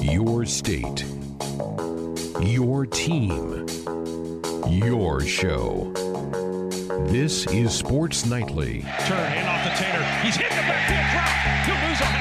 Your 0.00 0.46
state. 0.46 1.04
Your 2.40 2.86
team. 2.86 3.66
Your 4.66 5.20
show. 5.20 5.92
This 7.08 7.46
is 7.48 7.74
Sports 7.74 8.24
Nightly. 8.24 8.80
Turn 9.06 9.32
in 9.34 9.46
off 9.46 9.62
the 9.64 9.70
Taylor. 9.76 10.04
He's 10.22 10.36
hit 10.36 10.48
the 10.48 10.62
drop. 11.12 11.28
He'll 11.66 11.88
lose 11.88 12.00
a 12.00 12.19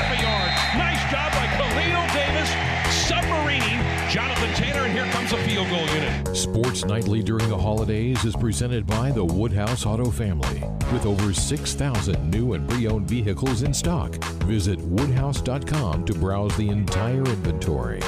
field 5.66 5.70
goal 5.70 5.96
unit. 5.96 6.38
Sports 6.38 6.86
Nightly 6.86 7.22
during 7.22 7.50
the 7.50 7.58
holidays 7.58 8.24
is 8.24 8.36
presented 8.36 8.86
by 8.86 9.12
the 9.12 9.24
Woodhouse 9.24 9.86
Auto 9.86 10.10
Family. 10.10 10.64
With 10.94 11.06
over 11.06 11.34
6,000 11.34 12.32
new 12.32 12.54
and 12.54 12.70
pre 12.70 12.88
owned 12.88 13.08
vehicles 13.08 13.64
in 13.64 13.74
stock, 13.74 14.16
visit 14.44 14.80
woodhouse.com 14.80 16.06
to 16.06 16.14
browse 16.14 16.56
the 16.58 16.70
entire 16.70 17.26
inventory. 17.26 18.00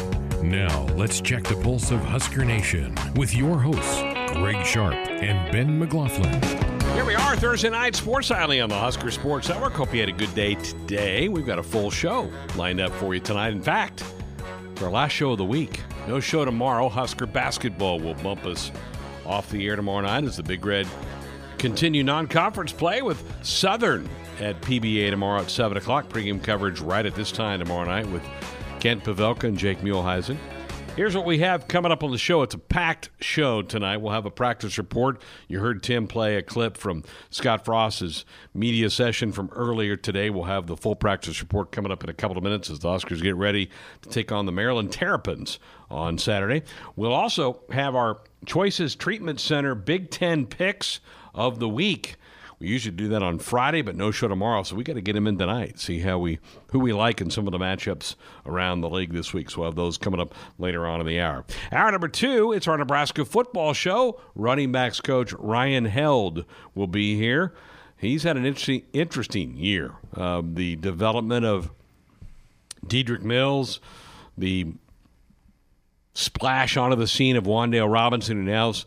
Now, 0.42 0.86
let's 0.96 1.22
check 1.22 1.44
the 1.44 1.56
pulse 1.56 1.92
of 1.92 2.00
Husker 2.00 2.46
Nation 2.46 2.96
with 3.16 3.36
your 3.36 3.60
hosts, 3.60 4.02
Greg 4.34 4.66
Sharpe 4.66 4.96
and 4.96 5.52
Ben 5.52 5.78
McLaughlin. 5.78 6.42
Here 6.94 7.06
we 7.06 7.16
are, 7.16 7.36
Thursday 7.36 7.70
night 7.70 7.96
Sports 7.96 8.30
Nightly 8.30 8.60
on 8.60 8.70
the 8.70 8.78
Husker 8.78 9.12
Sports 9.12 9.50
Network. 9.50 9.74
Hope 9.74 9.94
you 9.94 10.00
had 10.00 10.10
a 10.10 10.14
good 10.14 10.34
day 10.34 10.56
today. 10.56 11.30
We've 11.30 11.46
got 11.46 11.60
a 11.60 11.64
full 11.64 11.92
show 11.92 12.32
lined 12.56 12.82
up 12.82 12.92
for 12.94 13.14
you 13.14 13.20
tonight. 13.20 13.52
In 13.54 13.62
fact, 13.62 14.04
it's 14.72 14.82
our 14.82 14.90
last 14.90 15.12
show 15.12 15.32
of 15.32 15.38
the 15.38 15.46
week. 15.46 15.82
No 16.08 16.20
show 16.20 16.46
tomorrow. 16.46 16.90
Husker 16.90 17.26
basketball 17.26 18.00
will 18.00 18.16
bump 18.16 18.46
us 18.46 18.72
off 19.26 19.50
the 19.50 19.68
air 19.68 19.76
tomorrow 19.76 20.02
night 20.02 20.24
as 20.24 20.38
the 20.38 20.44
Big 20.44 20.66
Red 20.66 20.88
continue 21.58 22.04
non-conference 22.04 22.74
play 22.74 23.02
with 23.02 23.24
Southern 23.44 24.10
at 24.40 24.60
PBA 24.62 25.12
tomorrow 25.12 25.42
at 25.42 25.52
7 25.52 25.78
o'clock. 25.78 26.10
Pregame 26.10 26.42
coverage 26.42 26.80
right 26.80 27.06
at 27.06 27.14
this 27.14 27.32
time 27.32 27.60
tomorrow 27.60 27.86
night 27.86 28.08
with 28.08 28.24
Kent 28.80 29.04
Pavelka 29.04 29.44
and 29.44 29.58
Jake 29.58 29.80
Muhleisen. 29.82 30.38
Here's 30.98 31.16
what 31.16 31.26
we 31.26 31.40
have 31.40 31.70
coming 31.70 31.90
up 31.90 32.04
on 32.04 32.12
the 32.12 32.18
show. 32.18 32.42
It's 32.42 32.54
a 32.54 32.58
packed 32.58 33.12
show 33.22 33.62
tonight. 33.62 33.98
We'll 33.98 34.12
have 34.12 34.26
a 34.26 34.32
practice 34.32 34.78
report. 34.78 35.22
You 35.48 35.60
heard 35.62 35.82
Tim 35.82 36.06
play 36.06 36.36
a 36.36 36.42
clip 36.42 36.76
from 36.76 37.06
Scott 37.30 37.64
Frost's 37.64 38.26
media 38.54 38.90
session 38.90 39.32
from 39.32 39.50
earlier 39.54 39.96
today. 39.96 40.30
We'll 40.30 40.44
have 40.44 40.68
the 40.68 40.76
full 40.76 40.98
practice 40.98 41.40
report 41.40 41.72
coming 41.72 41.94
up 41.94 42.04
in 42.04 42.10
a 42.10 42.14
couple 42.14 42.38
of 42.38 42.44
minutes 42.44 42.70
as 42.70 42.80
the 42.80 42.90
Huskers 42.90 43.22
get 43.22 43.38
ready 43.38 43.70
to 44.02 44.10
take 44.10 44.34
on 44.34 44.46
the 44.46 44.52
Maryland 44.52 44.92
Terrapins 44.92 45.60
on 45.90 46.18
Saturday. 46.18 46.64
We'll 46.98 47.14
also 47.14 47.62
have 47.72 47.96
our 47.96 48.20
Choices 48.46 48.94
Treatment 48.94 49.40
Center 49.40 49.76
Big 49.76 50.12
Ten 50.12 50.46
picks 50.46 51.00
of 51.34 51.60
the 51.60 51.70
week. 51.70 52.18
We 52.62 52.68
usually 52.68 52.96
do 52.96 53.08
that 53.08 53.24
on 53.24 53.40
Friday, 53.40 53.82
but 53.82 53.96
no 53.96 54.12
show 54.12 54.28
tomorrow, 54.28 54.62
so 54.62 54.76
we 54.76 54.84
got 54.84 54.94
to 54.94 55.02
get 55.02 55.16
him 55.16 55.26
in 55.26 55.36
tonight. 55.36 55.80
See 55.80 55.98
how 55.98 56.20
we 56.20 56.38
who 56.68 56.78
we 56.78 56.94
like 56.94 57.20
in 57.20 57.32
some 57.32 57.48
of 57.48 57.54
the 57.54 57.58
matchups 57.58 58.14
around 58.46 58.82
the 58.82 58.90
league 58.90 59.14
this 59.14 59.34
week. 59.34 59.50
So 59.50 59.62
we'll 59.62 59.72
have 59.72 59.76
those 59.76 59.98
coming 59.98 60.20
up 60.20 60.36
later 60.60 60.86
on 60.86 61.02
in 61.02 61.08
the 61.08 61.20
hour. 61.20 61.44
Hour 61.72 61.92
number 61.92 62.08
two, 62.08 62.52
it's 62.52 62.68
our 62.68 62.78
Nebraska 62.78 63.26
football 63.26 63.74
show. 63.74 64.22
Running 64.36 64.72
backs 64.72 65.02
coach 65.02 65.34
Ryan 65.34 65.86
Held 65.86 66.46
will 66.76 66.86
be 66.86 67.16
here. 67.16 67.52
He's 67.98 68.22
had 68.22 68.38
an 68.38 68.46
interesting 68.46 68.84
interesting 68.94 69.58
year. 69.58 69.96
Uh, 70.16 70.44
the 70.46 70.76
development 70.76 71.48
of 71.48 71.72
Dedrick 72.86 73.24
Mills, 73.24 73.80
the 74.38 74.68
splash 76.14 76.78
onto 76.78 76.96
the 76.96 77.08
scene 77.08 77.38
of 77.38 77.46
Wan'Dale 77.46 77.92
Robinson, 77.92 78.38
who 78.38 78.44
now's 78.44 78.86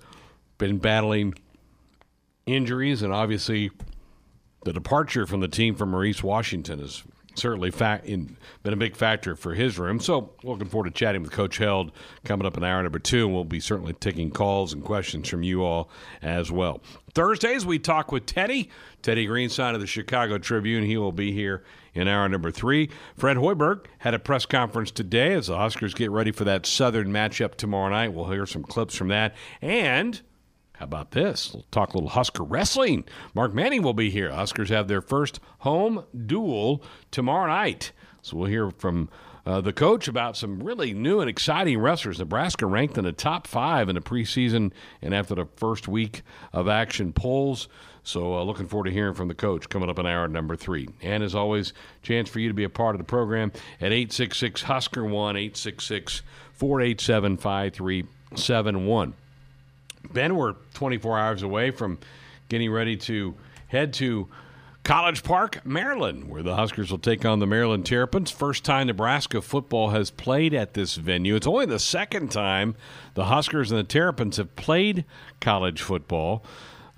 been 0.58 0.78
battling 0.78 1.34
injuries, 2.46 3.02
and 3.02 3.12
obviously 3.12 3.70
the 4.64 4.72
departure 4.72 5.26
from 5.26 5.40
the 5.40 5.48
team 5.48 5.74
from 5.74 5.90
Maurice 5.90 6.22
Washington 6.22 6.78
has 6.78 7.02
certainly 7.36 7.70
fa- 7.70 8.00
in, 8.04 8.36
been 8.62 8.72
a 8.72 8.76
big 8.76 8.96
factor 8.96 9.36
for 9.36 9.54
his 9.54 9.78
room. 9.78 10.00
So, 10.00 10.30
looking 10.42 10.68
forward 10.68 10.92
to 10.92 10.98
chatting 10.98 11.22
with 11.22 11.32
Coach 11.32 11.58
Held 11.58 11.92
coming 12.24 12.46
up 12.46 12.56
in 12.56 12.64
hour 12.64 12.82
number 12.82 12.98
two, 12.98 13.26
and 13.26 13.34
we'll 13.34 13.44
be 13.44 13.60
certainly 13.60 13.92
taking 13.92 14.30
calls 14.30 14.72
and 14.72 14.84
questions 14.84 15.28
from 15.28 15.42
you 15.42 15.64
all 15.64 15.90
as 16.22 16.50
well. 16.50 16.80
Thursdays, 17.14 17.64
we 17.64 17.78
talk 17.78 18.10
with 18.10 18.26
Teddy, 18.26 18.70
Teddy 19.02 19.26
Greenstein 19.26 19.74
of 19.74 19.80
the 19.80 19.86
Chicago 19.86 20.38
Tribune. 20.38 20.84
He 20.84 20.96
will 20.96 21.12
be 21.12 21.32
here 21.32 21.64
in 21.92 22.08
hour 22.08 22.28
number 22.28 22.50
three. 22.50 22.90
Fred 23.16 23.36
Hoiberg 23.36 23.86
had 23.98 24.14
a 24.14 24.18
press 24.18 24.46
conference 24.46 24.90
today 24.90 25.32
as 25.34 25.46
the 25.46 25.56
Huskers 25.56 25.94
get 25.94 26.10
ready 26.10 26.32
for 26.32 26.44
that 26.44 26.66
Southern 26.66 27.08
matchup 27.08 27.54
tomorrow 27.54 27.90
night. 27.90 28.12
We'll 28.12 28.30
hear 28.30 28.46
some 28.46 28.64
clips 28.64 28.96
from 28.96 29.08
that. 29.08 29.34
And 29.62 30.20
how 30.74 30.86
about 30.86 31.12
this? 31.12 31.52
We'll 31.52 31.64
talk 31.70 31.92
a 31.92 31.96
little 31.96 32.10
Husker 32.10 32.42
wrestling. 32.42 33.04
Mark 33.32 33.54
Manning 33.54 33.82
will 33.82 33.94
be 33.94 34.10
here. 34.10 34.32
Huskers 34.32 34.70
have 34.70 34.88
their 34.88 35.00
first 35.00 35.38
home 35.58 36.04
duel 36.26 36.82
tomorrow 37.12 37.46
night. 37.46 37.92
So 38.22 38.36
we'll 38.36 38.48
hear 38.48 38.70
from 38.72 39.08
uh, 39.46 39.60
the 39.60 39.72
coach 39.72 40.08
about 40.08 40.36
some 40.36 40.62
really 40.62 40.92
new 40.92 41.20
and 41.20 41.30
exciting 41.30 41.78
wrestlers. 41.78 42.18
Nebraska 42.18 42.66
ranked 42.66 42.98
in 42.98 43.04
the 43.04 43.12
top 43.12 43.46
five 43.46 43.88
in 43.88 43.94
the 43.94 44.00
preseason 44.00 44.72
and 45.00 45.14
after 45.14 45.36
the 45.36 45.46
first 45.56 45.86
week 45.86 46.22
of 46.52 46.66
action 46.66 47.12
polls. 47.12 47.68
So 48.02 48.34
uh, 48.34 48.42
looking 48.42 48.66
forward 48.66 48.86
to 48.86 48.90
hearing 48.90 49.14
from 49.14 49.28
the 49.28 49.34
coach 49.34 49.68
coming 49.68 49.88
up 49.88 49.98
in 50.00 50.06
hour 50.06 50.26
number 50.26 50.56
three. 50.56 50.88
And 51.02 51.22
as 51.22 51.36
always, 51.36 51.72
chance 52.02 52.28
for 52.28 52.40
you 52.40 52.48
to 52.48 52.54
be 52.54 52.64
a 52.64 52.68
part 52.68 52.96
of 52.96 52.98
the 52.98 53.04
program 53.04 53.52
at 53.80 53.92
866 53.92 54.62
Husker 54.62 55.04
1 55.04 55.36
866 55.36 56.22
487 56.52 57.36
5371. 57.36 59.14
Ben, 60.12 60.36
we're 60.36 60.54
24 60.74 61.18
hours 61.18 61.42
away 61.42 61.70
from 61.70 61.98
getting 62.48 62.70
ready 62.70 62.96
to 62.96 63.34
head 63.68 63.92
to 63.94 64.28
College 64.84 65.22
Park, 65.22 65.64
Maryland, 65.64 66.28
where 66.28 66.42
the 66.42 66.56
Huskers 66.56 66.90
will 66.90 66.98
take 66.98 67.24
on 67.24 67.38
the 67.38 67.46
Maryland 67.46 67.86
Terrapins. 67.86 68.30
First 68.30 68.64
time 68.64 68.86
Nebraska 68.86 69.40
football 69.40 69.90
has 69.90 70.10
played 70.10 70.52
at 70.52 70.74
this 70.74 70.96
venue. 70.96 71.36
It's 71.36 71.46
only 71.46 71.64
the 71.64 71.78
second 71.78 72.30
time 72.30 72.76
the 73.14 73.24
Huskers 73.24 73.70
and 73.70 73.80
the 73.80 73.84
Terrapins 73.84 74.36
have 74.36 74.54
played 74.56 75.06
college 75.40 75.80
football. 75.80 76.44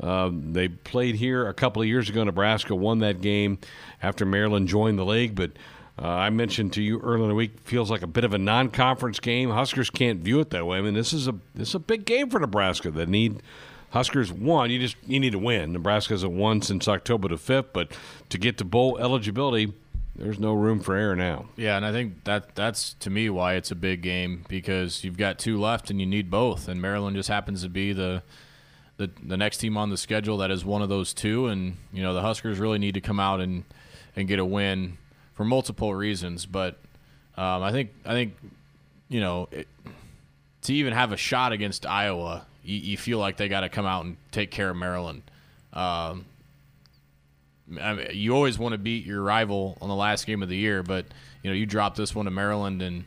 Um, 0.00 0.52
they 0.52 0.68
played 0.68 1.14
here 1.14 1.46
a 1.46 1.54
couple 1.54 1.80
of 1.80 1.88
years 1.88 2.08
ago. 2.08 2.24
Nebraska 2.24 2.74
won 2.74 2.98
that 2.98 3.20
game 3.20 3.58
after 4.02 4.26
Maryland 4.26 4.66
joined 4.66 4.98
the 4.98 5.06
league, 5.06 5.34
but 5.36 5.52
uh, 6.00 6.06
I 6.06 6.30
mentioned 6.30 6.74
to 6.74 6.82
you 6.82 7.00
earlier 7.00 7.24
in 7.24 7.28
the 7.28 7.34
week 7.34 7.58
feels 7.64 7.90
like 7.90 8.02
a 8.02 8.06
bit 8.06 8.24
of 8.24 8.34
a 8.34 8.38
non-conference 8.38 9.18
game. 9.20 9.50
Huskers 9.50 9.88
can't 9.88 10.20
view 10.20 10.40
it 10.40 10.50
that 10.50 10.66
way. 10.66 10.78
I 10.78 10.82
mean, 10.82 10.94
this 10.94 11.12
is 11.12 11.26
a 11.26 11.34
this 11.54 11.68
is 11.70 11.74
a 11.74 11.80
big 11.80 12.04
game 12.04 12.28
for 12.28 12.38
Nebraska. 12.38 12.90
That 12.90 13.08
need 13.08 13.42
Huskers 13.90 14.30
one. 14.30 14.70
You 14.70 14.78
just 14.78 14.96
you 15.06 15.18
need 15.18 15.32
to 15.32 15.38
win. 15.38 15.72
Nebraska 15.72 16.12
hasn't 16.12 16.32
won 16.32 16.60
since 16.60 16.86
October 16.86 17.28
the 17.28 17.38
fifth, 17.38 17.72
but 17.72 17.92
to 18.28 18.36
get 18.36 18.58
to 18.58 18.64
bowl 18.64 18.98
eligibility, 18.98 19.72
there's 20.14 20.38
no 20.38 20.52
room 20.52 20.80
for 20.80 20.94
error 20.96 21.16
now. 21.16 21.46
Yeah, 21.56 21.78
and 21.78 21.86
I 21.86 21.92
think 21.92 22.24
that 22.24 22.54
that's 22.54 22.92
to 22.94 23.08
me 23.08 23.30
why 23.30 23.54
it's 23.54 23.70
a 23.70 23.74
big 23.76 24.02
game 24.02 24.44
because 24.48 25.02
you've 25.02 25.16
got 25.16 25.38
two 25.38 25.58
left 25.58 25.88
and 25.88 25.98
you 25.98 26.06
need 26.06 26.30
both, 26.30 26.68
and 26.68 26.80
Maryland 26.80 27.16
just 27.16 27.30
happens 27.30 27.62
to 27.62 27.70
be 27.70 27.94
the 27.94 28.22
the 28.98 29.10
the 29.22 29.38
next 29.38 29.58
team 29.58 29.78
on 29.78 29.88
the 29.88 29.96
schedule 29.96 30.36
that 30.38 30.50
is 30.50 30.62
one 30.62 30.82
of 30.82 30.90
those 30.90 31.14
two, 31.14 31.46
and 31.46 31.78
you 31.90 32.02
know 32.02 32.12
the 32.12 32.22
Huskers 32.22 32.58
really 32.58 32.78
need 32.78 32.92
to 32.94 33.00
come 33.00 33.18
out 33.18 33.40
and 33.40 33.64
and 34.14 34.28
get 34.28 34.38
a 34.38 34.44
win 34.44 34.98
for 35.36 35.44
multiple 35.44 35.94
reasons. 35.94 36.46
But 36.46 36.78
um, 37.36 37.62
I 37.62 37.70
think 37.70 37.90
I 38.04 38.12
think 38.12 38.36
you 39.08 39.20
know 39.20 39.48
it, 39.52 39.68
to 40.62 40.74
even 40.74 40.92
have 40.92 41.12
a 41.12 41.16
shot 41.16 41.52
against 41.52 41.86
Iowa, 41.86 42.44
you, 42.64 42.76
you 42.78 42.96
feel 42.96 43.18
like 43.18 43.36
they 43.36 43.48
got 43.48 43.60
to 43.60 43.68
come 43.68 43.86
out 43.86 44.04
and 44.04 44.16
take 44.32 44.50
care 44.50 44.70
of 44.70 44.76
Maryland. 44.76 45.22
Um, 45.72 46.24
I 47.80 47.94
mean, 47.94 48.06
you 48.12 48.34
always 48.34 48.58
want 48.58 48.72
to 48.72 48.78
beat 48.78 49.04
your 49.04 49.22
rival 49.22 49.76
on 49.80 49.88
the 49.88 49.94
last 49.94 50.26
game 50.26 50.42
of 50.42 50.48
the 50.48 50.56
year, 50.56 50.82
but 50.82 51.06
you 51.42 51.50
know 51.50 51.54
you 51.54 51.66
drop 51.66 51.94
this 51.94 52.14
one 52.14 52.24
to 52.24 52.30
Maryland, 52.30 52.82
and 52.82 53.04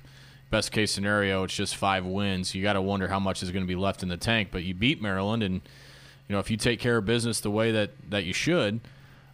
best 0.50 0.72
case 0.72 0.91
scenario, 0.91 1.44
it's 1.44 1.56
just 1.56 1.75
five 1.75 2.06
wins. 2.06 2.56
You 2.56 2.62
got 2.62 2.73
to 2.73 2.81
wonder 2.81 3.07
how 3.07 3.19
much 3.19 3.44
is 3.44 3.51
going 3.51 3.63
to 3.63 3.68
be 3.68 3.75
left 3.75 4.03
in 4.03 4.09
the 4.09 4.18
tank. 4.18 4.50
But 4.51 4.63
you 4.63 4.73
beat 4.73 5.01
Maryland, 5.01 5.44
and 5.44 5.56
you 5.56 6.34
know 6.34 6.39
if 6.39 6.51
you 6.51 6.57
take 6.57 6.79
care 6.79 6.97
of 6.97 7.06
business 7.06 7.39
the 7.39 7.51
way 7.51 7.72
that 7.72 7.91
that 8.12 8.23
you 8.23 8.34
should 8.34 8.79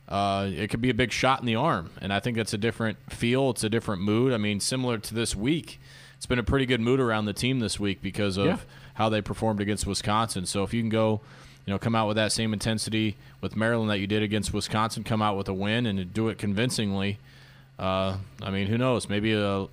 uh, 0.07 0.49
it 0.53 0.69
could 0.69 0.81
be 0.81 0.89
a 0.89 0.93
big 0.93 1.11
shot 1.11 1.39
in 1.39 1.45
the 1.45 1.55
arm. 1.55 1.89
And 2.01 2.13
I 2.13 2.19
think 2.19 2.37
that's 2.37 2.53
a 2.53 2.57
different 2.57 2.97
feel. 3.11 3.49
It's 3.51 3.63
a 3.63 3.69
different 3.69 4.01
mood. 4.01 4.33
I 4.33 4.37
mean, 4.37 4.59
similar 4.59 4.97
to 4.97 5.13
this 5.13 5.35
week, 5.35 5.79
it's 6.17 6.25
been 6.25 6.39
a 6.39 6.43
pretty 6.43 6.65
good 6.65 6.79
mood 6.81 6.99
around 6.99 7.25
the 7.25 7.33
team 7.33 7.59
this 7.59 7.79
week 7.79 8.01
because 8.01 8.37
of 8.37 8.45
Yeah. 8.45 8.57
how 8.95 9.09
they 9.09 9.21
performed 9.21 9.61
against 9.61 9.85
Wisconsin. 9.87 10.45
So 10.45 10.63
if 10.63 10.73
you 10.73 10.81
can 10.81 10.89
go, 10.89 11.21
you 11.65 11.73
know, 11.73 11.79
come 11.79 11.95
out 11.95 12.07
with 12.07 12.17
that 12.17 12.31
same 12.31 12.53
intensity 12.53 13.15
with 13.41 13.55
Maryland 13.55 13.89
that 13.89 13.99
you 13.99 14.07
did 14.07 14.21
against 14.21 14.53
Wisconsin, 14.53 15.03
come 15.03 15.21
out 15.21 15.35
with 15.37 15.47
a 15.49 15.53
win 15.53 15.85
and 15.87 16.13
do 16.13 16.29
it 16.29 16.37
convincingly. 16.37 17.17
Uh, 17.79 18.17
I 18.41 18.51
mean, 18.51 18.67
who 18.67 18.77
knows? 18.77 19.09
Maybe 19.09 19.33
a 19.33 19.67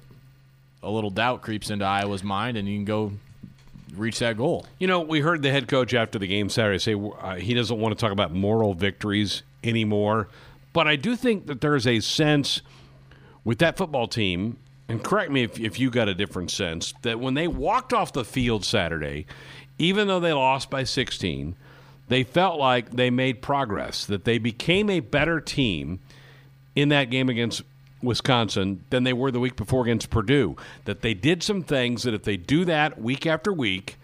a 0.85 0.91
little 0.91 1.11
doubt 1.11 1.43
creeps 1.43 1.71
into 1.71 1.85
Iowa's 1.85 2.25
mind, 2.25 2.57
and 2.57 2.67
you 2.67 2.77
can 2.77 2.85
go 2.85 3.13
reach 3.97 4.19
that 4.19 4.37
goal. 4.37 4.67
You 4.81 4.89
know, 4.89 5.01
we 5.01 5.21
heard 5.21 5.43
the 5.43 5.51
head 5.53 5.69
coach 5.69 5.95
after 5.95 6.19
the 6.19 6.27
game 6.27 6.49
Saturday 6.49 6.79
say 6.81 6.95
uh, 6.95 7.37
he 7.37 7.55
doesn't 7.55 7.79
want 7.79 7.97
to 7.97 8.01
talk 8.01 8.11
about 8.11 8.33
moral 8.33 8.75
victories 8.75 9.43
anymore. 9.65 10.29
But 10.73 10.89
I 10.89 10.97
do 10.97 11.17
think 11.17 11.47
that 11.47 11.61
there's 11.61 11.87
a 11.87 12.01
sense 12.01 12.63
with 13.45 13.59
that 13.59 13.77
football 13.77 14.09
team, 14.09 14.59
and 14.89 15.03
correct 15.03 15.31
me 15.31 15.43
if, 15.43 15.59
if 15.59 15.79
you 15.79 15.91
got 15.91 16.09
a 16.09 16.15
different 16.15 16.51
sense, 16.51 16.95
that 17.03 17.21
when 17.21 17.35
they 17.35 17.49
walked 17.49 17.93
off 17.93 18.13
the 18.13 18.25
field 18.25 18.65
Saturday, 18.65 19.27
even 19.79 20.07
though 20.07 20.21
they 20.21 20.33
lost 20.33 20.71
by 20.71 20.85
16, 20.85 21.57
they 22.09 22.25
felt 22.25 22.59
like 22.59 22.91
they 22.91 23.11
made 23.11 23.43
progress, 23.43 24.05
that 24.07 24.25
they 24.25 24.39
became 24.39 24.91
a 24.91 25.01
better 25.01 25.41
team 25.41 26.01
in 26.75 26.89
that 26.91 27.11
game 27.11 27.29
against 27.29 27.63
Wisconsin 28.03 28.85
than 28.91 29.05
they 29.05 29.13
were 29.13 29.31
the 29.31 29.41
week 29.41 29.57
before 29.57 29.83
against 29.83 30.11
Purdue. 30.11 30.57
That 30.85 31.03
they 31.03 31.15
did 31.15 31.43
some 31.43 31.63
things 31.63 32.03
that 32.03 32.15
if 32.15 32.23
they 32.25 32.37
do 32.37 32.65
that 32.65 33.01
week 33.01 33.27
after 33.27 33.53
week, 33.53 33.97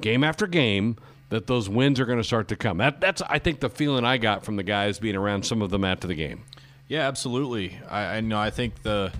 game 0.00 0.24
after 0.24 0.46
game, 0.46 0.96
that 1.30 1.46
those 1.46 1.68
wins 1.68 1.98
are 2.00 2.06
going 2.06 2.18
to 2.18 2.24
start 2.24 2.48
to 2.48 2.56
come. 2.56 2.78
That, 2.78 3.00
that's, 3.00 3.22
I 3.22 3.38
think, 3.38 3.60
the 3.60 3.70
feeling 3.70 4.04
I 4.04 4.18
got 4.18 4.44
from 4.44 4.56
the 4.56 4.62
guys 4.62 4.98
being 4.98 5.16
around 5.16 5.44
some 5.44 5.62
of 5.62 5.70
them 5.70 5.84
after 5.84 6.06
the 6.06 6.14
game. 6.14 6.44
Yeah, 6.88 7.08
absolutely. 7.08 7.78
I, 7.88 8.16
I 8.16 8.20
know. 8.20 8.38
I 8.38 8.50
think 8.50 8.82
the 8.82 9.12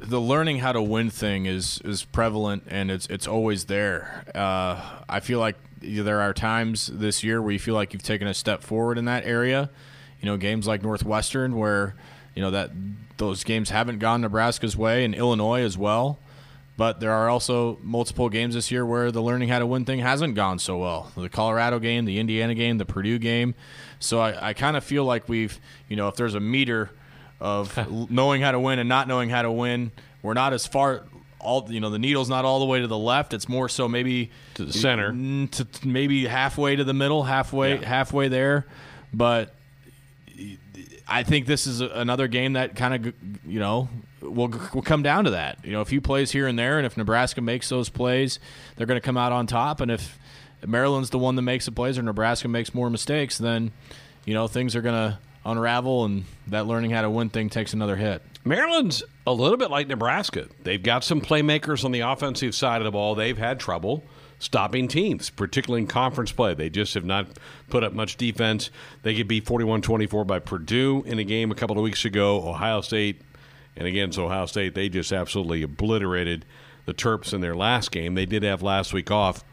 the 0.00 0.20
learning 0.20 0.58
how 0.58 0.70
to 0.72 0.82
win 0.82 1.08
thing 1.08 1.46
is 1.46 1.80
is 1.84 2.04
prevalent 2.04 2.64
and 2.68 2.90
it's 2.90 3.06
it's 3.06 3.26
always 3.26 3.64
there. 3.64 4.24
Uh, 4.34 4.80
I 5.08 5.20
feel 5.20 5.38
like 5.38 5.56
there 5.80 6.20
are 6.20 6.32
times 6.32 6.86
this 6.86 7.24
year 7.24 7.42
where 7.42 7.52
you 7.52 7.58
feel 7.58 7.74
like 7.74 7.92
you've 7.92 8.02
taken 8.02 8.28
a 8.28 8.34
step 8.34 8.62
forward 8.62 8.98
in 8.98 9.06
that 9.06 9.24
area. 9.24 9.70
You 10.20 10.26
know, 10.26 10.36
games 10.36 10.66
like 10.66 10.82
Northwestern 10.82 11.56
where 11.56 11.94
you 12.34 12.42
know 12.42 12.50
that 12.52 12.70
those 13.16 13.44
games 13.44 13.70
haven't 13.70 13.98
gone 13.98 14.20
Nebraska's 14.20 14.76
way 14.76 15.04
and 15.04 15.14
Illinois 15.14 15.62
as 15.62 15.76
well. 15.76 16.18
But 16.76 16.98
there 16.98 17.12
are 17.12 17.28
also 17.28 17.78
multiple 17.82 18.28
games 18.28 18.54
this 18.54 18.70
year 18.70 18.84
where 18.84 19.12
the 19.12 19.22
learning 19.22 19.48
how 19.48 19.60
to 19.60 19.66
win 19.66 19.84
thing 19.84 20.00
hasn't 20.00 20.34
gone 20.34 20.58
so 20.58 20.76
well. 20.78 21.12
The 21.16 21.28
Colorado 21.28 21.78
game, 21.78 22.04
the 22.04 22.18
Indiana 22.18 22.54
game, 22.54 22.78
the 22.78 22.84
Purdue 22.84 23.18
game. 23.18 23.54
So 24.00 24.18
I, 24.20 24.48
I 24.48 24.52
kind 24.54 24.76
of 24.76 24.82
feel 24.82 25.04
like 25.04 25.28
we've, 25.28 25.60
you 25.88 25.94
know, 25.94 26.08
if 26.08 26.16
there's 26.16 26.34
a 26.34 26.40
meter 26.40 26.90
of 27.40 27.78
knowing 28.10 28.42
how 28.42 28.52
to 28.52 28.58
win 28.58 28.78
and 28.78 28.88
not 28.88 29.06
knowing 29.06 29.30
how 29.30 29.42
to 29.42 29.52
win. 29.52 29.92
We're 30.22 30.34
not 30.34 30.52
as 30.52 30.66
far 30.66 31.04
all 31.38 31.66
you 31.68 31.78
know 31.78 31.90
the 31.90 31.98
needle's 31.98 32.30
not 32.30 32.46
all 32.46 32.58
the 32.58 32.64
way 32.64 32.80
to 32.80 32.86
the 32.86 32.96
left 32.96 33.34
it's 33.34 33.50
more 33.50 33.68
so 33.68 33.86
maybe 33.86 34.30
to 34.54 34.64
the 34.64 34.72
center 34.72 35.10
to 35.48 35.66
maybe 35.84 36.24
halfway 36.24 36.74
to 36.74 36.84
the 36.84 36.94
middle 36.94 37.22
halfway 37.22 37.78
yeah. 37.78 37.86
halfway 37.86 38.28
there 38.28 38.66
but 39.12 39.54
I 41.06 41.22
think 41.22 41.44
this 41.44 41.66
is 41.66 41.82
another 41.82 42.28
game 42.28 42.54
that 42.54 42.76
kind 42.76 42.94
of 42.94 43.14
you 43.46 43.60
know 43.60 43.90
will 44.24 44.48
will 44.72 44.82
come 44.82 45.02
down 45.02 45.24
to 45.24 45.30
that 45.30 45.58
you 45.64 45.72
know 45.72 45.80
a 45.80 45.84
few 45.84 46.00
plays 46.00 46.30
here 46.30 46.46
and 46.46 46.58
there 46.58 46.78
and 46.78 46.86
if 46.86 46.96
Nebraska 46.96 47.40
makes 47.40 47.68
those 47.68 47.88
plays 47.88 48.38
they're 48.76 48.86
going 48.86 49.00
to 49.00 49.04
come 49.04 49.16
out 49.16 49.32
on 49.32 49.46
top 49.46 49.80
and 49.80 49.90
if 49.90 50.18
Maryland's 50.66 51.10
the 51.10 51.18
one 51.18 51.36
that 51.36 51.42
makes 51.42 51.66
the 51.66 51.72
plays 51.72 51.98
or 51.98 52.02
Nebraska 52.02 52.48
makes 52.48 52.74
more 52.74 52.90
mistakes 52.90 53.38
then 53.38 53.70
you 54.24 54.34
know 54.34 54.48
things 54.48 54.74
are 54.74 54.82
going 54.82 54.94
to 54.94 55.18
unravel, 55.44 56.04
and 56.04 56.24
that 56.46 56.66
learning 56.66 56.90
how 56.90 57.02
to 57.02 57.10
win 57.10 57.28
thing 57.28 57.50
takes 57.50 57.72
another 57.72 57.96
hit. 57.96 58.22
Maryland's 58.44 59.02
a 59.26 59.32
little 59.32 59.56
bit 59.56 59.70
like 59.70 59.88
Nebraska. 59.88 60.48
They've 60.62 60.82
got 60.82 61.04
some 61.04 61.20
playmakers 61.20 61.84
on 61.84 61.92
the 61.92 62.00
offensive 62.00 62.54
side 62.54 62.80
of 62.80 62.84
the 62.84 62.90
ball. 62.90 63.14
They've 63.14 63.38
had 63.38 63.60
trouble 63.60 64.04
stopping 64.38 64.88
teams, 64.88 65.30
particularly 65.30 65.82
in 65.82 65.86
conference 65.86 66.32
play. 66.32 66.52
They 66.54 66.68
just 66.68 66.92
have 66.94 67.04
not 67.04 67.26
put 67.70 67.84
up 67.84 67.92
much 67.92 68.16
defense. 68.16 68.70
They 69.02 69.14
could 69.14 69.28
be 69.28 69.40
41 69.40 69.82
24 69.82 70.24
by 70.24 70.38
Purdue 70.40 71.02
in 71.06 71.18
a 71.18 71.24
game 71.24 71.50
a 71.50 71.54
couple 71.54 71.76
of 71.76 71.82
weeks 71.82 72.04
ago. 72.04 72.46
Ohio 72.48 72.80
State, 72.80 73.22
and 73.76 73.86
against 73.88 74.18
Ohio 74.18 74.46
State, 74.46 74.74
they 74.74 74.88
just 74.88 75.12
absolutely 75.12 75.62
obliterated 75.62 76.44
the 76.86 76.94
Terps 76.94 77.32
in 77.32 77.40
their 77.40 77.54
last 77.54 77.90
game. 77.90 78.14
They 78.14 78.26
did 78.26 78.42
have 78.42 78.62
last 78.62 78.92
week 78.92 79.10
off. 79.10 79.44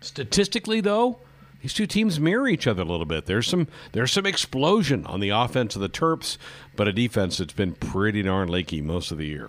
Statistically, 0.00 0.80
though, 0.80 1.20
these 1.62 1.72
two 1.72 1.86
teams 1.86 2.18
mirror 2.18 2.48
each 2.48 2.66
other 2.66 2.82
a 2.82 2.86
little 2.86 3.06
bit. 3.06 3.26
There's 3.26 3.46
some 3.46 3.68
there's 3.92 4.12
some 4.12 4.26
explosion 4.26 5.06
on 5.06 5.20
the 5.20 5.30
offense 5.30 5.76
of 5.76 5.82
the 5.82 5.88
Terps, 5.88 6.36
but 6.76 6.88
a 6.88 6.92
defense 6.92 7.38
that's 7.38 7.52
been 7.52 7.72
pretty 7.72 8.22
darn 8.22 8.48
leaky 8.48 8.82
most 8.82 9.12
of 9.12 9.18
the 9.18 9.26
year. 9.26 9.48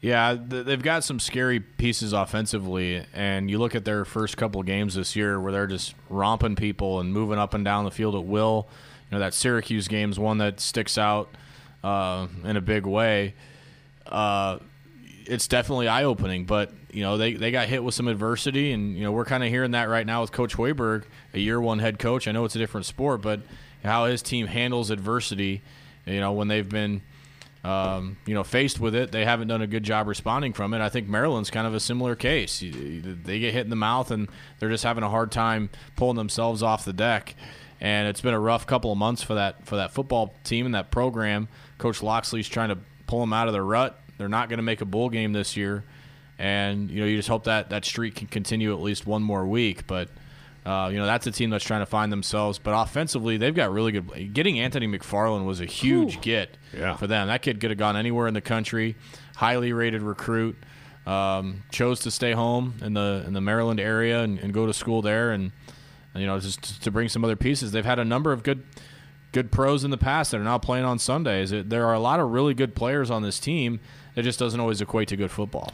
Yeah, 0.00 0.34
they've 0.34 0.82
got 0.82 1.04
some 1.04 1.20
scary 1.20 1.60
pieces 1.60 2.12
offensively, 2.12 3.06
and 3.14 3.48
you 3.48 3.58
look 3.58 3.76
at 3.76 3.84
their 3.84 4.04
first 4.04 4.36
couple 4.36 4.60
of 4.60 4.66
games 4.66 4.96
this 4.96 5.14
year 5.14 5.38
where 5.40 5.52
they're 5.52 5.68
just 5.68 5.94
romping 6.08 6.56
people 6.56 6.98
and 6.98 7.12
moving 7.12 7.38
up 7.38 7.54
and 7.54 7.64
down 7.64 7.84
the 7.84 7.92
field 7.92 8.16
at 8.16 8.24
will. 8.24 8.68
You 9.10 9.16
know 9.16 9.20
that 9.20 9.34
Syracuse 9.34 9.88
game 9.88 10.10
is 10.10 10.18
one 10.18 10.38
that 10.38 10.58
sticks 10.58 10.98
out 10.98 11.28
uh, 11.82 12.26
in 12.44 12.56
a 12.56 12.60
big 12.60 12.86
way. 12.86 13.34
Uh, 14.06 14.58
it's 15.26 15.48
definitely 15.48 15.88
eye 15.88 16.04
opening, 16.04 16.44
but 16.44 16.72
you 16.90 17.02
know 17.02 17.16
they, 17.16 17.34
they 17.34 17.50
got 17.50 17.68
hit 17.68 17.82
with 17.82 17.94
some 17.94 18.08
adversity, 18.08 18.72
and 18.72 18.96
you 18.96 19.02
know 19.02 19.12
we're 19.12 19.24
kind 19.24 19.42
of 19.42 19.48
hearing 19.48 19.72
that 19.72 19.88
right 19.88 20.06
now 20.06 20.20
with 20.20 20.32
Coach 20.32 20.56
Hoiberg, 20.56 21.04
a 21.34 21.38
year 21.38 21.60
one 21.60 21.78
head 21.78 21.98
coach. 21.98 22.26
I 22.28 22.32
know 22.32 22.44
it's 22.44 22.56
a 22.56 22.58
different 22.58 22.86
sport, 22.86 23.22
but 23.22 23.40
how 23.84 24.06
his 24.06 24.22
team 24.22 24.46
handles 24.46 24.90
adversity, 24.90 25.62
you 26.06 26.20
know 26.20 26.32
when 26.32 26.48
they've 26.48 26.68
been 26.68 27.02
um, 27.64 28.16
you 28.26 28.34
know 28.34 28.42
faced 28.42 28.80
with 28.80 28.94
it, 28.94 29.12
they 29.12 29.24
haven't 29.24 29.48
done 29.48 29.62
a 29.62 29.66
good 29.66 29.84
job 29.84 30.08
responding 30.08 30.52
from 30.52 30.74
it. 30.74 30.80
I 30.80 30.88
think 30.88 31.08
Maryland's 31.08 31.50
kind 31.50 31.66
of 31.66 31.74
a 31.74 31.80
similar 31.80 32.16
case. 32.16 32.60
They 32.60 33.38
get 33.38 33.54
hit 33.54 33.64
in 33.64 33.70
the 33.70 33.76
mouth, 33.76 34.10
and 34.10 34.28
they're 34.58 34.70
just 34.70 34.84
having 34.84 35.04
a 35.04 35.10
hard 35.10 35.30
time 35.30 35.70
pulling 35.96 36.16
themselves 36.16 36.62
off 36.62 36.84
the 36.84 36.92
deck. 36.92 37.34
And 37.80 38.06
it's 38.08 38.20
been 38.20 38.34
a 38.34 38.40
rough 38.40 38.64
couple 38.66 38.92
of 38.92 38.98
months 38.98 39.22
for 39.22 39.34
that 39.34 39.66
for 39.66 39.76
that 39.76 39.92
football 39.92 40.34
team 40.44 40.66
and 40.66 40.74
that 40.74 40.90
program. 40.90 41.48
Coach 41.82 42.02
Locksley's 42.02 42.48
trying 42.48 42.70
to 42.70 42.78
pull 43.06 43.20
them 43.20 43.32
out 43.32 43.48
of 43.48 43.52
their 43.52 43.64
rut 43.64 44.02
they're 44.22 44.28
not 44.28 44.48
going 44.48 44.58
to 44.58 44.62
make 44.62 44.80
a 44.80 44.84
bowl 44.84 45.08
game 45.08 45.32
this 45.32 45.56
year, 45.56 45.84
and 46.38 46.90
you 46.90 47.00
know 47.00 47.06
you 47.06 47.16
just 47.16 47.28
hope 47.28 47.44
that 47.44 47.70
that 47.70 47.84
streak 47.84 48.14
can 48.14 48.28
continue 48.28 48.72
at 48.72 48.80
least 48.80 49.04
one 49.04 49.20
more 49.20 49.44
week. 49.44 49.86
But 49.88 50.10
uh, 50.64 50.90
you 50.92 50.98
know 50.98 51.06
that's 51.06 51.26
a 51.26 51.32
team 51.32 51.50
that's 51.50 51.64
trying 51.64 51.80
to 51.80 51.86
find 51.86 52.12
themselves. 52.12 52.58
But 52.58 52.80
offensively, 52.80 53.36
they've 53.36 53.54
got 53.54 53.72
really 53.72 53.90
good. 53.90 54.32
Getting 54.32 54.60
Anthony 54.60 54.86
McFarland 54.86 55.44
was 55.44 55.60
a 55.60 55.64
huge 55.64 56.18
Ooh. 56.18 56.20
get 56.20 56.56
yeah. 56.72 56.96
for 56.96 57.08
them. 57.08 57.26
That 57.26 57.42
kid 57.42 57.60
could 57.60 57.70
have 57.70 57.78
gone 57.78 57.96
anywhere 57.96 58.28
in 58.28 58.34
the 58.34 58.40
country. 58.40 58.94
Highly 59.34 59.72
rated 59.72 60.02
recruit. 60.02 60.56
Um, 61.04 61.64
chose 61.72 61.98
to 62.00 62.12
stay 62.12 62.30
home 62.30 62.74
in 62.80 62.94
the 62.94 63.24
in 63.26 63.32
the 63.32 63.40
Maryland 63.40 63.80
area 63.80 64.20
and, 64.22 64.38
and 64.38 64.54
go 64.54 64.66
to 64.66 64.72
school 64.72 65.02
there, 65.02 65.32
and 65.32 65.50
you 66.14 66.26
know 66.26 66.38
just 66.38 66.80
to 66.84 66.92
bring 66.92 67.08
some 67.08 67.24
other 67.24 67.34
pieces. 67.34 67.72
They've 67.72 67.84
had 67.84 67.98
a 67.98 68.04
number 68.04 68.30
of 68.30 68.44
good 68.44 68.62
good 69.32 69.50
pros 69.50 69.84
in 69.84 69.90
the 69.90 69.98
past 69.98 70.30
that 70.30 70.40
are 70.40 70.44
now 70.44 70.58
playing 70.58 70.84
on 70.84 70.98
Sundays. 70.98 71.50
There 71.50 71.86
are 71.86 71.94
a 71.94 72.00
lot 72.00 72.20
of 72.20 72.30
really 72.30 72.54
good 72.54 72.74
players 72.74 73.10
on 73.10 73.22
this 73.22 73.40
team 73.40 73.80
it 74.14 74.22
just 74.22 74.38
doesn't 74.38 74.60
always 74.60 74.80
equate 74.80 75.08
to 75.08 75.16
good 75.16 75.30
football. 75.30 75.72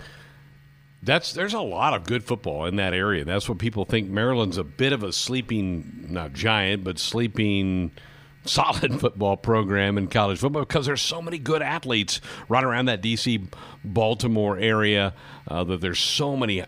That's 1.02 1.32
there's 1.32 1.54
a 1.54 1.60
lot 1.60 1.94
of 1.94 2.04
good 2.04 2.24
football 2.24 2.66
in 2.66 2.76
that 2.76 2.92
area. 2.92 3.24
That's 3.24 3.48
what 3.48 3.58
people 3.58 3.84
think. 3.84 4.10
Maryland's 4.10 4.58
a 4.58 4.64
bit 4.64 4.92
of 4.92 5.02
a 5.02 5.12
sleeping, 5.12 6.06
not 6.08 6.32
giant, 6.32 6.84
but 6.84 6.98
sleeping 6.98 7.92
solid 8.44 8.98
football 9.00 9.36
program 9.36 9.98
in 9.98 10.08
college 10.08 10.38
football 10.38 10.62
because 10.62 10.86
there's 10.86 11.02
so 11.02 11.20
many 11.20 11.38
good 11.38 11.60
athletes 11.60 12.20
right 12.48 12.64
around 12.64 12.86
that 12.86 13.02
DC 13.02 13.52
Baltimore 13.84 14.56
area 14.58 15.12
uh, 15.48 15.62
that 15.64 15.80
there's 15.80 15.98
so 15.98 16.36
many 16.36 16.64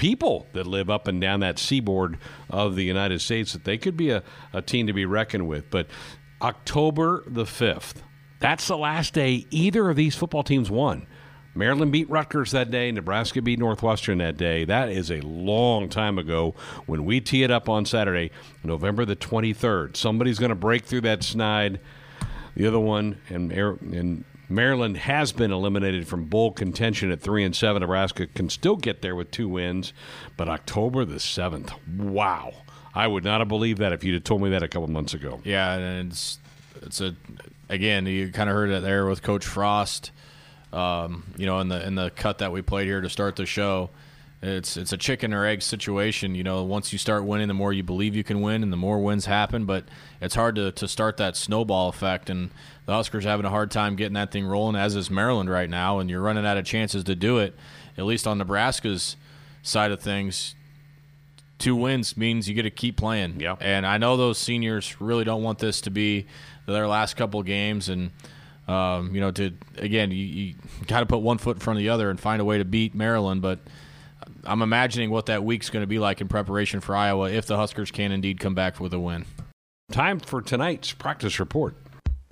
people 0.00 0.46
that 0.54 0.66
live 0.66 0.88
up 0.88 1.06
and 1.06 1.20
down 1.20 1.40
that 1.40 1.58
seaboard 1.58 2.16
of 2.48 2.74
the 2.74 2.84
United 2.84 3.20
States 3.20 3.52
that 3.52 3.64
they 3.64 3.76
could 3.76 3.98
be 3.98 4.08
a, 4.08 4.22
a 4.50 4.62
team 4.62 4.86
to 4.86 4.94
be 4.94 5.04
reckoned 5.04 5.46
with. 5.46 5.70
But 5.70 5.88
October 6.40 7.22
the 7.26 7.44
5th, 7.44 7.96
that's 8.38 8.66
the 8.66 8.78
last 8.78 9.12
day 9.12 9.46
either 9.50 9.90
of 9.90 9.96
these 9.96 10.16
football 10.16 10.42
teams 10.42 10.70
won. 10.70 11.06
Maryland 11.54 11.92
beat 11.92 12.08
Rutgers 12.08 12.52
that 12.52 12.70
day. 12.70 12.90
Nebraska 12.90 13.42
beat 13.42 13.58
Northwestern 13.58 14.16
that 14.18 14.38
day. 14.38 14.64
That 14.64 14.88
is 14.88 15.10
a 15.10 15.20
long 15.20 15.90
time 15.90 16.18
ago 16.18 16.54
when 16.86 17.04
we 17.04 17.20
tee 17.20 17.42
it 17.42 17.50
up 17.50 17.68
on 17.68 17.84
Saturday, 17.84 18.30
November 18.64 19.04
the 19.04 19.16
23rd. 19.16 19.96
Somebody's 19.96 20.38
going 20.38 20.48
to 20.48 20.54
break 20.54 20.86
through 20.86 21.02
that 21.02 21.22
snide. 21.22 21.78
The 22.54 22.66
other 22.66 22.80
one, 22.80 23.20
and, 23.28 23.52
and 23.52 24.24
Maryland 24.50 24.96
has 24.98 25.32
been 25.32 25.52
eliminated 25.52 26.08
from 26.08 26.24
bowl 26.24 26.50
contention 26.50 27.10
at 27.10 27.20
3 27.20 27.44
and 27.44 27.56
7. 27.56 27.80
Nebraska 27.80 28.26
can 28.26 28.50
still 28.50 28.76
get 28.76 29.00
there 29.00 29.14
with 29.14 29.30
two 29.30 29.48
wins, 29.48 29.92
but 30.36 30.48
October 30.48 31.04
the 31.04 31.16
7th. 31.16 31.72
Wow. 31.96 32.52
I 32.94 33.06
would 33.06 33.24
not 33.24 33.40
have 33.40 33.48
believed 33.48 33.78
that 33.78 33.92
if 33.92 34.02
you'd 34.02 34.14
have 34.14 34.24
told 34.24 34.42
me 34.42 34.50
that 34.50 34.62
a 34.62 34.68
couple 34.68 34.88
months 34.88 35.14
ago. 35.14 35.40
Yeah, 35.44 35.74
and 35.74 36.10
it's 36.10 36.38
it's 36.82 37.00
a 37.00 37.14
again, 37.68 38.06
you 38.06 38.30
kind 38.32 38.50
of 38.50 38.56
heard 38.56 38.70
it 38.70 38.82
there 38.82 39.06
with 39.06 39.22
Coach 39.22 39.46
Frost. 39.46 40.10
Um, 40.72 41.32
you 41.36 41.46
know, 41.46 41.60
in 41.60 41.68
the 41.68 41.86
in 41.86 41.94
the 41.94 42.10
cut 42.10 42.38
that 42.38 42.52
we 42.52 42.62
played 42.62 42.86
here 42.86 43.00
to 43.00 43.08
start 43.08 43.36
the 43.36 43.46
show, 43.46 43.90
it's 44.42 44.76
it's 44.76 44.92
a 44.92 44.96
chicken 44.96 45.32
or 45.32 45.46
egg 45.46 45.62
situation. 45.62 46.34
You 46.34 46.42
know, 46.42 46.64
once 46.64 46.92
you 46.92 46.98
start 46.98 47.24
winning, 47.24 47.48
the 47.48 47.54
more 47.54 47.72
you 47.72 47.82
believe 47.82 48.16
you 48.16 48.24
can 48.24 48.40
win, 48.40 48.62
and 48.62 48.72
the 48.72 48.76
more 48.76 49.02
wins 49.02 49.26
happen. 49.26 49.66
But 49.66 49.84
it's 50.20 50.34
hard 50.34 50.56
to 50.56 50.72
to 50.72 50.88
start 50.88 51.16
that 51.18 51.36
snowball 51.36 51.88
effect, 51.88 52.30
and 52.30 52.50
the 52.90 52.96
Huskers 52.96 53.22
having 53.22 53.46
a 53.46 53.50
hard 53.50 53.70
time 53.70 53.94
getting 53.94 54.14
that 54.14 54.32
thing 54.32 54.44
rolling, 54.44 54.74
as 54.74 54.96
is 54.96 55.12
Maryland 55.12 55.48
right 55.48 55.70
now, 55.70 56.00
and 56.00 56.10
you're 56.10 56.20
running 56.20 56.44
out 56.44 56.56
of 56.56 56.64
chances 56.64 57.04
to 57.04 57.14
do 57.14 57.38
it. 57.38 57.54
At 57.96 58.04
least 58.04 58.26
on 58.26 58.38
Nebraska's 58.38 59.14
side 59.62 59.92
of 59.92 60.00
things, 60.00 60.56
two 61.56 61.76
wins 61.76 62.16
means 62.16 62.48
you 62.48 62.54
get 62.56 62.62
to 62.62 62.70
keep 62.70 62.96
playing. 62.96 63.38
Yeah. 63.38 63.54
And 63.60 63.86
I 63.86 63.98
know 63.98 64.16
those 64.16 64.38
seniors 64.38 65.00
really 65.00 65.22
don't 65.22 65.44
want 65.44 65.60
this 65.60 65.82
to 65.82 65.90
be 65.90 66.26
their 66.66 66.88
last 66.88 67.14
couple 67.14 67.40
games, 67.44 67.88
and 67.88 68.10
um, 68.66 69.14
you 69.14 69.20
know, 69.20 69.30
to 69.30 69.52
again, 69.76 70.10
you, 70.10 70.24
you 70.24 70.54
got 70.88 70.98
to 70.98 71.06
put 71.06 71.18
one 71.18 71.38
foot 71.38 71.58
in 71.58 71.60
front 71.60 71.78
of 71.78 71.82
the 71.82 71.90
other 71.90 72.10
and 72.10 72.18
find 72.18 72.42
a 72.42 72.44
way 72.44 72.58
to 72.58 72.64
beat 72.64 72.92
Maryland. 72.92 73.40
But 73.40 73.60
I'm 74.42 74.62
imagining 74.62 75.10
what 75.10 75.26
that 75.26 75.44
week's 75.44 75.70
going 75.70 75.84
to 75.84 75.86
be 75.86 76.00
like 76.00 76.20
in 76.20 76.26
preparation 76.26 76.80
for 76.80 76.96
Iowa 76.96 77.30
if 77.30 77.46
the 77.46 77.56
Huskers 77.56 77.92
can 77.92 78.10
indeed 78.10 78.40
come 78.40 78.56
back 78.56 78.80
with 78.80 78.92
a 78.92 78.98
win. 78.98 79.26
Time 79.92 80.18
for 80.18 80.42
tonight's 80.42 80.90
practice 80.90 81.38
report. 81.38 81.76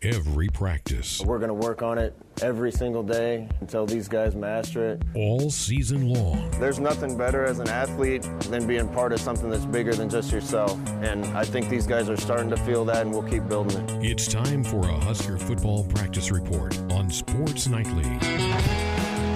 Every 0.00 0.46
practice. 0.46 1.20
We're 1.20 1.40
going 1.40 1.48
to 1.48 1.54
work 1.54 1.82
on 1.82 1.98
it 1.98 2.14
every 2.40 2.70
single 2.70 3.02
day 3.02 3.48
until 3.60 3.84
these 3.84 4.06
guys 4.06 4.36
master 4.36 4.90
it. 4.90 5.02
All 5.16 5.50
season 5.50 6.14
long. 6.14 6.52
There's 6.60 6.78
nothing 6.78 7.18
better 7.18 7.44
as 7.44 7.58
an 7.58 7.68
athlete 7.68 8.22
than 8.42 8.64
being 8.68 8.88
part 8.90 9.12
of 9.12 9.18
something 9.18 9.50
that's 9.50 9.66
bigger 9.66 9.92
than 9.92 10.08
just 10.08 10.30
yourself. 10.30 10.78
And 11.02 11.26
I 11.36 11.44
think 11.44 11.68
these 11.68 11.84
guys 11.84 12.08
are 12.08 12.16
starting 12.16 12.48
to 12.50 12.56
feel 12.58 12.84
that, 12.84 13.02
and 13.02 13.10
we'll 13.10 13.28
keep 13.28 13.48
building 13.48 13.76
it. 13.76 14.12
It's 14.12 14.28
time 14.28 14.62
for 14.62 14.88
a 14.88 15.00
Husker 15.00 15.36
football 15.36 15.82
practice 15.82 16.30
report 16.30 16.78
on 16.92 17.10
Sports 17.10 17.66
Nightly. 17.66 18.04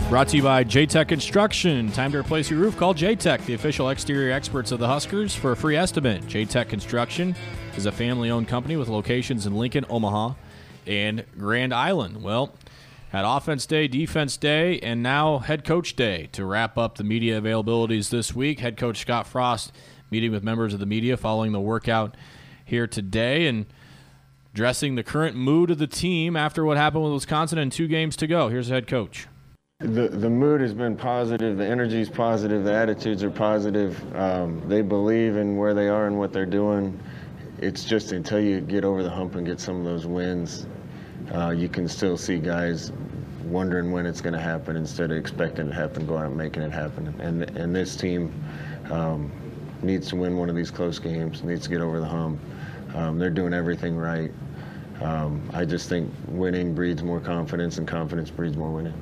Brought 0.09 0.29
to 0.29 0.37
you 0.37 0.45
by 0.45 0.63
JTech 0.63 1.09
Construction. 1.09 1.91
Time 1.91 2.13
to 2.13 2.19
replace 2.19 2.49
your 2.49 2.61
roof? 2.61 2.77
Call 2.77 2.95
JTech, 2.95 3.45
the 3.47 3.55
official 3.55 3.89
exterior 3.89 4.31
experts 4.31 4.71
of 4.71 4.79
the 4.79 4.87
Huskers, 4.87 5.35
for 5.35 5.53
a 5.53 5.57
free 5.57 5.75
estimate. 5.75 6.23
JTech 6.27 6.69
Construction 6.69 7.35
is 7.77 7.87
a 7.87 7.93
family 7.93 8.31
owned 8.31 8.47
company 8.47 8.77
with 8.77 8.89
locations 8.89 9.47
in 9.47 9.57
Lincoln, 9.57 9.85
Omaha, 9.91 10.35
and 10.87 11.25
Grand 11.39 11.73
Island. 11.73 12.23
Well, 12.23 12.55
had 13.11 13.25
offense 13.25 13.67
day, 13.67 13.89
defense 13.89 14.37
day, 14.37 14.79
and 14.81 15.03
now 15.03 15.39
head 15.39 15.65
coach 15.65 15.95
day 15.97 16.29
to 16.33 16.45
wrap 16.45 16.79
up 16.79 16.97
the 16.97 17.05
media 17.05 17.41
availabilities 17.41 18.09
this 18.09 18.35
week. 18.35 18.61
Head 18.61 18.77
coach 18.77 18.99
Scott 18.99 19.27
Frost 19.27 19.73
meeting 20.11 20.33
with 20.33 20.43
members 20.43 20.75
of 20.75 20.81
the 20.81 20.87
media 20.87 21.17
following 21.17 21.53
the 21.53 21.61
workout 21.61 22.17
here 22.65 22.87
today 22.87 23.47
and 23.47 23.67
addressing 24.53 24.95
the 24.95 25.03
current 25.03 25.37
mood 25.37 25.71
of 25.71 25.79
the 25.79 25.87
team 25.87 26.37
after 26.37 26.65
what 26.65 26.77
happened 26.77 27.05
with 27.05 27.13
Wisconsin 27.13 27.59
and 27.59 27.73
two 27.73 27.89
games 27.89 28.17
to 28.17 28.27
go. 28.27 28.49
Here's 28.49 28.69
the 28.69 28.75
head 28.75 28.87
coach. 28.87 29.27
The, 29.81 30.09
the 30.09 30.31
mood 30.31 30.61
has 30.61 30.73
been 30.75 30.97
positive, 30.97 31.59
the 31.59 31.67
energy 31.67 32.01
is 32.01 32.09
positive, 32.09 32.63
the 32.63 32.73
attitudes 32.73 33.25
are 33.25 33.31
positive. 33.31 34.01
Um, 34.15 34.63
they 34.69 34.81
believe 34.81 35.37
in 35.37 35.57
where 35.57 35.75
they 35.75 35.89
are 35.89 36.07
and 36.07 36.19
what 36.19 36.33
they're 36.33 36.47
doing. 36.47 37.01
It's 37.63 37.85
just 37.85 38.11
until 38.11 38.41
you 38.41 38.61
get 38.61 38.85
over 38.85 39.05
the 39.05 39.11
hump 39.11 39.37
and 39.37 39.47
get 39.47 39.61
some 39.61 39.79
of 39.79 39.85
those 39.85 40.05
wins, 40.05 40.67
uh, 41.33 41.51
you 41.51 41.69
can 41.69 41.87
still 41.87 42.17
see 42.17 42.39
guys 42.39 42.91
wondering 43.45 43.93
when 43.93 44.05
it's 44.05 44.21
going 44.21 44.33
to 44.33 44.41
happen 44.41 44.77
instead 44.77 45.13
of 45.13 45.17
expecting 45.17 45.67
it 45.67 45.71
to 45.71 45.75
happen, 45.75 46.05
going 46.05 46.23
out 46.23 46.29
and 46.29 46.37
making 46.37 46.63
it 46.63 46.73
happen. 46.73 47.15
And, 47.21 47.43
and 47.57 47.75
this 47.75 47.95
team 47.95 48.33
um, 48.91 49.31
needs 49.81 50.09
to 50.09 50.17
win 50.17 50.37
one 50.37 50.51
of 50.51 50.57
these 50.57 50.71
close 50.73 50.99
games, 50.99 51.45
needs 51.45 51.63
to 51.65 51.71
get 51.71 51.81
over 51.81 52.01
the 52.01 52.07
hump. 52.07 52.41
Um, 52.95 53.19
they're 53.19 53.31
doing 53.31 53.55
everything 53.55 53.97
right. 53.97 54.33
Um, 55.01 55.49
I 55.53 55.65
just 55.65 55.89
think 55.89 56.13
winning 56.29 56.75
breeds 56.75 57.03
more 57.03 57.21
confidence, 57.21 57.79
and 57.79 57.87
confidence 57.87 58.31
breeds 58.31 58.57
more 58.57 58.71
winning. 58.71 58.95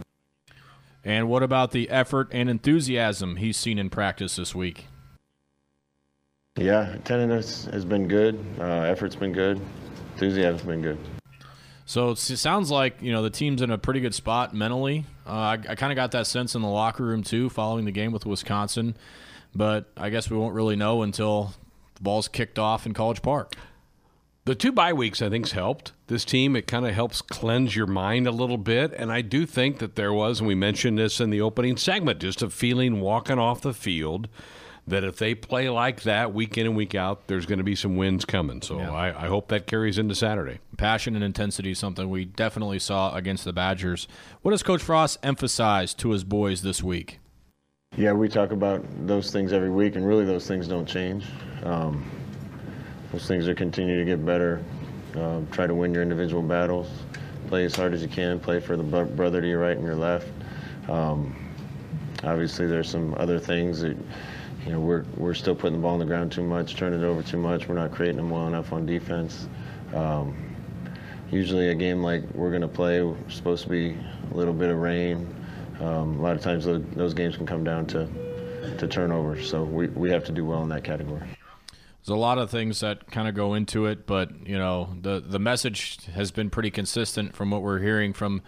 And 1.02 1.28
what 1.28 1.42
about 1.42 1.70
the 1.70 1.88
effort 1.88 2.28
and 2.30 2.50
enthusiasm 2.50 3.36
he's 3.36 3.56
seen 3.56 3.78
in 3.78 3.88
practice 3.88 4.36
this 4.36 4.54
week? 4.54 4.86
Yeah, 6.56 6.94
attendance 6.94 7.66
has 7.66 7.84
been 7.84 8.08
good. 8.08 8.38
Uh, 8.58 8.82
effort's 8.82 9.16
been 9.16 9.32
good. 9.32 9.60
Enthusiasm's 10.14 10.62
been 10.62 10.82
good. 10.82 10.98
So 11.86 12.10
it 12.10 12.18
sounds 12.18 12.70
like 12.70 13.00
you 13.00 13.12
know 13.12 13.22
the 13.22 13.30
team's 13.30 13.62
in 13.62 13.70
a 13.70 13.78
pretty 13.78 14.00
good 14.00 14.14
spot 14.14 14.54
mentally. 14.54 15.06
Uh, 15.26 15.30
I, 15.30 15.52
I 15.70 15.74
kind 15.74 15.92
of 15.92 15.96
got 15.96 16.12
that 16.12 16.26
sense 16.26 16.54
in 16.54 16.62
the 16.62 16.68
locker 16.68 17.04
room 17.04 17.22
too, 17.22 17.48
following 17.48 17.84
the 17.84 17.92
game 17.92 18.12
with 18.12 18.26
Wisconsin. 18.26 18.96
But 19.54 19.90
I 19.96 20.10
guess 20.10 20.30
we 20.30 20.36
won't 20.36 20.54
really 20.54 20.76
know 20.76 21.02
until 21.02 21.54
the 21.94 22.02
ball's 22.02 22.28
kicked 22.28 22.58
off 22.58 22.86
in 22.86 22.94
College 22.94 23.22
Park. 23.22 23.54
The 24.44 24.54
two 24.54 24.72
bye 24.72 24.92
weeks, 24.92 25.20
I 25.20 25.28
think, 25.28 25.48
helped 25.50 25.92
this 26.06 26.24
team. 26.24 26.56
It 26.56 26.66
kind 26.66 26.86
of 26.86 26.94
helps 26.94 27.22
cleanse 27.22 27.76
your 27.76 27.86
mind 27.86 28.26
a 28.26 28.32
little 28.32 28.56
bit. 28.58 28.92
And 28.92 29.12
I 29.12 29.20
do 29.20 29.44
think 29.44 29.78
that 29.78 29.96
there 29.96 30.12
was, 30.12 30.40
and 30.40 30.48
we 30.48 30.54
mentioned 30.54 30.98
this 30.98 31.20
in 31.20 31.30
the 31.30 31.40
opening 31.40 31.76
segment, 31.76 32.20
just 32.20 32.42
a 32.42 32.50
feeling 32.50 33.00
walking 33.00 33.38
off 33.38 33.60
the 33.60 33.74
field 33.74 34.28
that 34.90 35.04
if 35.04 35.16
they 35.16 35.34
play 35.34 35.68
like 35.68 36.02
that 36.02 36.34
week 36.34 36.58
in 36.58 36.66
and 36.66 36.76
week 36.76 36.94
out, 36.94 37.26
there's 37.26 37.46
going 37.46 37.58
to 37.58 37.64
be 37.64 37.74
some 37.74 37.96
wins 37.96 38.24
coming. 38.24 38.62
So 38.62 38.78
yeah. 38.78 38.92
I, 38.92 39.24
I, 39.24 39.28
hope 39.28 39.48
that 39.48 39.66
carries 39.66 39.98
into 39.98 40.14
Saturday. 40.14 40.58
Passion 40.76 41.14
and 41.14 41.24
intensity 41.24 41.72
is 41.72 41.78
something 41.78 42.08
we 42.10 42.24
definitely 42.24 42.78
saw 42.78 43.14
against 43.14 43.44
the 43.44 43.52
Badgers. 43.52 44.06
What 44.42 44.52
does 44.52 44.62
Coach 44.62 44.82
Frost 44.82 45.18
emphasize 45.22 45.94
to 45.94 46.10
his 46.10 46.24
boys 46.24 46.62
this 46.62 46.82
week? 46.82 47.18
Yeah, 47.96 48.12
we 48.12 48.28
talk 48.28 48.52
about 48.52 48.84
those 49.06 49.32
things 49.32 49.52
every 49.52 49.70
week, 49.70 49.96
and 49.96 50.06
really 50.06 50.24
those 50.24 50.46
things 50.46 50.68
don't 50.68 50.86
change. 50.86 51.24
Um, 51.64 52.08
those 53.10 53.26
things 53.26 53.48
are 53.48 53.54
continue 53.54 53.98
to 53.98 54.04
get 54.04 54.24
better. 54.24 54.62
Uh, 55.16 55.40
try 55.50 55.66
to 55.66 55.74
win 55.74 55.92
your 55.92 56.02
individual 56.02 56.42
battles. 56.42 56.88
Play 57.48 57.64
as 57.64 57.74
hard 57.74 57.92
as 57.92 58.02
you 58.02 58.08
can. 58.08 58.38
Play 58.38 58.60
for 58.60 58.76
the 58.76 58.84
brother 58.84 59.40
to 59.40 59.48
your 59.48 59.58
right 59.58 59.76
and 59.76 59.84
your 59.84 59.96
left. 59.96 60.28
Um, 60.88 61.34
obviously, 62.22 62.68
there's 62.68 62.88
some 62.88 63.14
other 63.18 63.40
things 63.40 63.80
that 63.80 63.96
you 64.64 64.72
know 64.72 64.80
we're 64.80 65.04
we're 65.16 65.34
still 65.34 65.54
putting 65.54 65.76
the 65.76 65.82
ball 65.82 65.94
on 65.94 65.98
the 65.98 66.04
ground 66.04 66.32
too 66.32 66.42
much, 66.42 66.76
turning 66.76 67.00
it 67.00 67.04
over 67.04 67.22
too 67.22 67.38
much. 67.38 67.68
We're 67.68 67.74
not 67.74 67.92
creating 67.92 68.16
them 68.16 68.30
well 68.30 68.46
enough 68.46 68.72
on 68.72 68.86
defense. 68.86 69.48
Um, 69.94 70.36
usually, 71.30 71.68
a 71.68 71.74
game 71.74 72.02
like 72.02 72.22
we're 72.34 72.50
going 72.50 72.62
to 72.62 72.68
play, 72.68 73.02
we're 73.02 73.16
supposed 73.28 73.64
to 73.64 73.70
be 73.70 73.96
a 74.32 74.36
little 74.36 74.54
bit 74.54 74.70
of 74.70 74.78
rain. 74.78 75.34
Um, 75.80 76.18
a 76.18 76.22
lot 76.22 76.36
of 76.36 76.42
times, 76.42 76.66
those, 76.66 76.82
those 76.94 77.14
games 77.14 77.36
can 77.36 77.46
come 77.46 77.64
down 77.64 77.86
to 77.86 78.06
to 78.78 78.86
turnovers. 78.86 79.48
So 79.48 79.64
we, 79.64 79.88
we 79.88 80.10
have 80.10 80.24
to 80.24 80.32
do 80.32 80.44
well 80.44 80.62
in 80.62 80.68
that 80.70 80.84
category. 80.84 81.26
There's 82.00 82.16
a 82.16 82.20
lot 82.20 82.38
of 82.38 82.50
things 82.50 82.80
that 82.80 83.10
kind 83.10 83.28
of 83.28 83.34
go 83.34 83.54
into 83.54 83.86
it, 83.86 84.06
but 84.06 84.46
you 84.46 84.58
know 84.58 84.94
the 85.00 85.20
the 85.20 85.38
message 85.38 86.04
has 86.06 86.30
been 86.30 86.50
pretty 86.50 86.70
consistent 86.70 87.34
from 87.34 87.50
what 87.50 87.62
we're 87.62 87.78
hearing 87.78 88.12
from 88.12 88.42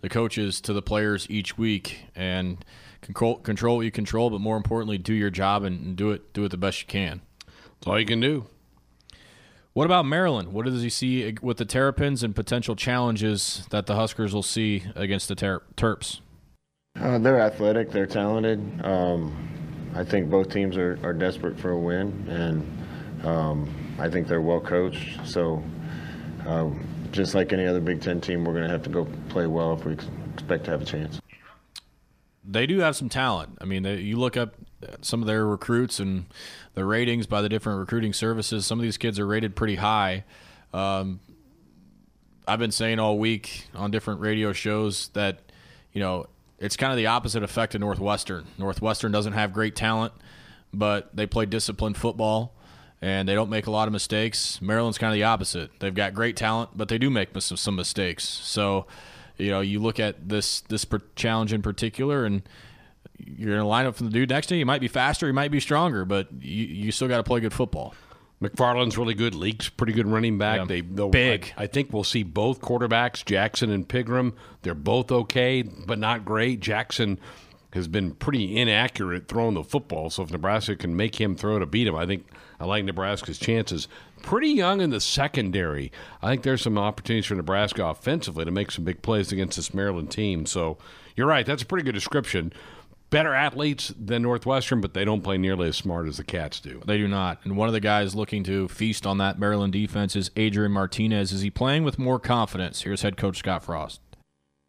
the 0.00 0.08
coaches 0.08 0.60
to 0.62 0.72
the 0.72 0.82
players 0.82 1.26
each 1.30 1.56
week, 1.58 2.06
and 2.14 2.64
control 3.00 3.36
control 3.36 3.76
what 3.76 3.82
you 3.82 3.90
control, 3.90 4.30
but 4.30 4.40
more 4.40 4.56
importantly, 4.56 4.98
do 4.98 5.14
your 5.14 5.30
job 5.30 5.64
and, 5.64 5.80
and 5.84 5.96
do 5.96 6.10
it 6.10 6.32
do 6.32 6.44
it 6.44 6.50
the 6.50 6.56
best 6.56 6.80
you 6.80 6.86
can. 6.86 7.20
That's 7.46 7.86
all 7.86 7.98
you 7.98 8.06
can 8.06 8.20
do. 8.20 8.46
What 9.72 9.84
about 9.84 10.06
Maryland? 10.06 10.52
What 10.52 10.64
does 10.64 10.82
he 10.82 10.88
see 10.88 11.36
with 11.40 11.58
the 11.58 11.64
Terrapins 11.64 12.24
and 12.24 12.34
potential 12.34 12.74
challenges 12.74 13.64
that 13.70 13.86
the 13.86 13.94
Huskers 13.94 14.34
will 14.34 14.42
see 14.42 14.82
against 14.96 15.28
the 15.28 15.36
ter- 15.36 15.62
Terps? 15.76 16.20
Uh, 17.00 17.18
they're 17.18 17.40
athletic. 17.40 17.92
They're 17.92 18.06
talented. 18.06 18.58
Um, 18.84 19.92
I 19.94 20.02
think 20.02 20.30
both 20.30 20.50
teams 20.52 20.76
are, 20.76 20.98
are 21.04 21.12
desperate 21.12 21.58
for 21.60 21.70
a 21.70 21.78
win, 21.78 22.26
and 22.28 23.26
um, 23.26 23.94
I 24.00 24.08
think 24.08 24.26
they're 24.26 24.40
well 24.40 24.60
coached. 24.60 25.24
So, 25.24 25.62
um, 26.44 26.84
just 27.12 27.36
like 27.36 27.52
any 27.52 27.66
other 27.66 27.80
Big 27.80 28.02
Ten 28.02 28.20
team, 28.20 28.44
we're 28.44 28.54
going 28.54 28.64
to 28.64 28.70
have 28.70 28.82
to 28.82 28.90
go 28.90 29.06
play 29.28 29.46
well 29.46 29.74
if 29.74 29.84
we 29.84 29.92
expect 30.34 30.64
to 30.64 30.72
have 30.72 30.82
a 30.82 30.84
chance. 30.84 31.20
They 32.50 32.66
do 32.66 32.78
have 32.78 32.96
some 32.96 33.10
talent. 33.10 33.58
I 33.60 33.66
mean, 33.66 33.82
they, 33.82 33.96
you 33.96 34.16
look 34.16 34.36
up 34.36 34.54
some 35.02 35.20
of 35.20 35.26
their 35.26 35.44
recruits 35.46 36.00
and 36.00 36.26
the 36.74 36.84
ratings 36.84 37.26
by 37.26 37.42
the 37.42 37.48
different 37.48 37.78
recruiting 37.80 38.12
services. 38.12 38.64
Some 38.64 38.78
of 38.78 38.82
these 38.82 38.96
kids 38.96 39.18
are 39.18 39.26
rated 39.26 39.54
pretty 39.54 39.76
high. 39.76 40.24
Um, 40.72 41.20
I've 42.46 42.58
been 42.58 42.72
saying 42.72 42.98
all 42.98 43.18
week 43.18 43.66
on 43.74 43.90
different 43.90 44.20
radio 44.20 44.52
shows 44.52 45.08
that, 45.08 45.40
you 45.92 46.00
know, 46.00 46.26
it's 46.58 46.76
kind 46.76 46.90
of 46.90 46.96
the 46.96 47.06
opposite 47.06 47.42
effect 47.42 47.74
of 47.74 47.80
Northwestern. 47.80 48.46
Northwestern 48.56 49.12
doesn't 49.12 49.34
have 49.34 49.52
great 49.52 49.76
talent, 49.76 50.14
but 50.72 51.14
they 51.14 51.26
play 51.26 51.44
disciplined 51.44 51.96
football 51.96 52.54
and 53.00 53.28
they 53.28 53.34
don't 53.34 53.50
make 53.50 53.66
a 53.66 53.70
lot 53.70 53.86
of 53.86 53.92
mistakes. 53.92 54.60
Maryland's 54.60 54.98
kind 54.98 55.12
of 55.12 55.14
the 55.14 55.24
opposite. 55.24 55.70
They've 55.78 55.94
got 55.94 56.14
great 56.14 56.36
talent, 56.36 56.70
but 56.74 56.88
they 56.88 56.98
do 56.98 57.10
make 57.10 57.28
some 57.38 57.76
mistakes. 57.76 58.24
So, 58.24 58.86
you 59.38 59.50
know, 59.50 59.60
you 59.60 59.80
look 59.80 60.00
at 60.00 60.28
this 60.28 60.60
this 60.62 60.86
challenge 61.16 61.52
in 61.52 61.62
particular, 61.62 62.24
and 62.24 62.42
you're 63.18 63.50
going 63.50 63.60
to 63.60 63.66
line 63.66 63.86
up 63.86 63.96
for 63.96 64.04
the 64.04 64.10
dude 64.10 64.30
next 64.30 64.48
to 64.48 64.54
you. 64.54 64.60
You 64.60 64.66
might 64.66 64.80
be 64.80 64.88
faster, 64.88 65.26
you 65.26 65.32
might 65.32 65.50
be 65.50 65.60
stronger, 65.60 66.04
but 66.04 66.28
you, 66.40 66.66
you 66.66 66.92
still 66.92 67.08
got 67.08 67.18
to 67.18 67.22
play 67.22 67.40
good 67.40 67.52
football. 67.52 67.94
McFarland's 68.42 68.96
really 68.96 69.14
good. 69.14 69.34
Leake's 69.34 69.68
pretty 69.68 69.92
good 69.92 70.06
running 70.06 70.38
back. 70.38 70.58
Yeah. 70.58 70.64
They 70.66 70.80
big. 70.80 71.52
I, 71.56 71.64
I, 71.64 71.66
think 71.66 71.92
we'll 71.92 72.04
see 72.04 72.22
both 72.22 72.60
quarterbacks, 72.60 73.24
Jackson 73.24 73.70
and 73.70 73.88
Pigrome. 73.88 74.34
They're 74.62 74.74
both 74.74 75.10
okay, 75.10 75.62
but 75.62 75.98
not 75.98 76.24
great. 76.24 76.60
Jackson 76.60 77.18
has 77.72 77.88
been 77.88 78.12
pretty 78.12 78.56
inaccurate 78.56 79.26
throwing 79.26 79.54
the 79.54 79.64
football. 79.64 80.08
So 80.10 80.22
if 80.22 80.30
Nebraska 80.30 80.76
can 80.76 80.96
make 80.96 81.20
him 81.20 81.34
throw 81.34 81.58
to 81.58 81.66
beat 81.66 81.88
him, 81.88 81.96
I 81.96 82.06
think 82.06 82.26
I 82.60 82.64
like 82.64 82.84
Nebraska's 82.84 83.38
chances. 83.38 83.88
Pretty 84.22 84.48
young 84.48 84.80
in 84.80 84.90
the 84.90 85.00
secondary. 85.00 85.92
I 86.22 86.30
think 86.30 86.42
there's 86.42 86.62
some 86.62 86.78
opportunities 86.78 87.26
for 87.26 87.34
Nebraska 87.34 87.84
offensively 87.84 88.44
to 88.44 88.50
make 88.50 88.70
some 88.70 88.84
big 88.84 89.02
plays 89.02 89.32
against 89.32 89.56
this 89.56 89.72
Maryland 89.72 90.10
team. 90.10 90.46
So 90.46 90.78
you're 91.16 91.26
right. 91.26 91.46
That's 91.46 91.62
a 91.62 91.66
pretty 91.66 91.84
good 91.84 91.94
description. 91.94 92.52
Better 93.10 93.32
athletes 93.32 93.92
than 93.98 94.22
Northwestern, 94.22 94.82
but 94.82 94.92
they 94.92 95.04
don't 95.04 95.22
play 95.22 95.38
nearly 95.38 95.68
as 95.68 95.76
smart 95.76 96.06
as 96.08 96.18
the 96.18 96.24
Cats 96.24 96.60
do. 96.60 96.82
They 96.84 96.98
do 96.98 97.08
not. 97.08 97.40
And 97.44 97.56
one 97.56 97.68
of 97.68 97.72
the 97.72 97.80
guys 97.80 98.14
looking 98.14 98.44
to 98.44 98.68
feast 98.68 99.06
on 99.06 99.16
that 99.18 99.38
Maryland 99.38 99.72
defense 99.72 100.14
is 100.14 100.30
Adrian 100.36 100.72
Martinez. 100.72 101.32
Is 101.32 101.40
he 101.40 101.50
playing 101.50 101.84
with 101.84 101.98
more 101.98 102.18
confidence? 102.18 102.82
Here's 102.82 103.00
head 103.00 103.16
coach 103.16 103.38
Scott 103.38 103.64
Frost. 103.64 104.00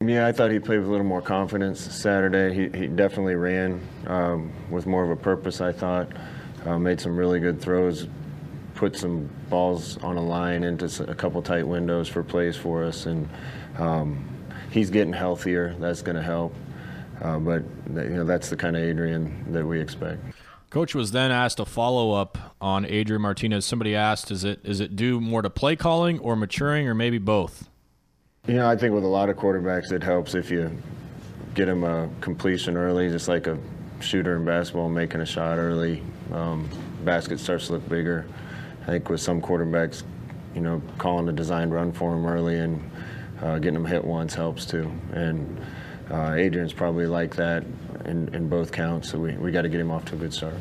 Yeah, 0.02 0.26
I 0.26 0.32
thought 0.32 0.52
he 0.52 0.60
played 0.60 0.80
with 0.80 0.88
a 0.88 0.92
little 0.92 1.06
more 1.06 1.22
confidence 1.22 1.82
Saturday. 1.82 2.54
He, 2.54 2.80
he 2.80 2.88
definitely 2.88 3.36
ran 3.36 3.82
um, 4.08 4.54
with 4.70 4.86
more 4.86 5.04
of 5.04 5.10
a 5.10 5.18
purpose, 5.18 5.60
I 5.60 5.74
thought 5.74 6.10
uh, 6.66 6.78
made 6.78 7.00
some 7.00 7.16
really 7.16 7.40
good 7.40 7.62
throws, 7.62 8.08
put 8.80 8.96
some 8.96 9.30
balls 9.50 9.98
on 9.98 10.16
a 10.16 10.22
line 10.22 10.64
into 10.64 11.04
a 11.12 11.14
couple 11.14 11.42
tight 11.42 11.68
windows 11.68 12.08
for 12.08 12.24
plays 12.24 12.56
for 12.56 12.86
us, 12.86 13.08
and 13.08 13.28
um, 13.78 14.26
he's 14.72 14.90
getting 14.90 15.12
healthier. 15.12 15.76
That's 15.80 16.02
going 16.02 16.16
to 16.16 16.22
help. 16.22 16.56
Uh, 17.22 17.38
but 17.40 17.62
you 17.88 18.10
know 18.12 18.24
that's 18.24 18.50
the 18.50 18.56
kind 18.56 18.78
of 18.78 18.82
Adrian 18.82 19.52
that 19.52 19.66
we 19.66 19.82
expect. 19.82 20.22
Coach 20.70 20.96
was 20.96 21.12
then 21.12 21.30
asked 21.30 21.60
a 21.60 21.66
follow 21.66 22.14
up 22.14 22.38
on 22.62 22.86
Adrian 22.86 23.22
Martinez. 23.22 23.66
Somebody 23.66 23.98
asked, 23.98 24.32
"Is 24.32 24.46
it 24.46 24.62
is 24.64 24.80
it 24.80 24.96
due 24.96 25.20
more 25.20 25.42
to 25.42 25.50
play 25.50 25.76
calling 25.76 26.18
or 26.20 26.38
maturing, 26.38 26.88
or 26.88 26.96
maybe 26.96 27.18
both?" 27.18 27.70
You 28.48 28.54
know, 28.54 28.70
I 28.70 28.78
think 28.78 28.96
with 28.96 29.04
a 29.04 29.08
lot 29.08 29.28
of 29.28 29.36
quarterbacks, 29.36 29.92
it 29.92 30.02
helps 30.02 30.36
if 30.36 30.50
you 30.50 30.72
get 31.54 31.66
them 31.66 31.84
a 31.84 32.10
completion 32.22 32.78
early, 32.78 33.10
just 33.10 33.28
like 33.28 33.46
a 33.48 33.58
shooter 34.00 34.38
in 34.38 34.46
basketball 34.46 34.88
making 34.88 35.20
a 35.20 35.26
shot 35.26 35.58
early. 35.58 36.02
Um, 36.32 36.70
basket 37.04 37.42
starts 37.42 37.68
to 37.68 37.74
look 37.74 37.90
bigger. 37.90 38.26
I 38.90 38.94
think 38.94 39.08
with 39.08 39.22
some 39.22 39.40
quarterbacks, 39.40 40.02
you 40.56 40.62
know, 40.62 40.82
calling 40.98 41.30
a 41.30 41.32
designed 41.32 41.72
run 41.72 41.92
for 41.92 42.12
him 42.12 42.26
early 42.26 42.58
and 42.58 42.92
uh, 43.40 43.60
getting 43.60 43.76
him 43.76 43.86
hit 43.86 44.04
once 44.04 44.34
helps 44.34 44.66
too. 44.66 44.92
And 45.14 45.62
uh, 46.10 46.34
Adrian's 46.34 46.74
probably 46.74 47.06
like 47.06 47.36
that 47.36 47.64
in, 48.06 48.34
in 48.34 48.50
both 48.50 48.72
counts, 48.72 49.12
so 49.12 49.20
we, 49.20 49.38
we 49.38 49.52
got 49.52 49.62
to 49.62 49.70
get 49.70 49.80
him 49.80 49.92
off 49.92 50.06
to 50.06 50.16
a 50.16 50.18
good 50.18 50.34
start. 50.34 50.56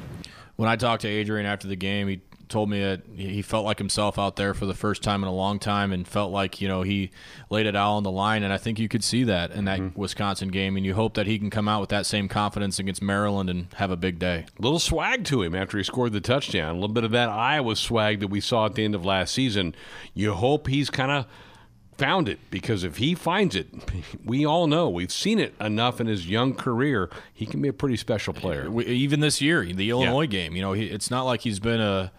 When 0.57 0.69
I 0.69 0.77
talked 0.77 1.03
to 1.03 1.09
Adrian 1.09 1.47
after 1.47 1.69
the 1.69 1.77
game, 1.77 2.07
he 2.07 2.21
told 2.49 2.71
me 2.71 2.81
that 2.81 3.03
he 3.15 3.43
felt 3.43 3.65
like 3.65 3.79
himself 3.79 4.19
out 4.19 4.37
there 4.37 4.55
for 4.55 4.67
the 4.67 4.75
first 4.75 5.03
time 5.03 5.23
in 5.23 5.29
a 5.29 5.35
long 5.35 5.59
time 5.59 5.93
and 5.93 6.07
felt 6.07 6.33
like, 6.33 6.61
you 6.61 6.69
know, 6.69 6.83
he 6.83 7.11
laid 7.51 7.67
it 7.67 7.77
all 7.77 7.97
on 7.97 8.03
the 8.03 8.11
line. 8.11 8.43
And 8.43 8.53
I 8.53 8.59
think 8.59 8.79
you 8.79 8.89
could 8.89 9.05
see 9.05 9.25
that 9.25 9.51
in 9.51 9.65
that 9.67 9.81
mm-hmm. 9.81 9.99
Wisconsin 9.99 10.49
game. 10.49 10.77
And 10.77 10.85
you 10.85 10.95
hope 10.95 11.15
that 11.15 11.27
he 11.27 11.39
can 11.39 11.51
come 11.51 11.69
out 11.69 11.81
with 11.81 11.91
that 11.91 12.07
same 12.07 12.29
confidence 12.29 12.79
against 12.79 13.03
Maryland 13.03 13.51
and 13.51 13.69
have 13.75 13.91
a 13.91 13.97
big 13.97 14.19
day. 14.19 14.47
A 14.59 14.63
little 14.63 14.79
swag 14.79 15.25
to 15.25 15.43
him 15.43 15.55
after 15.55 15.79
he 15.79 15.85
scored 15.85 16.13
the 16.13 16.21
touchdown. 16.21 16.71
A 16.71 16.79
little 16.79 16.95
bit 16.95 17.05
of 17.05 17.11
that 17.13 17.29
Iowa 17.29 17.77
swag 17.77 18.21
that 18.21 18.29
we 18.29 18.41
saw 18.41 18.67
at 18.67 18.75
the 18.75 18.85
end 18.85 18.95
of 18.95 19.05
last 19.05 19.35
season. 19.35 19.75
You 20.15 20.35
hope 20.35 20.67
he's 20.67 20.91
kind 20.91 21.11
of 21.11 21.27
found 21.99 22.29
it 22.29 22.39
because 22.51 22.85
if 22.85 22.97
he 22.97 23.15
finds 23.15 23.55
it, 23.55 23.67
we 24.25 24.47
all 24.47 24.67
know 24.67 24.89
we've 24.89 25.13
seen 25.13 25.39
it 25.39 25.55
enough 25.61 26.01
in 26.01 26.07
his 26.07 26.29
young 26.29 26.55
career. 26.55 27.11
He 27.35 27.45
can 27.45 27.61
be 27.61 27.69
a 27.69 27.73
pretty 27.73 27.97
special 27.97 28.33
player. 28.33 28.73
Even 28.81 29.21
this 29.21 29.43
year, 29.43 29.65
the 29.65 29.91
Illinois 29.91 30.23
yeah. 30.23 30.27
game, 30.27 30.57
you 30.57 30.63
know, 30.63 30.73
he, 30.73 30.87
it's 30.87 31.11
not 31.11 31.25
like 31.25 31.43
he's 31.43 31.61
been 31.61 31.81
a 31.81 32.13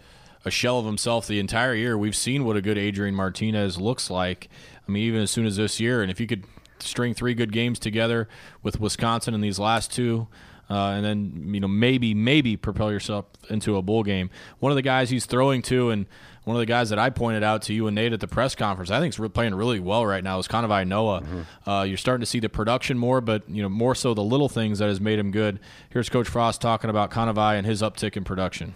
a 0.45 0.51
shell 0.51 0.79
of 0.79 0.85
himself 0.85 1.27
the 1.27 1.39
entire 1.39 1.75
year. 1.75 1.97
We've 1.97 2.15
seen 2.15 2.45
what 2.45 2.55
a 2.55 2.61
good 2.61 2.77
Adrian 2.77 3.15
Martinez 3.15 3.79
looks 3.79 4.09
like. 4.09 4.49
I 4.87 4.91
mean, 4.91 5.03
even 5.03 5.21
as 5.21 5.31
soon 5.31 5.45
as 5.45 5.57
this 5.57 5.79
year, 5.79 6.01
and 6.01 6.09
if 6.09 6.19
you 6.19 6.27
could 6.27 6.45
string 6.79 7.13
three 7.13 7.33
good 7.33 7.51
games 7.51 7.79
together 7.79 8.27
with 8.63 8.79
Wisconsin 8.79 9.33
in 9.33 9.41
these 9.41 9.59
last 9.59 9.91
two. 9.91 10.27
Uh, 10.69 10.91
and 10.91 11.03
then 11.03 11.51
you 11.51 11.59
know 11.59 11.67
maybe 11.67 12.13
maybe 12.13 12.55
propel 12.55 12.91
yourself 12.91 13.25
into 13.49 13.75
a 13.75 13.81
bowl 13.81 14.03
game. 14.03 14.29
One 14.59 14.71
of 14.71 14.75
the 14.75 14.83
guys 14.83 15.09
he's 15.09 15.25
throwing 15.25 15.63
to, 15.63 15.89
and 15.89 16.05
one 16.43 16.55
of 16.55 16.59
the 16.59 16.67
guys 16.67 16.91
that 16.91 16.99
I 16.99 17.09
pointed 17.09 17.41
out 17.41 17.63
to 17.63 17.73
you 17.73 17.87
and 17.87 17.95
Nate 17.95 18.13
at 18.13 18.19
the 18.19 18.27
press 18.27 18.53
conference, 18.53 18.91
I 18.91 18.99
think 18.99 19.17
is 19.17 19.29
playing 19.31 19.55
really 19.55 19.79
well 19.79 20.05
right 20.05 20.23
now. 20.23 20.37
Is 20.37 20.47
Kanawai 20.47 20.87
Noa. 20.87 21.21
Mm-hmm. 21.21 21.69
Uh, 21.69 21.83
you're 21.83 21.97
starting 21.97 22.21
to 22.21 22.27
see 22.27 22.39
the 22.39 22.49
production 22.49 22.99
more, 22.99 23.19
but 23.19 23.49
you 23.49 23.63
know 23.63 23.69
more 23.69 23.95
so 23.95 24.13
the 24.13 24.21
little 24.21 24.47
things 24.47 24.77
that 24.77 24.89
has 24.89 25.01
made 25.01 25.17
him 25.17 25.31
good. 25.31 25.59
Here's 25.89 26.07
Coach 26.07 26.29
Frost 26.29 26.61
talking 26.61 26.91
about 26.91 27.09
Kanawai 27.09 27.57
and 27.57 27.65
his 27.65 27.81
uptick 27.81 28.15
in 28.15 28.23
production. 28.23 28.75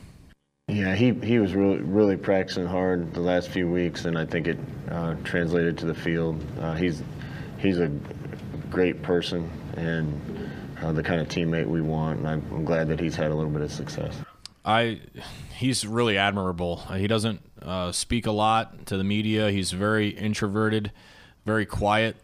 Yeah, 0.69 0.95
he, 0.95 1.11
he 1.11 1.39
was 1.39 1.53
really 1.53 1.81
really 1.81 2.15
practicing 2.15 2.65
hard 2.65 3.13
the 3.13 3.19
last 3.19 3.49
few 3.49 3.69
weeks, 3.69 4.05
and 4.05 4.17
I 4.17 4.25
think 4.25 4.47
it 4.47 4.57
uh, 4.89 5.15
translated 5.25 5.77
to 5.79 5.85
the 5.85 5.93
field. 5.93 6.41
Uh, 6.57 6.73
he's 6.75 7.03
he's 7.59 7.79
a 7.79 7.91
great 8.69 9.01
person 9.01 9.49
and 9.75 10.49
uh, 10.81 10.93
the 10.93 11.03
kind 11.03 11.19
of 11.19 11.27
teammate 11.27 11.67
we 11.67 11.81
want, 11.81 12.19
and 12.19 12.27
I'm, 12.27 12.63
glad 12.63 12.87
that 12.89 12.99
he's 12.99 13.15
had 13.15 13.31
a 13.31 13.35
little 13.35 13.51
bit 13.51 13.61
of 13.61 13.71
success. 13.73 14.15
I 14.63 15.01
he's 15.57 15.85
really 15.85 16.17
admirable. 16.17 16.77
He 16.77 17.07
doesn't 17.07 17.41
uh, 17.61 17.91
speak 17.91 18.25
a 18.25 18.31
lot 18.31 18.85
to 18.85 18.95
the 18.95 19.03
media. 19.03 19.51
He's 19.51 19.71
very 19.71 20.09
introverted, 20.09 20.93
very 21.45 21.65
quiet. 21.65 22.15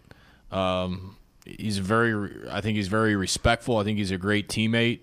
Um, 0.50 1.18
he's 1.46 1.78
very 1.78 2.50
I 2.50 2.62
think 2.62 2.78
he's 2.78 2.88
very 2.88 3.18
respectful. 3.18 3.78
I 3.78 3.84
think 3.84 3.98
he's 3.98 4.12
a 4.12 4.18
great 4.18 4.48
teammate. 4.48 5.02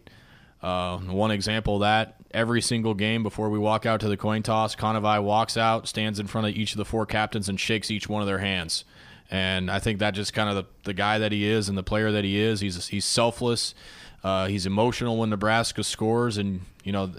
Uh, 0.62 0.96
one 0.98 1.30
example 1.30 1.74
of 1.74 1.80
that 1.82 2.16
every 2.36 2.60
single 2.60 2.92
game 2.92 3.22
before 3.22 3.48
we 3.48 3.58
walk 3.58 3.86
out 3.86 3.98
to 4.00 4.08
the 4.08 4.16
coin 4.16 4.42
toss. 4.42 4.76
Kanawai 4.76 5.22
walks 5.22 5.56
out, 5.56 5.88
stands 5.88 6.20
in 6.20 6.26
front 6.26 6.46
of 6.46 6.54
each 6.54 6.72
of 6.72 6.76
the 6.76 6.84
four 6.84 7.06
captains, 7.06 7.48
and 7.48 7.58
shakes 7.58 7.90
each 7.90 8.08
one 8.08 8.20
of 8.20 8.28
their 8.28 8.38
hands. 8.38 8.84
And 9.30 9.70
I 9.70 9.78
think 9.80 9.98
that 10.00 10.12
just 10.12 10.34
kind 10.34 10.50
of 10.50 10.54
the, 10.54 10.64
the 10.84 10.94
guy 10.94 11.18
that 11.18 11.32
he 11.32 11.48
is 11.48 11.68
and 11.68 11.76
the 11.76 11.82
player 11.82 12.12
that 12.12 12.22
he 12.22 12.38
is. 12.38 12.60
He's 12.60 12.86
he's 12.88 13.04
selfless. 13.04 13.74
Uh, 14.22 14.46
he's 14.46 14.66
emotional 14.66 15.16
when 15.16 15.30
Nebraska 15.30 15.82
scores, 15.82 16.36
and 16.36 16.60
you 16.84 16.92
know, 16.92 17.10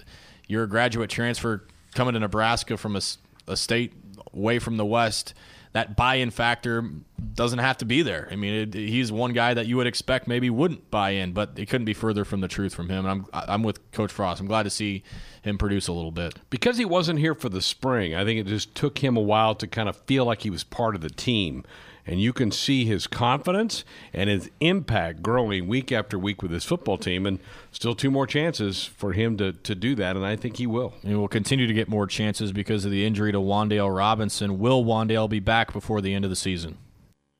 you're 0.46 0.64
a 0.64 0.68
graduate 0.68 1.10
transfer 1.10 1.64
coming 1.94 2.14
to 2.14 2.20
Nebraska 2.20 2.76
from 2.76 2.96
a, 2.96 3.00
a 3.46 3.56
state 3.56 3.92
away 4.32 4.58
from 4.58 4.76
the 4.76 4.86
West 4.86 5.34
that 5.78 5.94
buy-in 5.94 6.30
factor 6.30 6.90
doesn't 7.34 7.60
have 7.60 7.78
to 7.78 7.84
be 7.84 8.02
there. 8.02 8.26
I 8.32 8.36
mean, 8.36 8.52
it, 8.52 8.74
he's 8.74 9.12
one 9.12 9.32
guy 9.32 9.54
that 9.54 9.68
you 9.68 9.76
would 9.76 9.86
expect 9.86 10.26
maybe 10.26 10.50
wouldn't 10.50 10.90
buy 10.90 11.10
in, 11.10 11.32
but 11.32 11.52
it 11.56 11.66
couldn't 11.66 11.84
be 11.84 11.94
further 11.94 12.24
from 12.24 12.40
the 12.40 12.48
truth 12.48 12.74
from 12.74 12.88
him. 12.88 13.06
And 13.06 13.08
I'm 13.08 13.26
I'm 13.32 13.62
with 13.62 13.92
Coach 13.92 14.10
Frost. 14.10 14.40
I'm 14.40 14.48
glad 14.48 14.64
to 14.64 14.70
see 14.70 15.04
him 15.42 15.56
produce 15.56 15.86
a 15.86 15.92
little 15.92 16.10
bit 16.10 16.34
because 16.50 16.78
he 16.78 16.84
wasn't 16.84 17.20
here 17.20 17.36
for 17.36 17.48
the 17.48 17.62
spring. 17.62 18.12
I 18.12 18.24
think 18.24 18.40
it 18.40 18.46
just 18.48 18.74
took 18.74 18.98
him 18.98 19.16
a 19.16 19.20
while 19.20 19.54
to 19.54 19.68
kind 19.68 19.88
of 19.88 19.96
feel 19.98 20.24
like 20.24 20.42
he 20.42 20.50
was 20.50 20.64
part 20.64 20.96
of 20.96 21.00
the 21.00 21.10
team 21.10 21.64
and 22.08 22.20
you 22.20 22.32
can 22.32 22.50
see 22.50 22.86
his 22.86 23.06
confidence 23.06 23.84
and 24.14 24.30
his 24.30 24.50
impact 24.60 25.22
growing 25.22 25.68
week 25.68 25.92
after 25.92 26.18
week 26.18 26.42
with 26.42 26.50
his 26.50 26.64
football 26.64 26.96
team. 26.96 27.26
And 27.26 27.38
still 27.70 27.94
two 27.94 28.10
more 28.10 28.26
chances 28.26 28.84
for 28.84 29.12
him 29.12 29.36
to, 29.36 29.52
to 29.52 29.74
do 29.74 29.94
that, 29.96 30.16
and 30.16 30.24
I 30.24 30.34
think 30.34 30.56
he 30.56 30.66
will. 30.66 30.94
He 31.02 31.14
will 31.14 31.28
continue 31.28 31.66
to 31.66 31.74
get 31.74 31.88
more 31.88 32.06
chances 32.06 32.50
because 32.50 32.86
of 32.86 32.90
the 32.90 33.04
injury 33.04 33.30
to 33.32 33.38
Wan'Dale 33.38 33.94
Robinson. 33.94 34.58
Will 34.58 34.84
Wan'Dale 34.84 35.28
be 35.28 35.38
back 35.38 35.72
before 35.72 36.00
the 36.00 36.14
end 36.14 36.24
of 36.24 36.30
the 36.30 36.36
season? 36.36 36.78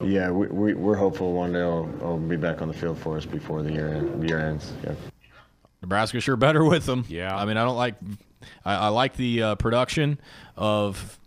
Yeah, 0.05 0.31
we, 0.31 0.47
we, 0.49 0.75
we're 0.75 0.97
hopeful 0.97 1.35
Wan'Dale 1.35 2.01
will 2.01 2.19
be 2.19 2.37
back 2.37 2.61
on 2.61 2.69
the 2.69 2.75
field 2.75 2.99
for 2.99 3.17
us 3.17 3.25
before 3.25 3.63
the 3.63 3.73
year, 3.73 4.05
year 4.23 4.39
ends. 4.39 4.73
Yeah. 4.85 4.93
Nebraska 5.81 6.21
sure 6.21 6.37
better 6.37 6.65
with 6.65 6.87
him. 6.89 7.05
Yeah. 7.09 7.35
I 7.35 7.45
mean, 7.47 7.57
I 7.57 7.65
don't 7.65 7.77
like 7.77 7.95
I, 8.65 8.75
I 8.75 8.89
like 8.89 9.17
the 9.17 9.43
uh, 9.43 9.55
production 9.57 10.21
of 10.57 11.18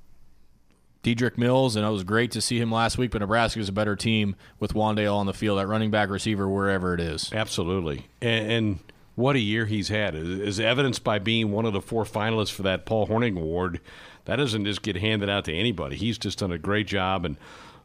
Dedrick 1.03 1.37
Mills, 1.37 1.75
and 1.75 1.85
it 1.85 1.89
was 1.89 2.03
great 2.03 2.31
to 2.31 2.41
see 2.41 2.59
him 2.59 2.71
last 2.71 2.97
week. 2.97 3.11
But 3.11 3.19
Nebraska 3.19 3.59
is 3.59 3.69
a 3.69 3.73
better 3.73 3.95
team 3.95 4.35
with 4.59 4.73
Wan'Dale 4.73 5.15
on 5.15 5.25
the 5.25 5.33
field 5.33 5.59
at 5.59 5.67
running 5.67 5.91
back, 5.91 6.09
receiver, 6.09 6.47
wherever 6.47 6.93
it 6.93 6.99
is. 6.99 7.31
Absolutely, 7.33 8.07
and, 8.21 8.51
and 8.51 8.79
what 9.15 9.35
a 9.35 9.39
year 9.39 9.65
he's 9.65 9.89
had 9.89 10.15
is 10.15 10.59
evidenced 10.59 11.03
by 11.03 11.19
being 11.19 11.51
one 11.51 11.65
of 11.65 11.73
the 11.73 11.81
four 11.81 12.03
finalists 12.03 12.51
for 12.51 12.63
that 12.63 12.85
Paul 12.85 13.07
Hornung 13.07 13.37
Award. 13.37 13.81
That 14.25 14.35
doesn't 14.37 14.65
just 14.65 14.81
get 14.83 14.97
handed 14.97 15.29
out 15.29 15.45
to 15.45 15.53
anybody. 15.53 15.95
He's 15.95 16.17
just 16.17 16.39
done 16.39 16.51
a 16.51 16.57
great 16.57 16.87
job, 16.87 17.25
and 17.25 17.37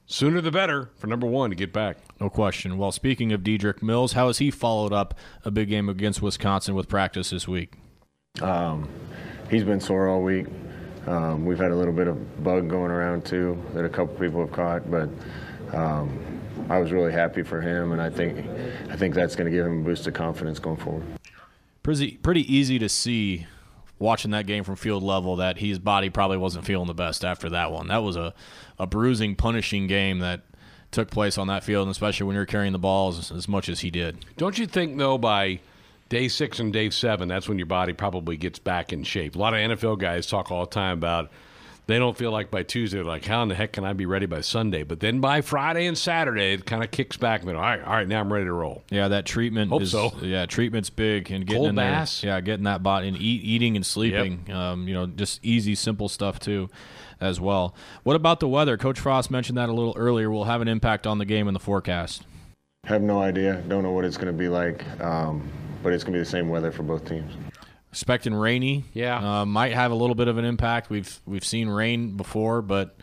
sooner 0.07 0.41
the 0.41 0.51
better 0.51 0.91
for 0.97 1.07
number 1.07 1.27
one 1.27 1.51
to 1.51 1.57
get 1.57 1.73
back. 1.73 1.99
No 2.21 2.29
question. 2.31 2.79
Well, 2.79 2.93
speaking 2.93 3.33
of 3.33 3.43
Dedrick 3.43 3.83
Mills, 3.83 4.13
how 4.13 4.29
has 4.29 4.39
he 4.39 4.51
followed 4.51 4.93
up 4.93 5.15
a 5.45 5.51
big 5.51 5.69
game 5.69 5.89
against 5.89 6.23
Wisconsin 6.23 6.75
with 6.75 6.89
practice 6.89 7.31
this 7.31 7.49
week? 7.49 7.75
Um, 8.41 8.89
he's 9.51 9.65
been 9.65 9.81
sore 9.81 10.09
all 10.09 10.23
week. 10.23 10.47
Um, 11.07 11.45
we've 11.45 11.59
had 11.59 11.71
a 11.71 11.75
little 11.77 11.93
bit 11.93 12.09
of 12.09 12.45
bug 12.45 12.69
going 12.69 12.91
around 12.91 13.25
too 13.25 13.63
that 13.75 13.85
a 13.85 13.89
couple 13.89 14.15
people 14.17 14.41
have 14.41 14.53
caught, 14.53 14.91
but 14.91 15.09
um, 15.73 16.41
I 16.69 16.79
was 16.79 16.91
really 16.91 17.13
happy 17.13 17.43
for 17.43 17.61
him, 17.61 17.93
and 17.93 18.03
I 18.03 18.11
think 18.11 18.45
I 18.91 18.97
think 18.97 19.15
that's 19.15 19.37
going 19.37 19.51
to 19.51 19.57
give 19.57 19.67
him 19.67 19.83
a 19.83 19.85
boost 19.85 20.07
of 20.07 20.15
confidence 20.15 20.59
going 20.59 20.79
forward. 20.79 21.05
Pretty 21.83 22.17
pretty 22.17 22.53
easy 22.53 22.79
to 22.81 22.89
see 22.89 23.47
watching 23.99 24.33
that 24.33 24.47
game 24.47 24.65
from 24.65 24.77
field 24.77 25.03
level 25.03 25.37
that 25.37 25.59
his 25.59 25.79
body 25.79 26.11
probably 26.11 26.37
wasn't 26.37 26.65
feeling 26.65 26.87
the 26.87 26.95
best 26.95 27.25
after 27.25 27.49
that 27.51 27.73
one. 27.73 27.89
That 27.89 28.03
was 28.03 28.17
a, 28.17 28.35
a 28.79 28.87
bruising, 28.87 29.37
punishing 29.37 29.87
game 29.87 30.19
that 30.19 30.43
took 30.91 31.11
place 31.11 31.39
on 31.39 31.47
that 31.47 31.65
field, 31.65 31.87
and 31.87 31.91
especially 31.91 32.27
when 32.27 32.37
you're 32.37 32.47
carrying 32.47 32.73
the 32.73 32.79
balls 32.79 33.19
as, 33.19 33.31
as 33.31 33.49
much 33.49 33.69
as 33.69 33.81
he 33.81 33.91
did. 33.91 34.25
Don't 34.37 34.59
you 34.59 34.67
think 34.67 34.99
though 34.99 35.19
by 35.19 35.61
day 36.09 36.29
six 36.29 36.59
and 36.59 36.73
day 36.73 36.91
seven, 36.91 37.29
that's 37.29 37.49
when 37.49 37.59
your 37.59 37.67
body 37.67 37.93
probably 37.93 38.37
gets 38.37 38.59
back 38.59 38.93
in 38.93 39.05
shape. 39.05 39.37
A 39.37 39.39
lot 39.39 39.55
of 39.55 39.61
NFL 39.61 39.99
guys 39.99 40.27
talk 40.27 40.51
all 40.51 40.65
the 40.65 40.71
time 40.71 40.99
about 40.99 41.31
they 41.87 41.99
don't 41.99 42.17
feel 42.17 42.33
like 42.33 42.51
by 42.51 42.65
Tuesday, 42.65 43.01
like, 43.01 43.25
how 43.25 43.43
in 43.45 43.49
the 43.49 43.55
heck 43.55 43.73
can 43.73 43.85
I 43.85 43.93
be 43.93 44.07
ready 44.07 44.27
by 44.27 44.41
Sunday? 44.41 44.83
But 44.83 44.99
then 44.99 45.21
by 45.21 45.41
Friday 45.41 45.87
and 45.87 45.97
Saturday, 45.97 46.53
it 46.53 46.67
kind 46.67 46.83
of 46.83 46.91
kicks 46.91 47.17
back. 47.17 47.43
And 47.43 47.51
all 47.51 47.61
right, 47.61 47.81
all 47.81 47.93
right, 47.93 48.09
now 48.09 48.21
I'm 48.21 48.33
ready 48.33 48.45
to 48.47 48.53
roll. 48.53 48.83
Yeah, 48.91 49.09
that 49.09 49.25
treatment 49.25 49.71
Hope 49.71 49.83
is, 49.83 49.93
so. 49.93 50.13
yeah, 50.21 50.47
treatment's 50.47 50.91
big 50.91 51.31
and 51.31 51.47
getting 51.47 51.61
Cold 51.63 51.69
in 51.71 51.75
baths. 51.77 52.23
there, 52.23 52.33
yeah, 52.33 52.41
getting 52.41 52.65
that 52.65 52.83
body 52.83 53.07
and 53.07 53.17
eat, 53.17 53.43
eating 53.45 53.77
and 53.77 53.87
sleeping. 53.87 54.45
Yep. 54.49 54.57
Um, 54.57 54.89
you 54.89 54.95
know, 54.95 55.07
just 55.07 55.45
easy, 55.45 55.77
simple 55.77 56.09
stuff 56.09 56.41
too, 56.41 56.69
as 57.21 57.41
well. 57.41 57.73
What 58.03 58.17
about 58.17 58.41
the 58.41 58.49
weather? 58.49 58.77
Coach 58.77 58.99
Frost 58.99 59.31
mentioned 59.31 59.57
that 59.57 59.69
a 59.69 59.73
little 59.73 59.95
earlier. 59.97 60.29
Will 60.29 60.45
have 60.45 60.61
an 60.61 60.69
impact 60.69 61.07
on 61.07 61.19
the 61.19 61.25
game 61.25 61.47
in 61.47 61.55
the 61.55 61.61
forecast. 61.61 62.25
Have 62.87 63.03
no 63.03 63.21
idea. 63.21 63.63
Don't 63.69 63.83
know 63.83 63.93
what 63.93 64.05
it's 64.05 64.17
going 64.17 64.29
to 64.29 64.33
be 64.33 64.49
like. 64.49 64.85
Um, 65.01 65.49
but 65.83 65.93
it's 65.93 66.03
going 66.03 66.15
to 66.15 66.19
be 66.19 66.23
the 66.25 66.31
same 66.31 66.49
weather 66.49 66.73
for 66.73 66.83
both 66.83 67.05
teams. 67.09 67.33
Expecting 67.91 68.35
rainy, 68.35 68.85
yeah, 68.93 69.41
uh, 69.41 69.47
might 69.47 69.73
have 69.73 69.93
a 69.93 69.95
little 69.95 70.17
bit 70.17 70.29
of 70.29 70.37
an 70.37 70.45
impact. 70.45 70.91
We've 70.91 71.21
we've 71.27 71.45
seen 71.45 71.69
rain 71.69 72.17
before, 72.17 72.61
but 72.61 72.97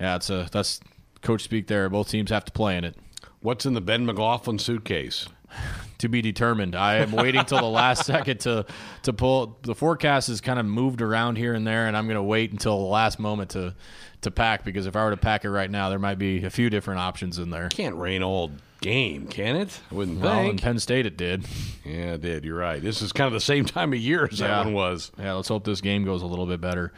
yeah, 0.00 0.16
it's 0.16 0.30
a 0.30 0.48
that's 0.50 0.80
coach 1.22 1.42
speak 1.42 1.66
there. 1.66 1.88
Both 1.88 2.08
teams 2.08 2.30
have 2.30 2.44
to 2.46 2.52
play 2.52 2.76
in 2.76 2.84
it. 2.84 2.96
What's 3.40 3.66
in 3.66 3.74
the 3.74 3.80
Ben 3.80 4.06
McLaughlin 4.06 4.58
suitcase? 4.58 5.28
to 5.98 6.08
be 6.08 6.22
determined. 6.22 6.74
I 6.74 6.96
am 6.96 7.12
waiting 7.12 7.44
till 7.44 7.58
the 7.58 7.64
last 7.64 8.04
second 8.06 8.40
to 8.40 8.66
to 9.02 9.12
pull. 9.12 9.58
The 9.62 9.74
forecast 9.74 10.28
is 10.28 10.40
kind 10.40 10.58
of 10.58 10.66
moved 10.66 11.02
around 11.02 11.36
here 11.36 11.54
and 11.54 11.66
there, 11.66 11.86
and 11.86 11.96
I'm 11.96 12.06
going 12.06 12.16
to 12.16 12.22
wait 12.22 12.52
until 12.52 12.78
the 12.78 12.86
last 12.86 13.18
moment 13.18 13.50
to 13.50 13.74
to 14.22 14.30
pack 14.30 14.64
because 14.64 14.86
if 14.86 14.96
I 14.96 15.04
were 15.04 15.10
to 15.10 15.16
pack 15.16 15.44
it 15.44 15.50
right 15.50 15.70
now, 15.70 15.88
there 15.90 15.98
might 15.98 16.18
be 16.18 16.44
a 16.44 16.50
few 16.50 16.70
different 16.70 17.00
options 17.00 17.38
in 17.38 17.50
there. 17.50 17.68
Can't 17.68 17.96
rain 17.96 18.22
all 18.22 18.52
game, 18.80 19.26
can 19.26 19.56
it? 19.56 19.80
I 19.90 19.94
wouldn't 19.94 20.20
well, 20.20 20.42
think. 20.42 20.52
in 20.52 20.58
Penn 20.58 20.78
State 20.78 21.06
it 21.06 21.16
did. 21.16 21.44
Yeah, 21.84 22.14
it 22.14 22.20
did. 22.22 22.44
You're 22.44 22.58
right. 22.58 22.82
This 22.82 23.02
is 23.02 23.12
kind 23.12 23.26
of 23.26 23.32
the 23.32 23.40
same 23.40 23.64
time 23.66 23.92
of 23.92 23.98
year 23.98 24.28
as 24.30 24.40
yeah. 24.40 24.48
that 24.48 24.64
one 24.64 24.74
was. 24.74 25.12
Yeah, 25.18 25.34
let's 25.34 25.48
hope 25.48 25.64
this 25.64 25.80
game 25.80 26.04
goes 26.04 26.22
a 26.22 26.26
little 26.26 26.46
bit 26.46 26.60
better. 26.60 26.92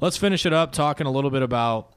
Let's 0.00 0.16
finish 0.16 0.46
it 0.46 0.52
up 0.52 0.72
talking 0.72 1.06
a 1.06 1.10
little 1.10 1.30
bit 1.30 1.42
about 1.42 1.92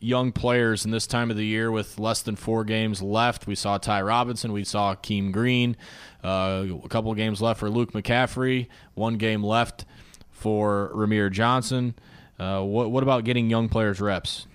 young 0.00 0.32
players 0.32 0.84
in 0.84 0.90
this 0.90 1.06
time 1.06 1.30
of 1.30 1.36
the 1.36 1.46
year 1.46 1.70
with 1.70 1.98
less 1.98 2.22
than 2.22 2.36
four 2.36 2.64
games 2.64 3.02
left. 3.02 3.46
We 3.46 3.54
saw 3.54 3.78
Ty 3.78 4.02
Robinson, 4.02 4.52
we 4.52 4.64
saw 4.64 4.94
Keem 4.94 5.32
Green, 5.32 5.76
uh, 6.22 6.66
a 6.84 6.88
couple 6.88 7.10
of 7.10 7.16
games 7.16 7.40
left 7.40 7.60
for 7.60 7.70
Luke 7.70 7.92
McCaffrey, 7.92 8.68
one 8.94 9.16
game 9.16 9.42
left 9.42 9.84
for 10.30 10.90
Rahmir 10.94 11.30
Johnson. 11.32 11.94
Uh, 12.38 12.62
what, 12.62 12.90
what 12.90 13.02
about 13.02 13.24
getting 13.24 13.48
young 13.48 13.68
players 13.68 14.00
reps? 14.00 14.46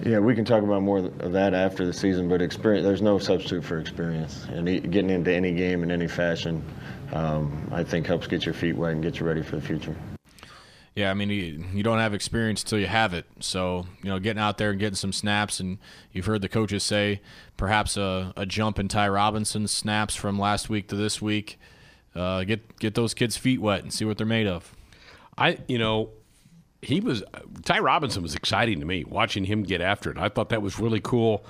Yeah, 0.00 0.18
we 0.18 0.34
can 0.34 0.44
talk 0.44 0.62
about 0.62 0.82
more 0.82 0.98
of 0.98 1.32
that 1.32 1.54
after 1.54 1.84
the 1.84 1.92
season, 1.92 2.28
but 2.28 2.42
experience, 2.42 2.84
there's 2.84 3.02
no 3.02 3.18
substitute 3.18 3.64
for 3.64 3.78
experience. 3.78 4.46
And 4.50 4.66
getting 4.90 5.10
into 5.10 5.32
any 5.32 5.52
game 5.52 5.82
in 5.82 5.90
any 5.90 6.08
fashion, 6.08 6.64
um, 7.12 7.68
I 7.70 7.84
think 7.84 8.06
helps 8.06 8.26
get 8.26 8.44
your 8.44 8.54
feet 8.54 8.74
wet 8.74 8.92
and 8.92 9.02
get 9.02 9.20
you 9.20 9.26
ready 9.26 9.42
for 9.42 9.56
the 9.56 9.62
future. 9.62 9.94
Yeah, 10.94 11.10
I 11.10 11.14
mean, 11.14 11.30
you, 11.30 11.64
you 11.72 11.82
don't 11.82 11.98
have 11.98 12.14
experience 12.14 12.62
until 12.62 12.78
you 12.78 12.86
have 12.86 13.14
it. 13.14 13.26
So, 13.40 13.86
you 14.02 14.10
know, 14.10 14.18
getting 14.18 14.40
out 14.42 14.58
there 14.58 14.70
and 14.70 14.80
getting 14.80 14.96
some 14.96 15.12
snaps, 15.12 15.60
and 15.60 15.78
you've 16.12 16.26
heard 16.26 16.42
the 16.42 16.48
coaches 16.48 16.82
say 16.82 17.20
perhaps 17.56 17.96
a, 17.96 18.32
a 18.36 18.44
jump 18.44 18.78
in 18.78 18.88
Ty 18.88 19.08
Robinson's 19.08 19.70
snaps 19.70 20.16
from 20.16 20.38
last 20.38 20.68
week 20.68 20.88
to 20.88 20.96
this 20.96 21.22
week. 21.22 21.58
Uh, 22.14 22.44
get 22.44 22.78
get 22.78 22.94
those 22.94 23.14
kids' 23.14 23.38
feet 23.38 23.60
wet 23.60 23.82
and 23.82 23.92
see 23.92 24.04
what 24.04 24.18
they're 24.18 24.26
made 24.26 24.46
of. 24.46 24.74
I, 25.38 25.58
you 25.66 25.78
know, 25.78 26.10
he 26.82 27.00
was 27.00 27.22
Ty 27.64 27.78
Robinson 27.78 28.22
was 28.22 28.34
exciting 28.34 28.80
to 28.80 28.86
me 28.86 29.04
watching 29.04 29.44
him 29.44 29.62
get 29.62 29.80
after 29.80 30.10
it. 30.10 30.18
I 30.18 30.28
thought 30.28 30.50
that 30.50 30.60
was 30.60 30.78
really 30.78 31.00
cool. 31.00 31.44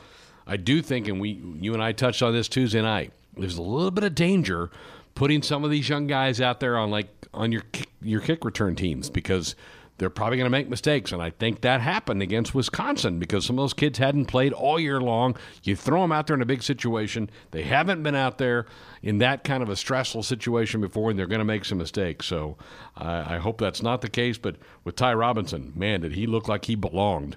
I 0.46 0.56
do 0.56 0.82
think, 0.82 1.08
and 1.08 1.20
we, 1.20 1.40
you 1.60 1.72
and 1.72 1.82
I 1.82 1.92
touched 1.92 2.22
on 2.22 2.32
this 2.32 2.48
Tuesday 2.48 2.82
night. 2.82 3.12
There's 3.36 3.56
a 3.56 3.62
little 3.62 3.90
bit 3.90 4.04
of 4.04 4.14
danger 4.14 4.70
putting 5.14 5.42
some 5.42 5.64
of 5.64 5.70
these 5.70 5.88
young 5.88 6.06
guys 6.06 6.40
out 6.40 6.60
there 6.60 6.76
on 6.76 6.90
like 6.90 7.08
on 7.32 7.50
your 7.50 7.62
your 8.02 8.20
kick 8.20 8.44
return 8.44 8.76
teams 8.76 9.08
because 9.08 9.54
they're 9.98 10.10
probably 10.10 10.36
going 10.36 10.46
to 10.46 10.50
make 10.50 10.68
mistakes. 10.68 11.12
And 11.12 11.22
I 11.22 11.30
think 11.30 11.60
that 11.60 11.80
happened 11.80 12.22
against 12.22 12.54
Wisconsin 12.54 13.18
because 13.18 13.46
some 13.46 13.58
of 13.58 13.62
those 13.62 13.74
kids 13.74 13.98
hadn't 13.98 14.26
played 14.26 14.52
all 14.52 14.80
year 14.80 15.00
long. 15.00 15.36
You 15.62 15.76
throw 15.76 16.02
them 16.02 16.12
out 16.12 16.26
there 16.26 16.34
in 16.34 16.42
a 16.42 16.46
big 16.46 16.62
situation. 16.62 17.30
They 17.52 17.62
haven't 17.62 18.02
been 18.02 18.14
out 18.14 18.38
there 18.38 18.66
in 19.02 19.18
that 19.18 19.44
kind 19.44 19.62
of 19.62 19.68
a 19.68 19.76
stressful 19.76 20.22
situation 20.22 20.80
before, 20.80 21.10
and 21.10 21.18
they're 21.18 21.26
going 21.26 21.40
to 21.40 21.44
make 21.44 21.64
some 21.64 21.78
mistakes. 21.78 22.26
So 22.26 22.56
I 22.96 23.38
hope 23.38 23.58
that's 23.58 23.82
not 23.82 24.00
the 24.00 24.08
case. 24.08 24.38
But 24.38 24.56
with 24.84 24.96
Ty 24.96 25.14
Robinson, 25.14 25.72
man, 25.74 26.02
did 26.02 26.12
he 26.12 26.26
look 26.26 26.48
like 26.48 26.66
he 26.66 26.74
belonged. 26.74 27.36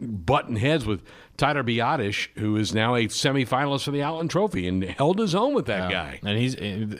Button 0.00 0.56
heads 0.56 0.84
with 0.84 1.02
Tyler 1.36 1.62
Biadasz, 1.62 2.28
who 2.36 2.56
is 2.56 2.74
now 2.74 2.94
a 2.94 3.06
semifinalist 3.06 3.84
for 3.84 3.92
the 3.92 4.02
Outland 4.02 4.30
Trophy 4.30 4.66
and 4.66 4.84
held 4.84 5.18
his 5.18 5.34
own 5.34 5.54
with 5.54 5.66
that 5.66 5.90
yeah. 5.90 6.04
guy. 6.04 6.20
And 6.22 6.38
he's 6.38 6.56
eh, 6.56 6.98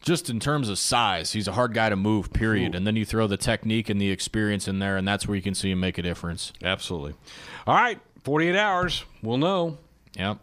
just 0.00 0.28
in 0.28 0.38
terms 0.38 0.68
of 0.68 0.78
size, 0.78 1.32
he's 1.32 1.48
a 1.48 1.52
hard 1.52 1.74
guy 1.74 1.88
to 1.88 1.96
move, 1.96 2.32
period. 2.32 2.74
Ooh. 2.74 2.76
And 2.76 2.86
then 2.86 2.96
you 2.96 3.04
throw 3.04 3.26
the 3.26 3.36
technique 3.36 3.88
and 3.88 4.00
the 4.00 4.10
experience 4.10 4.68
in 4.68 4.78
there, 4.78 4.96
and 4.96 5.06
that's 5.06 5.26
where 5.26 5.36
you 5.36 5.42
can 5.42 5.54
see 5.54 5.70
him 5.70 5.80
make 5.80 5.98
a 5.98 6.02
difference. 6.02 6.52
Absolutely. 6.62 7.14
All 7.66 7.74
right, 7.74 8.00
48 8.24 8.56
hours. 8.56 9.04
We'll 9.22 9.38
know. 9.38 9.78
Yep. 10.16 10.38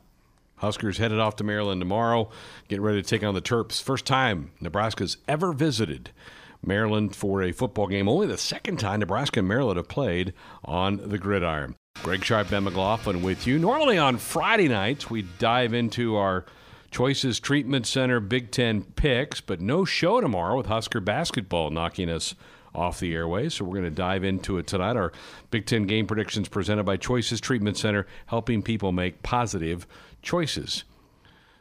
Huskers 0.63 0.97
headed 0.97 1.19
off 1.19 1.35
to 1.35 1.43
Maryland 1.43 1.81
tomorrow, 1.81 2.29
getting 2.69 2.83
ready 2.83 3.01
to 3.01 3.07
take 3.07 3.21
on 3.21 3.33
the 3.33 3.41
Terps. 3.41 3.83
First 3.83 4.05
time 4.05 4.51
Nebraska's 4.61 5.17
ever 5.27 5.51
visited 5.51 6.11
Maryland 6.65 7.15
for 7.15 7.43
a 7.43 7.51
football 7.51 7.87
game. 7.87 8.07
Only 8.07 8.27
the 8.27 8.37
second 8.37 8.79
time 8.79 9.01
Nebraska 9.01 9.39
and 9.39 9.47
Maryland 9.47 9.77
have 9.77 9.89
played 9.89 10.33
on 10.63 11.09
the 11.09 11.17
gridiron. 11.17 11.75
Greg 12.01 12.23
Sharpe, 12.23 12.49
Ben 12.49 12.63
McLaughlin 12.63 13.21
with 13.21 13.45
you. 13.45 13.59
Normally 13.59 13.97
on 13.97 14.17
Friday 14.17 14.67
nights, 14.67 15.09
we 15.09 15.23
dive 15.37 15.73
into 15.73 16.15
our– 16.15 16.45
Choices 16.93 17.39
Treatment 17.39 17.87
Center 17.87 18.19
Big 18.19 18.51
Ten 18.51 18.83
picks, 18.83 19.41
but 19.41 19.59
no 19.59 19.83
show 19.83 20.21
tomorrow 20.21 20.55
with 20.55 20.67
Husker 20.67 20.99
basketball 20.99 21.71
knocking 21.71 22.07
us 22.07 22.35
off 22.75 22.99
the 22.99 23.15
airways. 23.15 23.55
So 23.55 23.65
we're 23.65 23.79
going 23.79 23.83
to 23.85 23.89
dive 23.89 24.23
into 24.23 24.59
it 24.59 24.67
tonight. 24.67 24.95
Our 24.95 25.11
Big 25.49 25.65
Ten 25.65 25.87
game 25.87 26.05
predictions 26.05 26.49
presented 26.49 26.83
by 26.83 26.97
Choices 26.97 27.41
Treatment 27.41 27.77
Center, 27.77 28.05
helping 28.27 28.61
people 28.61 28.91
make 28.91 29.23
positive 29.23 29.87
choices. 30.23 30.83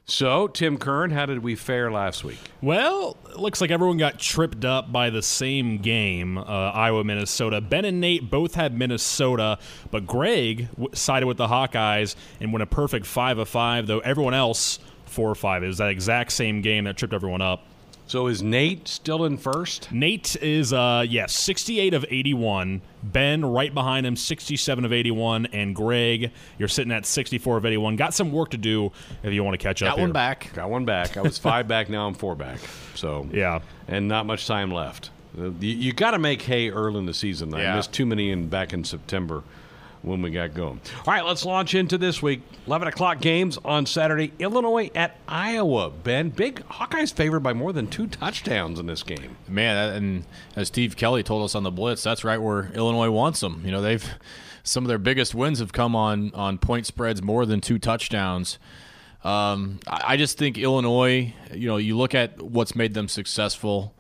So, 0.05 0.49
Tim 0.49 0.79
Kern, 0.79 1.13
how 1.13 1.27
did 1.27 1.45
we 1.45 1.55
fare 1.55 1.91
last 1.91 2.25
week? 2.25 2.39
Well, 2.61 3.17
looks 3.37 3.61
like 3.61 3.71
everyone 3.71 3.99
got 3.99 4.19
tripped 4.19 4.65
up 4.65 4.91
by 4.91 5.11
the 5.11 5.23
same 5.23 5.79
game, 5.79 6.39
uh, 6.39 6.43
Iowa 6.43 7.05
Minnesota. 7.05 7.61
Ben 7.61 7.85
and 7.85 8.01
Nate 8.01 8.29
both 8.29 8.57
had 8.57 8.77
Minnesota, 8.77 9.59
but 9.91 10.07
Greg 10.07 10.69
sided 10.93 11.27
with 11.27 11.37
the 11.37 11.47
Hawkeyes 11.47 12.17
and 12.41 12.53
went 12.53 12.65
a 12.65 12.67
perfect 12.67 13.07
five 13.07 13.39
of 13.39 13.49
five. 13.49 13.87
Though 13.87 14.01
everyone 14.01 14.35
else 14.35 14.81
four 15.13 15.31
or 15.31 15.35
five. 15.35 15.63
It 15.63 15.69
was 15.69 15.79
that 15.79 15.91
exact 15.91 16.33
same 16.33 16.63
game 16.63 16.85
that 16.85 16.97
tripped 16.97 17.15
everyone 17.15 17.43
up. 17.43 17.65
So 18.13 18.27
is 18.27 18.43
Nate 18.43 18.89
still 18.89 19.25
in 19.25 19.39
first? 19.39 19.91
Nate 19.91 20.37
is 20.43 20.75
uh 20.75 21.03
yes, 21.09 21.33
68 21.33 21.95
of 21.95 22.05
81. 22.11 22.83
Ben 23.03 23.43
right 23.43 23.73
behind 23.73 24.05
him 24.05 24.17
67 24.17 24.85
of 24.85 24.93
81 24.93 25.47
and 25.47 25.75
Greg 25.75 26.31
you're 26.59 26.69
sitting 26.69 26.93
at 26.93 27.07
64 27.07 27.57
of 27.57 27.65
81. 27.65 27.97
Got 27.97 28.13
some 28.13 28.31
work 28.31 28.51
to 28.51 28.59
do 28.59 28.93
if 29.23 29.33
you 29.33 29.43
want 29.43 29.59
to 29.59 29.67
catch 29.67 29.81
Got 29.81 29.93
up. 29.93 29.97
Got 29.97 30.03
one 30.03 30.13
back. 30.13 30.51
Got 30.53 30.69
one 30.69 30.85
back. 30.85 31.17
I 31.17 31.23
was 31.23 31.39
5 31.39 31.67
back 31.67 31.89
now 31.89 32.07
I'm 32.07 32.13
4 32.13 32.35
back. 32.35 32.59
So 32.95 33.27
Yeah. 33.33 33.61
And 33.89 34.09
not 34.09 34.27
much 34.27 34.47
time 34.47 34.71
left. 34.71 35.09
You, 35.35 35.55
you 35.61 35.95
got 35.95 36.11
to 36.11 36.19
make 36.19 36.43
hay 36.43 36.69
early 36.69 36.99
in 36.99 37.07
the 37.07 37.15
season. 37.15 37.55
I 37.55 37.75
missed 37.77 37.95
too 37.95 38.05
many 38.05 38.31
in 38.31 38.49
back 38.49 38.75
in 38.75 38.85
September 38.85 39.43
when 40.03 40.21
we 40.21 40.31
got 40.31 40.53
going. 40.53 40.81
All 41.07 41.15
right, 41.15 41.25
let's 41.25 41.45
launch 41.45 41.75
into 41.75 41.97
this 41.97 42.21
week. 42.21 42.43
11 42.67 42.89
o'clock 42.89 43.21
games 43.21 43.59
on 43.65 43.87
Saturday. 43.87 44.33
Illinois 44.39 44.91
at 44.95 45.17
Iowa. 45.29 45.91
Ben, 45.91 46.31
big 46.31 46.67
Hawkeyes 46.67 47.13
favored 47.13 47.41
by 47.41 47.53
more 47.53 47.73
than 47.73 47.87
two 47.87 48.07
touchdowns 48.09 48.79
in 48.79 48.87
this 48.87 49.03
game. 49.03 49.37
Man, 49.49 49.95
and 49.95 50.25
as 50.57 50.69
Steve 50.69 50.97
Kelly 50.97 51.23
told 51.23 51.45
us 51.45 51.55
on 51.55 51.63
the 51.63 51.71
Blitz, 51.71 52.03
that's 52.03 52.25
right 52.25 52.41
where 52.41 52.71
Illinois 52.75 53.11
wants 53.11 53.41
them. 53.41 53.63
You 53.65 53.71
know, 53.71 53.81
they've 53.81 54.07
some 54.65 54.85
of 54.85 54.89
their 54.89 54.99
biggest 54.99 55.35
wins 55.35 55.59
have 55.59 55.73
come 55.73 55.97
on 55.97 56.33
on 56.35 56.59
point 56.59 56.87
spreads 56.87 57.23
more 57.23 57.47
than 57.47 57.61
two 57.61 57.79
touchdowns. 57.79 58.59
Um, 59.25 59.79
I 59.87 60.17
just 60.17 60.37
think 60.37 60.59
Illinois. 60.59 61.33
You 61.53 61.69
know, 61.69 61.77
you 61.77 61.97
look 61.97 62.15
at 62.15 62.43
what's 62.43 62.75
made 62.75 62.95
them 62.95 63.07
successful, 63.07 63.95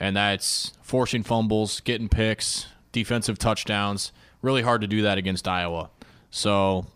and 0.00 0.16
that's 0.16 0.72
forcing 0.82 1.22
fumbles, 1.22 1.78
getting 1.80 2.08
picks, 2.08 2.66
defensive 2.90 3.38
touchdowns 3.38 4.10
really 4.44 4.62
hard 4.62 4.82
to 4.82 4.86
do 4.86 5.02
that 5.02 5.18
against 5.18 5.48
Iowa. 5.48 5.90
So 6.30 6.86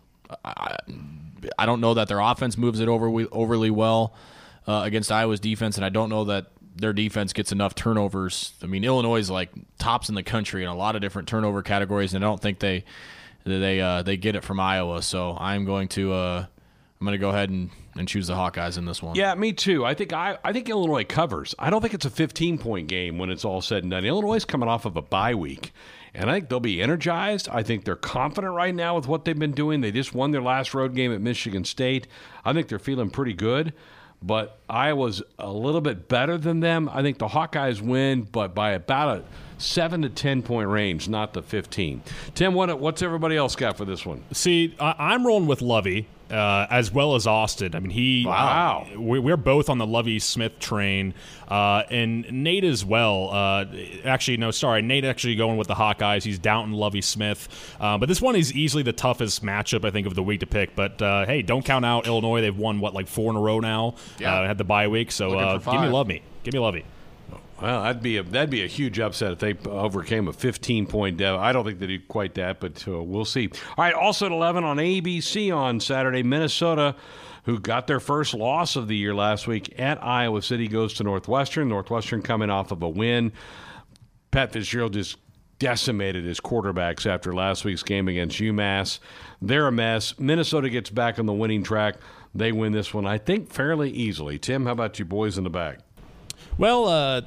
I, 0.43 0.77
I 1.57 1.65
don't 1.65 1.81
know 1.81 1.93
that 1.95 2.07
their 2.07 2.19
offense 2.19 2.57
moves 2.57 2.79
it 2.79 2.87
over 2.87 3.07
overly 3.31 3.71
well 3.71 4.13
uh, 4.67 4.81
against 4.85 5.11
Iowa's 5.11 5.39
defense, 5.39 5.77
and 5.77 5.85
I 5.85 5.89
don't 5.89 6.09
know 6.09 6.25
that 6.25 6.51
their 6.75 6.93
defense 6.93 7.33
gets 7.33 7.51
enough 7.51 7.75
turnovers. 7.75 8.53
I 8.63 8.67
mean, 8.67 8.83
Illinois 8.83 9.19
is 9.19 9.29
like 9.29 9.49
tops 9.77 10.09
in 10.09 10.15
the 10.15 10.23
country 10.23 10.63
in 10.63 10.69
a 10.69 10.75
lot 10.75 10.95
of 10.95 11.01
different 11.01 11.27
turnover 11.27 11.61
categories, 11.61 12.13
and 12.13 12.23
I 12.23 12.27
don't 12.27 12.41
think 12.41 12.59
they 12.59 12.85
they 13.43 13.81
uh, 13.81 14.03
they 14.03 14.17
get 14.17 14.35
it 14.35 14.43
from 14.43 14.59
Iowa. 14.59 15.01
So 15.01 15.35
I'm 15.39 15.65
going 15.65 15.87
to 15.89 16.13
uh, 16.13 16.45
I'm 17.01 17.05
going 17.05 17.13
to 17.13 17.17
go 17.17 17.29
ahead 17.29 17.49
and, 17.49 17.69
and 17.95 18.09
choose 18.09 18.27
the 18.27 18.33
Hawkeyes 18.33 18.77
in 18.77 18.83
this 18.83 19.01
one. 19.01 19.15
Yeah, 19.15 19.33
me 19.33 19.53
too. 19.53 19.85
I 19.85 19.93
think 19.93 20.11
I, 20.11 20.37
I 20.43 20.51
think 20.51 20.67
Illinois 20.67 21.05
covers. 21.05 21.55
I 21.57 21.69
don't 21.69 21.79
think 21.79 21.93
it's 21.93 22.05
a 22.05 22.09
15 22.09 22.57
point 22.57 22.89
game 22.89 23.17
when 23.17 23.29
it's 23.29 23.45
all 23.45 23.61
said 23.61 23.83
and 23.83 23.91
done. 23.91 24.03
Illinois 24.03 24.35
is 24.35 24.43
coming 24.43 24.67
off 24.67 24.83
of 24.83 24.97
a 24.97 25.01
bye 25.01 25.33
week, 25.33 25.71
and 26.13 26.29
I 26.29 26.33
think 26.33 26.49
they'll 26.49 26.59
be 26.59 26.81
energized. 26.81 27.47
I 27.49 27.63
think 27.63 27.85
they're 27.85 27.95
confident 27.95 28.53
right 28.53 28.75
now 28.75 28.97
with 28.97 29.07
what 29.07 29.23
they've 29.23 29.39
been 29.39 29.53
doing. 29.53 29.79
They 29.79 29.93
just 29.93 30.13
won 30.13 30.31
their 30.31 30.41
last 30.41 30.73
road 30.73 30.93
game 30.93 31.13
at 31.13 31.21
Michigan 31.21 31.63
State. 31.63 32.05
I 32.43 32.51
think 32.51 32.67
they're 32.67 32.79
feeling 32.79 33.09
pretty 33.09 33.33
good. 33.33 33.73
But 34.21 34.59
Iowa's 34.69 35.23
a 35.37 35.49
little 35.49 35.79
bit 35.79 36.09
better 36.09 36.37
than 36.37 36.59
them. 36.59 36.89
I 36.91 37.01
think 37.01 37.19
the 37.19 37.29
Hawkeyes 37.29 37.79
win, 37.79 38.23
but 38.23 38.53
by 38.53 38.71
about 38.71 39.19
a 39.19 39.23
seven 39.57 40.01
to 40.01 40.09
ten 40.09 40.43
point 40.43 40.67
range, 40.67 41.07
not 41.07 41.31
the 41.31 41.41
fifteen. 41.41 42.01
Tim, 42.35 42.53
what, 42.53 42.77
what's 42.77 43.01
everybody 43.01 43.37
else 43.37 43.55
got 43.55 43.77
for 43.77 43.85
this 43.85 44.05
one? 44.05 44.25
See, 44.33 44.75
I, 44.81 45.13
am 45.15 45.25
rolling 45.25 45.47
with 45.47 45.61
Lovie 45.61 46.09
uh, 46.31 46.67
as 46.69 46.91
well 46.91 47.15
as 47.15 47.27
Austin. 47.27 47.75
I 47.75 47.79
mean, 47.79 47.89
he. 47.89 48.25
Wow. 48.25 48.87
Uh, 48.95 48.99
we're 48.99 49.37
both 49.37 49.69
on 49.69 49.77
the 49.77 49.87
Lovie 49.87 50.19
Smith 50.19 50.59
train, 50.59 51.13
uh, 51.47 51.83
and 51.89 52.31
Nate 52.31 52.63
as 52.63 52.85
well. 52.85 53.29
Uh, 53.31 53.65
actually, 54.05 54.37
no, 54.37 54.51
sorry, 54.51 54.81
Nate 54.81 55.05
actually 55.05 55.35
going 55.35 55.57
with 55.57 55.67
the 55.67 55.75
Hawkeyes. 55.75 56.23
He's 56.23 56.39
down 56.39 56.65
in 56.65 56.73
Lovie 56.73 57.01
Smith, 57.01 57.75
uh, 57.79 57.97
but 57.97 58.07
this 58.07 58.21
one 58.21 58.35
is 58.35 58.53
easily 58.53 58.83
the 58.83 58.93
toughest 58.93 59.43
matchup 59.43 59.85
I 59.85 59.91
think 59.91 60.07
of 60.07 60.15
the 60.15 60.23
week 60.23 60.41
to 60.41 60.47
pick. 60.47 60.75
But 60.75 61.01
uh, 61.01 61.25
hey, 61.25 61.41
don't 61.41 61.65
count 61.65 61.85
out 61.85 62.07
Illinois. 62.07 62.41
They've 62.41 62.55
won 62.55 62.79
what 62.79 62.93
like 62.93 63.07
four 63.07 63.31
in 63.31 63.37
a 63.37 63.41
row 63.41 63.59
now. 63.59 63.95
Yeah. 64.19 64.47
had 64.47 64.57
the 64.57 64.63
bye 64.63 64.87
week, 64.87 65.11
so 65.11 65.59
give 65.59 65.81
me 65.81 65.87
Lovie. 65.87 66.23
Give 66.43 66.53
me 66.53 66.59
Lovie. 66.59 66.85
Well, 67.61 67.83
that'd 67.83 68.01
be 68.01 68.17
a 68.17 68.23
that'd 68.23 68.49
be 68.49 68.63
a 68.63 68.67
huge 68.67 68.99
upset 68.99 69.33
if 69.33 69.39
they 69.39 69.69
overcame 69.69 70.27
a 70.27 70.33
15 70.33 70.87
point 70.87 71.17
dev. 71.17 71.35
I 71.35 71.51
don't 71.51 71.65
think 71.65 71.79
they 71.79 71.87
did 71.87 72.07
quite 72.07 72.33
that, 72.35 72.59
but 72.59 72.87
uh, 72.87 73.03
we'll 73.03 73.25
see. 73.25 73.49
All 73.77 73.83
right, 73.83 73.93
also 73.93 74.27
at 74.27 74.31
11 74.31 74.63
on 74.63 74.77
ABC 74.77 75.55
on 75.55 75.79
Saturday, 75.79 76.23
Minnesota, 76.23 76.95
who 77.43 77.59
got 77.59 77.87
their 77.87 77.99
first 77.99 78.33
loss 78.33 78.75
of 78.75 78.87
the 78.87 78.95
year 78.95 79.13
last 79.13 79.45
week 79.47 79.77
at 79.77 80.01
Iowa 80.03 80.41
City, 80.41 80.67
goes 80.67 80.93
to 80.95 81.03
Northwestern. 81.03 81.67
Northwestern 81.67 82.21
coming 82.21 82.49
off 82.49 82.71
of 82.71 82.81
a 82.81 82.89
win. 82.89 83.33
Pat 84.31 84.53
Fitzgerald 84.53 84.93
just 84.93 85.17
decimated 85.57 86.23
his 86.23 86.39
quarterbacks 86.39 87.05
after 87.05 87.33
last 87.33 87.65
week's 87.65 87.83
game 87.83 88.07
against 88.07 88.39
UMass. 88.39 88.99
They're 89.41 89.67
a 89.67 89.71
mess. 89.71 90.17
Minnesota 90.17 90.69
gets 90.69 90.89
back 90.89 91.19
on 91.19 91.25
the 91.25 91.33
winning 91.33 91.63
track. 91.63 91.95
They 92.33 92.53
win 92.53 92.71
this 92.71 92.93
one, 92.93 93.05
I 93.05 93.17
think, 93.17 93.51
fairly 93.51 93.89
easily. 93.89 94.39
Tim, 94.39 94.65
how 94.65 94.71
about 94.71 94.99
you 94.99 95.05
boys 95.05 95.37
in 95.37 95.43
the 95.43 95.49
back? 95.49 95.79
Well, 96.57 96.87
uh, 96.87 97.21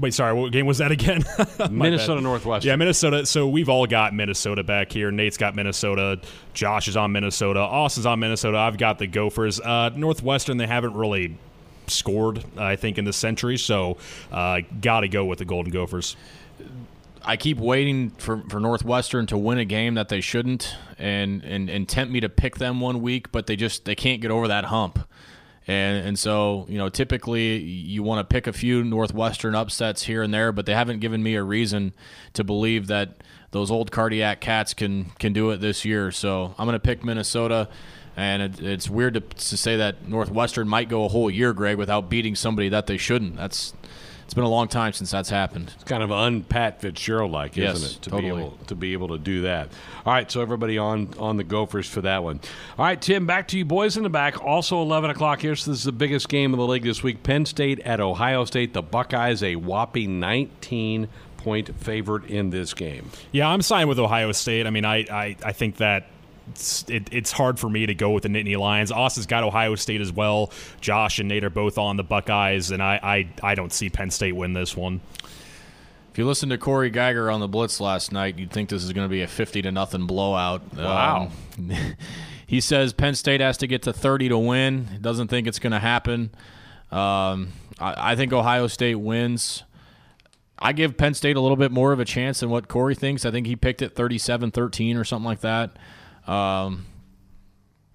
Wait, 0.00 0.14
sorry, 0.14 0.32
what 0.32 0.50
game 0.50 0.66
was 0.66 0.78
that 0.78 0.90
again? 0.90 1.22
Minnesota 1.70 2.22
Northwestern. 2.22 2.68
Yeah, 2.68 2.76
Minnesota. 2.76 3.26
So 3.26 3.46
we've 3.46 3.68
all 3.68 3.86
got 3.86 4.14
Minnesota 4.14 4.62
back 4.62 4.90
here. 4.90 5.10
Nate's 5.10 5.36
got 5.36 5.54
Minnesota. 5.54 6.20
Josh 6.54 6.88
is 6.88 6.96
on 6.96 7.12
Minnesota. 7.12 7.60
Austin's 7.60 8.06
on 8.06 8.18
Minnesota. 8.18 8.56
I've 8.56 8.78
got 8.78 8.98
the 8.98 9.06
Gophers. 9.06 9.60
Uh, 9.60 9.90
Northwestern, 9.94 10.56
they 10.56 10.66
haven't 10.66 10.94
really 10.94 11.36
scored, 11.86 12.42
I 12.56 12.76
think, 12.76 12.96
in 12.96 13.04
the 13.04 13.12
century. 13.12 13.58
So 13.58 13.98
uh, 14.32 14.60
got 14.80 15.00
to 15.00 15.08
go 15.08 15.24
with 15.26 15.38
the 15.38 15.44
Golden 15.44 15.70
Gophers. 15.70 16.16
I 17.22 17.36
keep 17.36 17.58
waiting 17.58 18.10
for, 18.10 18.42
for 18.48 18.58
Northwestern 18.60 19.26
to 19.26 19.36
win 19.36 19.58
a 19.58 19.66
game 19.66 19.94
that 19.94 20.08
they 20.08 20.22
shouldn't 20.22 20.74
and, 20.98 21.44
and, 21.44 21.68
and 21.68 21.86
tempt 21.86 22.10
me 22.12 22.20
to 22.20 22.30
pick 22.30 22.56
them 22.56 22.80
one 22.80 23.02
week, 23.02 23.30
but 23.30 23.46
they 23.46 23.56
just 23.56 23.84
they 23.84 23.94
can't 23.94 24.22
get 24.22 24.30
over 24.30 24.48
that 24.48 24.66
hump. 24.66 25.06
And 25.70 26.04
and 26.04 26.18
so, 26.18 26.66
you 26.68 26.78
know, 26.78 26.88
typically 26.88 27.58
you 27.58 28.02
want 28.02 28.28
to 28.28 28.32
pick 28.34 28.48
a 28.48 28.52
few 28.52 28.82
Northwestern 28.82 29.54
upsets 29.54 30.02
here 30.02 30.20
and 30.20 30.34
there, 30.34 30.50
but 30.50 30.66
they 30.66 30.74
haven't 30.74 30.98
given 30.98 31.22
me 31.22 31.36
a 31.36 31.44
reason 31.44 31.92
to 32.32 32.42
believe 32.42 32.88
that 32.88 33.22
those 33.52 33.70
old 33.70 33.92
cardiac 33.92 34.40
cats 34.40 34.74
can 34.74 35.10
can 35.20 35.32
do 35.32 35.50
it 35.50 35.58
this 35.58 35.84
year. 35.84 36.10
So 36.10 36.56
I'm 36.58 36.66
going 36.66 36.74
to 36.74 36.80
pick 36.80 37.04
Minnesota. 37.04 37.68
And 38.16 38.42
it, 38.42 38.60
it's 38.60 38.90
weird 38.90 39.14
to, 39.14 39.20
to 39.20 39.56
say 39.56 39.76
that 39.76 40.08
Northwestern 40.08 40.68
might 40.68 40.88
go 40.88 41.04
a 41.04 41.08
whole 41.08 41.30
year, 41.30 41.52
Greg, 41.52 41.76
without 41.76 42.10
beating 42.10 42.34
somebody 42.34 42.68
that 42.70 42.88
they 42.88 42.96
shouldn't. 42.96 43.36
That's 43.36 43.72
it's 44.30 44.34
been 44.36 44.44
a 44.44 44.48
long 44.48 44.68
time 44.68 44.92
since 44.92 45.10
that's 45.10 45.28
happened. 45.28 45.72
It's 45.74 45.82
kind 45.82 46.04
of 46.04 46.12
un-Pat 46.12 46.80
Fitzgerald 46.80 47.32
like, 47.32 47.58
isn't 47.58 47.82
Yes, 47.82 47.96
it? 47.96 48.02
To 48.02 48.10
totally. 48.10 48.30
be 48.30 48.38
able 48.38 48.58
to 48.68 48.74
be 48.76 48.92
able 48.92 49.08
to 49.08 49.18
do 49.18 49.42
that. 49.42 49.70
All 50.06 50.12
right, 50.12 50.30
so 50.30 50.40
everybody 50.40 50.78
on 50.78 51.08
on 51.18 51.36
the 51.36 51.42
Gophers 51.42 51.88
for 51.88 52.00
that 52.02 52.22
one. 52.22 52.38
All 52.78 52.84
right, 52.84 53.02
Tim, 53.02 53.26
back 53.26 53.48
to 53.48 53.58
you 53.58 53.64
boys 53.64 53.96
in 53.96 54.04
the 54.04 54.08
back. 54.08 54.40
Also 54.40 54.80
eleven 54.82 55.10
o'clock 55.10 55.40
here. 55.40 55.56
So 55.56 55.72
this 55.72 55.80
is 55.80 55.84
the 55.84 55.90
biggest 55.90 56.28
game 56.28 56.54
of 56.54 56.58
the 56.58 56.66
league 56.68 56.84
this 56.84 57.02
week. 57.02 57.24
Penn 57.24 57.44
State 57.44 57.80
at 57.80 57.98
Ohio 57.98 58.44
State. 58.44 58.72
The 58.72 58.82
Buckeyes 58.82 59.42
a 59.42 59.56
whopping 59.56 60.20
nineteen 60.20 61.08
point 61.38 61.74
favorite 61.80 62.26
in 62.26 62.50
this 62.50 62.72
game. 62.72 63.10
Yeah, 63.32 63.48
I'm 63.48 63.62
siding 63.62 63.88
with 63.88 63.98
Ohio 63.98 64.30
State. 64.30 64.64
I 64.64 64.70
mean, 64.70 64.84
I, 64.84 64.98
I, 65.10 65.36
I 65.44 65.50
think 65.52 65.78
that 65.78 66.06
it's, 66.06 66.06
it, 66.88 67.08
it's 67.12 67.32
hard 67.32 67.58
for 67.58 67.68
me 67.68 67.86
to 67.86 67.94
go 67.94 68.10
with 68.10 68.22
the 68.22 68.28
Nittany 68.28 68.58
Lions. 68.58 68.92
Austin's 68.92 69.26
got 69.26 69.44
Ohio 69.44 69.74
State 69.74 70.00
as 70.00 70.12
well. 70.12 70.52
Josh 70.80 71.18
and 71.18 71.28
Nate 71.28 71.44
are 71.44 71.50
both 71.50 71.78
on 71.78 71.96
the 71.96 72.04
Buckeyes, 72.04 72.70
and 72.70 72.82
I, 72.82 73.00
I, 73.02 73.50
I 73.50 73.54
don't 73.54 73.72
see 73.72 73.90
Penn 73.90 74.10
State 74.10 74.32
win 74.32 74.52
this 74.52 74.76
one. 74.76 75.00
If 76.12 76.18
you 76.18 76.26
listen 76.26 76.48
to 76.48 76.58
Corey 76.58 76.90
Geiger 76.90 77.30
on 77.30 77.40
the 77.40 77.48
Blitz 77.48 77.80
last 77.80 78.10
night, 78.10 78.38
you'd 78.38 78.50
think 78.50 78.68
this 78.68 78.82
is 78.82 78.92
going 78.92 79.04
to 79.04 79.10
be 79.10 79.22
a 79.22 79.28
fifty 79.28 79.62
to 79.62 79.70
nothing 79.70 80.06
blowout. 80.06 80.62
Wow. 80.76 81.30
Um, 81.56 81.72
he 82.46 82.60
says 82.60 82.92
Penn 82.92 83.14
State 83.14 83.40
has 83.40 83.56
to 83.58 83.68
get 83.68 83.82
to 83.82 83.92
thirty 83.92 84.28
to 84.28 84.36
win. 84.36 84.88
He 84.88 84.98
doesn't 84.98 85.28
think 85.28 85.46
it's 85.46 85.60
going 85.60 85.72
to 85.72 85.78
happen. 85.78 86.30
Um, 86.90 87.52
I, 87.78 88.12
I 88.12 88.16
think 88.16 88.32
Ohio 88.32 88.66
State 88.66 88.96
wins. 88.96 89.62
I 90.58 90.72
give 90.72 90.96
Penn 90.96 91.14
State 91.14 91.36
a 91.36 91.40
little 91.40 91.56
bit 91.56 91.72
more 91.72 91.92
of 91.92 92.00
a 92.00 92.04
chance 92.04 92.40
than 92.40 92.50
what 92.50 92.68
Corey 92.68 92.94
thinks. 92.94 93.24
I 93.24 93.30
think 93.30 93.46
he 93.46 93.56
picked 93.56 93.80
it 93.80 93.94
37-13 93.94 94.98
or 94.98 95.04
something 95.04 95.24
like 95.24 95.40
that. 95.40 95.70
Um, 96.26 96.86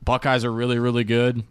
Buckeyes 0.03 0.45
are 0.45 0.51
really, 0.51 0.79
really 0.79 1.03
good. 1.03 1.43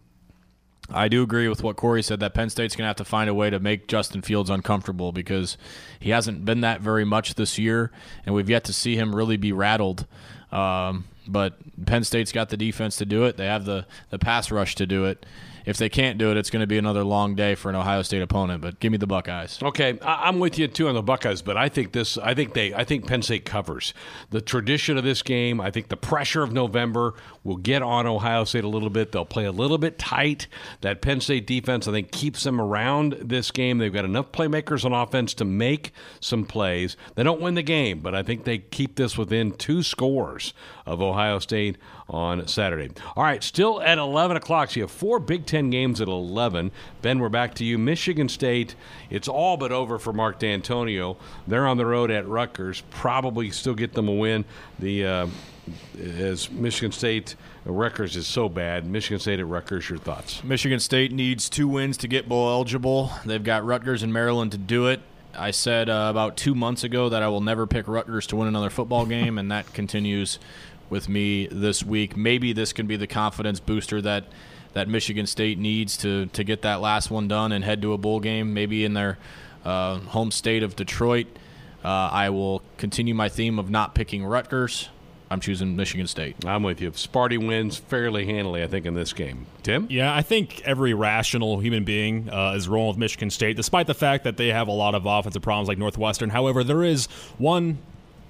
I 0.90 1.08
do 1.08 1.22
agree 1.22 1.48
with 1.48 1.62
what 1.62 1.76
Corey 1.76 2.02
said 2.02 2.20
that 2.20 2.34
Penn 2.34 2.50
State's 2.50 2.76
going 2.76 2.84
to 2.84 2.88
have 2.88 2.96
to 2.96 3.04
find 3.04 3.30
a 3.30 3.34
way 3.34 3.48
to 3.48 3.58
make 3.58 3.88
Justin 3.88 4.20
Fields 4.20 4.50
uncomfortable 4.50 5.12
because 5.12 5.56
he 5.98 6.10
hasn't 6.10 6.44
been 6.44 6.60
that 6.60 6.82
very 6.82 7.04
much 7.04 7.34
this 7.34 7.58
year, 7.58 7.90
and 8.26 8.34
we've 8.34 8.50
yet 8.50 8.64
to 8.64 8.72
see 8.72 8.96
him 8.96 9.14
really 9.14 9.38
be 9.38 9.52
rattled. 9.52 10.06
Um, 10.52 11.06
but 11.26 11.54
Penn 11.86 12.04
State's 12.04 12.32
got 12.32 12.50
the 12.50 12.56
defense 12.56 12.96
to 12.96 13.06
do 13.06 13.24
it. 13.24 13.36
They 13.38 13.46
have 13.46 13.64
the, 13.64 13.86
the 14.10 14.18
pass 14.18 14.50
rush 14.50 14.74
to 14.76 14.86
do 14.86 15.06
it. 15.06 15.24
If 15.64 15.76
they 15.78 15.88
can't 15.88 16.18
do 16.18 16.30
it, 16.30 16.36
it's 16.36 16.50
going 16.50 16.60
to 16.60 16.66
be 16.66 16.78
another 16.78 17.04
long 17.04 17.34
day 17.34 17.54
for 17.54 17.68
an 17.70 17.74
Ohio 17.76 18.02
State 18.02 18.22
opponent. 18.22 18.60
But 18.60 18.80
give 18.80 18.92
me 18.92 18.98
the 18.98 19.06
Buckeyes. 19.06 19.58
Okay, 19.62 19.98
I- 20.02 20.28
I'm 20.28 20.38
with 20.38 20.58
you 20.58 20.68
too 20.68 20.88
on 20.88 20.94
the 20.94 21.02
Buckeyes, 21.02 21.42
but 21.42 21.56
I 21.56 21.68
think 21.68 21.92
this. 21.92 22.18
I 22.18 22.34
think 22.34 22.54
they. 22.54 22.74
I 22.74 22.84
think 22.84 23.06
Penn 23.06 23.22
State 23.22 23.44
covers 23.44 23.94
the 24.30 24.40
tradition 24.40 24.98
of 24.98 25.04
this 25.04 25.22
game. 25.22 25.60
I 25.60 25.70
think 25.70 25.88
the 25.88 25.96
pressure 25.96 26.42
of 26.42 26.52
November 26.52 27.14
will 27.42 27.56
get 27.56 27.82
on 27.82 28.06
Ohio 28.06 28.44
State 28.44 28.64
a 28.64 28.68
little 28.68 28.90
bit. 28.90 29.12
They'll 29.12 29.24
play 29.24 29.44
a 29.44 29.52
little 29.52 29.78
bit 29.78 29.98
tight. 29.98 30.46
That 30.82 31.00
Penn 31.02 31.20
State 31.20 31.46
defense, 31.46 31.88
I 31.88 31.92
think, 31.92 32.10
keeps 32.10 32.42
them 32.44 32.60
around 32.60 33.16
this 33.20 33.50
game. 33.50 33.78
They've 33.78 33.92
got 33.92 34.04
enough 34.04 34.32
playmakers 34.32 34.84
on 34.84 34.92
offense 34.92 35.34
to 35.34 35.44
make 35.44 35.92
some 36.20 36.44
plays. 36.44 36.96
They 37.14 37.22
don't 37.22 37.40
win 37.40 37.54
the 37.54 37.62
game, 37.62 38.00
but 38.00 38.14
I 38.14 38.22
think 38.22 38.44
they 38.44 38.58
keep 38.58 38.96
this 38.96 39.16
within 39.16 39.52
two 39.52 39.82
scores 39.82 40.52
of 40.86 41.00
Ohio 41.00 41.38
State 41.38 41.76
on 42.08 42.46
Saturday. 42.46 42.90
All 43.16 43.24
right, 43.24 43.42
still 43.42 43.80
at 43.80 43.98
11 43.98 44.36
o'clock. 44.36 44.70
So 44.70 44.76
you 44.76 44.82
have 44.82 44.90
four 44.90 45.18
Big 45.18 45.46
Ten 45.46 45.70
games 45.70 46.00
at 46.00 46.08
11. 46.08 46.70
Ben, 47.02 47.18
we're 47.18 47.28
back 47.28 47.54
to 47.56 47.64
you. 47.64 47.78
Michigan 47.78 48.28
State, 48.28 48.74
it's 49.10 49.28
all 49.28 49.56
but 49.56 49.72
over 49.72 49.98
for 49.98 50.12
Mark 50.12 50.38
Dantonio. 50.40 51.16
They're 51.46 51.66
on 51.66 51.76
the 51.76 51.86
road 51.86 52.10
at 52.10 52.28
Rutgers. 52.28 52.82
Probably 52.90 53.50
still 53.50 53.74
get 53.74 53.94
them 53.94 54.08
a 54.08 54.14
win. 54.14 54.44
The 54.78 55.06
uh, 55.06 55.26
as 56.18 56.50
Michigan 56.50 56.92
State 56.92 57.36
Rutgers 57.64 58.16
is 58.16 58.26
so 58.26 58.48
bad. 58.48 58.84
Michigan 58.86 59.18
State 59.18 59.40
at 59.40 59.46
Rutgers, 59.46 59.88
your 59.88 59.98
thoughts? 59.98 60.44
Michigan 60.44 60.80
State 60.80 61.12
needs 61.12 61.48
two 61.48 61.66
wins 61.68 61.96
to 61.98 62.08
get 62.08 62.28
bowl 62.28 62.50
eligible. 62.50 63.10
They've 63.24 63.42
got 63.42 63.64
Rutgers 63.64 64.02
and 64.02 64.12
Maryland 64.12 64.52
to 64.52 64.58
do 64.58 64.88
it. 64.88 65.00
I 65.36 65.50
said 65.50 65.88
uh, 65.88 66.06
about 66.10 66.36
two 66.36 66.54
months 66.54 66.84
ago 66.84 67.08
that 67.08 67.22
I 67.22 67.28
will 67.28 67.40
never 67.40 67.66
pick 67.66 67.88
Rutgers 67.88 68.26
to 68.28 68.36
win 68.36 68.48
another 68.48 68.70
football 68.70 69.06
game, 69.06 69.38
and 69.38 69.50
that 69.50 69.72
continues 69.72 70.38
with 70.94 71.08
me 71.08 71.48
this 71.48 71.82
week. 71.82 72.16
Maybe 72.16 72.52
this 72.52 72.72
can 72.72 72.86
be 72.86 72.94
the 72.94 73.08
confidence 73.08 73.58
booster 73.58 74.00
that 74.02 74.26
that 74.74 74.88
Michigan 74.88 75.26
State 75.26 75.58
needs 75.58 75.96
to 75.98 76.26
to 76.26 76.44
get 76.44 76.62
that 76.62 76.80
last 76.80 77.10
one 77.10 77.26
done 77.26 77.50
and 77.50 77.64
head 77.64 77.82
to 77.82 77.92
a 77.92 77.98
bowl 77.98 78.20
game, 78.20 78.54
maybe 78.54 78.84
in 78.84 78.94
their 78.94 79.18
uh, 79.64 79.98
home 79.98 80.30
state 80.30 80.62
of 80.62 80.76
Detroit. 80.76 81.26
Uh, 81.84 81.88
I 82.12 82.30
will 82.30 82.62
continue 82.78 83.12
my 83.12 83.28
theme 83.28 83.58
of 83.58 83.68
not 83.70 83.96
picking 83.96 84.24
Rutgers. 84.24 84.88
I'm 85.30 85.40
choosing 85.40 85.74
Michigan 85.74 86.06
State. 86.06 86.36
I'm 86.44 86.62
with 86.62 86.80
you. 86.80 86.92
Sparty 86.92 87.44
wins 87.44 87.76
fairly 87.76 88.24
handily, 88.24 88.62
I 88.62 88.68
think, 88.68 88.86
in 88.86 88.94
this 88.94 89.12
game. 89.12 89.46
Tim? 89.64 89.88
Yeah, 89.90 90.14
I 90.14 90.22
think 90.22 90.62
every 90.64 90.94
rational 90.94 91.58
human 91.58 91.82
being 91.82 92.30
uh, 92.30 92.52
is 92.52 92.68
rolling 92.68 92.90
with 92.90 92.98
Michigan 92.98 93.30
State, 93.30 93.56
despite 93.56 93.88
the 93.88 93.94
fact 93.94 94.22
that 94.24 94.36
they 94.36 94.48
have 94.48 94.68
a 94.68 94.72
lot 94.72 94.94
of 94.94 95.06
offensive 95.06 95.42
problems 95.42 95.66
like 95.66 95.78
Northwestern. 95.78 96.30
However, 96.30 96.62
there 96.62 96.84
is 96.84 97.06
one 97.36 97.78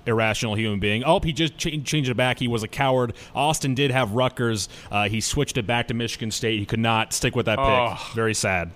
irrational 0.06 0.54
human 0.54 0.78
being. 0.80 1.04
Oh, 1.04 1.20
he 1.20 1.32
just 1.32 1.56
ch- 1.56 1.82
changed 1.84 2.10
it 2.10 2.16
back. 2.16 2.38
He 2.38 2.48
was 2.48 2.62
a 2.62 2.68
coward. 2.68 3.14
Austin 3.34 3.74
did 3.74 3.90
have 3.90 4.12
Rutgers. 4.12 4.68
Uh, 4.90 5.08
he 5.08 5.20
switched 5.20 5.56
it 5.56 5.66
back 5.66 5.88
to 5.88 5.94
Michigan 5.94 6.30
State. 6.30 6.58
He 6.58 6.66
could 6.66 6.78
not 6.80 7.12
stick 7.12 7.34
with 7.34 7.46
that 7.46 7.58
pick. 7.58 7.66
Oh. 7.66 8.12
Very 8.14 8.34
sad. 8.34 8.70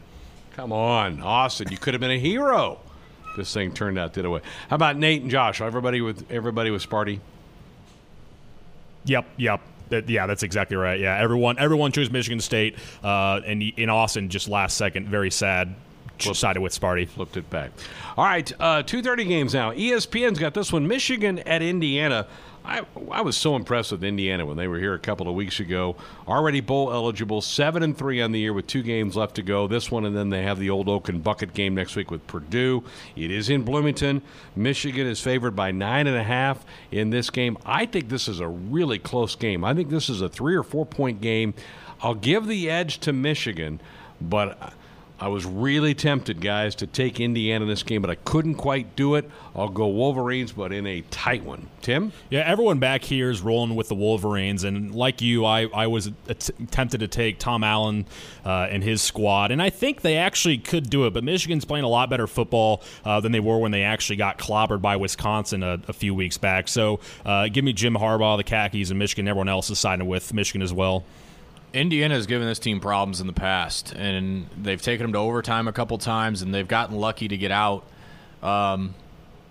Come 0.53 0.73
on, 0.73 1.21
Austin. 1.23 1.69
You 1.71 1.79
could 1.79 1.95
have 1.95 2.01
been 2.01 2.11
a 2.11 2.19
hero. 2.19 2.81
This 3.37 3.55
thing 3.55 3.73
turned 3.73 3.99
out 3.99 4.15
the 4.15 4.21
other 4.21 4.31
way. 4.31 4.41
How 4.69 4.75
about 4.75 4.97
Nate 4.97 5.23
and 5.23 5.31
Josh? 5.31 5.61
Everybody 5.61 6.01
with 6.01 6.29
everybody 6.31 6.71
with 6.73 6.85
Sparty. 6.89 7.21
Yep, 9.05 9.27
yep. 9.37 9.61
Yeah, 10.07 10.27
that's 10.27 10.43
exactly 10.43 10.77
right. 10.77 11.01
Yeah, 11.01 11.17
everyone, 11.17 11.59
everyone 11.59 11.93
chose 11.93 12.11
Michigan 12.11 12.41
State, 12.41 12.77
uh, 13.03 13.41
and 13.47 13.63
in 13.63 13.89
Austin, 13.89 14.29
just 14.29 14.49
last 14.49 14.77
second, 14.77 15.09
very 15.09 15.31
sad, 15.31 15.75
sided 16.23 16.61
with 16.61 16.79
Sparty. 16.79 17.09
Flipped 17.09 17.37
it 17.37 17.49
back. 17.51 17.71
All 18.17 18.25
right, 18.25 18.51
uh, 18.61 18.83
two 18.83 19.03
thirty 19.03 19.25
games 19.25 19.55
now. 19.55 19.73
ESPN's 19.73 20.39
got 20.39 20.55
this 20.55 20.73
one: 20.73 20.87
Michigan 20.87 21.39
at 21.41 21.63
Indiana. 21.63 22.27
I, 22.69 22.85
I 23.11 23.23
was 23.23 23.35
so 23.35 23.57
impressed 23.57 23.93
with 23.93 24.05
Indiana 24.05 24.45
when 24.45 24.59
they 24.59 24.69
were 24.69 24.79
here 24.79 24.93
a 24.93 24.99
couple 24.99 25.27
of 25.27 25.35
weeks 25.35 25.59
ago. 25.59 25.97
Already 26.27 26.61
bowl 26.61 26.93
eligible, 26.93 27.41
seven 27.41 27.83
and 27.83 27.97
three 27.97 28.21
on 28.21 28.31
the 28.31 28.39
year 28.39 28.53
with 28.53 28.67
two 28.67 28.83
games 28.83 29.17
left 29.17 29.37
to 29.37 29.43
go. 29.43 29.67
This 29.67 29.91
one, 29.91 30.05
and 30.05 30.15
then 30.15 30.29
they 30.29 30.43
have 30.43 30.59
the 30.59 30.69
Old 30.69 30.87
Oaken 30.87 31.21
bucket 31.21 31.55
game 31.55 31.75
next 31.75 31.97
week 31.97 32.11
with 32.11 32.27
Purdue. 32.27 32.85
It 33.17 33.31
is 33.31 33.49
in 33.49 33.63
Bloomington. 33.63 34.21
Michigan 34.55 35.07
is 35.07 35.19
favored 35.19 35.57
by 35.57 35.71
nine 35.71 36.07
and 36.07 36.17
a 36.17 36.23
half 36.23 36.67
in 36.93 37.09
this 37.09 37.31
game. 37.31 37.57
I 37.65 37.87
think 37.87 38.11
this 38.11 38.29
is 38.29 38.39
a 38.39 38.49
really 38.49 38.99
close 38.99 39.35
game. 39.35 39.65
I 39.65 39.73
think 39.73 39.89
this 39.89 40.11
is 40.11 40.21
a 40.21 40.29
three 40.29 40.55
or 40.55 40.63
four 40.63 40.85
point 40.85 41.23
game. 41.23 41.55
I'll 42.03 42.15
give 42.15 42.47
the 42.47 42.69
edge 42.69 42.99
to 43.01 43.15
Michigan, 43.15 43.81
but 44.21 44.75
I 45.21 45.29
was 45.29 45.45
really 45.45 45.95
tempted, 45.95 46.41
guys, 46.41 46.77
to 46.77 46.87
take 46.87 47.19
Indiana 47.19 47.65
in 47.65 47.69
this 47.69 47.83
game, 47.83 48.03
but 48.03 48.11
I 48.11 48.15
couldn't 48.15 48.55
quite 48.55 48.95
do 48.95 49.17
it. 49.17 49.29
I'll 49.55 49.69
go 49.69 49.89
Wolverines, 49.89 50.53
but 50.53 50.73
in 50.73 50.87
a 50.87 51.01
tight 51.11 51.43
one. 51.43 51.69
Tim? 51.83 52.13
Yeah, 52.31 52.41
everyone 52.41 52.79
back 52.79 53.03
here 53.03 53.29
is 53.29 53.41
rolling 53.41 53.75
with 53.75 53.89
the 53.89 53.97
Wolverines, 53.97 54.63
and 54.63 54.95
like 54.95 55.21
you, 55.21 55.45
I, 55.45 55.67
I 55.75 55.89
was 55.89 56.13
tempted 56.71 56.99
to 57.01 57.09
take 57.09 57.41
Tom 57.41 57.65
Allen 57.65 58.07
uh, 58.45 58.69
and 58.71 58.85
his 58.85 59.03
squad, 59.03 59.51
and 59.51 59.61
I 59.61 59.71
think 59.71 60.03
they 60.03 60.17
actually 60.17 60.59
could 60.59 60.89
do 60.89 61.07
it. 61.07 61.15
But 61.15 61.25
Michigan's 61.25 61.65
playing 61.65 61.85
a 61.85 61.89
lot 61.89 62.11
better 62.11 62.29
football 62.29 62.83
uh, 63.05 63.21
than 63.21 63.33
they 63.33 63.41
were 63.41 63.59
when 63.59 63.73
they 63.73 63.83
actually 63.83 64.17
got 64.17 64.39
clobbered 64.39 64.81
by 64.81 64.97
Wisconsin 64.97 65.65
a, 65.65 65.81
a 65.89 65.93
few 65.93 66.15
weeks 66.15 66.39
back. 66.39 66.69
So 66.69 67.01
uh, 67.25 67.49
give 67.49 67.65
me 67.65 67.73
Jim 67.73 67.95
Harbaugh, 67.95 68.37
the 68.37 68.45
Khakis, 68.45 68.91
and 68.91 68.99
Michigan. 68.99 69.27
Everyone 69.27 69.49
else 69.49 69.69
is 69.69 69.81
siding 69.81 70.07
with 70.07 70.33
Michigan 70.33 70.63
as 70.63 70.73
well. 70.73 71.05
Indiana 71.75 72.15
has 72.15 72.27
given 72.27 72.47
this 72.47 72.59
team 72.59 72.81
problems 72.81 73.21
in 73.21 73.27
the 73.27 73.33
past, 73.33 73.93
and 73.93 74.47
they've 74.61 74.81
taken 74.81 75.05
them 75.05 75.13
to 75.13 75.19
overtime 75.19 75.69
a 75.69 75.73
couple 75.73 75.99
times, 75.99 76.43
and 76.43 76.55
they've 76.55 76.69
gotten 76.69 76.97
lucky 76.97 77.29
to 77.29 77.37
get 77.37 77.51
out. 77.51 77.85
Um, 78.43 78.95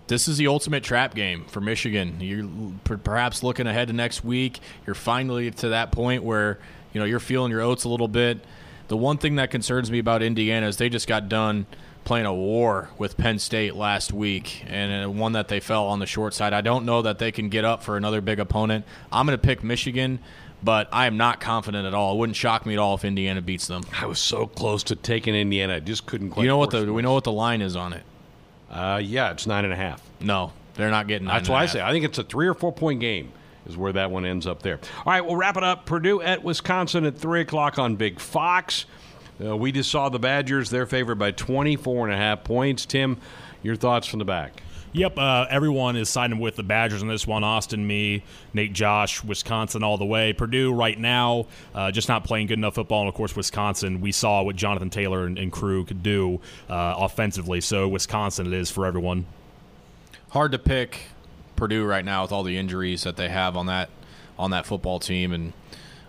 this 0.07 0.27
is 0.27 0.37
the 0.37 0.47
ultimate 0.47 0.83
trap 0.83 1.13
game 1.13 1.45
for 1.45 1.61
Michigan. 1.61 2.17
You're 2.19 2.47
per- 2.83 2.97
perhaps 2.97 3.43
looking 3.43 3.67
ahead 3.67 3.89
to 3.89 3.93
next 3.93 4.23
week. 4.23 4.59
You're 4.85 4.95
finally 4.95 5.51
to 5.51 5.69
that 5.69 5.91
point 5.91 6.23
where 6.23 6.59
you 6.93 6.99
know 6.99 7.05
you're 7.05 7.19
feeling 7.19 7.51
your 7.51 7.61
oats 7.61 7.83
a 7.83 7.89
little 7.89 8.07
bit. 8.07 8.39
The 8.87 8.97
one 8.97 9.17
thing 9.17 9.35
that 9.35 9.51
concerns 9.51 9.91
me 9.91 9.99
about 9.99 10.23
Indiana 10.23 10.67
is 10.67 10.77
they 10.77 10.89
just 10.89 11.07
got 11.07 11.27
done 11.27 11.65
playing 12.05 12.25
a 12.25 12.33
war 12.33 12.89
with 12.97 13.17
Penn 13.17 13.37
State 13.37 13.75
last 13.75 14.13
week, 14.13 14.63
and 14.65 15.19
one 15.19 15.33
that 15.33 15.49
they 15.49 15.59
fell 15.59 15.87
on 15.87 15.99
the 15.99 16.05
short 16.05 16.33
side. 16.33 16.53
I 16.53 16.61
don't 16.61 16.85
know 16.85 17.01
that 17.01 17.19
they 17.19 17.33
can 17.33 17.49
get 17.49 17.65
up 17.65 17.83
for 17.83 17.97
another 17.97 18.21
big 18.21 18.39
opponent. 18.39 18.85
I'm 19.11 19.25
going 19.25 19.37
to 19.37 19.45
pick 19.45 19.61
Michigan, 19.61 20.19
but 20.67 20.89
I 20.91 21.07
am 21.07 21.15
not 21.15 21.39
confident 21.39 21.87
at 21.87 21.93
all. 21.93 22.15
It 22.15 22.17
wouldn't 22.17 22.35
shock 22.35 22.65
me 22.65 22.73
at 22.73 22.79
all 22.79 22.95
if 22.95 23.05
Indiana 23.05 23.41
beats 23.41 23.67
them. 23.67 23.85
I 23.97 24.05
was 24.05 24.19
so 24.19 24.47
close 24.47 24.83
to 24.83 24.97
taking 24.97 25.33
Indiana, 25.33 25.75
I 25.75 25.79
just 25.79 26.05
couldn't 26.05 26.31
quite. 26.31 26.43
You 26.43 26.49
know 26.49 26.57
what 26.57 26.71
the 26.71 26.91
we 26.91 27.01
know 27.01 27.13
what 27.13 27.23
the 27.23 27.31
line 27.31 27.61
is 27.61 27.77
on 27.77 27.93
it. 27.93 28.03
Uh, 28.69 28.99
yeah, 29.01 29.31
it's 29.31 29.47
nine 29.47 29.63
and 29.63 29.71
a 29.71 29.77
half. 29.77 30.03
No, 30.19 30.51
they're 30.73 30.91
not 30.91 31.07
getting. 31.07 31.25
That's 31.25 31.47
why 31.47 31.63
I 31.63 31.67
say 31.67 31.81
I 31.81 31.93
think 31.93 32.03
it's 32.03 32.17
a 32.17 32.23
three 32.25 32.49
or 32.49 32.53
four 32.53 32.73
point 32.73 32.99
game 32.99 33.31
is 33.65 33.77
where 33.77 33.93
that 33.93 34.11
one 34.11 34.25
ends 34.25 34.45
up 34.45 34.61
there. 34.61 34.77
All 35.05 35.13
right, 35.13 35.25
we'll 35.25 35.37
wrap 35.37 35.55
it 35.55 35.63
up. 35.63 35.85
Purdue 35.85 36.21
at 36.21 36.43
Wisconsin 36.43 37.05
at 37.05 37.17
three 37.17 37.39
o'clock 37.39 37.79
on 37.79 37.95
Big 37.95 38.19
Fox. 38.19 38.85
Uh, 39.41 39.55
we 39.55 39.71
just 39.71 39.89
saw 39.89 40.09
the 40.09 40.19
Badgers. 40.19 40.69
They're 40.69 40.85
favored 40.85 41.15
by 41.15 41.31
24 41.31 42.07
and 42.07 42.13
a 42.13 42.17
half 42.17 42.43
points. 42.43 42.85
Tim, 42.85 43.19
your 43.63 43.77
thoughts 43.77 44.05
from 44.05 44.19
the 44.19 44.25
back? 44.25 44.63
Yep, 44.93 45.17
uh, 45.17 45.45
everyone 45.49 45.95
is 45.97 46.09
siding 46.09 46.39
with 46.39 46.55
the 46.55 46.63
Badgers 46.63 47.01
in 47.01 47.07
this 47.07 47.27
one. 47.27 47.43
Austin, 47.43 47.85
me, 47.85 48.23
Nate, 48.53 48.71
Josh, 48.73 49.23
Wisconsin, 49.23 49.83
all 49.83 49.97
the 49.97 50.05
way. 50.05 50.31
Purdue 50.33 50.73
right 50.73 50.97
now, 50.97 51.45
uh, 51.75 51.91
just 51.91 52.07
not 52.07 52.23
playing 52.23 52.47
good 52.47 52.57
enough 52.57 52.75
football, 52.75 53.01
and 53.01 53.09
of 53.09 53.13
course 53.13 53.35
Wisconsin. 53.35 53.99
We 53.99 54.11
saw 54.11 54.41
what 54.43 54.55
Jonathan 54.55 54.89
Taylor 54.89 55.25
and, 55.25 55.37
and 55.37 55.51
crew 55.51 55.83
could 55.83 56.01
do 56.03 56.39
uh, 56.69 56.95
offensively. 56.97 57.59
So 57.61 57.87
Wisconsin, 57.87 58.47
it 58.47 58.53
is 58.53 58.71
for 58.71 58.85
everyone. 58.85 59.25
Hard 60.29 60.53
to 60.53 60.59
pick 60.59 61.01
Purdue 61.57 61.85
right 61.85 62.05
now 62.05 62.21
with 62.21 62.31
all 62.31 62.43
the 62.43 62.57
injuries 62.57 63.03
that 63.03 63.17
they 63.17 63.29
have 63.29 63.57
on 63.57 63.65
that 63.65 63.89
on 64.39 64.51
that 64.51 64.65
football 64.65 64.99
team, 64.99 65.33
and 65.33 65.53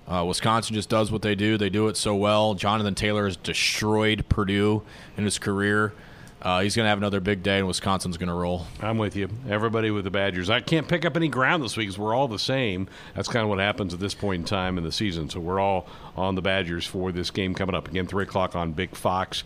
uh, 0.06 0.24
Wisconsin 0.24 0.74
just 0.74 0.88
does 0.88 1.10
what 1.10 1.22
they 1.22 1.34
do. 1.34 1.56
They 1.58 1.70
do 1.70 1.88
it 1.88 1.96
so 1.96 2.14
well. 2.14 2.54
Jonathan 2.54 2.94
Taylor 2.94 3.24
has 3.24 3.36
destroyed 3.36 4.26
Purdue 4.28 4.82
in 5.16 5.24
his 5.24 5.38
career. 5.38 5.92
Uh, 6.40 6.60
he's 6.60 6.76
going 6.76 6.84
to 6.84 6.88
have 6.88 6.98
another 6.98 7.20
big 7.20 7.42
day, 7.42 7.58
and 7.58 7.66
Wisconsin's 7.66 8.16
going 8.16 8.28
to 8.28 8.34
roll. 8.34 8.66
I'm 8.80 8.96
with 8.98 9.16
you. 9.16 9.28
Everybody 9.48 9.90
with 9.90 10.04
the 10.04 10.10
Badgers. 10.10 10.48
I 10.50 10.60
can't 10.60 10.86
pick 10.86 11.04
up 11.04 11.16
any 11.16 11.28
ground 11.28 11.62
this 11.62 11.76
week 11.76 11.88
because 11.88 11.98
we're 11.98 12.14
all 12.14 12.28
the 12.28 12.38
same. 12.38 12.88
That's 13.14 13.28
kind 13.28 13.42
of 13.42 13.48
what 13.48 13.58
happens 13.58 13.92
at 13.92 14.00
this 14.00 14.14
point 14.14 14.40
in 14.40 14.44
time 14.44 14.78
in 14.78 14.84
the 14.84 14.92
season. 14.92 15.28
So 15.30 15.40
we're 15.40 15.58
all 15.60 15.88
on 16.16 16.36
the 16.36 16.42
Badgers 16.42 16.86
for 16.86 17.10
this 17.10 17.30
game 17.30 17.54
coming 17.54 17.74
up. 17.74 17.88
Again, 17.88 18.06
3 18.06 18.22
o'clock 18.22 18.54
on 18.54 18.72
Big 18.72 18.94
Fox. 18.94 19.42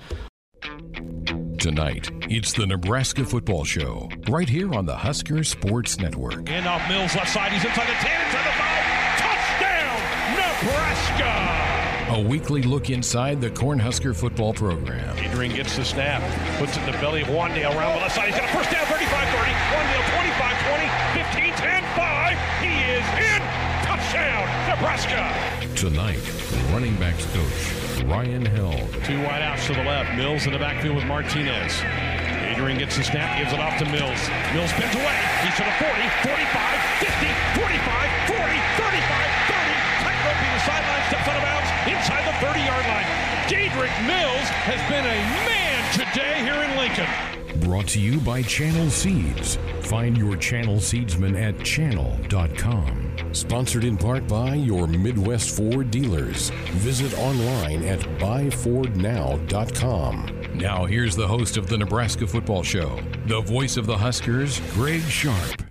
Tonight, 1.59 2.11
it's 2.29 2.53
the 2.53 2.67
Nebraska 2.67 3.25
Football 3.25 3.65
Show, 3.65 4.09
right 4.29 4.49
here 4.49 4.75
on 4.75 4.85
the 4.85 4.97
Husker 4.97 5.45
Sports 5.45 5.99
Network. 5.99 6.51
And 6.51 6.67
off 6.67 6.87
Mills 6.89 7.15
left 7.15 7.31
side. 7.31 7.53
He's 7.53 7.65
inside 7.65 7.87
the 7.87 7.93
10, 7.95 8.27
inside 8.27 8.45
the 8.45 8.53
5. 8.53 9.19
Touchdown, 9.19 10.03
Nebraska. 10.37 11.72
A 12.11 12.21
weekly 12.21 12.63
look 12.63 12.91
inside 12.91 13.41
the 13.41 13.51
Cornhusker 13.51 14.15
football 14.15 14.53
program. 14.53 15.17
Adrian 15.19 15.55
gets 15.55 15.77
the 15.77 15.85
snap, 15.85 16.23
puts 16.59 16.77
it 16.77 16.81
in 16.81 16.93
the 16.93 16.99
belly 16.99 17.23
of 17.23 17.29
Wan'Dale 17.29 17.75
around 17.75 17.95
the 17.95 18.03
left 18.03 18.15
side. 18.15 18.29
He's 18.29 18.37
got 18.37 18.49
a 18.49 18.53
first 18.53 18.71
down, 18.71 18.85
35 18.87 19.29
30. 19.29 19.51
Wan'Dale 19.73 20.07
25 20.13 20.53
20, 20.69 20.89
15 21.17 21.55
10 21.55 21.83
5. 21.97 22.39
He 22.61 22.73
is 22.93 23.07
in. 23.19 23.41
Touchdown, 23.87 24.45
Nebraska. 24.69 25.33
Tonight, 25.77 26.21
running 26.73 26.97
backs 26.97 27.25
coach 27.33 27.83
Ryan 28.05 28.45
Held. 28.45 28.93
Two 29.05 29.19
wide 29.23 29.41
wideouts 29.41 29.67
to 29.69 29.73
the 29.75 29.85
left. 29.85 30.17
Mills 30.17 30.47
in 30.47 30.53
the 30.53 30.59
backfield 30.59 30.97
with 30.97 31.07
Martinez. 31.07 31.81
Adrian 32.51 32.79
gets 32.79 32.97
the 32.97 33.05
snap, 33.05 33.39
gives 33.39 33.53
it 33.53 33.61
off 33.61 33.79
to 33.79 33.85
Mills. 33.87 34.21
Mills 34.53 34.71
spins 34.71 34.95
away. 34.95 35.19
He's 35.43 35.57
to 35.57 35.65
the 35.65 35.77
40, 35.81 35.97
45, 36.29 36.81
50, 37.01 37.42
Dedrick 43.73 43.97
Mills 44.07 44.49
has 44.69 44.81
been 44.91 45.07
a 45.07 45.19
man 45.49 45.81
today 45.95 46.43
here 46.43 46.63
in 46.63 46.77
Lincoln. 46.77 47.09
Brought 47.67 47.89
to 47.89 47.99
you 47.99 48.21
by 48.21 48.43
Channel 48.43 48.91
Seeds. 48.91 49.57
Find 49.81 50.19
your 50.19 50.37
Channel 50.37 50.77
Seedsman 50.77 51.41
at 51.41 51.59
channel.com. 51.65 53.17
Sponsored 53.33 53.85
in 53.85 53.97
part 53.97 54.29
by 54.29 54.57
your 54.57 54.87
Midwest 54.87 55.57
Ford 55.57 55.91
dealers. 55.91 56.51
Visit 56.73 57.19
online 57.19 57.83
at 57.85 58.01
buyfordnow.com. 58.19 60.27
Now, 60.55 60.85
here's 60.85 61.17
the 61.17 61.27
host 61.27 61.57
of 61.57 61.69
the 61.69 61.79
Nebraska 61.79 62.27
Football 62.27 62.63
Show, 62.63 63.01
the 63.25 63.41
voice 63.41 63.79
of 63.79 63.87
the 63.87 63.97
Huskers, 63.97 64.61
Greg 64.75 65.01
Sharpe. 65.01 65.62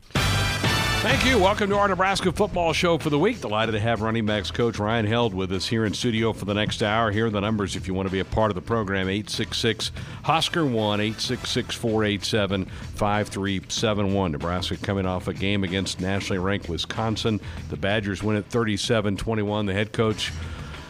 Thank 1.01 1.25
you. 1.25 1.39
Welcome 1.39 1.71
to 1.71 1.77
our 1.77 1.87
Nebraska 1.87 2.31
football 2.31 2.73
show 2.73 2.99
for 2.99 3.09
the 3.09 3.17
week. 3.17 3.41
Delighted 3.41 3.73
to 3.73 3.79
have 3.79 4.03
running 4.03 4.23
backs 4.27 4.51
coach 4.51 4.77
Ryan 4.77 5.07
Held 5.07 5.33
with 5.33 5.51
us 5.51 5.67
here 5.67 5.83
in 5.83 5.95
studio 5.95 6.31
for 6.31 6.45
the 6.45 6.53
next 6.53 6.83
hour. 6.83 7.09
Here 7.09 7.25
are 7.25 7.31
the 7.31 7.39
numbers 7.39 7.75
if 7.75 7.87
you 7.87 7.95
want 7.95 8.07
to 8.07 8.11
be 8.11 8.19
a 8.19 8.25
part 8.25 8.51
of 8.51 8.55
the 8.55 8.61
program 8.61 9.09
866 9.09 9.91
Husker 10.21 10.63
1 10.63 11.01
866 11.01 11.73
487 11.73 12.65
5371. 12.65 14.31
Nebraska 14.31 14.77
coming 14.77 15.07
off 15.07 15.27
a 15.27 15.33
game 15.33 15.63
against 15.63 15.99
nationally 15.99 16.37
ranked 16.37 16.69
Wisconsin. 16.69 17.41
The 17.71 17.77
Badgers 17.77 18.21
win 18.21 18.37
at 18.37 18.45
37 18.45 19.17
21. 19.17 19.65
The 19.65 19.73
head 19.73 19.93
coach 19.93 20.31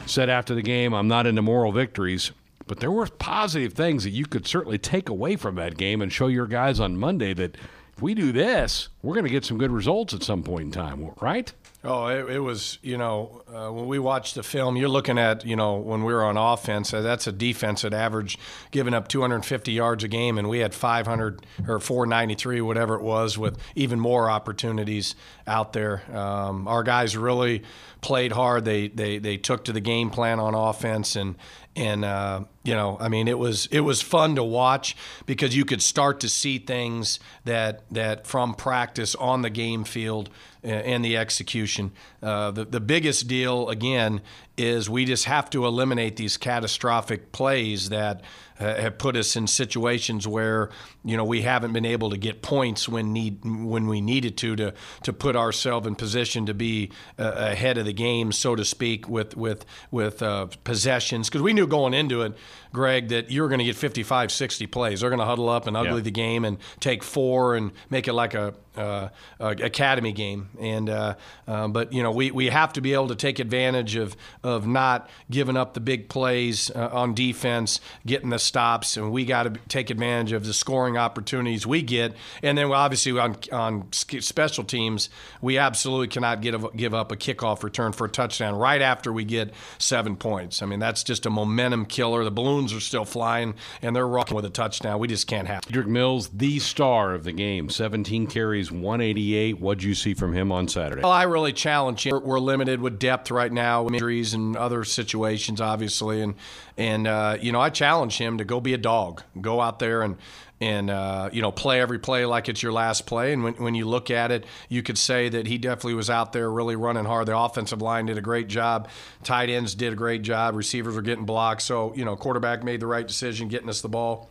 said 0.07 0.29
after 0.29 0.53
the 0.53 0.61
game, 0.61 0.93
I'm 0.93 1.07
not 1.07 1.25
into 1.25 1.41
moral 1.41 1.71
victories. 1.71 2.33
But 2.67 2.81
there 2.81 2.91
were 2.91 3.07
positive 3.07 3.73
things 3.73 4.03
that 4.03 4.09
you 4.09 4.25
could 4.25 4.45
certainly 4.45 4.77
take 4.77 5.07
away 5.07 5.37
from 5.37 5.55
that 5.55 5.77
game 5.77 6.01
and 6.01 6.11
show 6.11 6.27
your 6.27 6.47
guys 6.47 6.81
on 6.81 6.97
Monday 6.97 7.33
that 7.33 7.55
if 8.01 8.03
we 8.03 8.15
do 8.15 8.31
this, 8.31 8.89
we're 9.03 9.13
going 9.13 9.25
to 9.25 9.29
get 9.29 9.45
some 9.45 9.59
good 9.59 9.69
results 9.69 10.11
at 10.11 10.23
some 10.23 10.41
point 10.41 10.63
in 10.63 10.71
time, 10.71 11.11
right? 11.21 11.53
Oh, 11.83 12.07
it, 12.07 12.31
it 12.31 12.39
was, 12.39 12.79
you 12.81 12.97
know, 12.97 13.43
uh, 13.47 13.71
when 13.71 13.85
we 13.85 13.99
watched 13.99 14.33
the 14.33 14.41
film, 14.41 14.75
you're 14.75 14.89
looking 14.89 15.19
at, 15.19 15.45
you 15.45 15.55
know, 15.55 15.75
when 15.75 16.03
we 16.03 16.11
were 16.11 16.23
on 16.23 16.35
offense, 16.35 16.95
uh, 16.95 17.01
that's 17.01 17.27
a 17.27 17.31
defense 17.31 17.83
that 17.83 17.93
averaged 17.93 18.39
giving 18.71 18.95
up 18.95 19.07
250 19.07 19.71
yards 19.71 20.03
a 20.03 20.07
game, 20.07 20.39
and 20.39 20.49
we 20.49 20.59
had 20.59 20.73
500 20.73 21.45
or 21.67 21.79
493, 21.79 22.61
whatever 22.61 22.95
it 22.95 23.03
was, 23.03 23.37
with 23.37 23.59
even 23.75 23.99
more 23.99 24.31
opportunities 24.31 25.13
out 25.45 25.73
there. 25.73 26.01
Um, 26.15 26.67
our 26.67 26.81
guys 26.81 27.15
really 27.15 27.61
played 28.01 28.31
hard. 28.31 28.65
They, 28.65 28.87
they, 28.87 29.19
they 29.19 29.37
took 29.37 29.65
to 29.65 29.73
the 29.73 29.79
game 29.79 30.09
plan 30.09 30.39
on 30.39 30.55
offense, 30.55 31.15
and, 31.15 31.35
and 31.75 32.03
uh, 32.03 32.43
you 32.63 32.73
know, 32.73 32.97
I 32.99 33.07
mean, 33.07 33.27
it 33.27 33.39
was 33.39 33.67
it 33.67 33.79
was 33.81 34.01
fun 34.01 34.35
to 34.35 34.43
watch 34.43 34.95
because 35.25 35.55
you 35.55 35.63
could 35.63 35.81
start 35.81 36.19
to 36.21 36.29
see 36.29 36.57
things 36.57 37.19
that 37.45 37.83
that 37.91 38.27
from 38.27 38.53
practice 38.53 39.15
on 39.15 39.41
the 39.41 39.49
game 39.49 39.83
field 39.83 40.29
uh, 40.63 40.67
and 40.67 41.03
the 41.03 41.15
execution. 41.15 41.91
Uh, 42.21 42.51
the 42.51 42.65
the 42.65 42.81
biggest 42.81 43.27
deal 43.27 43.69
again 43.69 44.21
is 44.57 44.89
we 44.89 45.05
just 45.05 45.25
have 45.25 45.49
to 45.51 45.65
eliminate 45.65 46.17
these 46.17 46.35
catastrophic 46.35 47.31
plays 47.31 47.89
that 47.89 48.21
have 48.61 48.97
put 48.97 49.15
us 49.15 49.35
in 49.35 49.47
situations 49.47 50.27
where 50.27 50.69
you 51.03 51.17
know 51.17 51.23
we 51.23 51.41
haven't 51.41 51.73
been 51.73 51.85
able 51.85 52.09
to 52.09 52.17
get 52.17 52.41
points 52.41 52.87
when 52.87 53.13
need 53.13 53.43
when 53.43 53.87
we 53.87 54.01
needed 54.01 54.37
to 54.37 54.55
to 54.55 54.73
to 55.03 55.13
put 55.13 55.35
ourselves 55.35 55.87
in 55.87 55.95
position 55.95 56.45
to 56.45 56.53
be 56.53 56.91
uh, 57.17 57.31
ahead 57.35 57.77
of 57.77 57.85
the 57.85 57.93
game, 57.93 58.31
so 58.31 58.55
to 58.55 58.65
speak, 58.65 59.09
with 59.09 59.35
with 59.35 59.65
with 59.89 60.21
uh, 60.21 60.47
possessions 60.63 61.29
because 61.29 61.41
we 61.41 61.53
knew 61.53 61.67
going 61.67 61.93
into 61.93 62.21
it, 62.21 62.33
Greg, 62.73 63.09
that 63.09 63.29
you 63.29 63.41
were 63.41 63.47
going 63.47 63.59
to 63.59 63.65
get 63.65 63.75
55, 63.75 64.31
60 64.31 64.67
plays. 64.67 65.01
They're 65.01 65.09
going 65.09 65.19
to 65.19 65.25
huddle 65.25 65.49
up 65.49 65.67
and 65.67 65.75
ugly 65.75 65.95
yeah. 65.95 66.01
the 66.01 66.11
game 66.11 66.45
and 66.45 66.57
take 66.79 67.03
four 67.03 67.55
and 67.55 67.71
make 67.89 68.07
it 68.07 68.13
like 68.13 68.33
a 68.33 68.53
uh, 68.77 69.09
academy 69.39 70.11
game. 70.11 70.49
And 70.59 70.89
uh, 70.89 71.15
uh, 71.47 71.67
but 71.67 71.93
you 71.93 72.03
know 72.03 72.11
we, 72.11 72.31
we 72.31 72.47
have 72.47 72.73
to 72.73 72.81
be 72.81 72.93
able 72.93 73.09
to 73.09 73.15
take 73.15 73.39
advantage 73.39 73.95
of 73.95 74.15
of 74.43 74.67
not 74.67 75.09
giving 75.29 75.57
up 75.57 75.73
the 75.73 75.79
big 75.79 76.09
plays 76.09 76.71
uh, 76.71 76.89
on 76.91 77.13
defense, 77.13 77.79
getting 78.05 78.29
the 78.29 78.39
stops, 78.39 78.97
and 78.97 79.11
we 79.11 79.25
got 79.25 79.43
to 79.43 79.59
take 79.67 79.89
advantage 79.89 80.31
of 80.31 80.45
the 80.45 80.53
scoring 80.53 80.97
opportunities 80.97 81.65
we 81.65 81.81
get. 81.81 82.13
And 82.43 82.57
then 82.57 82.71
obviously 82.71 83.17
on 83.19 83.37
on 83.51 83.91
special 83.91 84.63
teams, 84.63 85.09
we 85.41 85.57
absolutely 85.57 86.07
cannot 86.07 86.41
get 86.41 86.55
a, 86.55 86.69
give 86.75 86.93
up 86.93 87.11
a 87.11 87.17
kickoff 87.17 87.63
return 87.63 87.91
for 87.91 88.05
a 88.05 88.09
touchdown 88.09 88.55
right 88.55 88.81
after 88.81 89.11
we 89.11 89.25
get 89.25 89.53
seven 89.79 90.15
points. 90.15 90.61
I 90.61 90.65
mean 90.65 90.79
that's 90.79 91.03
just 91.03 91.25
a 91.25 91.29
momentum 91.29 91.85
killer. 91.85 92.23
The 92.23 92.31
balloons 92.31 92.73
are 92.73 92.79
still 92.79 93.05
flying 93.05 93.55
and 93.81 93.95
they're 93.95 94.07
rocking 94.07 94.35
with 94.35 94.45
a 94.45 94.49
touchdown. 94.49 94.99
We 94.99 95.07
just 95.07 95.27
can't 95.27 95.47
have. 95.47 95.61
Dedrick 95.61 95.87
Mills, 95.87 96.29
the 96.29 96.59
star 96.59 97.13
of 97.13 97.23
the 97.23 97.31
game, 97.31 97.69
17 97.69 98.27
carries, 98.27 98.60
188. 98.69 99.59
What'd 99.59 99.83
you 99.83 99.95
see 99.95 100.13
from 100.13 100.33
him 100.33 100.51
on 100.51 100.67
Saturday? 100.67 101.01
Well, 101.01 101.11
I 101.11 101.23
really 101.23 101.53
challenge 101.53 102.05
him. 102.05 102.21
We're 102.21 102.39
limited 102.39 102.81
with 102.81 102.99
depth 102.99 103.31
right 103.31 103.51
now, 103.51 103.87
injuries 103.87 104.33
and 104.33 104.57
other 104.57 104.83
situations, 104.83 105.61
obviously, 105.61 106.21
and 106.21 106.35
and 106.77 107.07
uh, 107.07 107.37
you 107.39 107.51
know 107.51 107.61
I 107.61 107.69
challenge 107.69 108.17
him 108.17 108.37
to 108.37 108.43
go 108.43 108.59
be 108.59 108.73
a 108.73 108.77
dog, 108.77 109.23
go 109.39 109.61
out 109.61 109.79
there 109.79 110.01
and 110.01 110.17
and 110.59 110.89
uh, 110.89 111.29
you 111.33 111.41
know 111.41 111.51
play 111.51 111.81
every 111.81 111.99
play 111.99 112.25
like 112.25 112.47
it's 112.47 112.61
your 112.61 112.71
last 112.71 113.05
play. 113.05 113.33
And 113.33 113.43
when, 113.43 113.55
when 113.55 113.75
you 113.75 113.87
look 113.87 114.11
at 114.11 114.31
it, 114.31 114.45
you 114.69 114.83
could 114.83 114.97
say 114.97 115.27
that 115.29 115.47
he 115.47 115.57
definitely 115.57 115.95
was 115.95 116.09
out 116.09 116.33
there 116.33 116.49
really 116.49 116.75
running 116.75 117.05
hard. 117.05 117.27
The 117.27 117.37
offensive 117.37 117.81
line 117.81 118.05
did 118.05 118.17
a 118.17 118.21
great 118.21 118.47
job, 118.47 118.87
tight 119.23 119.49
ends 119.49 119.75
did 119.75 119.93
a 119.93 119.95
great 119.95 120.21
job, 120.21 120.55
receivers 120.55 120.95
were 120.95 121.01
getting 121.01 121.25
blocked. 121.25 121.63
So 121.63 121.93
you 121.95 122.05
know 122.05 122.15
quarterback 122.15 122.63
made 122.63 122.79
the 122.79 122.87
right 122.87 123.07
decision 123.07 123.47
getting 123.47 123.69
us 123.69 123.81
the 123.81 123.89
ball 123.89 124.30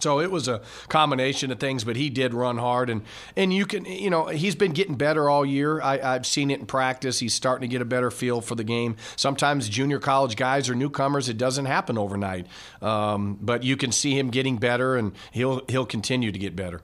So 0.00 0.20
it 0.20 0.30
was 0.30 0.48
a 0.48 0.60
combination 0.88 1.50
of 1.52 1.60
things, 1.60 1.84
but 1.84 1.96
he 1.96 2.10
did 2.10 2.34
run 2.34 2.58
hard, 2.58 2.90
and 2.90 3.02
and 3.36 3.54
you 3.54 3.64
can 3.64 3.84
you 3.84 4.10
know 4.10 4.26
he's 4.26 4.56
been 4.56 4.72
getting 4.72 4.96
better 4.96 5.30
all 5.30 5.46
year. 5.46 5.80
I, 5.80 6.00
I've 6.00 6.26
seen 6.26 6.50
it 6.50 6.60
in 6.60 6.66
practice. 6.66 7.20
He's 7.20 7.32
starting 7.32 7.68
to 7.68 7.72
get 7.72 7.80
a 7.80 7.84
better 7.84 8.10
feel 8.10 8.40
for 8.40 8.54
the 8.54 8.64
game. 8.64 8.96
Sometimes 9.16 9.68
junior 9.68 10.00
college 10.00 10.36
guys 10.36 10.68
or 10.68 10.74
newcomers, 10.74 11.28
it 11.28 11.38
doesn't 11.38 11.66
happen 11.66 11.96
overnight, 11.96 12.48
um, 12.82 13.38
but 13.40 13.62
you 13.62 13.76
can 13.76 13.92
see 13.92 14.18
him 14.18 14.30
getting 14.30 14.58
better, 14.58 14.96
and 14.96 15.12
he'll 15.30 15.62
he'll 15.68 15.86
continue 15.86 16.32
to 16.32 16.38
get 16.38 16.56
better. 16.56 16.80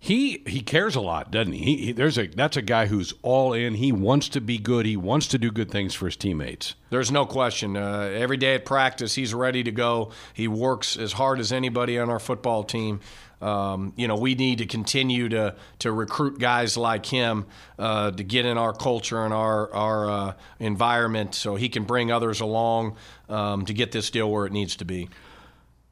He 0.00 0.44
he 0.46 0.60
cares 0.60 0.94
a 0.94 1.00
lot, 1.00 1.32
doesn't 1.32 1.54
he? 1.54 1.64
he? 1.64 1.76
he? 1.86 1.92
There's 1.92 2.18
a 2.18 2.28
that's 2.28 2.56
a 2.56 2.62
guy 2.62 2.86
who's 2.86 3.12
all 3.22 3.52
in. 3.52 3.74
He 3.74 3.90
wants 3.90 4.28
to 4.30 4.40
be 4.40 4.56
good. 4.56 4.86
He 4.86 4.96
wants 4.96 5.26
to 5.28 5.38
do 5.38 5.50
good 5.50 5.70
things 5.70 5.92
for 5.92 6.06
his 6.06 6.16
teammates. 6.16 6.76
There's 6.90 7.10
no 7.10 7.26
question. 7.26 7.76
Uh, 7.76 8.10
every 8.14 8.36
day 8.36 8.54
at 8.54 8.64
practice, 8.64 9.14
he's 9.16 9.34
ready 9.34 9.64
to 9.64 9.72
go. 9.72 10.12
He 10.34 10.46
works 10.46 10.96
as 10.96 11.12
hard 11.12 11.40
as 11.40 11.52
anybody 11.52 11.98
on 11.98 12.10
our 12.10 12.20
football 12.20 12.62
team. 12.62 13.00
Um, 13.40 13.92
you 13.96 14.08
know, 14.08 14.16
we 14.16 14.34
need 14.34 14.58
to 14.58 14.66
continue 14.66 15.28
to 15.30 15.56
to 15.80 15.90
recruit 15.90 16.38
guys 16.38 16.76
like 16.76 17.04
him 17.04 17.46
uh, 17.78 18.12
to 18.12 18.22
get 18.22 18.46
in 18.46 18.56
our 18.56 18.72
culture 18.72 19.24
and 19.24 19.34
our 19.34 19.72
our 19.72 20.10
uh, 20.10 20.32
environment, 20.60 21.34
so 21.34 21.56
he 21.56 21.68
can 21.68 21.82
bring 21.84 22.12
others 22.12 22.40
along 22.40 22.96
um, 23.28 23.64
to 23.66 23.74
get 23.74 23.90
this 23.90 24.10
deal 24.10 24.30
where 24.30 24.46
it 24.46 24.52
needs 24.52 24.76
to 24.76 24.84
be. 24.84 25.08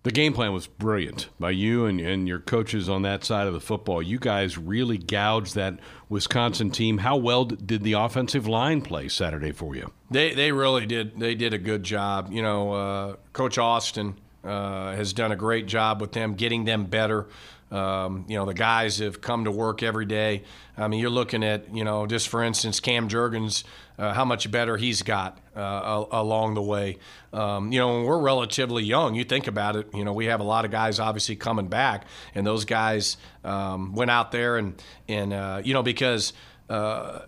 The 0.06 0.12
game 0.12 0.34
plan 0.34 0.52
was 0.52 0.68
brilliant 0.68 1.30
by 1.40 1.50
you 1.50 1.86
and, 1.86 2.00
and 2.00 2.28
your 2.28 2.38
coaches 2.38 2.88
on 2.88 3.02
that 3.02 3.24
side 3.24 3.48
of 3.48 3.54
the 3.54 3.60
football. 3.60 4.00
You 4.00 4.20
guys 4.20 4.56
really 4.56 4.98
gouged 4.98 5.56
that 5.56 5.80
Wisconsin 6.08 6.70
team. 6.70 6.98
How 6.98 7.16
well 7.16 7.44
did 7.44 7.82
the 7.82 7.94
offensive 7.94 8.46
line 8.46 8.82
play 8.82 9.08
Saturday 9.08 9.50
for 9.50 9.74
you? 9.74 9.90
They 10.08 10.32
they 10.32 10.52
really 10.52 10.86
did. 10.86 11.18
They 11.18 11.34
did 11.34 11.54
a 11.54 11.58
good 11.58 11.82
job. 11.82 12.28
You 12.30 12.40
know, 12.40 12.72
uh, 12.72 13.16
Coach 13.32 13.58
Austin 13.58 14.14
uh, 14.44 14.94
has 14.94 15.12
done 15.12 15.32
a 15.32 15.36
great 15.36 15.66
job 15.66 16.00
with 16.00 16.12
them, 16.12 16.34
getting 16.34 16.64
them 16.66 16.84
better. 16.84 17.26
Um, 17.72 18.26
you 18.28 18.36
know, 18.36 18.46
the 18.46 18.54
guys 18.54 18.98
have 18.98 19.20
come 19.20 19.42
to 19.42 19.50
work 19.50 19.82
every 19.82 20.06
day. 20.06 20.44
I 20.76 20.86
mean, 20.86 21.00
you're 21.00 21.10
looking 21.10 21.42
at, 21.42 21.74
you 21.74 21.82
know, 21.82 22.06
just 22.06 22.28
for 22.28 22.44
instance, 22.44 22.78
Cam 22.78 23.08
Jurgens, 23.08 23.64
uh, 23.98 24.14
how 24.14 24.24
much 24.24 24.48
better 24.52 24.76
he's 24.76 25.02
got 25.02 25.40
uh, 25.56 26.04
along 26.12 26.54
the 26.54 26.62
way. 26.62 26.98
Um, 27.32 27.72
you 27.72 27.78
know, 27.78 27.94
when 27.94 28.04
we're 28.04 28.20
relatively 28.20 28.84
young, 28.84 29.14
you 29.14 29.24
think 29.24 29.46
about 29.46 29.76
it, 29.76 29.88
you 29.94 30.04
know, 30.04 30.12
we 30.12 30.26
have 30.26 30.40
a 30.40 30.44
lot 30.44 30.64
of 30.64 30.70
guys 30.70 31.00
obviously 31.00 31.36
coming 31.36 31.68
back, 31.68 32.06
and 32.34 32.46
those 32.46 32.64
guys 32.64 33.16
um, 33.44 33.94
went 33.94 34.10
out 34.10 34.32
there 34.32 34.56
and, 34.56 34.80
and 35.08 35.32
uh, 35.32 35.60
you 35.64 35.74
know, 35.74 35.82
because 35.82 36.32
uh, 36.68 37.20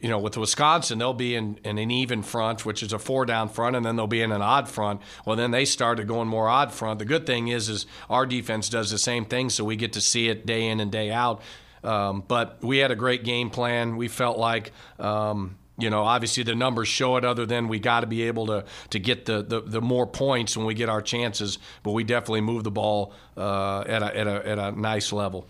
you 0.00 0.08
know, 0.08 0.18
with 0.18 0.36
Wisconsin, 0.36 0.98
they'll 0.98 1.12
be 1.12 1.34
in, 1.34 1.58
in, 1.62 1.76
an 1.78 1.90
even 1.90 2.22
front, 2.22 2.64
which 2.64 2.82
is 2.82 2.92
a 2.92 2.98
four 2.98 3.26
down 3.26 3.50
front, 3.50 3.76
and 3.76 3.84
then 3.84 3.96
they'll 3.96 4.06
be 4.06 4.22
in 4.22 4.32
an 4.32 4.40
odd 4.40 4.68
front. 4.68 5.02
Well, 5.26 5.36
then 5.36 5.50
they 5.50 5.66
started 5.66 6.08
going 6.08 6.26
more 6.26 6.48
odd 6.48 6.72
front. 6.72 6.98
The 6.98 7.04
good 7.04 7.26
thing 7.26 7.48
is, 7.48 7.68
is 7.68 7.86
our 8.08 8.24
defense 8.24 8.70
does 8.70 8.90
the 8.90 8.98
same 8.98 9.26
thing, 9.26 9.50
so 9.50 9.62
we 9.64 9.76
get 9.76 9.92
to 9.92 10.00
see 10.00 10.28
it 10.28 10.46
day 10.46 10.68
in 10.68 10.80
and 10.80 10.90
day 10.90 11.10
out. 11.10 11.42
Um, 11.84 12.24
but 12.26 12.62
we 12.62 12.78
had 12.78 12.90
a 12.90 12.96
great 12.96 13.24
game 13.24 13.50
plan. 13.50 13.96
We 13.96 14.08
felt 14.08 14.38
like, 14.38 14.72
um, 14.98 15.56
you 15.80 15.90
know, 15.90 16.02
obviously 16.04 16.42
the 16.42 16.54
numbers 16.54 16.88
show 16.88 17.16
it. 17.16 17.24
Other 17.24 17.46
than 17.46 17.68
we 17.68 17.78
got 17.78 18.00
to 18.00 18.06
be 18.06 18.22
able 18.24 18.46
to 18.46 18.64
to 18.90 18.98
get 18.98 19.26
the, 19.26 19.42
the, 19.42 19.60
the 19.60 19.80
more 19.80 20.06
points 20.06 20.56
when 20.56 20.66
we 20.66 20.74
get 20.74 20.88
our 20.88 21.02
chances. 21.02 21.58
But 21.82 21.92
we 21.92 22.04
definitely 22.04 22.42
move 22.42 22.64
the 22.64 22.70
ball 22.70 23.12
uh, 23.36 23.80
at 23.86 24.02
a, 24.02 24.16
at 24.16 24.26
a 24.26 24.48
at 24.48 24.58
a 24.58 24.72
nice 24.72 25.12
level. 25.12 25.46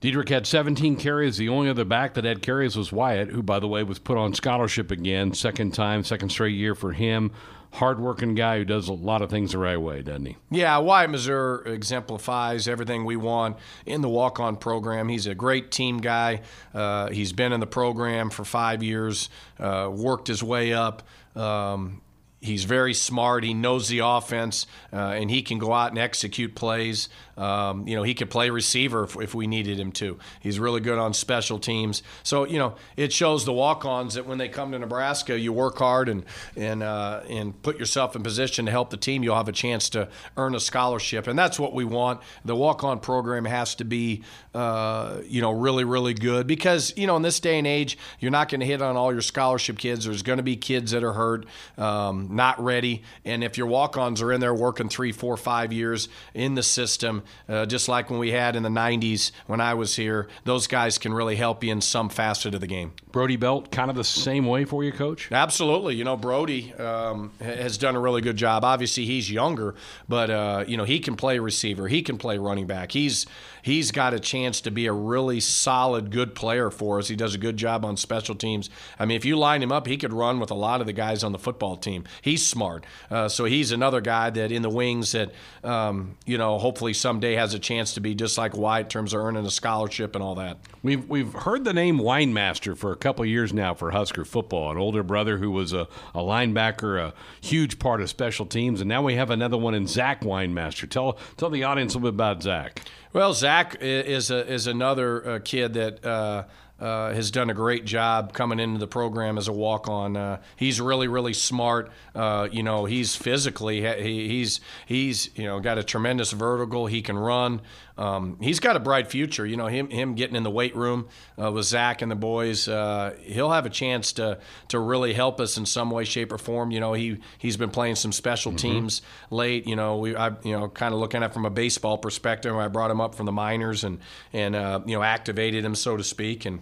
Dedrick 0.00 0.30
had 0.30 0.46
17 0.46 0.96
carries. 0.96 1.36
The 1.36 1.50
only 1.50 1.68
other 1.68 1.84
back 1.84 2.14
that 2.14 2.24
had 2.24 2.40
carries 2.40 2.74
was 2.74 2.90
Wyatt, 2.90 3.28
who, 3.28 3.42
by 3.42 3.58
the 3.58 3.68
way, 3.68 3.82
was 3.82 3.98
put 3.98 4.16
on 4.16 4.32
scholarship 4.32 4.90
again, 4.90 5.34
second 5.34 5.74
time, 5.74 6.04
second 6.04 6.30
straight 6.30 6.54
year 6.54 6.74
for 6.74 6.92
him. 6.92 7.32
Hardworking 7.72 8.34
guy 8.34 8.58
who 8.58 8.64
does 8.64 8.88
a 8.88 8.92
lot 8.94 9.22
of 9.22 9.30
things 9.30 9.52
the 9.52 9.58
right 9.58 9.76
way, 9.76 10.02
doesn't 10.02 10.26
he? 10.26 10.36
Yeah, 10.50 10.78
Wyatt 10.78 11.10
Mazour 11.10 11.66
exemplifies 11.66 12.66
everything 12.66 13.04
we 13.04 13.14
want 13.14 13.58
in 13.86 14.00
the 14.00 14.08
walk 14.08 14.40
on 14.40 14.56
program. 14.56 15.08
He's 15.08 15.26
a 15.26 15.36
great 15.36 15.70
team 15.70 15.98
guy. 15.98 16.40
Uh, 16.74 17.10
he's 17.10 17.32
been 17.32 17.52
in 17.52 17.60
the 17.60 17.68
program 17.68 18.30
for 18.30 18.44
five 18.44 18.82
years, 18.82 19.28
uh, 19.60 19.88
worked 19.92 20.26
his 20.26 20.42
way 20.42 20.72
up. 20.72 21.02
Um, 21.36 22.00
He's 22.42 22.64
very 22.64 22.94
smart. 22.94 23.44
He 23.44 23.52
knows 23.52 23.88
the 23.88 23.98
offense, 23.98 24.66
uh, 24.92 24.96
and 24.96 25.30
he 25.30 25.42
can 25.42 25.58
go 25.58 25.74
out 25.74 25.90
and 25.90 25.98
execute 25.98 26.54
plays. 26.54 27.10
Um, 27.40 27.88
you 27.88 27.96
know, 27.96 28.02
he 28.02 28.12
could 28.12 28.28
play 28.28 28.50
receiver 28.50 29.04
if, 29.04 29.16
if, 29.16 29.34
we 29.34 29.46
needed 29.46 29.80
him 29.80 29.92
to. 29.92 30.18
He's 30.40 30.60
really 30.60 30.80
good 30.80 30.98
on 30.98 31.14
special 31.14 31.58
teams. 31.58 32.02
So, 32.22 32.44
you 32.44 32.58
know, 32.58 32.74
it 32.98 33.14
shows 33.14 33.46
the 33.46 33.52
walk-ons 33.54 34.14
that 34.14 34.26
when 34.26 34.36
they 34.36 34.50
come 34.50 34.72
to 34.72 34.78
Nebraska, 34.78 35.38
you 35.38 35.50
work 35.50 35.78
hard 35.78 36.10
and 36.10 36.24
and 36.54 36.82
uh, 36.82 37.22
and 37.30 37.60
put 37.62 37.78
yourself 37.78 38.14
in 38.14 38.22
position 38.22 38.66
to 38.66 38.70
help 38.70 38.90
the 38.90 38.98
team. 38.98 39.22
You'll 39.22 39.36
have 39.36 39.48
a 39.48 39.52
chance 39.52 39.88
to 39.90 40.10
earn 40.36 40.54
a 40.54 40.60
scholarship, 40.60 41.26
and 41.26 41.38
that's 41.38 41.58
what 41.58 41.72
we 41.72 41.86
want. 41.86 42.20
The 42.44 42.54
walk-on 42.54 43.00
program 43.00 43.46
has 43.46 43.74
to 43.76 43.84
be, 43.84 44.22
uh, 44.54 45.20
you 45.24 45.40
know, 45.40 45.50
really 45.50 45.84
really 45.84 46.12
good 46.12 46.46
because 46.46 46.92
you 46.94 47.06
know 47.06 47.16
in 47.16 47.22
this 47.22 47.40
day 47.40 47.56
and 47.56 47.66
age, 47.66 47.96
you're 48.18 48.30
not 48.30 48.50
going 48.50 48.60
to 48.60 48.66
hit 48.66 48.82
on 48.82 48.98
all 48.98 49.12
your 49.12 49.22
scholarship 49.22 49.78
kids. 49.78 50.04
There's 50.04 50.22
going 50.22 50.36
to 50.36 50.42
be 50.42 50.56
kids 50.56 50.90
that 50.90 51.02
are 51.02 51.14
hurt. 51.14 51.46
Um, 51.78 52.28
not 52.36 52.62
ready. 52.62 53.02
And 53.24 53.42
if 53.42 53.56
your 53.56 53.66
walk 53.66 53.96
ons 53.96 54.20
are 54.20 54.30
in 54.30 54.40
there 54.42 54.54
working 54.54 54.90
three, 54.90 55.12
four, 55.12 55.38
five 55.38 55.72
years 55.72 56.08
in 56.34 56.54
the 56.54 56.62
system, 56.62 57.22
uh, 57.48 57.66
just 57.66 57.88
like 57.88 58.10
when 58.10 58.18
we 58.18 58.30
had 58.30 58.56
in 58.56 58.62
the 58.62 58.68
90s 58.68 59.32
when 59.46 59.60
I 59.60 59.74
was 59.74 59.96
here, 59.96 60.28
those 60.44 60.66
guys 60.66 60.98
can 60.98 61.12
really 61.12 61.36
help 61.36 61.64
you 61.64 61.72
in 61.72 61.80
some 61.80 62.08
facet 62.08 62.54
of 62.54 62.60
the 62.60 62.66
game. 62.66 62.92
Brody 63.12 63.36
Belt, 63.36 63.72
kind 63.72 63.90
of 63.90 63.96
the 63.96 64.04
same 64.04 64.46
way 64.46 64.64
for 64.64 64.84
you, 64.84 64.92
coach? 64.92 65.30
Absolutely. 65.32 65.96
You 65.96 66.04
know, 66.04 66.16
Brody 66.16 66.72
um, 66.74 67.32
has 67.40 67.76
done 67.78 67.96
a 67.96 68.00
really 68.00 68.20
good 68.20 68.36
job. 68.36 68.64
Obviously, 68.64 69.04
he's 69.04 69.30
younger, 69.30 69.74
but, 70.08 70.30
uh, 70.30 70.64
you 70.66 70.76
know, 70.76 70.84
he 70.84 71.00
can 71.00 71.16
play 71.16 71.38
receiver, 71.38 71.88
he 71.88 72.02
can 72.02 72.18
play 72.18 72.38
running 72.38 72.66
back. 72.66 72.92
He's, 72.92 73.26
he's 73.62 73.90
got 73.90 74.14
a 74.14 74.20
chance 74.20 74.60
to 74.62 74.70
be 74.70 74.86
a 74.86 74.92
really 74.92 75.40
solid, 75.40 76.10
good 76.10 76.34
player 76.34 76.70
for 76.70 76.98
us. 76.98 77.08
He 77.08 77.16
does 77.16 77.34
a 77.34 77.38
good 77.38 77.56
job 77.56 77.84
on 77.84 77.96
special 77.96 78.34
teams. 78.34 78.70
I 78.98 79.06
mean, 79.06 79.16
if 79.16 79.24
you 79.24 79.36
line 79.36 79.62
him 79.62 79.72
up, 79.72 79.86
he 79.86 79.96
could 79.96 80.12
run 80.12 80.38
with 80.38 80.50
a 80.50 80.54
lot 80.54 80.80
of 80.80 80.86
the 80.86 80.92
guys 80.92 81.24
on 81.24 81.32
the 81.32 81.38
football 81.38 81.76
team. 81.76 82.04
He's 82.22 82.46
smart. 82.46 82.84
Uh, 83.10 83.28
so 83.28 83.44
he's 83.44 83.72
another 83.72 84.00
guy 84.00 84.30
that 84.30 84.52
in 84.52 84.62
the 84.62 84.70
wings 84.70 85.12
that, 85.12 85.32
um, 85.64 86.16
you 86.26 86.38
know, 86.38 86.58
hopefully 86.58 86.92
someday 86.92 87.19
has 87.22 87.54
a 87.54 87.58
chance 87.58 87.94
to 87.94 88.00
be 88.00 88.14
just 88.14 88.36
like 88.36 88.56
Wyatt 88.56 88.86
in 88.86 88.90
terms 88.90 89.14
of 89.14 89.20
earning 89.20 89.46
a 89.46 89.50
scholarship 89.50 90.14
and 90.14 90.24
all 90.24 90.34
that. 90.36 90.58
We've, 90.82 91.08
we've 91.08 91.32
heard 91.32 91.64
the 91.64 91.72
name 91.72 91.98
Weinmaster 91.98 92.76
for 92.76 92.92
a 92.92 92.96
couple 92.96 93.24
years 93.26 93.52
now 93.52 93.74
for 93.74 93.90
Husker 93.90 94.24
football, 94.24 94.70
an 94.70 94.78
older 94.78 95.02
brother 95.02 95.38
who 95.38 95.50
was 95.50 95.72
a, 95.72 95.88
a 96.14 96.20
linebacker, 96.20 97.00
a 97.00 97.14
huge 97.40 97.78
part 97.78 98.00
of 98.00 98.08
special 98.08 98.46
teams, 98.46 98.80
and 98.80 98.88
now 98.88 99.02
we 99.02 99.14
have 99.14 99.30
another 99.30 99.56
one 99.56 99.74
in 99.74 99.86
Zach 99.86 100.22
Weinmaster. 100.22 100.88
Tell, 100.88 101.18
tell 101.36 101.50
the 101.50 101.64
audience 101.64 101.94
a 101.94 101.98
little 101.98 102.10
bit 102.10 102.16
about 102.16 102.42
Zach. 102.42 102.82
Well, 103.12 103.34
Zach 103.34 103.76
is 103.80 104.30
a, 104.30 104.46
is 104.46 104.66
another 104.66 105.28
uh, 105.28 105.38
kid 105.42 105.74
that 105.74 106.04
uh, 106.04 106.44
uh, 106.80 107.12
has 107.12 107.30
done 107.30 107.50
a 107.50 107.54
great 107.54 107.84
job 107.84 108.32
coming 108.32 108.58
into 108.58 108.78
the 108.78 108.86
program 108.86 109.38
as 109.38 109.48
a 109.48 109.52
walk 109.52 109.88
on. 109.88 110.16
Uh, 110.16 110.40
he's 110.56 110.80
really, 110.80 111.08
really 111.08 111.34
smart. 111.34 111.90
Uh, 112.14 112.48
you 112.50 112.62
know, 112.62 112.86
he's 112.86 113.14
physically, 113.14 113.82
he, 114.02 114.28
he's, 114.28 114.60
he's, 114.86 115.30
you 115.36 115.44
know, 115.44 115.60
got 115.60 115.78
a 115.78 115.84
tremendous 115.84 116.32
vertical. 116.32 116.86
He 116.86 117.02
can 117.02 117.18
run. 117.18 117.60
Um, 117.98 118.38
he's 118.40 118.60
got 118.60 118.76
a 118.76 118.80
bright 118.80 119.08
future. 119.08 119.44
You 119.44 119.58
know, 119.58 119.66
him, 119.66 119.90
him 119.90 120.14
getting 120.14 120.34
in 120.34 120.42
the 120.42 120.50
weight 120.50 120.74
room 120.74 121.08
uh, 121.40 121.52
with 121.52 121.66
Zach 121.66 122.00
and 122.00 122.10
the 122.10 122.16
boys, 122.16 122.66
uh, 122.66 123.14
he'll 123.20 123.50
have 123.50 123.66
a 123.66 123.70
chance 123.70 124.12
to, 124.12 124.38
to 124.68 124.78
really 124.78 125.12
help 125.12 125.38
us 125.38 125.58
in 125.58 125.66
some 125.66 125.90
way, 125.90 126.04
shape, 126.04 126.32
or 126.32 126.38
form. 126.38 126.70
You 126.70 126.80
know, 126.80 126.94
he, 126.94 127.18
he's 127.36 127.58
been 127.58 127.70
playing 127.70 127.96
some 127.96 128.12
special 128.12 128.52
mm-hmm. 128.52 128.68
teams 128.68 129.02
late. 129.28 129.66
You 129.66 129.76
know, 129.76 129.98
we, 129.98 130.16
I, 130.16 130.28
you 130.42 130.58
know, 130.58 130.68
kind 130.68 130.94
of 130.94 131.00
looking 131.00 131.22
at 131.22 131.34
from 131.34 131.44
a 131.44 131.50
baseball 131.50 131.98
perspective, 131.98 132.56
I 132.56 132.68
brought 132.68 132.90
him 132.90 133.02
up 133.02 133.14
from 133.14 133.26
the 133.26 133.32
minors 133.32 133.84
and, 133.84 133.98
and, 134.32 134.56
uh, 134.56 134.80
you 134.86 134.96
know, 134.96 135.02
activated 135.02 135.62
him, 135.62 135.74
so 135.74 135.98
to 135.98 136.04
speak. 136.04 136.46
And, 136.46 136.60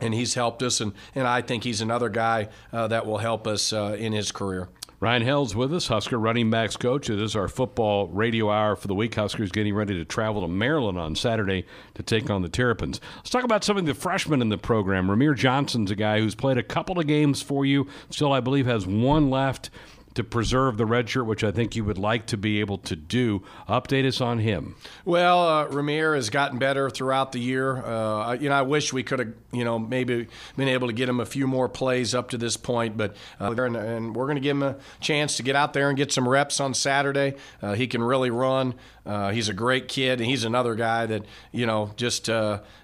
and 0.00 0.14
he's 0.14 0.34
helped 0.34 0.62
us, 0.62 0.80
and, 0.80 0.92
and 1.14 1.26
I 1.26 1.42
think 1.42 1.64
he's 1.64 1.80
another 1.80 2.08
guy 2.08 2.48
uh, 2.72 2.88
that 2.88 3.06
will 3.06 3.18
help 3.18 3.46
us 3.46 3.72
uh, 3.72 3.96
in 3.98 4.12
his 4.12 4.32
career. 4.32 4.68
Ryan 5.00 5.22
Held's 5.22 5.56
with 5.56 5.72
us, 5.72 5.88
Husker 5.88 6.18
running 6.18 6.50
backs 6.50 6.76
coach. 6.76 7.08
It 7.08 7.22
is 7.22 7.34
our 7.34 7.48
football 7.48 8.08
radio 8.08 8.50
hour 8.50 8.76
for 8.76 8.86
the 8.86 8.94
week. 8.94 9.14
Huskers 9.14 9.50
getting 9.50 9.74
ready 9.74 9.94
to 9.94 10.04
travel 10.04 10.42
to 10.42 10.48
Maryland 10.48 10.98
on 10.98 11.16
Saturday 11.16 11.64
to 11.94 12.02
take 12.02 12.28
on 12.28 12.42
the 12.42 12.50
Terrapins. 12.50 13.00
Let's 13.16 13.30
talk 13.30 13.44
about 13.44 13.64
some 13.64 13.78
of 13.78 13.86
the 13.86 13.94
freshmen 13.94 14.42
in 14.42 14.50
the 14.50 14.58
program. 14.58 15.08
Rahmir 15.08 15.34
Johnson's 15.34 15.90
a 15.90 15.94
guy 15.94 16.20
who's 16.20 16.34
played 16.34 16.58
a 16.58 16.62
couple 16.62 16.98
of 16.98 17.06
games 17.06 17.40
for 17.40 17.64
you. 17.64 17.88
Still, 18.10 18.30
I 18.30 18.40
believe, 18.40 18.66
has 18.66 18.86
one 18.86 19.30
left 19.30 19.70
to 20.14 20.24
preserve 20.24 20.76
the 20.76 20.86
red 20.86 21.08
shirt, 21.08 21.26
which 21.26 21.44
I 21.44 21.52
think 21.52 21.76
you 21.76 21.84
would 21.84 21.98
like 21.98 22.26
to 22.26 22.36
be 22.36 22.60
able 22.60 22.78
to 22.78 22.96
do. 22.96 23.42
Update 23.68 24.06
us 24.06 24.20
on 24.20 24.38
him. 24.38 24.74
Well, 25.04 25.46
uh, 25.46 25.68
Rahmir 25.68 26.16
has 26.16 26.30
gotten 26.30 26.58
better 26.58 26.90
throughout 26.90 27.32
the 27.32 27.38
year. 27.38 27.76
Uh, 27.76 28.34
you 28.34 28.48
know, 28.48 28.54
I 28.54 28.62
wish 28.62 28.92
we 28.92 29.02
could 29.02 29.18
have, 29.20 29.32
you 29.52 29.64
know, 29.64 29.78
maybe 29.78 30.26
been 30.56 30.68
able 30.68 30.88
to 30.88 30.92
get 30.92 31.08
him 31.08 31.20
a 31.20 31.26
few 31.26 31.46
more 31.46 31.68
plays 31.68 32.14
up 32.14 32.30
to 32.30 32.38
this 32.38 32.56
point, 32.56 32.96
but 32.96 33.14
uh, 33.40 33.52
and, 33.52 33.76
and, 33.76 34.16
we're 34.16 34.26
going 34.26 34.36
to 34.36 34.42
give 34.42 34.56
him 34.56 34.62
a 34.62 34.76
chance 35.00 35.36
to 35.36 35.42
get 35.42 35.54
out 35.54 35.72
there 35.72 35.88
and 35.88 35.96
get 35.96 36.10
some 36.10 36.28
reps 36.28 36.58
on 36.58 36.74
Saturday. 36.74 37.34
Uh, 37.62 37.74
he 37.74 37.86
can 37.86 38.02
really 38.02 38.30
run. 38.30 38.74
Uh, 39.06 39.30
he's 39.30 39.48
a 39.48 39.54
great 39.54 39.88
kid, 39.88 40.20
and 40.20 40.28
he's 40.28 40.44
another 40.44 40.74
guy 40.74 41.06
that 41.06 41.24
you 41.52 41.66
know 41.66 41.92
just 41.96 42.28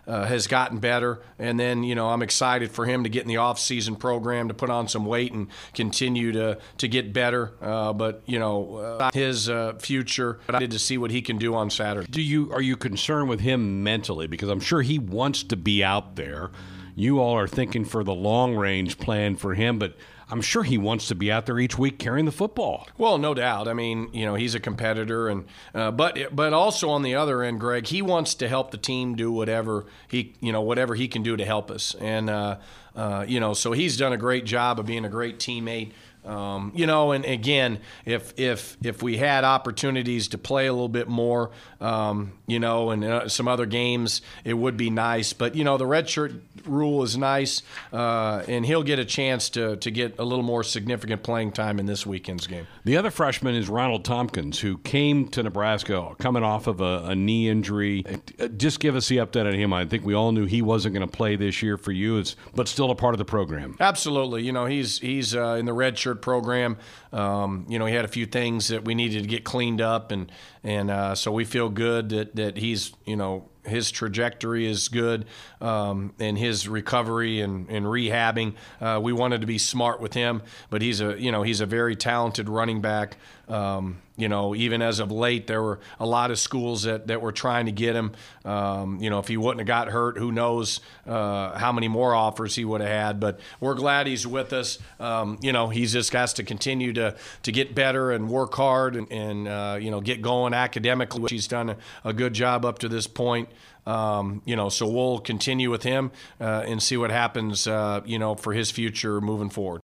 uh, 0.06 0.24
has 0.24 0.46
gotten 0.46 0.78
better. 0.78 1.22
And 1.38 1.58
then 1.58 1.82
you 1.82 1.94
know 1.94 2.08
I'm 2.08 2.22
excited 2.22 2.70
for 2.70 2.86
him 2.86 3.04
to 3.04 3.08
get 3.08 3.22
in 3.22 3.28
the 3.28 3.38
off-season 3.38 3.96
program 3.96 4.48
to 4.48 4.54
put 4.54 4.70
on 4.70 4.88
some 4.88 5.04
weight 5.04 5.32
and 5.32 5.48
continue 5.74 6.32
to 6.32 6.58
to 6.78 6.88
get 6.88 7.12
better. 7.12 7.54
Uh, 7.60 7.92
but 7.92 8.22
you 8.26 8.38
know, 8.38 8.76
uh, 8.76 9.10
his 9.12 9.48
uh, 9.48 9.74
future. 9.78 10.38
But 10.46 10.56
I 10.56 10.58
did 10.60 10.70
to 10.72 10.78
see 10.78 10.98
what 10.98 11.10
he 11.10 11.22
can 11.22 11.38
do 11.38 11.54
on 11.54 11.70
Saturday. 11.70 12.06
Do 12.10 12.22
you 12.22 12.52
are 12.52 12.62
you 12.62 12.76
concerned 12.76 13.28
with 13.28 13.40
him 13.40 13.82
mentally? 13.82 14.26
Because 14.26 14.48
I'm 14.48 14.60
sure 14.60 14.82
he 14.82 14.98
wants 14.98 15.42
to 15.44 15.56
be 15.56 15.82
out 15.82 16.16
there. 16.16 16.50
You 16.94 17.20
all 17.20 17.36
are 17.36 17.48
thinking 17.48 17.84
for 17.84 18.02
the 18.02 18.14
long 18.14 18.56
range 18.56 18.98
plan 18.98 19.36
for 19.36 19.52
him, 19.52 19.78
but 19.78 19.96
I'm 20.28 20.40
sure 20.40 20.64
he 20.64 20.76
wants 20.76 21.06
to 21.08 21.14
be 21.14 21.30
out 21.30 21.46
there 21.46 21.58
each 21.58 21.78
week 21.78 21.98
carrying 21.98 22.26
the 22.26 22.32
football. 22.32 22.88
Well, 22.98 23.16
no 23.16 23.32
doubt. 23.32 23.68
I 23.68 23.74
mean, 23.74 24.10
you 24.12 24.24
know, 24.24 24.34
he's 24.34 24.54
a 24.56 24.60
competitor, 24.60 25.28
and 25.28 25.44
uh, 25.74 25.92
but 25.92 26.34
but 26.34 26.52
also 26.52 26.90
on 26.90 27.02
the 27.02 27.14
other 27.14 27.42
end, 27.42 27.60
Greg, 27.60 27.86
he 27.86 28.02
wants 28.02 28.34
to 28.36 28.48
help 28.48 28.72
the 28.72 28.78
team 28.78 29.14
do 29.14 29.30
whatever 29.30 29.86
he 30.08 30.34
you 30.40 30.52
know 30.52 30.62
whatever 30.62 30.96
he 30.96 31.06
can 31.06 31.22
do 31.22 31.36
to 31.36 31.44
help 31.44 31.70
us, 31.70 31.94
and 32.00 32.28
uh, 32.28 32.56
uh, 32.96 33.24
you 33.28 33.38
know, 33.38 33.54
so 33.54 33.72
he's 33.72 33.96
done 33.96 34.12
a 34.12 34.16
great 34.16 34.44
job 34.44 34.80
of 34.80 34.86
being 34.86 35.04
a 35.04 35.08
great 35.08 35.38
teammate. 35.38 35.92
Um, 36.26 36.72
you 36.74 36.86
know, 36.86 37.12
and 37.12 37.24
again, 37.24 37.78
if 38.04 38.34
if 38.36 38.76
if 38.82 39.02
we 39.02 39.16
had 39.16 39.44
opportunities 39.44 40.28
to 40.28 40.38
play 40.38 40.66
a 40.66 40.72
little 40.72 40.88
bit 40.88 41.08
more, 41.08 41.52
um, 41.80 42.32
you 42.46 42.58
know, 42.58 42.90
and 42.90 43.04
uh, 43.04 43.28
some 43.28 43.46
other 43.46 43.64
games, 43.64 44.22
it 44.44 44.54
would 44.54 44.76
be 44.76 44.90
nice. 44.90 45.32
But 45.32 45.54
you 45.54 45.62
know, 45.62 45.76
the 45.76 45.84
redshirt 45.84 46.40
rule 46.64 47.04
is 47.04 47.16
nice, 47.16 47.62
uh, 47.92 48.42
and 48.48 48.66
he'll 48.66 48.82
get 48.82 48.98
a 48.98 49.04
chance 49.04 49.48
to 49.50 49.76
to 49.76 49.90
get 49.90 50.18
a 50.18 50.24
little 50.24 50.44
more 50.44 50.64
significant 50.64 51.22
playing 51.22 51.52
time 51.52 51.78
in 51.78 51.86
this 51.86 52.04
weekend's 52.04 52.46
game. 52.46 52.66
The 52.84 52.96
other 52.96 53.10
freshman 53.10 53.54
is 53.54 53.68
Ronald 53.68 54.04
Tompkins, 54.04 54.58
who 54.60 54.78
came 54.78 55.28
to 55.28 55.42
Nebraska 55.42 56.14
coming 56.18 56.42
off 56.42 56.66
of 56.66 56.80
a, 56.80 57.04
a 57.04 57.14
knee 57.14 57.48
injury. 57.48 58.04
Uh, 58.40 58.48
just 58.48 58.80
give 58.80 58.96
us 58.96 59.08
the 59.08 59.18
update 59.18 59.46
on 59.46 59.54
him. 59.54 59.72
I 59.72 59.84
think 59.84 60.04
we 60.04 60.14
all 60.14 60.32
knew 60.32 60.46
he 60.46 60.62
wasn't 60.62 60.94
going 60.94 61.06
to 61.06 61.16
play 61.16 61.36
this 61.36 61.62
year 61.62 61.76
for 61.76 61.92
you, 61.92 62.18
it's, 62.18 62.34
but 62.54 62.66
still 62.66 62.90
a 62.90 62.96
part 62.96 63.14
of 63.14 63.18
the 63.18 63.24
program. 63.24 63.76
Absolutely, 63.78 64.42
you 64.42 64.52
know, 64.52 64.66
he's 64.66 64.98
he's 64.98 65.34
uh, 65.36 65.56
in 65.58 65.66
the 65.66 65.72
red 65.72 65.96
shirt 66.16 66.22
program. 66.22 66.76
Um, 67.12 67.66
you 67.68 67.78
know, 67.78 67.86
he 67.86 67.94
had 67.94 68.04
a 68.04 68.08
few 68.08 68.26
things 68.26 68.68
that 68.68 68.84
we 68.84 68.94
needed 68.94 69.22
to 69.22 69.28
get 69.28 69.44
cleaned 69.44 69.80
up, 69.80 70.12
and 70.12 70.30
and 70.62 70.90
uh, 70.90 71.14
so 71.14 71.32
we 71.32 71.44
feel 71.44 71.68
good 71.68 72.10
that 72.10 72.36
that 72.36 72.56
he's 72.56 72.92
you 73.04 73.16
know 73.16 73.48
his 73.66 73.90
trajectory 73.90 74.66
is 74.66 74.88
good 74.88 75.26
um, 75.60 76.12
and 76.18 76.38
his 76.38 76.68
recovery 76.68 77.40
and, 77.40 77.68
and 77.68 77.86
rehabbing. 77.86 78.54
Uh, 78.80 79.00
we 79.02 79.12
wanted 79.12 79.40
to 79.40 79.46
be 79.46 79.58
smart 79.58 80.00
with 80.00 80.14
him, 80.14 80.42
but 80.70 80.82
he's 80.82 81.00
a 81.00 81.20
you 81.20 81.32
know 81.32 81.42
he's 81.42 81.60
a 81.60 81.66
very 81.66 81.96
talented 81.96 82.48
running 82.48 82.80
back. 82.80 83.16
Um, 83.48 83.98
you 84.16 84.28
know, 84.28 84.54
even 84.54 84.80
as 84.80 84.98
of 84.98 85.12
late, 85.12 85.46
there 85.46 85.62
were 85.62 85.78
a 86.00 86.06
lot 86.06 86.30
of 86.30 86.38
schools 86.38 86.84
that, 86.84 87.06
that 87.08 87.20
were 87.20 87.32
trying 87.32 87.66
to 87.66 87.72
get 87.72 87.94
him. 87.94 88.12
Um, 88.44 88.98
you 89.00 89.10
know, 89.10 89.18
if 89.18 89.28
he 89.28 89.36
wouldn't 89.36 89.60
have 89.60 89.66
got 89.66 89.88
hurt, 89.88 90.16
who 90.16 90.32
knows 90.32 90.80
uh, 91.06 91.56
how 91.56 91.70
many 91.70 91.86
more 91.86 92.14
offers 92.14 92.54
he 92.54 92.64
would 92.64 92.80
have 92.80 92.90
had. 92.90 93.20
But 93.20 93.40
we're 93.60 93.74
glad 93.74 94.06
he's 94.06 94.26
with 94.26 94.52
us. 94.52 94.78
Um, 94.98 95.38
you 95.42 95.52
know, 95.52 95.68
he's 95.68 95.92
just 95.92 96.12
has 96.14 96.32
to 96.34 96.44
continue 96.44 96.94
to 96.94 97.14
to 97.42 97.52
get 97.52 97.74
better 97.74 98.10
and 98.10 98.28
work 98.28 98.54
hard 98.54 98.96
and, 98.96 99.12
and 99.12 99.48
uh, 99.48 99.78
you 99.80 99.90
know 99.90 100.00
get 100.00 100.22
going 100.22 100.54
academically, 100.54 101.20
which 101.20 101.32
he's 101.32 101.46
done 101.46 101.70
a, 101.70 101.76
a 102.04 102.12
good 102.14 102.32
job 102.32 102.64
up 102.64 102.78
to 102.80 102.88
this 102.88 103.06
point. 103.06 103.48
Um, 103.86 104.42
you 104.44 104.56
know, 104.56 104.68
so 104.68 104.88
we'll 104.88 105.20
continue 105.20 105.70
with 105.70 105.82
him 105.82 106.10
uh, 106.40 106.64
and 106.66 106.82
see 106.82 106.96
what 106.96 107.10
happens. 107.10 107.66
Uh, 107.66 108.00
you 108.04 108.18
know, 108.18 108.34
for 108.34 108.52
his 108.52 108.70
future 108.70 109.20
moving 109.20 109.50
forward. 109.50 109.80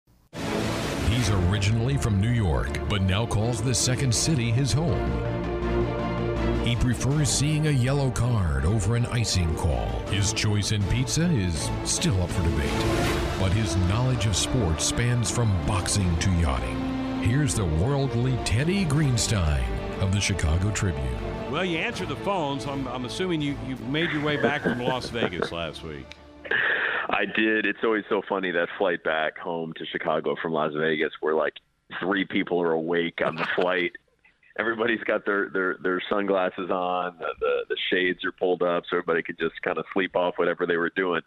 He's 1.09 1.29
originally 1.29 1.97
from 1.97 2.19
New 2.19 2.31
York, 2.31 2.77
but 2.89 3.01
now 3.01 3.25
calls 3.25 3.61
the 3.61 3.73
second 3.73 4.13
city 4.13 4.51
his 4.51 4.73
home. 4.73 5.43
He 6.65 6.75
prefers 6.77 7.29
seeing 7.29 7.67
a 7.67 7.71
yellow 7.71 8.09
card 8.09 8.65
over 8.65 8.95
an 8.95 9.05
icing 9.07 9.53
call. 9.55 9.87
His 10.07 10.31
choice 10.33 10.71
in 10.71 10.81
pizza 10.83 11.25
is 11.25 11.69
still 11.83 12.21
up 12.21 12.29
for 12.29 12.41
debate, 12.41 12.71
but 13.39 13.51
his 13.51 13.75
knowledge 13.75 14.25
of 14.25 14.35
sports 14.35 14.85
spans 14.85 15.29
from 15.29 15.51
boxing 15.67 16.17
to 16.19 16.31
yachting. 16.31 17.21
Here's 17.21 17.53
the 17.53 17.65
worldly 17.65 18.37
Teddy 18.45 18.85
Greenstein 18.85 19.63
of 20.01 20.13
the 20.13 20.21
Chicago 20.21 20.71
Tribune. 20.71 21.32
Well, 21.53 21.63
you 21.63 21.77
answered 21.77 22.07
the 22.07 22.15
phones. 22.15 22.65
I'm, 22.65 22.87
I'm 22.87 23.05
assuming 23.05 23.39
you, 23.39 23.55
you 23.67 23.75
made 23.75 24.09
your 24.09 24.23
way 24.23 24.37
back 24.37 24.63
from 24.63 24.79
Las 24.79 25.11
Vegas 25.11 25.51
last 25.51 25.83
week. 25.83 26.07
I 27.11 27.25
did. 27.25 27.67
It's 27.67 27.77
always 27.83 28.03
so 28.09 28.23
funny 28.27 28.49
that 28.49 28.69
flight 28.79 29.03
back 29.03 29.37
home 29.37 29.71
to 29.77 29.85
Chicago 29.85 30.35
from 30.41 30.51
Las 30.51 30.73
Vegas, 30.75 31.11
where 31.21 31.35
like 31.35 31.53
three 31.99 32.25
people 32.25 32.59
are 32.59 32.71
awake 32.71 33.21
on 33.23 33.35
the 33.35 33.47
flight. 33.55 33.91
Everybody's 34.57 35.01
got 35.01 35.27
their 35.27 35.47
their 35.49 35.77
their 35.83 36.01
sunglasses 36.09 36.71
on. 36.71 37.19
The, 37.19 37.27
the 37.39 37.65
the 37.69 37.77
shades 37.91 38.25
are 38.25 38.31
pulled 38.31 38.63
up, 38.63 38.85
so 38.89 38.97
everybody 38.97 39.21
could 39.21 39.37
just 39.37 39.61
kind 39.61 39.77
of 39.77 39.85
sleep 39.93 40.15
off 40.15 40.33
whatever 40.37 40.65
they 40.65 40.77
were 40.77 40.91
doing. 40.95 41.21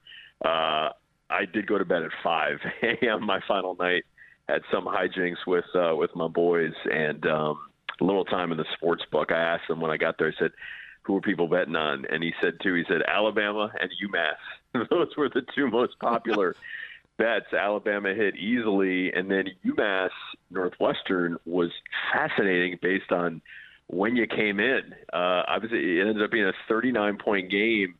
Uh, 0.44 0.88
I 1.30 1.44
did 1.54 1.68
go 1.68 1.78
to 1.78 1.84
bed 1.84 2.02
at 2.02 2.10
5 2.24 2.58
a.m. 2.82 3.24
my 3.24 3.38
final 3.46 3.76
night. 3.76 4.02
Had 4.48 4.62
some 4.72 4.86
hijinks 4.86 5.46
with 5.46 5.66
uh, 5.72 5.94
with 5.94 6.10
my 6.16 6.26
boys 6.26 6.74
and 6.92 7.24
um, 7.26 7.58
a 8.01 8.05
little 8.05 8.24
time 8.24 8.53
in 8.53 8.59
the 8.59 8.66
sports 8.74 9.05
book. 9.11 9.32
I 9.32 9.38
asked 9.38 9.68
them 9.68 9.80
when 9.80 9.90
I 9.90 9.97
got 9.97 10.18
there. 10.18 10.28
I 10.28 10.38
said, 10.38 10.53
"Who 11.03 11.14
were 11.14 11.20
people 11.20 11.49
betting 11.49 11.76
on?" 11.76 12.05
And 12.07 12.22
he 12.22 12.32
said 12.40 12.59
two. 12.62 12.74
He 12.74 12.84
said 12.88 13.03
Alabama 13.07 13.72
and 13.80 13.90
UMass. 14.05 14.88
Those 14.90 15.16
were 15.16 15.28
the 15.28 15.42
two 15.55 15.68
most 15.68 15.99
popular 15.99 16.55
bets. 17.18 17.53
Alabama 17.53 18.14
hit 18.14 18.36
easily, 18.36 19.12
and 19.12 19.30
then 19.30 19.47
UMass 19.64 20.11
Northwestern 20.51 21.38
was 21.44 21.70
fascinating 22.12 22.78
based 22.80 23.12
on 23.12 23.40
when 23.88 24.16
you 24.16 24.26
came 24.26 24.61
in. 24.61 24.94
Uh, 25.12 25.42
obviously, 25.49 25.99
it 25.99 26.07
ended 26.07 26.22
up 26.22 26.30
being 26.30 26.47
a 26.47 26.53
39 26.68 27.18
point 27.18 27.51
game, 27.51 27.94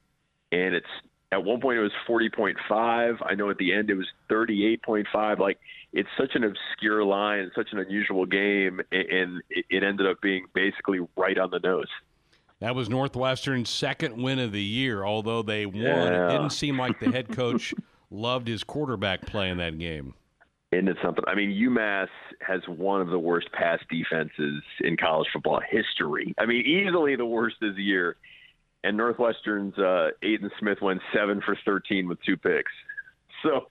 and 0.53 0.75
it's 0.75 0.87
at 1.33 1.45
one 1.45 1.61
point 1.61 1.79
it 1.79 1.83
was 1.83 1.93
40.5. 2.09 3.19
I 3.25 3.35
know 3.35 3.51
at 3.51 3.59
the 3.59 3.73
end 3.73 3.91
it 3.91 3.95
was 3.95 4.07
38.5. 4.31 5.39
Like 5.39 5.59
it's 5.97 6.09
such 6.19 6.35
an 6.35 6.45
obscure 6.45 7.03
line, 7.03 7.51
such 7.57 7.69
an 7.73 7.79
unusual 7.79 8.27
game, 8.27 8.81
and 8.93 9.43
it 9.49 9.83
ended 9.83 10.07
up 10.07 10.21
being 10.21 10.45
basically 10.55 11.01
right 11.17 11.39
on 11.39 11.51
the 11.51 11.59
nose. 11.59 11.89
That 12.61 12.75
was 12.75 12.91
Northwestern's 12.91 13.71
second 13.71 14.23
win 14.23 14.39
of 14.39 14.53
the 14.53 14.63
year, 14.63 15.05
although 15.05 15.43
they 15.43 15.65
won. 15.65 15.83
Yeah. 15.83 16.27
It 16.27 16.33
didn't 16.33 16.51
seem 16.51 16.79
like 16.79 17.01
the 17.01 17.11
head 17.11 17.35
coach 17.35 17.75
loved 18.11 18.47
his 18.47 18.63
quarterback 18.63 19.23
play 19.23 19.49
in 19.49 19.57
that 19.57 19.79
game. 19.79 20.13
Isn't 20.71 20.89
it 20.89 20.99
something? 21.03 21.25
I 21.27 21.35
mean, 21.35 21.51
UMass 21.51 22.09
has 22.47 22.61
one 22.67 23.01
of 23.01 23.09
the 23.09 23.19
worst 23.19 23.51
pass 23.53 23.79
defenses 23.91 24.63
in 24.81 24.99
college 24.99 25.29
football 25.33 25.61
history. 25.67 26.35
I 26.39 26.45
mean, 26.45 26.67
easily 26.67 27.17
the 27.17 27.25
worst 27.25 27.57
this 27.63 27.77
year. 27.79 28.17
And 28.85 28.99
Northwestern's 28.99 29.79
uh, 29.79 30.11
Aidan 30.23 30.51
Smith 30.59 30.79
went 30.83 31.01
seven 31.15 31.41
for 31.41 31.57
13 31.65 32.07
with 32.07 32.23
two 32.23 32.37
picks. 32.37 32.73
So, 33.43 33.69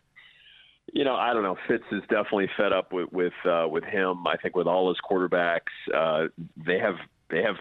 you 0.96 1.04
know, 1.04 1.16
I 1.16 1.34
don't 1.34 1.44
know. 1.44 1.58
Fitz 1.68 1.84
is 1.92 2.02
definitely 2.04 2.50
fed 2.58 2.72
up 2.72 2.94
with 2.94 3.12
with 3.12 3.34
uh, 3.46 3.68
with 3.70 3.84
him. 3.84 4.26
I 4.26 4.38
think 4.38 4.56
with 4.56 4.66
all 4.66 4.88
his 4.88 4.98
quarterbacks, 5.08 5.60
uh, 5.94 6.30
they 6.66 6.80
have 6.80 6.96
they 7.30 7.44
have 7.44 7.58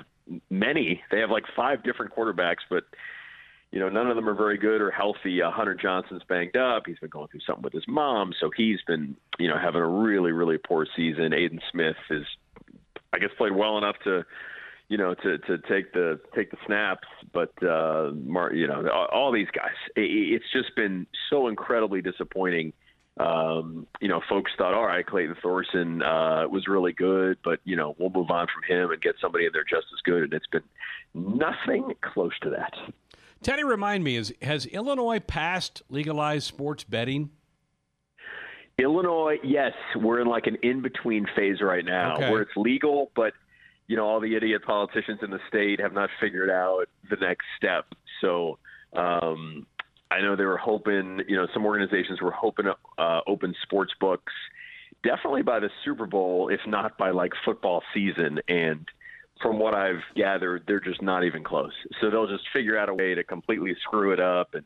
many. 0.48 1.02
They 1.10 1.18
have 1.18 1.30
like 1.30 1.42
five 1.56 1.82
different 1.82 2.14
quarterbacks, 2.14 2.62
but 2.70 2.84
you 3.72 3.80
know, 3.80 3.88
none 3.88 4.08
of 4.08 4.14
them 4.14 4.28
are 4.28 4.34
very 4.34 4.56
good 4.56 4.80
or 4.80 4.92
healthy. 4.92 5.42
Uh, 5.42 5.50
Hunter 5.50 5.74
Johnson's 5.74 6.22
banged 6.28 6.56
up. 6.56 6.84
He's 6.86 7.00
been 7.00 7.10
going 7.10 7.26
through 7.26 7.40
something 7.44 7.64
with 7.64 7.72
his 7.72 7.88
mom, 7.88 8.32
so 8.38 8.52
he's 8.56 8.78
been, 8.86 9.16
you 9.40 9.48
know, 9.48 9.58
having 9.58 9.80
a 9.80 9.88
really, 9.88 10.30
really 10.30 10.56
poor 10.56 10.86
season. 10.94 11.34
Aidan 11.34 11.58
Smith 11.72 11.96
is, 12.10 12.24
I 13.12 13.18
guess, 13.18 13.30
played 13.36 13.50
well 13.50 13.76
enough 13.78 13.96
to, 14.04 14.24
you 14.88 14.96
know, 14.96 15.14
to 15.14 15.38
to 15.38 15.58
take 15.68 15.92
the 15.92 16.20
take 16.36 16.52
the 16.52 16.56
snaps. 16.66 17.08
But 17.32 17.50
uh, 17.64 18.12
Mar- 18.14 18.54
you 18.54 18.68
know, 18.68 18.88
all, 18.94 19.06
all 19.06 19.32
these 19.32 19.48
guys, 19.52 19.74
it, 19.96 20.02
it's 20.02 20.52
just 20.52 20.76
been 20.76 21.08
so 21.28 21.48
incredibly 21.48 22.00
disappointing. 22.00 22.72
Um, 23.16 23.86
you 24.00 24.08
know, 24.08 24.20
folks 24.28 24.50
thought, 24.58 24.74
all 24.74 24.86
right, 24.86 25.06
Clayton 25.06 25.36
Thorson 25.40 26.02
uh, 26.02 26.48
was 26.48 26.66
really 26.66 26.92
good, 26.92 27.38
but 27.44 27.60
you 27.64 27.76
know, 27.76 27.94
we'll 27.98 28.10
move 28.10 28.30
on 28.30 28.46
from 28.52 28.62
him 28.68 28.90
and 28.90 29.00
get 29.00 29.14
somebody 29.20 29.46
in 29.46 29.52
there 29.52 29.64
just 29.64 29.86
as 29.92 30.00
good. 30.04 30.24
And 30.24 30.32
it's 30.32 30.46
been 30.48 30.62
nothing 31.14 31.92
close 32.02 32.32
to 32.42 32.50
that. 32.50 32.74
Teddy, 33.42 33.62
remind 33.62 34.02
me, 34.02 34.16
is 34.16 34.34
has 34.42 34.66
Illinois 34.66 35.20
passed 35.20 35.82
legalized 35.88 36.46
sports 36.46 36.82
betting? 36.82 37.30
Illinois, 38.78 39.36
yes, 39.44 39.72
we're 39.96 40.20
in 40.20 40.26
like 40.26 40.46
an 40.48 40.56
in 40.62 40.82
between 40.82 41.26
phase 41.36 41.60
right 41.60 41.84
now 41.84 42.16
Okay. 42.16 42.30
where 42.30 42.42
it's 42.42 42.56
legal, 42.56 43.12
but 43.14 43.32
you 43.86 43.96
know 43.96 44.04
all 44.06 44.18
the 44.18 44.34
idiot 44.34 44.62
politicians 44.66 45.20
in 45.22 45.30
the 45.30 45.38
state 45.48 45.78
have 45.78 45.92
not 45.92 46.10
figured 46.20 46.50
out 46.50 46.86
the 47.08 47.16
next 47.16 47.44
step. 47.56 47.86
So 48.20 48.58
um, 48.94 49.66
I 50.14 50.20
know 50.20 50.36
they 50.36 50.44
were 50.44 50.58
hoping, 50.58 51.22
you 51.28 51.36
know, 51.36 51.46
some 51.52 51.64
organizations 51.66 52.20
were 52.20 52.30
hoping 52.30 52.66
to 52.66 52.76
uh, 53.02 53.20
open 53.26 53.54
sports 53.62 53.92
books 54.00 54.32
definitely 55.02 55.42
by 55.42 55.60
the 55.60 55.70
Super 55.84 56.06
Bowl, 56.06 56.48
if 56.48 56.60
not 56.66 56.96
by 56.96 57.10
like 57.10 57.32
football 57.44 57.82
season. 57.92 58.38
And 58.48 58.88
from 59.42 59.58
what 59.58 59.74
I've 59.74 60.02
gathered, 60.16 60.64
they're 60.66 60.80
just 60.80 61.02
not 61.02 61.24
even 61.24 61.42
close. 61.42 61.72
So 62.00 62.10
they'll 62.10 62.28
just 62.28 62.44
figure 62.52 62.78
out 62.78 62.88
a 62.88 62.94
way 62.94 63.14
to 63.14 63.24
completely 63.24 63.74
screw 63.82 64.12
it 64.12 64.20
up 64.20 64.54
and 64.54 64.64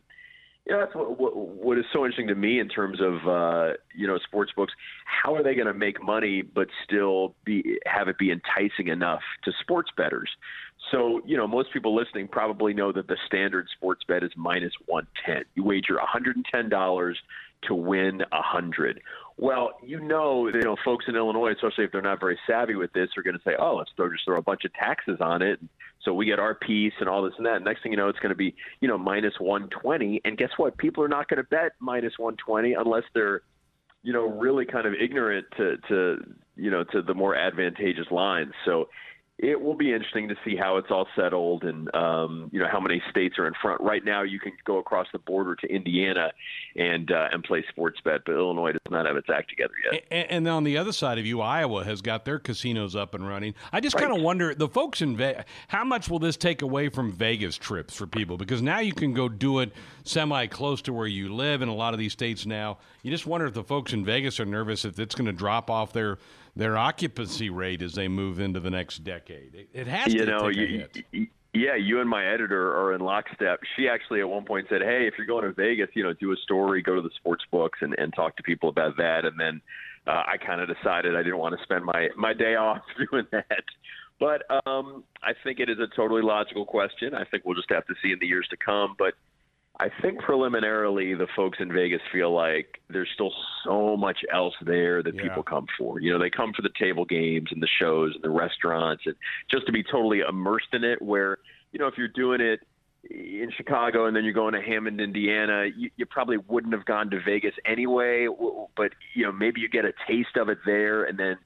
you 0.69 0.75
know, 0.75 0.81
that's 0.81 0.95
what, 0.95 1.19
what 1.19 1.35
what 1.35 1.79
is 1.79 1.87
so 1.95 2.05
interesting 2.05 2.29
to 2.29 2.35
me 2.35 2.61
in 2.61 2.69
terms 2.69 3.01
of 3.01 3.27
uh, 3.27 3.73
you 3.95 4.07
know 4.07 4.19
sports 4.19 4.53
books. 4.55 4.75
How 5.07 5.35
are 5.35 5.43
they 5.43 5.55
going 5.55 5.67
to 5.67 5.73
make 5.73 6.03
money 6.03 6.43
but 6.43 6.69
still 6.85 7.35
be 7.45 7.79
have 7.87 8.09
it 8.09 8.19
be 8.19 8.31
enticing 8.31 8.89
enough 8.89 9.23
to 9.45 9.53
sports 9.63 9.91
bettors? 9.97 10.29
So 10.91 11.21
you 11.27 11.37
know, 11.37 11.47
most 11.47 11.73
people 11.73 11.95
listening 11.95 12.29
probably 12.29 12.75
know 12.75 12.93
that 12.93 13.09
the 13.09 13.17
standard 13.27 13.67
sports 13.77 14.03
bet 14.07 14.23
is 14.23 14.31
minus 14.37 14.73
one 14.87 15.07
ten. 15.25 15.45
You 15.55 15.65
wager 15.65 15.95
one 15.95 16.07
hundred 16.07 16.37
and 16.37 16.45
ten 16.51 16.69
dollars 16.69 17.19
to 17.63 17.75
win 17.75 18.23
a 18.33 18.43
hundred. 18.43 19.01
Well, 19.37 19.79
you 19.85 20.01
know, 20.01 20.49
you 20.49 20.61
know, 20.61 20.77
folks 20.85 21.07
in 21.09 21.17
Illinois, 21.17 21.53
especially 21.53 21.85
if 21.85 21.93
they're 21.93 22.03
not 22.03 22.21
very 22.21 22.39
savvy 22.47 22.75
with 22.75 22.93
this, 22.93 23.09
are 23.17 23.23
going 23.23 23.37
to 23.37 23.43
say, 23.45 23.55
"Oh, 23.59 23.77
let's 23.77 23.91
throw 23.97 24.11
just 24.11 24.25
throw 24.25 24.39
a 24.39 24.43
bunch 24.43 24.65
of 24.65 24.73
taxes 24.75 25.19
on 25.21 25.43
it, 25.43 25.61
so 26.05 26.13
we 26.13 26.27
get 26.27 26.39
our 26.39 26.55
piece 26.55 26.95
and 27.01 27.09
all 27.09 27.23
this 27.23 27.35
and 27.37 27.47
that." 27.47 27.63
Next 27.63 27.83
thing 27.83 27.93
you 27.93 27.99
know, 27.99 28.09
it's 28.09 28.19
going 28.19 28.31
to 28.31 28.37
be, 28.37 28.55
you 28.81 28.89
know, 28.89 28.99
minus 28.99 29.35
120. 29.39 30.23
And 30.25 30.37
guess 30.37 30.51
what? 30.57 30.77
People 30.79 31.05
are 31.05 31.09
not 31.09 31.29
going 31.29 31.39
to 31.39 31.49
bet 31.49 31.73
minus 31.81 32.15
120 32.19 32.75
unless 32.75 33.05
they're, 33.15 33.43
you 34.03 34.13
know, 34.13 34.27
really 34.29 34.65
kind 34.65 34.87
of 34.87 34.95
ignorant 34.95 35.47
to 35.57 35.77
to 35.89 36.17
you 36.57 36.71
know 36.71 36.85
to 36.85 37.03
the 37.03 37.15
more 37.15 37.37
advantageous 37.37 38.11
lines. 38.11 38.53
So 38.65 38.89
it 39.39 39.61
will 39.61 39.75
be 39.75 39.93
interesting 39.93 40.29
to 40.29 40.35
see 40.45 40.57
how 40.57 40.79
it's 40.79 40.91
all 40.91 41.07
settled 41.15 41.63
and 41.63 41.95
um, 41.95 42.51
you 42.53 42.59
know 42.59 42.67
how 42.71 42.81
many 42.81 43.01
states 43.09 43.39
are 43.39 43.47
in 43.47 43.55
front. 43.63 43.81
Right 43.81 44.05
now, 44.05 44.23
you 44.23 44.41
can 44.41 44.53
go 44.65 44.79
across 44.79 45.07
the 45.13 45.21
border 45.21 45.55
to 45.55 45.67
Indiana 45.69 46.33
and 46.75 47.11
uh, 47.13 47.29
and 47.33 47.45
play 47.45 47.65
sports 47.69 48.01
bet, 48.05 48.23
but 48.27 48.33
Illinois 48.33 48.73
does 48.73 48.81
not 48.91 49.07
have 49.07 49.17
its 49.17 49.29
act 49.31 49.49
together 49.51 49.75
yet. 49.93 50.05
And, 50.11 50.31
and 50.31 50.49
on 50.49 50.65
the 50.65 50.77
other 50.77 50.91
side 50.91 51.19
of 51.19 51.27
you, 51.27 51.41
Iowa 51.41 51.85
has 51.85 52.03
got 52.03 52.25
their 52.25 52.41
casinos 52.41 52.97
up 52.97 53.15
and 53.15 53.29
running. 53.29 53.55
I 53.73 53.81
just 53.81 53.97
kind 53.97 54.13
of 54.13 54.21
wonder 54.21 54.55
the 54.57 54.69
folks 54.69 55.03
in 55.03 55.17
Vegas, 55.17 55.45
how 55.69 55.85
much 55.85 56.11
will 56.11 56.19
this 56.19 56.37
take 56.37 56.63
away 56.63 56.89
from 56.89 57.13
Vegas 57.13 57.57
trips 57.57 57.95
for 57.95 58.09
people? 58.09 58.39
Because 58.39 58.61
now 58.61 58.81
you 58.81 58.93
can 58.93 59.15
go 59.15 59.29
do 59.29 59.61
it 59.61 59.73
semi 60.03 60.47
close 60.49 60.83
to 60.83 60.93
where 60.93 61.07
you 61.07 61.33
live 61.33 61.63
in 61.63 61.69
a 61.69 61.75
lot 61.75 61.95
of 61.95 62.01
these 62.01 62.13
states 62.13 62.45
now. 62.45 62.79
You 63.05 63.13
just 63.13 63.27
wonder 63.27 63.47
if 63.47 63.55
the 63.55 63.63
folks 63.65 63.93
in 63.93 64.05
Vegas 64.05 64.41
are 64.41 64.45
nervous 64.45 64.85
if 64.85 64.99
it's 64.99 65.15
going 65.15 65.27
to 65.27 65.33
drop 65.33 65.71
off 65.71 65.93
their 65.93 66.19
their 66.57 66.77
occupancy 66.77 67.51
rate 67.51 67.83
as 67.83 67.95
they 67.95 68.09
move 68.09 68.41
into 68.41 68.61
the 68.61 68.71
next 68.71 69.05
decade. 69.05 69.55
It, 69.55 69.69
it 69.73 69.87
has 69.87 70.13
you 70.13 70.25
to 70.25 70.27
know, 70.27 70.49
take 70.49 70.57
a 70.57 70.61
you, 70.61 70.79
hit. 70.79 71.05
you- 71.13 71.27
yeah, 71.55 71.77
you 71.77 72.01
and 72.01 72.09
my 72.09 72.27
editor 72.27 72.77
are 72.77 72.93
in 72.93 73.01
lockstep. 73.01 73.61
She 73.75 73.89
actually 73.89 74.21
at 74.21 74.29
one 74.29 74.45
point 74.45 74.67
said, 74.69 74.83
"Hey, 74.83 75.07
if 75.07 75.15
you're 75.17 75.27
going 75.27 75.45
to 75.45 75.53
Vegas, 75.53 75.89
you 75.95 76.03
know, 76.03 76.13
do 76.13 76.31
a 76.33 76.37
story, 76.37 76.83
go 76.83 76.95
to 76.95 77.01
the 77.01 77.11
sports 77.17 77.43
books, 77.51 77.79
and, 77.81 77.95
and 77.99 78.13
talk 78.15 78.37
to 78.37 78.43
people 78.43 78.69
about 78.69 78.99
that." 78.99 79.25
And 79.25 79.41
then 79.41 79.61
uh, 80.07 80.25
I 80.27 80.37
kind 80.37 80.61
of 80.61 80.69
decided 80.69 81.17
I 81.17 81.23
didn't 81.23 81.39
want 81.39 81.57
to 81.57 81.63
spend 81.65 81.85
my 81.85 82.09
my 82.17 82.35
day 82.35 82.55
off 82.57 82.83
doing 83.11 83.27
that. 83.33 83.65
But 84.21 84.43
um, 84.67 85.05
I 85.23 85.33
think 85.43 85.59
it 85.59 85.71
is 85.71 85.79
a 85.79 85.87
totally 85.97 86.23
logical 86.23 86.67
question. 86.67 87.15
I 87.15 87.25
think 87.25 87.45
we'll 87.45 87.57
just 87.57 87.71
have 87.71 87.87
to 87.87 87.95
see 88.03 88.13
in 88.13 88.19
the 88.19 88.27
years 88.27 88.47
to 88.51 88.57
come. 88.57 88.95
But 88.99 89.15
I 89.81 89.91
think 90.03 90.19
preliminarily, 90.21 91.15
the 91.15 91.29
folks 91.37 91.59
in 91.61 91.73
Vegas 91.73 92.01
feel 92.13 92.33
like 92.35 92.81
there's 92.91 93.09
still 93.15 93.33
so 93.65 93.97
much 93.97 94.19
else 94.33 94.55
there 94.63 95.03
that 95.05 95.15
Yeah. 95.15 95.23
people 95.23 95.45
come 95.45 95.67
for. 95.79 96.01
You 96.01 96.13
know, 96.13 96.19
they 96.19 96.31
come 96.31 96.53
for 96.53 96.63
the 96.63 96.71
table 96.71 97.05
games 97.05 97.53
and 97.53 97.63
the 97.63 97.69
shows 97.69 98.13
and 98.15 98.25
the 98.25 98.31
restaurants 98.31 99.07
and 99.07 99.15
just 99.49 99.67
to 99.67 99.73
be 99.73 99.85
totally 99.85 100.21
immersed 100.21 100.75
in 100.75 100.83
it. 100.83 101.01
Where, 101.01 101.39
you 101.71 101.79
know, 101.79 101.87
if 101.87 101.97
you're 101.97 102.09
doing 102.09 102.41
it 102.41 102.61
in 103.09 103.53
Chicago 103.57 104.07
and 104.07 104.17
then 104.17 104.25
you're 104.25 104.33
going 104.33 104.55
to 104.55 104.61
Hammond, 104.61 105.01
Indiana, 105.01 105.67
you, 105.77 105.91
you 105.97 106.07
probably 106.07 106.39
wouldn't 106.39 106.75
have 106.75 106.85
gone 106.85 107.09
to 107.11 107.21
Vegas 107.21 107.55
anyway. 107.65 108.27
But, 108.77 108.95
you 109.15 109.25
know, 109.25 109.33
maybe 109.33 109.61
you 109.61 109.69
get 109.69 109.85
a 109.85 109.93
taste 110.09 110.37
of 110.37 110.49
it 110.49 110.59
there 110.67 111.05
and 111.05 111.17
then 111.17 111.37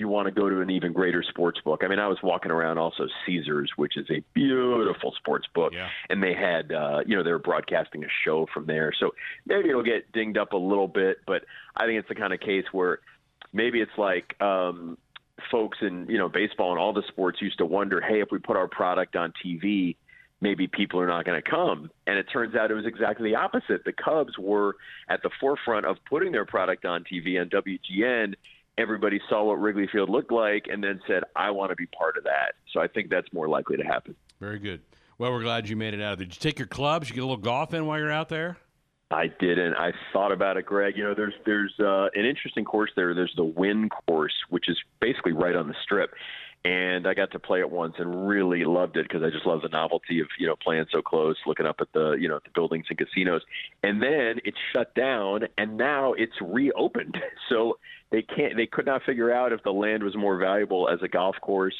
you 0.00 0.08
want 0.08 0.26
to 0.26 0.32
go 0.32 0.48
to 0.48 0.60
an 0.62 0.70
even 0.70 0.92
greater 0.94 1.22
sports 1.22 1.60
book. 1.60 1.82
I 1.84 1.88
mean, 1.88 1.98
I 1.98 2.08
was 2.08 2.16
walking 2.22 2.50
around 2.50 2.78
also 2.78 3.06
Caesars, 3.26 3.70
which 3.76 3.96
is 3.98 4.06
a 4.10 4.24
beautiful 4.32 5.12
sports 5.12 5.46
book, 5.54 5.74
Yeah. 5.74 5.88
and 6.08 6.22
they 6.22 6.32
had, 6.32 6.72
uh, 6.72 7.00
you 7.06 7.14
know, 7.16 7.22
they 7.22 7.30
were 7.30 7.38
broadcasting 7.38 8.02
a 8.02 8.08
show 8.24 8.46
from 8.52 8.64
there. 8.66 8.92
So 8.98 9.14
maybe 9.46 9.68
it'll 9.68 9.82
get 9.82 10.10
dinged 10.12 10.38
up 10.38 10.54
a 10.54 10.56
little 10.56 10.88
bit, 10.88 11.18
but 11.26 11.44
I 11.76 11.84
think 11.86 11.98
it's 12.00 12.08
the 12.08 12.14
kind 12.14 12.32
of 12.32 12.40
case 12.40 12.64
where 12.72 13.00
maybe 13.52 13.80
it's 13.82 13.96
like 13.98 14.40
um, 14.42 14.96
folks 15.50 15.78
in, 15.82 16.06
you 16.08 16.16
know, 16.18 16.30
baseball 16.30 16.70
and 16.70 16.80
all 16.80 16.94
the 16.94 17.04
sports 17.08 17.42
used 17.42 17.58
to 17.58 17.66
wonder, 17.66 18.00
hey, 18.00 18.20
if 18.20 18.28
we 18.32 18.38
put 18.38 18.56
our 18.56 18.68
product 18.68 19.16
on 19.16 19.34
TV, 19.44 19.96
maybe 20.40 20.66
people 20.66 20.98
are 20.98 21.06
not 21.06 21.26
going 21.26 21.40
to 21.40 21.50
come. 21.50 21.90
And 22.06 22.16
it 22.18 22.24
turns 22.32 22.54
out 22.54 22.70
it 22.70 22.74
was 22.74 22.86
exactly 22.86 23.28
the 23.30 23.36
opposite. 23.36 23.84
The 23.84 23.92
Cubs 23.92 24.38
were 24.38 24.76
at 25.10 25.22
the 25.22 25.28
forefront 25.38 25.84
of 25.84 25.98
putting 26.08 26.32
their 26.32 26.46
product 26.46 26.86
on 26.86 27.04
TV 27.04 27.38
on 27.38 27.50
WGN. 27.50 28.34
Everybody 28.80 29.20
saw 29.28 29.44
what 29.44 29.60
Wrigley 29.60 29.88
Field 29.92 30.08
looked 30.08 30.32
like 30.32 30.66
and 30.70 30.82
then 30.82 31.00
said, 31.06 31.22
I 31.36 31.50
want 31.50 31.70
to 31.70 31.76
be 31.76 31.86
part 31.86 32.16
of 32.16 32.24
that. 32.24 32.54
So 32.72 32.80
I 32.80 32.86
think 32.86 33.10
that's 33.10 33.30
more 33.32 33.48
likely 33.48 33.76
to 33.76 33.84
happen. 33.84 34.14
Very 34.40 34.58
good. 34.58 34.80
Well, 35.18 35.32
we're 35.32 35.42
glad 35.42 35.68
you 35.68 35.76
made 35.76 35.92
it 35.92 36.00
out. 36.00 36.16
There. 36.16 36.26
Did 36.26 36.34
you 36.34 36.40
take 36.40 36.58
your 36.58 36.66
clubs? 36.66 37.10
You 37.10 37.14
get 37.14 37.20
a 37.20 37.26
little 37.26 37.36
golf 37.36 37.74
in 37.74 37.84
while 37.84 37.98
you're 37.98 38.10
out 38.10 38.30
there? 38.30 38.56
I 39.10 39.26
didn't. 39.26 39.74
I 39.74 39.92
thought 40.12 40.32
about 40.32 40.56
it, 40.56 40.66
Greg. 40.66 40.96
You 40.96 41.04
know, 41.04 41.14
there's 41.14 41.34
there's 41.44 41.74
uh, 41.80 42.08
an 42.14 42.24
interesting 42.24 42.64
course 42.64 42.90
there. 42.94 43.12
There's 43.12 43.34
the 43.36 43.44
Wynn 43.44 43.88
course, 44.06 44.32
which 44.50 44.68
is 44.68 44.78
basically 45.00 45.32
right 45.32 45.56
on 45.56 45.66
the 45.66 45.74
strip, 45.82 46.14
and 46.64 47.06
I 47.06 47.14
got 47.14 47.30
to 47.32 47.38
play 47.38 47.60
it 47.60 47.70
once 47.70 47.94
and 47.98 48.28
really 48.28 48.64
loved 48.64 48.96
it 48.96 49.08
because 49.08 49.22
I 49.22 49.30
just 49.30 49.46
love 49.46 49.62
the 49.62 49.68
novelty 49.68 50.20
of 50.20 50.26
you 50.38 50.46
know 50.46 50.56
playing 50.56 50.86
so 50.92 51.00
close, 51.00 51.36
looking 51.46 51.66
up 51.66 51.76
at 51.80 51.88
the 51.94 52.12
you 52.12 52.28
know 52.28 52.38
the 52.44 52.50
buildings 52.54 52.86
and 52.90 52.98
casinos. 52.98 53.42
And 53.82 54.02
then 54.02 54.40
it 54.44 54.54
shut 54.72 54.94
down, 54.94 55.44
and 55.56 55.76
now 55.76 56.12
it's 56.14 56.40
reopened. 56.40 57.16
So 57.48 57.78
they 58.12 58.22
can't. 58.22 58.56
They 58.56 58.66
could 58.66 58.86
not 58.86 59.02
figure 59.02 59.32
out 59.32 59.52
if 59.52 59.60
the 59.64 59.72
land 59.72 60.04
was 60.04 60.16
more 60.16 60.36
valuable 60.36 60.88
as 60.88 61.00
a 61.02 61.08
golf 61.08 61.34
course 61.40 61.74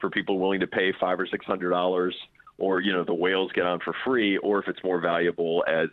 for 0.00 0.08
people 0.08 0.38
willing 0.38 0.60
to 0.60 0.68
pay 0.68 0.92
five 1.00 1.18
or 1.18 1.26
six 1.26 1.44
hundred 1.44 1.70
dollars, 1.70 2.14
or 2.58 2.80
you 2.80 2.92
know 2.92 3.02
the 3.02 3.14
whales 3.14 3.50
get 3.52 3.66
on 3.66 3.80
for 3.80 3.92
free, 4.04 4.36
or 4.38 4.60
if 4.60 4.68
it's 4.68 4.82
more 4.84 5.00
valuable 5.00 5.64
as 5.66 5.88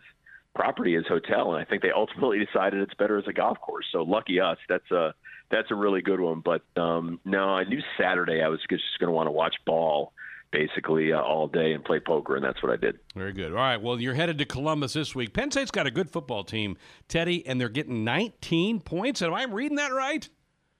property 0.54 0.94
as 0.94 1.04
hotel, 1.08 1.52
and 1.52 1.60
I 1.60 1.64
think 1.64 1.82
they 1.82 1.90
ultimately 1.90 2.38
decided 2.46 2.80
it's 2.80 2.94
better 2.94 3.18
as 3.18 3.26
a 3.26 3.32
golf 3.32 3.58
course. 3.60 3.86
So 3.90 4.02
lucky 4.02 4.38
us. 4.38 4.58
That's 4.68 4.88
a 4.92 5.14
that's 5.54 5.70
a 5.70 5.74
really 5.74 6.02
good 6.02 6.20
one. 6.20 6.40
But 6.40 6.62
um, 6.76 7.20
no, 7.24 7.44
I 7.44 7.64
knew 7.64 7.80
Saturday 7.98 8.42
I 8.42 8.48
was 8.48 8.60
just 8.68 8.82
going 8.98 9.08
to 9.08 9.12
want 9.12 9.28
to 9.28 9.32
watch 9.32 9.54
ball 9.64 10.12
basically 10.50 11.12
uh, 11.12 11.20
all 11.20 11.48
day 11.48 11.72
and 11.72 11.84
play 11.84 12.00
poker, 12.00 12.36
and 12.36 12.44
that's 12.44 12.62
what 12.62 12.72
I 12.72 12.76
did. 12.76 12.98
Very 13.14 13.32
good. 13.32 13.50
All 13.50 13.58
right. 13.58 13.80
Well, 13.80 14.00
you're 14.00 14.14
headed 14.14 14.38
to 14.38 14.44
Columbus 14.44 14.92
this 14.92 15.14
week. 15.14 15.32
Penn 15.32 15.50
State's 15.50 15.70
got 15.70 15.86
a 15.86 15.90
good 15.90 16.10
football 16.10 16.44
team, 16.44 16.76
Teddy, 17.08 17.46
and 17.46 17.60
they're 17.60 17.68
getting 17.68 18.04
19 18.04 18.80
points. 18.80 19.22
Am 19.22 19.34
I 19.34 19.44
reading 19.44 19.76
that 19.76 19.92
right? 19.92 20.28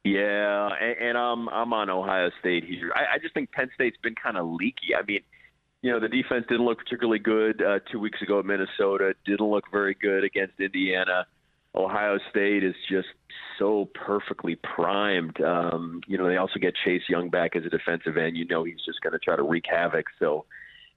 Yeah, 0.05 0.69
and, 0.81 0.99
and 0.99 1.19
I'm 1.19 1.49
I'm 1.49 1.73
on 1.73 1.89
Ohio 1.89 2.31
State 2.39 2.65
here. 2.65 2.93
I, 2.95 3.15
I 3.15 3.19
just 3.19 3.33
think 3.33 3.53
Penn 3.53 3.71
State's 3.75 3.97
been 4.03 4.15
kind 4.15 4.37
of 4.37 4.47
leaky. 4.47 4.95
I 4.95 5.03
mean, 5.03 5.21
you 5.81 5.91
know, 5.91 5.99
the 5.99 6.09
defense 6.09 6.45
didn't 6.47 6.67
look 6.67 6.79
particularly 6.79 7.19
good 7.19 7.63
uh, 7.63 7.79
two 7.91 7.99
weeks 7.99 8.21
ago 8.21 8.39
at 8.39 8.45
Minnesota. 8.45 9.15
Didn't 9.25 9.47
look 9.47 9.65
very 9.73 9.95
good 9.95 10.23
against 10.23 10.61
Indiana. 10.61 11.27
Ohio 11.75 12.19
State 12.31 12.63
is 12.63 12.75
just 12.89 13.09
so 13.59 13.89
perfectly 13.95 14.57
primed. 14.57 15.41
Um, 15.41 16.01
you 16.07 16.17
know, 16.17 16.29
they 16.29 16.37
also 16.37 16.59
get 16.61 16.75
Chase 16.85 17.03
Young 17.09 17.31
back 17.31 17.57
as 17.57 17.65
a 17.65 17.69
defensive 17.69 18.17
end. 18.17 18.37
You 18.37 18.47
know, 18.47 18.65
he's 18.65 18.83
just 18.87 19.01
going 19.01 19.13
to 19.13 19.19
try 19.19 19.37
to 19.37 19.43
wreak 19.43 19.65
havoc. 19.69 20.07
So, 20.19 20.45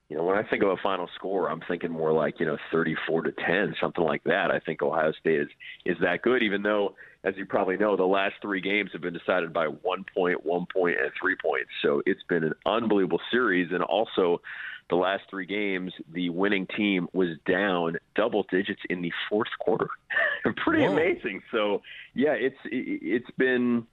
you 0.10 0.18
know, 0.18 0.24
when 0.24 0.38
I 0.38 0.44
think 0.44 0.64
of 0.64 0.70
a 0.70 0.78
final 0.82 1.10
score, 1.16 1.50
I'm 1.50 1.62
thinking 1.68 1.92
more 1.92 2.14
like 2.14 2.40
you 2.40 2.46
know 2.46 2.58
34 2.72 3.24
to 3.24 3.32
10, 3.32 3.76
something 3.82 4.04
like 4.04 4.24
that. 4.26 4.52
I 4.52 4.60
think 4.60 4.82
Ohio 4.82 5.12
State 5.20 5.42
is 5.42 5.50
is 5.86 5.98
that 6.02 6.22
good, 6.22 6.44
even 6.44 6.62
though, 6.62 6.96
as 7.24 7.34
you 7.38 7.46
probably 7.46 7.78
know, 7.78 7.98
the 7.98 8.06
last 8.06 8.36
three 8.42 8.62
games 8.62 8.92
have 8.94 9.02
been 9.02 9.14
decided 9.14 9.52
by 9.52 9.66
one 9.66 10.06
point, 10.16 10.46
one 10.46 10.66
point, 10.72 10.98
and 11.02 11.12
three 11.20 11.36
points. 11.42 11.70
So 11.82 12.02
it's 12.06 12.24
been 12.30 12.44
an 12.44 12.54
unbelievable 12.66 13.22
series, 13.32 13.72
and 13.72 13.84
also 13.84 14.42
the 14.90 14.96
last 14.96 15.24
three 15.30 15.46
games, 15.46 15.92
the 16.14 16.30
winning 16.30 16.66
team 16.68 17.08
was 17.14 17.30
down 17.46 17.98
double 18.16 18.46
digits 18.50 18.82
in 18.90 19.02
the 19.02 19.12
fourth 19.30 19.50
quarter. 19.60 19.88
Pretty 20.58 20.84
Whoa. 20.84 20.94
amazing. 20.94 21.42
So 21.52 21.82
yeah, 22.14 22.34
it's 22.34 22.56
it- 22.66 23.02
it's 23.04 23.32
been, 23.38 23.86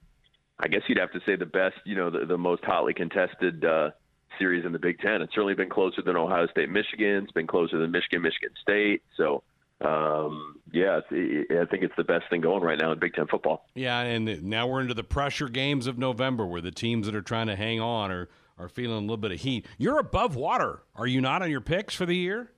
I 0.59 0.67
guess 0.67 0.81
you'd 0.87 0.97
have 0.99 1.11
to 1.11 1.19
say 1.25 1.35
the 1.35 1.45
best, 1.45 1.75
you 1.85 1.95
know, 1.95 2.09
the, 2.09 2.25
the 2.25 2.37
most 2.37 2.63
hotly 2.63 2.93
contested 2.93 3.65
uh, 3.65 3.91
series 4.39 4.65
in 4.65 4.71
the 4.71 4.79
Big 4.79 4.99
Ten. 4.99 5.21
It's 5.21 5.33
certainly 5.33 5.53
been 5.53 5.69
closer 5.69 6.01
than 6.01 6.15
Ohio 6.15 6.47
State, 6.47 6.69
Michigan. 6.69 7.23
It's 7.23 7.31
been 7.33 7.47
closer 7.47 7.77
than 7.77 7.91
Michigan, 7.91 8.21
Michigan 8.21 8.51
State. 8.61 9.01
So 9.17 9.43
um, 9.81 10.55
yeah, 10.71 11.01
I 11.11 11.65
think 11.65 11.83
it's 11.83 11.95
the 11.97 12.03
best 12.05 12.25
thing 12.29 12.39
going 12.41 12.63
right 12.63 12.79
now 12.79 12.93
in 12.93 12.99
Big 12.99 13.13
Ten 13.13 13.27
football. 13.27 13.67
Yeah, 13.75 13.99
and 13.99 14.43
now 14.43 14.67
we're 14.67 14.79
into 14.81 14.93
the 14.93 15.03
pressure 15.03 15.49
games 15.49 15.87
of 15.87 15.97
November 15.97 16.45
where 16.45 16.61
the 16.61 16.71
teams 16.71 17.05
that 17.07 17.15
are 17.15 17.21
trying 17.21 17.47
to 17.47 17.55
hang 17.57 17.81
on 17.81 18.09
are, 18.11 18.29
are 18.57 18.69
feeling 18.69 18.97
a 18.97 19.01
little 19.01 19.17
bit 19.17 19.31
of 19.31 19.41
heat. 19.41 19.65
You're 19.77 19.99
above 19.99 20.35
water, 20.35 20.83
are 20.95 21.07
you 21.07 21.21
not, 21.21 21.41
on 21.41 21.51
your 21.51 21.61
picks 21.61 21.95
for 21.95 22.05
the 22.05 22.15
year? 22.15 22.51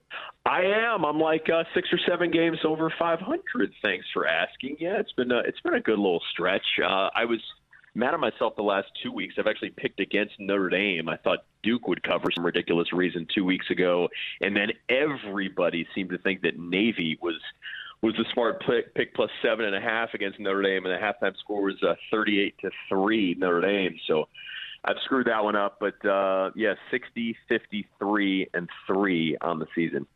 I 0.46 0.62
am. 0.62 1.04
I'm 1.04 1.18
like 1.18 1.48
uh, 1.50 1.64
six 1.74 1.88
or 1.92 1.98
seven 2.08 2.30
games 2.30 2.58
over 2.64 2.92
500. 2.98 3.72
Thanks 3.82 4.06
for 4.14 4.26
asking. 4.26 4.76
Yeah, 4.80 4.98
it's 4.98 5.12
been 5.12 5.30
a, 5.30 5.40
it's 5.40 5.60
been 5.60 5.74
a 5.74 5.80
good 5.80 5.98
little 5.98 6.22
stretch. 6.32 6.64
Uh, 6.82 7.10
I 7.14 7.26
was 7.26 7.40
mad 7.94 8.14
at 8.14 8.20
myself 8.20 8.56
the 8.56 8.62
last 8.62 8.86
two 9.02 9.12
weeks. 9.12 9.34
I've 9.38 9.46
actually 9.46 9.70
picked 9.70 10.00
against 10.00 10.34
Notre 10.38 10.70
Dame. 10.70 11.08
I 11.08 11.16
thought 11.18 11.40
Duke 11.62 11.86
would 11.88 12.02
cover 12.02 12.28
some 12.34 12.46
ridiculous 12.46 12.92
reason 12.92 13.26
two 13.34 13.44
weeks 13.44 13.66
ago, 13.70 14.08
and 14.40 14.56
then 14.56 14.68
everybody 14.88 15.86
seemed 15.94 16.10
to 16.10 16.18
think 16.18 16.42
that 16.42 16.58
Navy 16.58 17.18
was 17.20 17.36
was 18.00 18.14
the 18.14 18.24
smart 18.32 18.62
pick, 18.64 18.94
pick 18.94 19.12
plus 19.12 19.30
seven 19.42 19.66
and 19.66 19.74
a 19.74 19.80
half 19.80 20.14
against 20.14 20.38
Notre 20.38 20.62
Dame, 20.62 20.86
and 20.86 20.94
the 20.94 21.04
halftime 21.04 21.36
score 21.36 21.62
was 21.62 21.82
uh, 21.82 21.94
38 22.12 22.54
to 22.60 22.70
three 22.88 23.34
Notre 23.38 23.60
Dame. 23.60 23.98
So. 24.06 24.28
I've 24.84 24.96
screwed 25.04 25.26
that 25.26 25.42
one 25.44 25.56
up, 25.56 25.78
but 25.80 26.04
uh, 26.06 26.50
yeah, 26.54 26.74
60, 26.90 27.36
53, 27.48 28.48
and 28.54 28.68
three 28.86 29.36
on 29.40 29.58
the 29.58 29.66
season. 29.74 30.06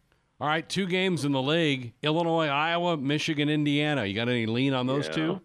All 0.40 0.48
right, 0.48 0.68
two 0.68 0.86
games 0.86 1.24
in 1.24 1.32
the 1.32 1.42
league 1.42 1.92
Illinois, 2.02 2.46
Iowa, 2.48 2.96
Michigan, 2.96 3.48
Indiana. 3.48 4.04
You 4.04 4.14
got 4.14 4.28
any 4.28 4.46
lean 4.46 4.74
on 4.74 4.86
those 4.86 5.06
Yeah. 5.08 5.12
two? 5.14 5.40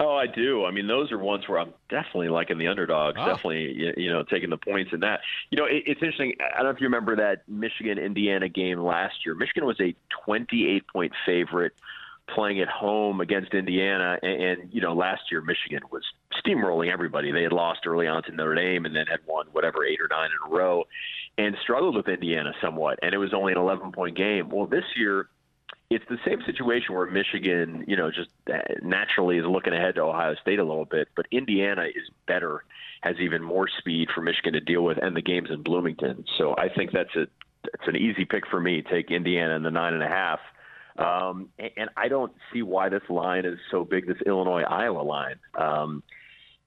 Oh, 0.00 0.16
I 0.16 0.26
do. 0.26 0.64
I 0.64 0.72
mean, 0.72 0.88
those 0.88 1.12
are 1.12 1.18
ones 1.18 1.46
where 1.46 1.60
I'm 1.60 1.72
definitely 1.88 2.28
liking 2.28 2.58
the 2.58 2.66
underdogs. 2.66 3.16
Oh. 3.20 3.26
Definitely, 3.26 3.74
you- 3.74 3.94
you 3.96 4.10
know, 4.10 4.24
taking 4.24 4.50
the 4.50 4.56
points 4.56 4.92
in 4.92 4.98
that. 5.00 5.20
You 5.50 5.58
know, 5.58 5.66
it, 5.66 5.84
it's 5.86 6.02
interesting. 6.02 6.34
I 6.40 6.56
don't 6.56 6.64
know 6.64 6.70
if 6.70 6.80
you 6.80 6.86
remember 6.86 7.14
that 7.14 7.48
Michigan 7.48 7.98
Indiana 7.98 8.48
game 8.48 8.80
last 8.80 9.24
year. 9.24 9.36
Michigan 9.36 9.64
was 9.66 9.78
a 9.80 9.94
28 10.24 10.88
point 10.88 11.12
favorite 11.24 11.74
playing 12.32 12.60
at 12.60 12.68
home 12.68 13.20
against 13.20 13.52
Indiana, 13.54 14.18
and, 14.22 14.42
and 14.42 14.68
you 14.72 14.80
know 14.80 14.94
last 14.94 15.22
year 15.30 15.40
Michigan 15.40 15.80
was 15.90 16.02
steamrolling 16.44 16.92
everybody. 16.92 17.30
They 17.32 17.42
had 17.42 17.52
lost 17.52 17.86
early 17.86 18.06
on 18.06 18.22
to 18.24 18.32
Notre 18.32 18.54
Dame, 18.54 18.86
and 18.86 18.94
then 18.94 19.06
had 19.06 19.20
won 19.26 19.46
whatever 19.52 19.84
eight 19.84 20.00
or 20.00 20.08
nine 20.08 20.30
in 20.30 20.52
a 20.52 20.54
row, 20.54 20.84
and 21.38 21.56
struggled 21.62 21.96
with 21.96 22.08
Indiana 22.08 22.52
somewhat. 22.62 22.98
And 23.02 23.14
it 23.14 23.18
was 23.18 23.34
only 23.34 23.52
an 23.52 23.58
11 23.58 23.92
point 23.92 24.16
game. 24.16 24.48
Well, 24.48 24.66
this 24.66 24.84
year 24.96 25.28
it's 25.90 26.04
the 26.08 26.18
same 26.26 26.40
situation 26.46 26.94
where 26.94 27.06
Michigan, 27.06 27.84
you 27.86 27.96
know, 27.96 28.10
just 28.10 28.30
uh, 28.52 28.58
naturally 28.82 29.38
is 29.38 29.44
looking 29.46 29.74
ahead 29.74 29.94
to 29.96 30.02
Ohio 30.02 30.34
State 30.40 30.58
a 30.58 30.64
little 30.64 30.86
bit, 30.86 31.08
but 31.14 31.26
Indiana 31.30 31.84
is 31.84 32.08
better, 32.26 32.64
has 33.02 33.16
even 33.20 33.42
more 33.42 33.68
speed 33.78 34.08
for 34.14 34.22
Michigan 34.22 34.54
to 34.54 34.60
deal 34.60 34.82
with, 34.82 34.98
and 35.00 35.14
the 35.14 35.22
game's 35.22 35.50
in 35.50 35.62
Bloomington. 35.62 36.24
So 36.38 36.54
I 36.56 36.68
think 36.68 36.92
that's 36.92 37.14
a 37.16 37.26
it's 37.72 37.86
an 37.86 37.96
easy 37.96 38.24
pick 38.24 38.46
for 38.46 38.60
me. 38.60 38.82
Take 38.82 39.10
Indiana 39.10 39.56
in 39.56 39.62
the 39.62 39.70
nine 39.70 39.94
and 39.94 40.02
a 40.02 40.08
half. 40.08 40.40
Um, 40.98 41.48
and, 41.58 41.70
and 41.76 41.90
I 41.96 42.08
don't 42.08 42.32
see 42.52 42.62
why 42.62 42.88
this 42.88 43.02
line 43.08 43.44
is 43.44 43.58
so 43.70 43.84
big. 43.84 44.06
This 44.06 44.18
Illinois 44.26 44.62
Iowa 44.62 45.02
line. 45.02 45.36
Um, 45.58 46.02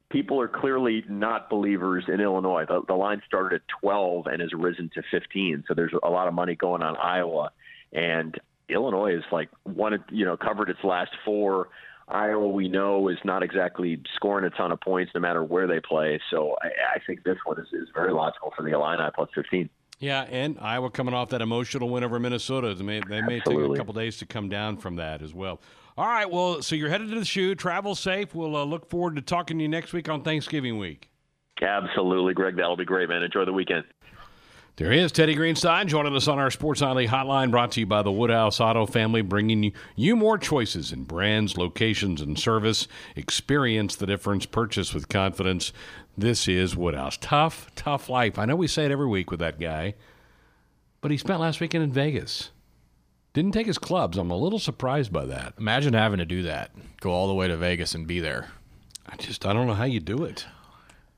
people 0.09 0.39
are 0.41 0.47
clearly 0.47 1.03
not 1.09 1.49
believers 1.49 2.05
in 2.07 2.19
Illinois. 2.19 2.65
The, 2.67 2.81
the 2.87 2.93
line 2.93 3.21
started 3.25 3.57
at 3.57 3.61
12 3.81 4.27
and 4.27 4.41
has 4.41 4.51
risen 4.53 4.89
to 4.95 5.01
15. 5.11 5.65
So 5.67 5.73
there's 5.73 5.93
a 6.03 6.09
lot 6.09 6.27
of 6.27 6.33
money 6.33 6.55
going 6.55 6.81
on 6.81 6.95
Iowa. 6.97 7.51
And 7.93 8.35
Illinois 8.69 9.15
is 9.15 9.23
like 9.31 9.49
one, 9.63 10.03
you 10.11 10.25
know, 10.25 10.37
covered 10.37 10.69
its 10.69 10.83
last 10.83 11.11
four. 11.23 11.69
Iowa, 12.09 12.47
we 12.47 12.69
know, 12.69 13.09
is 13.09 13.17
not 13.25 13.43
exactly 13.43 14.01
scoring 14.15 14.45
a 14.45 14.49
ton 14.49 14.71
of 14.71 14.79
points 14.79 15.11
no 15.13 15.19
matter 15.19 15.43
where 15.43 15.67
they 15.67 15.81
play. 15.81 16.19
So 16.31 16.55
I, 16.61 16.67
I 16.95 16.99
think 17.05 17.23
this 17.23 17.37
one 17.43 17.59
is, 17.59 17.67
is 17.73 17.89
very 17.93 18.13
logical 18.13 18.53
for 18.55 18.63
the 18.63 18.71
Illini 18.71 19.09
plus 19.13 19.29
15. 19.35 19.69
Yeah, 19.99 20.23
and 20.29 20.57
Iowa 20.59 20.91
coming 20.91 21.15
off 21.15 21.29
that 21.29 21.41
emotional 21.41 21.89
win 21.89 22.03
over 22.03 22.19
Minnesota. 22.19 22.73
They 22.75 22.83
may, 22.83 23.01
they 23.09 23.21
may 23.21 23.39
take 23.39 23.57
a 23.57 23.75
couple 23.75 23.93
days 23.93 24.17
to 24.17 24.25
come 24.25 24.47
down 24.47 24.77
from 24.77 24.97
that 24.97 25.21
as 25.23 25.33
well. 25.33 25.59
All 25.97 26.05
right, 26.05 26.29
well, 26.29 26.61
so 26.61 26.75
you're 26.75 26.89
headed 26.89 27.09
to 27.09 27.19
the 27.19 27.25
shoe. 27.25 27.55
Travel 27.55 27.95
safe. 27.95 28.35
We'll 28.35 28.55
uh, 28.55 28.63
look 28.63 28.87
forward 28.87 29.15
to 29.15 29.21
talking 29.23 29.57
to 29.57 29.63
you 29.63 29.67
next 29.67 29.93
week 29.93 30.07
on 30.07 30.21
Thanksgiving 30.21 30.77
week. 30.77 31.09
Absolutely, 31.59 32.35
Greg. 32.35 32.55
That'll 32.55 32.77
be 32.77 32.85
great, 32.85 33.09
man. 33.09 33.23
Enjoy 33.23 33.45
the 33.45 33.53
weekend. 33.53 33.85
There 34.77 34.91
is 34.91 35.11
Teddy 35.11 35.35
Greenstein 35.35 35.87
joining 35.87 36.15
us 36.15 36.27
on 36.27 36.37
our 36.37 36.51
Sports 36.51 36.81
Nightly 36.81 37.07
Hotline, 37.07 37.49
brought 37.49 37.71
to 37.71 37.79
you 37.79 37.87
by 37.87 38.03
the 38.03 38.11
Woodhouse 38.11 38.59
Auto 38.59 38.85
Family, 38.85 39.23
bringing 39.23 39.63
you, 39.63 39.71
you 39.95 40.15
more 40.15 40.37
choices 40.37 40.91
in 40.91 41.03
brands, 41.03 41.57
locations, 41.57 42.21
and 42.21 42.37
service. 42.37 42.87
Experience 43.15 43.95
the 43.95 44.05
difference. 44.05 44.45
Purchase 44.45 44.93
with 44.93 45.09
confidence. 45.09 45.73
This 46.15 46.47
is 46.47 46.77
Woodhouse. 46.77 47.17
Tough, 47.19 47.71
tough 47.75 48.07
life. 48.07 48.37
I 48.37 48.45
know 48.45 48.55
we 48.55 48.67
say 48.67 48.85
it 48.85 48.91
every 48.91 49.07
week 49.07 49.31
with 49.31 49.39
that 49.39 49.59
guy, 49.59 49.95
but 51.01 51.09
he 51.09 51.17
spent 51.17 51.39
last 51.39 51.59
weekend 51.59 51.83
in 51.83 51.91
Vegas. 51.91 52.51
Didn't 53.33 53.53
take 53.53 53.65
his 53.65 53.79
clubs. 53.79 54.15
I'm 54.15 54.29
a 54.29 54.37
little 54.37 54.59
surprised 54.59 55.11
by 55.11 55.25
that. 55.25 55.53
Imagine 55.57 55.95
having 55.95 56.19
to 56.19 56.25
do 56.25 56.43
that. 56.43 56.69
Go 57.01 57.09
all 57.09 57.27
the 57.27 57.33
way 57.33 57.47
to 57.47 57.57
Vegas 57.57 57.95
and 57.95 58.05
be 58.05 58.19
there. 58.19 58.49
I 59.07 59.15
just 59.15 59.43
I 59.43 59.53
don't 59.53 59.65
know 59.65 59.73
how 59.73 59.85
you 59.85 59.99
do 59.99 60.23
it. 60.23 60.45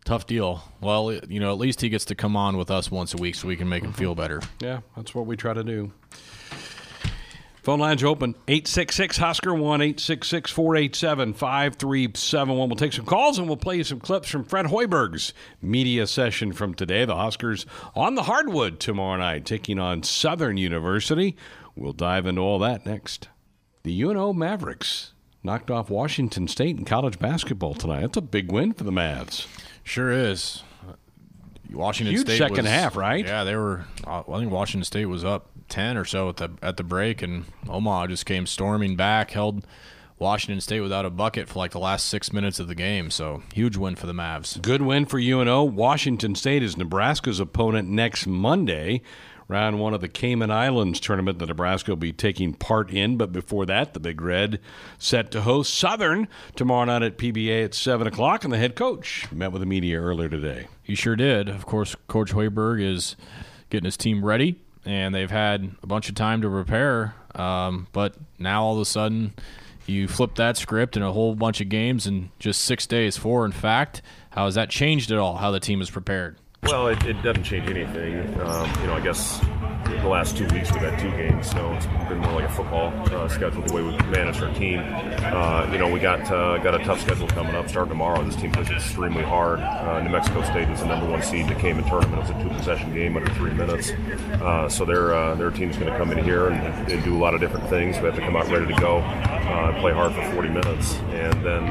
Tough 0.09 0.25
deal. 0.25 0.63
Well, 0.81 1.13
you 1.27 1.39
know, 1.39 1.51
at 1.51 1.59
least 1.59 1.81
he 1.81 1.89
gets 1.89 2.05
to 2.05 2.15
come 2.15 2.35
on 2.35 2.57
with 2.57 2.71
us 2.71 2.89
once 2.89 3.13
a 3.13 3.17
week 3.17 3.35
so 3.35 3.47
we 3.47 3.55
can 3.55 3.69
make 3.69 3.83
him 3.83 3.93
feel 3.93 4.15
better. 4.15 4.41
Yeah, 4.59 4.79
that's 4.95 5.13
what 5.13 5.27
we 5.27 5.37
try 5.37 5.53
to 5.53 5.63
do. 5.63 5.91
Phone 7.61 7.79
lines 7.79 8.03
open 8.03 8.33
866 8.47 9.17
Husker 9.17 9.53
1 9.53 9.81
866 9.81 10.49
487 10.49 11.33
5371. 11.35 12.69
We'll 12.69 12.75
take 12.75 12.93
some 12.93 13.05
calls 13.05 13.37
and 13.37 13.47
we'll 13.47 13.55
play 13.55 13.75
you 13.75 13.83
some 13.83 13.99
clips 13.99 14.29
from 14.29 14.45
Fred 14.45 14.65
Hoiberg's 14.65 15.31
media 15.61 16.07
session 16.07 16.53
from 16.53 16.73
today. 16.73 17.05
The 17.05 17.15
Huskers 17.15 17.67
on 17.93 18.15
the 18.15 18.23
hardwood 18.23 18.79
tomorrow 18.79 19.19
night, 19.19 19.45
taking 19.45 19.77
on 19.77 20.01
Southern 20.01 20.57
University. 20.57 21.37
We'll 21.75 21.93
dive 21.93 22.25
into 22.25 22.41
all 22.41 22.57
that 22.57 22.83
next. 22.83 23.27
The 23.83 24.01
UNO 24.01 24.33
Mavericks 24.33 25.13
knocked 25.43 25.71
off 25.71 25.89
Washington 25.89 26.47
State 26.47 26.77
in 26.77 26.85
college 26.85 27.19
basketball 27.19 27.73
tonight. 27.73 28.01
That's 28.01 28.17
a 28.17 28.21
big 28.21 28.51
win 28.51 28.73
for 28.73 28.83
the 28.83 28.91
Mavs. 28.91 29.47
Sure 29.83 30.11
is. 30.11 30.63
Washington 31.71 32.13
Huge 32.15 32.25
State 32.25 32.37
second 32.39 32.57
was- 32.63 32.67
half, 32.67 32.95
right? 32.95 33.25
Yeah, 33.25 33.43
they 33.43 33.55
were. 33.55 33.85
uh, 34.05 34.23
I 34.27 34.39
think 34.39 34.51
Washington 34.51 34.83
State 34.83 35.05
was 35.05 35.23
up 35.23 35.49
ten 35.67 35.97
or 35.97 36.05
so 36.05 36.29
at 36.29 36.37
the 36.37 36.49
at 36.61 36.77
the 36.77 36.83
break, 36.83 37.21
and 37.21 37.45
Omaha 37.67 38.07
just 38.07 38.25
came 38.25 38.45
storming 38.47 38.95
back, 38.95 39.31
held 39.31 39.65
Washington 40.17 40.61
State 40.61 40.81
without 40.81 41.05
a 41.05 41.09
bucket 41.11 41.47
for 41.47 41.59
like 41.59 41.71
the 41.71 41.79
last 41.79 42.07
six 42.07 42.33
minutes 42.33 42.59
of 42.59 42.67
the 42.67 42.75
game. 42.75 43.11
So 43.11 43.43
huge 43.53 43.77
win 43.77 43.95
for 43.95 44.07
the 44.07 44.13
Mavs. 44.13 44.59
Good 44.61 44.81
win 44.81 45.05
for 45.05 45.19
UNO. 45.19 45.63
Washington 45.63 46.33
State 46.33 46.63
is 46.63 46.75
Nebraska's 46.75 47.39
opponent 47.39 47.87
next 47.87 48.25
Monday. 48.25 49.01
Round 49.49 49.79
one 49.79 49.95
of 49.95 50.01
the 50.01 50.07
Cayman 50.07 50.51
Islands 50.51 50.99
tournament 50.99 51.39
that 51.39 51.47
Nebraska 51.47 51.89
will 51.89 51.97
be 51.97 52.13
taking 52.13 52.53
part 52.53 52.91
in. 52.91 53.17
But 53.17 53.33
before 53.33 53.65
that, 53.65 53.95
the 53.95 53.99
Big 53.99 54.21
Red 54.21 54.59
set 54.99 55.31
to 55.31 55.41
host 55.41 55.73
Southern 55.73 56.27
tomorrow 56.55 56.85
night 56.85 57.01
at 57.01 57.17
PBA 57.17 57.65
at 57.65 57.73
7 57.73 58.05
o'clock. 58.05 58.43
And 58.43 58.53
the 58.53 58.59
head 58.59 58.75
coach 58.75 59.29
met 59.31 59.51
with 59.51 59.61
the 59.61 59.65
media 59.65 59.99
earlier 59.99 60.29
today. 60.29 60.67
He 60.83 60.93
sure 60.93 61.15
did. 61.15 61.49
Of 61.49 61.65
course, 61.65 61.95
Coach 62.07 62.31
Hoiberg 62.31 62.79
is 62.79 63.15
getting 63.71 63.85
his 63.85 63.97
team 63.97 64.23
ready, 64.23 64.59
and 64.85 65.15
they've 65.15 65.31
had 65.31 65.71
a 65.81 65.87
bunch 65.87 66.09
of 66.09 66.15
time 66.15 66.43
to 66.43 66.49
prepare. 66.49 67.15
Um, 67.33 67.87
but 67.91 68.15
now 68.37 68.63
all 68.63 68.75
of 68.75 68.81
a 68.81 68.85
sudden, 68.85 69.33
you 69.87 70.07
flip 70.07 70.35
that 70.35 70.57
script 70.57 70.95
in 70.95 71.01
a 71.01 71.11
whole 71.11 71.33
bunch 71.33 71.59
of 71.59 71.69
games 71.69 72.05
in 72.05 72.29
just 72.37 72.61
six 72.61 72.85
days. 72.85 73.17
Four, 73.17 73.45
in 73.45 73.51
fact. 73.51 74.03
How 74.29 74.45
has 74.45 74.53
that 74.53 74.69
changed 74.69 75.09
at 75.11 75.17
all? 75.17 75.37
How 75.37 75.49
the 75.49 75.59
team 75.59 75.81
is 75.81 75.89
prepared? 75.89 76.37
Well, 76.63 76.87
it, 76.87 77.03
it 77.05 77.21
doesn't 77.23 77.43
change 77.43 77.69
anything. 77.69 78.19
Um, 78.41 78.69
you 78.81 78.87
know, 78.87 78.93
I 78.93 79.01
guess 79.01 79.39
the 80.01 80.07
last 80.07 80.37
two 80.37 80.45
weeks 80.47 80.71
we've 80.71 80.81
had 80.81 80.99
two 80.99 81.09
games, 81.11 81.49
so 81.49 81.73
it's 81.73 81.85
been 82.07 82.19
more 82.19 82.33
like 82.33 82.45
a 82.45 82.53
football 82.53 82.93
uh, 83.13 83.27
schedule 83.27 83.61
the 83.61 83.73
way 83.73 83.81
we 83.81 83.91
manage 84.11 84.41
our 84.41 84.53
team. 84.53 84.79
Uh, 84.79 85.67
you 85.71 85.77
know, 85.77 85.91
we 85.91 85.99
got 85.99 86.21
uh, 86.31 86.57
got 86.59 86.79
a 86.79 86.83
tough 86.83 87.01
schedule 87.01 87.27
coming 87.27 87.55
up. 87.55 87.67
Starting 87.69 87.89
tomorrow, 87.89 88.23
this 88.23 88.35
team 88.35 88.51
plays 88.51 88.69
extremely 88.69 89.23
hard. 89.23 89.59
Uh, 89.59 90.01
New 90.01 90.09
Mexico 90.09 90.43
State 90.43 90.69
is 90.69 90.79
the 90.81 90.87
number 90.87 91.09
one 91.09 91.21
seed 91.21 91.47
that 91.47 91.59
came 91.59 91.79
in 91.79 91.85
tournament. 91.85 92.29
It 92.29 92.33
was 92.33 92.43
a 92.43 92.43
two 92.43 92.55
possession 92.55 92.93
game 92.93 93.17
under 93.17 93.33
three 93.33 93.51
minutes. 93.51 93.91
Uh, 94.41 94.69
so 94.69 94.85
their 94.85 95.13
uh, 95.13 95.35
their 95.35 95.51
team's 95.51 95.77
going 95.77 95.91
to 95.91 95.97
come 95.97 96.11
in 96.11 96.23
here 96.23 96.47
and, 96.47 96.91
and 96.91 97.03
do 97.03 97.15
a 97.15 97.19
lot 97.19 97.33
of 97.33 97.39
different 97.41 97.67
things. 97.69 97.97
We 97.97 98.05
have 98.05 98.15
to 98.15 98.21
come 98.21 98.35
out 98.35 98.47
ready 98.49 98.67
to 98.67 98.79
go, 98.79 99.01
play 99.79 99.93
hard 99.93 100.13
for 100.13 100.23
40 100.33 100.49
minutes, 100.49 100.95
and 101.11 101.33
then 101.43 101.65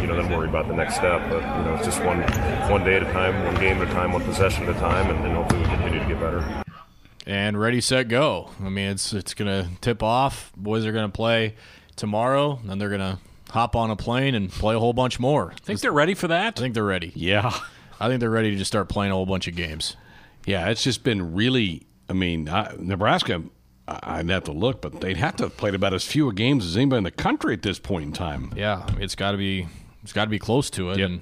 you 0.00 0.06
know 0.06 0.16
then 0.16 0.30
worry 0.30 0.48
about 0.48 0.68
the 0.68 0.74
next 0.74 0.96
step. 0.96 1.28
But 1.30 1.42
you 1.58 1.64
know, 1.64 1.74
it's 1.74 1.84
just 1.84 2.02
one 2.04 2.22
one 2.70 2.84
day 2.84 2.96
at 2.96 3.02
a 3.02 3.12
time, 3.12 3.44
one 3.44 3.54
game 3.56 3.78
at 3.82 3.88
a 3.88 3.92
time, 3.92 4.12
one 4.12 4.22
possession 4.26 4.64
at 4.68 4.76
a 4.76 4.78
time, 4.80 5.10
and, 5.10 5.24
and 5.24 5.34
hopefully 5.36 5.60
we 5.62 5.66
continue 5.68 5.98
to 6.00 6.06
get 6.06 6.20
better. 6.20 6.62
and 7.26 7.58
ready, 7.58 7.80
set, 7.80 8.08
go. 8.08 8.50
I 8.60 8.68
mean, 8.68 8.90
it's 8.90 9.12
it's 9.12 9.34
gonna 9.34 9.68
tip 9.80 10.02
off. 10.02 10.52
Boys 10.56 10.84
are 10.84 10.92
gonna 10.92 11.08
play 11.08 11.54
tomorrow, 11.96 12.60
then 12.64 12.78
they're 12.78 12.90
gonna 12.90 13.18
hop 13.50 13.76
on 13.76 13.90
a 13.90 13.96
plane 13.96 14.34
and 14.34 14.50
play 14.50 14.74
a 14.74 14.78
whole 14.78 14.92
bunch 14.92 15.18
more. 15.20 15.52
I 15.52 15.54
Think 15.62 15.80
they're 15.80 15.92
ready 15.92 16.14
for 16.14 16.28
that? 16.28 16.58
I 16.58 16.60
think 16.60 16.74
they're 16.74 16.84
ready. 16.84 17.12
Yeah. 17.14 17.56
I 18.00 18.08
think 18.08 18.20
they're 18.20 18.28
ready 18.30 18.50
to 18.50 18.56
just 18.56 18.70
start 18.70 18.88
playing 18.88 19.12
a 19.12 19.14
whole 19.14 19.24
bunch 19.26 19.48
of 19.48 19.54
games. 19.56 19.96
Yeah, 20.44 20.68
it's 20.68 20.82
just 20.82 21.02
been 21.02 21.34
really. 21.34 21.86
I 22.08 22.12
mean, 22.12 22.48
I, 22.48 22.74
Nebraska. 22.78 23.42
I- 23.88 24.00
I'd 24.02 24.28
have 24.30 24.42
to 24.44 24.52
look, 24.52 24.82
but 24.82 25.00
they'd 25.00 25.16
have 25.16 25.36
to 25.36 25.44
have 25.44 25.56
played 25.56 25.74
about 25.76 25.94
as 25.94 26.04
few 26.04 26.32
games 26.32 26.66
as 26.66 26.76
anybody 26.76 26.98
in 26.98 27.04
the 27.04 27.10
country 27.12 27.54
at 27.54 27.62
this 27.62 27.78
point 27.78 28.04
in 28.04 28.12
time. 28.12 28.52
Yeah, 28.56 28.84
it's 28.98 29.14
got 29.14 29.30
to 29.30 29.36
be 29.38 29.68
it's 30.02 30.12
got 30.12 30.24
to 30.24 30.30
be 30.30 30.40
close 30.40 30.70
to 30.70 30.90
it. 30.90 30.98
Yep. 30.98 31.08
And 31.08 31.20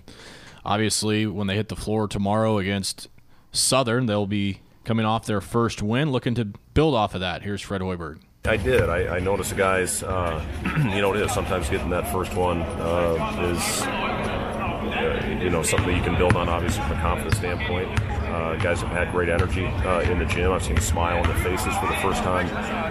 obviously, 0.65 1.27
when 1.27 1.47
they 1.47 1.57
hit 1.57 1.69
the 1.69 1.77
floor 1.77 2.09
tomorrow 2.09 2.59
against 2.59 3.09
Southern, 3.53 4.07
they'll 4.07 4.27
be 4.27 4.61
coming 4.85 5.07
off 5.07 5.27
their 5.27 5.41
first 5.41 5.83
win, 5.83 6.13
looking 6.13 6.35
to 6.35 6.45
build 6.75 6.95
off 6.95 7.15
of 7.15 7.21
that. 7.21 7.43
Here's 7.43 7.63
Fred 7.63 7.81
Hoiberg. 7.81 8.21
I 8.47 8.59
did. 8.59 8.91
I, 8.91 9.17
I 9.17 9.19
noticed 9.21 9.51
the 9.51 9.57
guys. 9.57 10.03
Uh, 10.03 10.45
you 10.95 11.01
know, 11.01 11.15
it 11.15 11.23
is 11.23 11.33
sometimes 11.33 11.69
getting 11.71 11.89
that 11.91 12.11
first 12.13 12.35
one 12.35 12.61
uh, 12.61 13.51
is, 13.51 13.83
uh, 13.83 15.39
you 15.43 15.49
know, 15.49 15.63
something 15.63 15.97
you 15.97 16.03
can 16.03 16.17
build 16.17 16.37
on. 16.37 16.49
Obviously, 16.51 16.83
from 16.83 16.93
a 16.99 17.01
confidence 17.01 17.39
standpoint, 17.39 17.89
uh, 18.01 18.57
guys 18.57 18.83
have 18.83 18.91
had 18.91 19.11
great 19.13 19.31
energy 19.31 19.65
uh, 19.65 20.01
in 20.01 20.19
the 20.19 20.27
gym. 20.27 20.53
I've 20.53 20.63
seen 20.63 20.77
a 20.77 20.83
smile 20.83 21.23
on 21.23 21.27
their 21.27 21.39
faces 21.39 21.75
for 21.79 21.87
the 21.87 21.97
first 22.03 22.23
time 22.23 22.47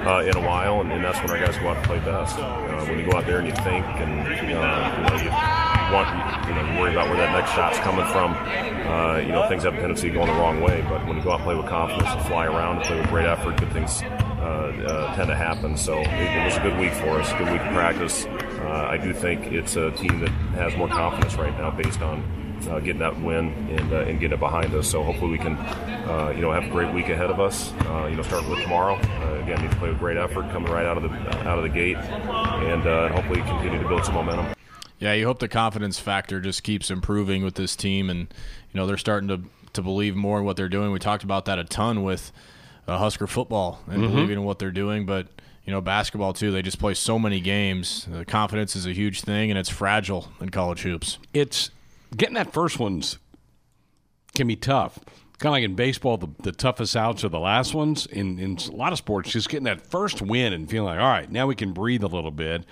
uh, 0.08 0.22
in 0.22 0.36
a 0.36 0.42
while, 0.42 0.82
and, 0.82 0.92
and 0.92 1.04
that's 1.04 1.20
when 1.20 1.30
our 1.30 1.46
guys 1.46 1.56
go 1.60 1.68
out 1.68 1.78
and 1.78 1.86
play 1.86 2.00
best. 2.00 2.40
When 2.90 2.98
you 2.98 3.06
go 3.06 3.18
out 3.18 3.28
there 3.28 3.38
and 3.38 3.48
you 3.48 3.54
think, 3.54 3.86
and 3.86 4.48
you 4.48 4.56
know, 4.56 5.24
you 5.24 5.63
want, 5.94 6.10
you 6.48 6.56
know, 6.56 6.74
you 6.74 6.80
worry 6.80 6.92
about 6.92 7.08
where 7.08 7.18
that 7.18 7.32
next 7.32 7.52
shot's 7.52 7.78
coming 7.80 8.06
from. 8.08 8.34
Uh, 8.34 9.18
you 9.20 9.32
know, 9.32 9.48
things 9.48 9.64
have 9.64 9.76
a 9.76 9.80
tendency 9.80 10.10
to 10.10 10.14
go 10.14 10.26
the 10.26 10.32
wrong 10.34 10.60
way, 10.60 10.84
but 10.90 11.06
when 11.08 11.16
you 11.16 11.24
go 11.24 11.32
out 11.32 11.40
and 11.40 11.46
play 11.46 11.56
with 11.56 11.68
confidence 11.68 12.10
and 12.10 12.26
fly 12.26 12.46
around 12.46 12.78
and 12.78 12.86
play 12.86 13.00
with 13.00 13.10
great 13.10 13.26
effort, 13.26 13.56
good 13.58 13.72
things 13.72 14.02
uh, 14.02 14.74
uh, 14.86 15.16
tend 15.16 15.30
to 15.30 15.36
happen. 15.36 15.78
So 15.78 16.00
it, 16.00 16.08
it 16.08 16.46
was 16.46 16.58
a 16.58 16.62
good 16.62 16.78
week 16.80 16.94
for 16.94 17.22
us, 17.22 17.32
good 17.34 17.52
week 17.52 17.62
of 17.62 17.74
practice. 17.74 18.26
Uh, 18.26 18.88
I 18.90 18.98
do 18.98 19.14
think 19.14 19.52
it's 19.54 19.76
a 19.76 19.92
team 19.92 20.20
that 20.22 20.30
has 20.56 20.76
more 20.76 20.90
confidence 20.90 21.36
right 21.36 21.56
now 21.58 21.70
based 21.72 22.02
on 22.02 22.24
uh, 22.70 22.80
getting 22.80 23.00
that 23.00 23.20
win 23.22 23.50
and, 23.70 23.94
uh, 23.94 23.98
and 24.00 24.20
getting 24.20 24.34
it 24.34 24.40
behind 24.40 24.74
us. 24.74 24.90
So 24.90 25.04
hopefully 25.04 25.32
we 25.32 25.38
can, 25.38 25.56
uh, 25.58 26.34
you 26.36 26.42
know, 26.42 26.52
have 26.52 26.66
a 26.66 26.70
great 26.70 26.94
week 26.94 27.10
ahead 27.10 27.30
of 27.30 27.40
us. 27.40 27.72
Uh, 27.86 28.08
you 28.10 28.16
know, 28.16 28.24
starting 28.24 28.50
with 28.50 28.62
tomorrow. 28.62 28.98
Again, 29.44 29.62
need 29.62 29.72
to 29.72 29.78
play 29.78 29.90
with 29.90 30.00
great 30.00 30.16
effort, 30.16 30.50
coming 30.52 30.72
right 30.72 30.86
out 30.86 30.96
of 30.96 31.04
the 31.04 31.10
out 31.46 31.58
of 31.58 31.64
the 31.64 31.70
gate, 31.70 31.98
and 31.98 32.84
hopefully 33.12 33.42
continue 33.42 33.82
to 33.82 33.88
build 33.90 34.06
some 34.06 34.16
momentum. 34.16 34.53
Yeah, 35.04 35.12
you 35.16 35.26
hope 35.26 35.40
the 35.40 35.50
confidence 35.50 36.00
factor 36.00 36.40
just 36.40 36.64
keeps 36.64 36.90
improving 36.90 37.44
with 37.44 37.56
this 37.56 37.76
team, 37.76 38.10
and 38.10 38.20
you 38.72 38.80
know 38.80 38.88
they're 38.88 38.98
starting 38.98 39.28
to 39.28 39.42
to 39.74 39.82
believe 39.82 40.16
more 40.16 40.40
in 40.40 40.46
what 40.46 40.56
they're 40.56 40.70
doing. 40.70 40.94
We 40.94 41.00
talked 41.00 41.26
about 41.26 41.44
that 41.44 41.60
a 41.60 41.66
ton 41.66 42.04
with 42.04 42.32
uh, 42.88 42.98
Husker 42.98 43.28
football 43.28 43.82
and 43.88 44.02
believing 44.02 44.38
in 44.38 44.44
what 44.46 44.60
they're 44.60 44.72
doing, 44.72 45.06
but 45.06 45.28
you 45.66 45.74
know, 45.74 45.82
basketball 45.82 46.32
too. 46.32 46.52
They 46.52 46.62
just 46.62 46.80
play 46.80 46.94
so 46.94 47.20
many 47.20 47.42
games. 47.42 48.08
The 48.10 48.24
confidence 48.24 48.78
is 48.78 48.86
a 48.86 48.94
huge 48.94 49.24
thing, 49.24 49.52
and 49.52 49.60
it's 49.60 49.68
fragile 49.68 50.32
in 50.40 50.50
college 50.50 50.84
hoops. 50.84 51.20
It's 51.34 51.70
getting 52.16 52.36
that 52.36 52.54
first 52.54 52.80
one's 52.80 53.18
can 54.36 54.48
be 54.48 54.56
tough. 54.56 55.00
Kind 55.40 55.50
of 55.50 55.52
like 55.52 55.64
in 55.64 55.76
baseball, 55.76 56.16
the, 56.16 56.30
the 56.44 56.54
toughest 56.54 56.96
outs 56.96 57.26
are 57.26 57.30
the 57.30 57.40
last 57.40 57.74
ones. 57.74 58.06
In, 58.06 58.40
in 58.40 58.58
a 58.58 58.72
lot 58.72 58.94
of 58.94 59.00
sports, 59.00 59.32
just 59.32 59.50
getting 59.50 59.66
that 59.66 59.82
first 59.82 60.22
win 60.22 60.54
and 60.54 60.70
feeling 60.70 60.86
like, 60.86 61.00
all 61.00 61.10
right, 61.10 61.30
now 61.30 61.46
we 61.46 61.56
can 61.56 61.74
breathe 61.74 62.04
a 62.04 62.08
little 62.08 62.32
bit. 62.32 62.64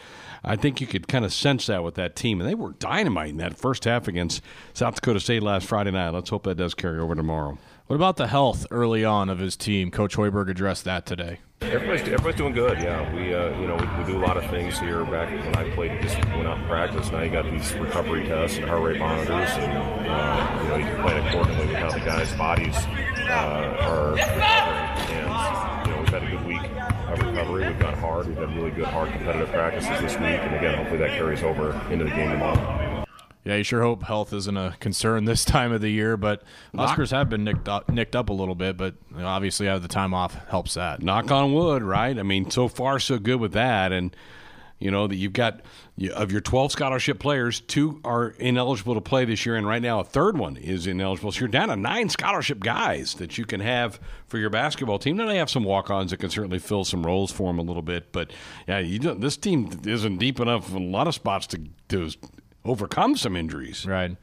I 0.43 0.55
think 0.55 0.81
you 0.81 0.87
could 0.87 1.07
kind 1.07 1.23
of 1.23 1.33
sense 1.33 1.67
that 1.67 1.83
with 1.83 1.95
that 1.95 2.15
team. 2.15 2.41
And 2.41 2.49
they 2.49 2.55
were 2.55 2.71
dynamite 2.73 3.29
in 3.29 3.37
that 3.37 3.57
first 3.57 3.85
half 3.85 4.07
against 4.07 4.41
South 4.73 4.95
Dakota 4.95 5.19
State 5.19 5.43
last 5.43 5.67
Friday 5.67 5.91
night. 5.91 6.09
Let's 6.09 6.29
hope 6.29 6.43
that 6.43 6.55
does 6.55 6.73
carry 6.73 6.99
over 6.99 7.15
tomorrow. 7.15 7.57
What 7.87 7.95
about 7.95 8.15
the 8.15 8.27
health 8.27 8.65
early 8.71 9.03
on 9.03 9.29
of 9.29 9.39
his 9.39 9.57
team? 9.57 9.91
Coach 9.91 10.15
Hoiberg 10.15 10.49
addressed 10.49 10.85
that 10.85 11.05
today. 11.05 11.39
Everybody's, 11.61 12.01
everybody's 12.01 12.35
doing 12.37 12.53
good. 12.53 12.79
Yeah, 12.79 13.13
we 13.13 13.33
uh, 13.33 13.49
you 13.59 13.67
know 13.67 13.75
we, 13.75 14.03
we, 14.03 14.11
do 14.11 14.17
a 14.17 14.23
lot 14.25 14.35
of 14.35 14.49
things 14.49 14.79
here. 14.79 15.03
Back 15.03 15.29
when 15.29 15.55
I 15.55 15.69
played, 15.75 16.01
just 16.01 16.15
went 16.29 16.47
out 16.47 16.57
and 16.57 16.67
practice. 16.67 17.11
Now 17.11 17.21
you 17.21 17.29
got 17.29 17.45
these 17.51 17.73
recovery 17.73 18.25
tests 18.25 18.57
and 18.57 18.65
heart 18.65 18.81
rate 18.81 18.99
monitors, 18.99 19.49
and 19.57 20.07
uh, 20.07 20.59
you 20.63 20.69
know 20.69 20.75
you 20.77 20.85
can 20.85 21.01
plan 21.01 21.27
accordingly 21.27 21.67
with 21.67 21.75
how 21.75 21.91
the 21.91 21.99
guys' 21.99 22.33
bodies 22.33 22.75
uh, 22.77 23.77
are 23.81 24.11
recovering. 24.13 25.17
And 25.17 25.70
recovery. 27.19 27.67
We've 27.67 27.79
got 27.79 27.95
hard. 27.95 28.27
We've 28.27 28.37
had 28.37 28.55
really 28.55 28.71
good 28.71 28.85
hard 28.85 29.11
competitive 29.11 29.49
practices 29.49 29.99
this 30.01 30.13
week, 30.15 30.39
and 30.41 30.55
again, 30.55 30.75
hopefully 30.75 30.99
that 30.99 31.11
carries 31.11 31.43
over 31.43 31.71
into 31.91 32.05
the 32.05 32.11
game 32.11 32.31
tomorrow. 32.31 33.05
Yeah, 33.43 33.55
you 33.55 33.63
sure 33.63 33.81
hope 33.81 34.03
health 34.03 34.33
isn't 34.33 34.55
a 34.55 34.75
concern 34.79 35.25
this 35.25 35.43
time 35.43 35.71
of 35.71 35.81
the 35.81 35.89
year, 35.89 36.17
but 36.17 36.43
Huskers 36.75 37.11
have 37.11 37.29
been 37.29 37.43
nicked 37.43 37.67
up, 37.67 37.89
nicked 37.89 38.15
up 38.15 38.29
a 38.29 38.33
little 38.33 38.55
bit, 38.55 38.77
but 38.77 38.95
you 39.11 39.17
know, 39.17 39.27
obviously 39.27 39.65
have 39.67 39.81
the 39.81 39.87
time 39.87 40.13
off 40.13 40.35
helps 40.49 40.75
that. 40.75 41.01
Knock 41.01 41.31
on 41.31 41.53
wood, 41.53 41.83
right? 41.83 42.17
I 42.17 42.23
mean, 42.23 42.49
so 42.51 42.67
far 42.67 42.99
so 42.99 43.17
good 43.17 43.39
with 43.39 43.53
that, 43.53 43.91
and 43.91 44.15
you 44.81 44.91
know 44.91 45.07
that 45.07 45.15
you've 45.15 45.33
got 45.33 45.61
of 46.13 46.31
your 46.31 46.41
12 46.41 46.71
scholarship 46.71 47.19
players, 47.19 47.61
two 47.61 48.01
are 48.03 48.29
ineligible 48.39 48.95
to 48.95 49.01
play 49.01 49.23
this 49.23 49.45
year, 49.45 49.55
and 49.55 49.67
right 49.67 49.81
now 49.81 49.99
a 49.99 50.03
third 50.03 50.37
one 50.37 50.57
is 50.57 50.87
ineligible. 50.87 51.31
So 51.31 51.41
you're 51.41 51.47
down 51.47 51.67
to 51.69 51.75
nine 51.75 52.09
scholarship 52.09 52.59
guys 52.59 53.13
that 53.15 53.37
you 53.37 53.45
can 53.45 53.59
have 53.59 53.99
for 54.27 54.39
your 54.39 54.49
basketball 54.49 54.97
team. 54.97 55.17
Now 55.17 55.27
they 55.27 55.37
have 55.37 55.49
some 55.49 55.63
walk-ons 55.63 56.11
that 56.11 56.17
can 56.17 56.29
certainly 56.31 56.59
fill 56.59 56.83
some 56.83 57.05
roles 57.05 57.31
for 57.31 57.49
them 57.49 57.59
a 57.59 57.61
little 57.61 57.83
bit, 57.83 58.11
but 58.11 58.31
yeah, 58.67 58.81
this 58.81 59.37
team 59.37 59.69
isn't 59.85 60.17
deep 60.17 60.39
enough 60.39 60.71
in 60.71 60.77
a 60.77 60.79
lot 60.79 61.07
of 61.07 61.13
spots 61.13 61.45
to, 61.47 61.61
to 61.89 62.09
overcome 62.65 63.15
some 63.15 63.35
injuries. 63.35 63.85
Right. 63.85 64.17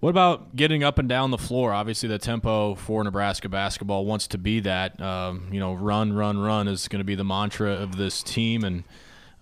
What 0.00 0.10
about 0.10 0.54
getting 0.54 0.84
up 0.84 0.98
and 0.98 1.08
down 1.08 1.32
the 1.32 1.38
floor? 1.38 1.72
Obviously, 1.72 2.08
the 2.08 2.18
tempo 2.18 2.76
for 2.76 3.02
Nebraska 3.02 3.48
basketball 3.48 4.06
wants 4.06 4.28
to 4.28 4.38
be 4.38 4.60
that. 4.60 5.00
Um, 5.00 5.48
you 5.50 5.58
know, 5.58 5.74
run, 5.74 6.12
run, 6.12 6.38
run 6.38 6.68
is 6.68 6.86
going 6.86 7.00
to 7.00 7.04
be 7.04 7.16
the 7.16 7.24
mantra 7.24 7.72
of 7.72 7.96
this 7.96 8.22
team, 8.22 8.62
and 8.62 8.84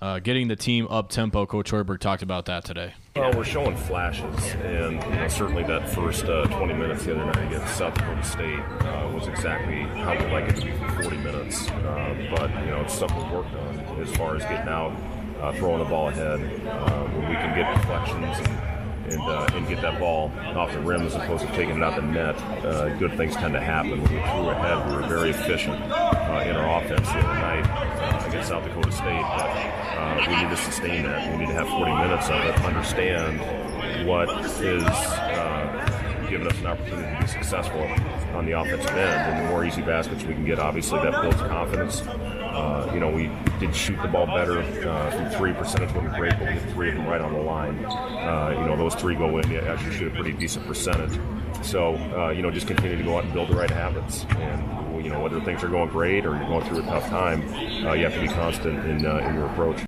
uh, 0.00 0.18
getting 0.18 0.48
the 0.48 0.56
team 0.56 0.86
up 0.88 1.08
tempo. 1.08 1.46
Coach 1.46 1.70
Hoiberg 1.70 2.00
talked 2.00 2.22
about 2.22 2.46
that 2.46 2.64
today. 2.64 2.94
Well, 3.14 3.32
we're 3.32 3.44
showing 3.44 3.76
flashes, 3.76 4.54
and 4.62 5.02
you 5.02 5.10
know, 5.10 5.28
certainly 5.28 5.62
that 5.64 5.88
first 5.88 6.24
uh, 6.24 6.46
20 6.46 6.74
minutes 6.74 7.04
the 7.04 7.14
other 7.14 7.24
night 7.24 7.52
against 7.52 7.76
South 7.76 7.94
Dakota 7.94 8.22
State 8.22 8.58
uh, 8.58 9.10
was 9.14 9.26
exactly 9.26 9.82
how 10.02 10.12
we'd 10.12 10.32
like 10.32 10.48
it 10.48 10.56
to 10.56 10.66
be 10.66 10.72
for 10.72 11.02
40 11.02 11.16
minutes. 11.18 11.70
Uh, 11.70 12.34
but 12.36 12.50
you 12.64 12.70
know, 12.70 12.82
it's 12.82 12.94
stuff 12.94 13.14
we've 13.16 13.30
worked 13.30 13.54
on 13.54 13.78
as 14.00 14.14
far 14.16 14.36
as 14.36 14.42
getting 14.42 14.68
out 14.68 14.92
uh, 15.40 15.52
throwing 15.52 15.78
the 15.78 15.84
ball 15.84 16.08
ahead. 16.08 16.40
Uh, 16.66 17.04
when 17.08 17.28
we 17.28 17.34
can 17.34 17.56
get 17.56 17.74
deflections 17.76 18.38
and 18.38 18.76
and, 19.08 19.22
uh, 19.22 19.46
and, 19.52 19.68
get 19.68 19.80
that 19.82 20.00
ball 20.00 20.32
off 20.56 20.72
the 20.72 20.80
rim 20.80 21.02
as 21.02 21.14
opposed 21.14 21.46
to 21.46 21.52
taking 21.52 21.76
it 21.76 21.82
out 21.82 21.94
the 21.94 22.02
net, 22.02 22.36
uh, 22.64 22.88
good 22.98 23.16
things 23.16 23.36
tend 23.36 23.54
to 23.54 23.60
happen. 23.60 23.92
When 23.92 24.00
we 24.00 24.06
threw 24.08 24.48
ahead, 24.50 24.90
we 24.90 24.96
were 24.96 25.06
very 25.06 25.30
efficient 25.30 25.80
uh, 25.80 26.44
in 26.44 26.56
our 26.56 26.82
offense 26.82 27.06
the 27.06 27.18
other 27.18 27.40
night 27.40 27.65
against 28.26 28.48
South 28.48 28.64
Dakota 28.64 28.92
State. 28.92 29.22
But 29.22 30.28
we 30.28 30.36
need 30.36 30.50
to 30.50 30.56
sustain 30.56 31.04
that. 31.04 31.30
We 31.32 31.38
need 31.38 31.48
to 31.48 31.54
have 31.54 31.68
40 31.68 31.92
minutes 31.92 32.28
of 32.28 32.44
it, 32.44 32.54
understand 32.64 33.40
what 34.06 34.28
is 34.60 34.84
giving 36.28 36.46
us 36.46 36.58
an 36.58 36.66
opportunity 36.66 37.14
to 37.14 37.20
be 37.20 37.26
successful 37.26 37.80
on 38.34 38.46
the 38.46 38.52
offensive 38.52 38.90
end. 38.90 39.32
And 39.32 39.46
the 39.46 39.50
more 39.50 39.64
easy 39.64 39.82
baskets 39.82 40.24
we 40.24 40.34
can 40.34 40.44
get, 40.44 40.58
obviously 40.58 40.98
that 41.00 41.22
builds 41.22 41.36
confidence. 41.36 42.02
Uh, 42.02 42.90
you 42.92 43.00
know, 43.00 43.10
we 43.10 43.30
did 43.60 43.74
shoot 43.74 44.00
the 44.02 44.08
ball 44.08 44.26
better 44.26 44.60
uh, 44.60 45.30
three. 45.36 45.52
Percentage 45.52 45.92
wasn't 45.92 46.14
great, 46.14 46.32
but 46.38 46.48
we 46.48 46.54
hit 46.54 46.70
three 46.72 46.88
of 46.90 46.96
them 46.96 47.06
right 47.06 47.20
on 47.20 47.32
the 47.32 47.40
line. 47.40 47.84
Uh, 47.84 48.56
you 48.58 48.66
know, 48.66 48.76
those 48.76 48.94
three 48.94 49.14
go 49.14 49.38
in. 49.38 49.50
You 49.50 49.60
actually 49.60 49.94
shoot 49.94 50.12
a 50.12 50.14
pretty 50.14 50.32
decent 50.32 50.66
percentage. 50.66 51.18
So, 51.62 51.96
uh, 52.16 52.30
you 52.30 52.42
know, 52.42 52.50
just 52.50 52.66
continue 52.66 52.96
to 52.96 53.02
go 53.02 53.18
out 53.18 53.24
and 53.24 53.32
build 53.32 53.48
the 53.48 53.54
right 53.54 53.70
habits. 53.70 54.24
And, 54.30 54.85
you 54.98 55.10
know, 55.10 55.20
whether 55.20 55.40
things 55.40 55.62
are 55.62 55.68
going 55.68 55.88
great 55.90 56.26
or 56.26 56.36
you're 56.36 56.48
going 56.48 56.66
through 56.66 56.78
a 56.78 56.82
tough 56.82 57.08
time, 57.08 57.42
uh, 57.86 57.92
you 57.92 58.04
have 58.04 58.14
to 58.14 58.20
be 58.20 58.28
constant 58.28 58.84
in, 58.86 59.06
uh, 59.06 59.18
in 59.18 59.34
your 59.34 59.46
approach. 59.46 59.84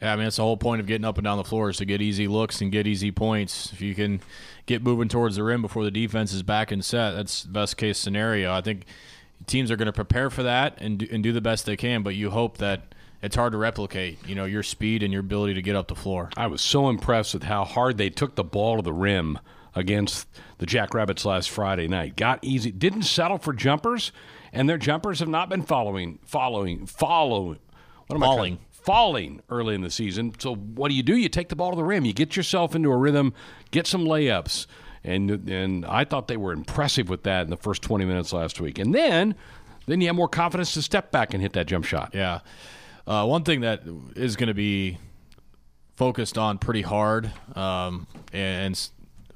Yeah, 0.00 0.14
I 0.14 0.16
mean, 0.16 0.26
it's 0.26 0.36
the 0.36 0.42
whole 0.42 0.56
point 0.56 0.80
of 0.80 0.86
getting 0.86 1.04
up 1.04 1.18
and 1.18 1.24
down 1.24 1.36
the 1.36 1.44
floor 1.44 1.68
is 1.68 1.76
to 1.76 1.84
get 1.84 2.00
easy 2.00 2.26
looks 2.26 2.62
and 2.62 2.72
get 2.72 2.86
easy 2.86 3.10
points. 3.10 3.70
If 3.72 3.82
you 3.82 3.94
can 3.94 4.20
get 4.64 4.82
moving 4.82 5.08
towards 5.08 5.36
the 5.36 5.42
rim 5.42 5.60
before 5.60 5.84
the 5.84 5.90
defense 5.90 6.32
is 6.32 6.42
back 6.42 6.72
and 6.72 6.82
set, 6.82 7.12
that's 7.12 7.42
the 7.42 7.50
best 7.50 7.76
case 7.76 7.98
scenario. 7.98 8.52
I 8.52 8.62
think 8.62 8.86
teams 9.46 9.70
are 9.70 9.76
going 9.76 9.86
to 9.86 9.92
prepare 9.92 10.30
for 10.30 10.42
that 10.42 10.80
and 10.80 10.98
do, 10.98 11.08
and 11.10 11.22
do 11.22 11.32
the 11.32 11.42
best 11.42 11.66
they 11.66 11.76
can, 11.76 12.02
but 12.02 12.14
you 12.14 12.30
hope 12.30 12.58
that 12.58 12.94
it's 13.22 13.36
hard 13.36 13.52
to 13.52 13.58
replicate, 13.58 14.26
you 14.26 14.34
know, 14.34 14.46
your 14.46 14.62
speed 14.62 15.02
and 15.02 15.12
your 15.12 15.20
ability 15.20 15.54
to 15.54 15.62
get 15.62 15.76
up 15.76 15.88
the 15.88 15.94
floor. 15.94 16.30
I 16.36 16.46
was 16.46 16.62
so 16.62 16.88
impressed 16.88 17.34
with 17.34 17.42
how 17.42 17.64
hard 17.64 17.98
they 17.98 18.08
took 18.08 18.34
the 18.34 18.44
ball 18.44 18.76
to 18.76 18.82
the 18.82 18.94
rim 18.94 19.38
against 19.74 20.26
the 20.60 20.66
Jackrabbits 20.66 21.24
last 21.24 21.50
Friday 21.50 21.88
night. 21.88 22.16
Got 22.16 22.38
easy, 22.42 22.70
didn't 22.70 23.02
settle 23.02 23.38
for 23.38 23.52
jumpers, 23.52 24.12
and 24.52 24.68
their 24.68 24.78
jumpers 24.78 25.18
have 25.18 25.28
not 25.28 25.48
been 25.48 25.62
following, 25.62 26.20
following, 26.24 26.86
following. 26.86 27.58
What 28.06 28.14
am 28.14 28.22
falling. 28.22 28.54
I 28.54 28.58
falling 28.70 29.42
early 29.50 29.74
in 29.74 29.82
the 29.82 29.90
season. 29.90 30.32
So 30.38 30.54
what 30.54 30.88
do 30.88 30.94
you 30.94 31.02
do? 31.02 31.14
You 31.14 31.28
take 31.28 31.48
the 31.48 31.56
ball 31.56 31.70
to 31.70 31.76
the 31.76 31.84
rim. 31.84 32.04
You 32.04 32.14
get 32.14 32.34
yourself 32.36 32.74
into 32.74 32.90
a 32.90 32.96
rhythm, 32.96 33.34
get 33.70 33.86
some 33.86 34.04
layups 34.04 34.66
and 35.04 35.48
and 35.48 35.86
I 35.86 36.04
thought 36.04 36.28
they 36.28 36.36
were 36.36 36.52
impressive 36.52 37.08
with 37.08 37.22
that 37.24 37.42
in 37.42 37.50
the 37.50 37.56
first 37.56 37.82
20 37.82 38.04
minutes 38.04 38.32
last 38.32 38.60
week. 38.60 38.78
And 38.78 38.94
then 38.94 39.34
then 39.86 40.00
you 40.00 40.08
have 40.08 40.16
more 40.16 40.28
confidence 40.28 40.74
to 40.74 40.82
step 40.82 41.10
back 41.10 41.32
and 41.32 41.42
hit 41.42 41.54
that 41.54 41.66
jump 41.66 41.84
shot. 41.84 42.10
Yeah. 42.14 42.40
Uh, 43.06 43.26
one 43.26 43.44
thing 43.44 43.62
that 43.62 43.82
is 44.14 44.36
going 44.36 44.48
to 44.48 44.54
be 44.54 44.98
focused 45.96 46.38
on 46.38 46.58
pretty 46.58 46.82
hard, 46.82 47.30
um, 47.56 48.06
and 48.32 48.78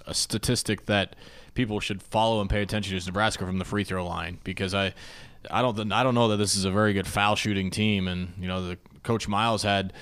a 0.06 0.14
statistic 0.14 0.86
that 0.86 1.16
people 1.54 1.80
should 1.80 2.02
follow 2.02 2.40
and 2.40 2.50
pay 2.50 2.62
attention 2.62 2.92
to 2.92 2.96
is 2.96 3.06
Nebraska 3.06 3.44
from 3.46 3.58
the 3.58 3.64
free 3.64 3.84
throw 3.84 4.06
line 4.06 4.38
because 4.44 4.74
I. 4.74 4.94
I 5.50 5.60
don't. 5.60 5.92
I 5.92 6.02
don't 6.02 6.14
know 6.14 6.28
that 6.28 6.38
this 6.38 6.56
is 6.56 6.64
a 6.64 6.70
very 6.70 6.94
good 6.94 7.06
foul 7.06 7.36
shooting 7.36 7.70
team, 7.70 8.08
and 8.08 8.32
you 8.40 8.48
know 8.48 8.66
the 8.66 8.78
coach 9.02 9.28
Miles 9.28 9.62
had 9.62 9.92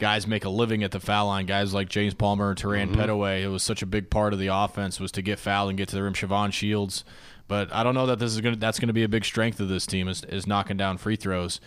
guys 0.00 0.26
make 0.26 0.44
a 0.44 0.48
living 0.48 0.82
at 0.82 0.90
the 0.90 0.98
foul 0.98 1.28
line. 1.28 1.46
Guys 1.46 1.72
like 1.72 1.88
James 1.88 2.14
Palmer 2.14 2.50
and 2.50 2.58
Terran 2.58 2.90
mm-hmm. 2.90 3.00
Petteway. 3.00 3.42
It 3.42 3.48
was 3.48 3.62
such 3.62 3.82
a 3.82 3.86
big 3.86 4.10
part 4.10 4.32
of 4.32 4.38
the 4.38 4.48
offense 4.48 4.98
was 4.98 5.12
to 5.12 5.22
get 5.22 5.38
fouled 5.38 5.68
and 5.68 5.78
get 5.78 5.88
to 5.90 5.96
the 5.96 6.02
rim. 6.02 6.14
Shavon 6.14 6.52
Shields, 6.52 7.04
but 7.46 7.72
I 7.72 7.82
don't 7.82 7.94
know 7.94 8.06
that 8.06 8.18
this 8.18 8.32
is 8.32 8.40
going. 8.40 8.58
That's 8.58 8.80
going 8.80 8.88
to 8.88 8.94
be 8.94 9.04
a 9.04 9.08
big 9.08 9.24
strength 9.24 9.60
of 9.60 9.68
this 9.68 9.86
team 9.86 10.08
is, 10.08 10.24
is 10.24 10.46
knocking 10.46 10.76
down 10.76 10.98
free 10.98 11.16
throws. 11.16 11.60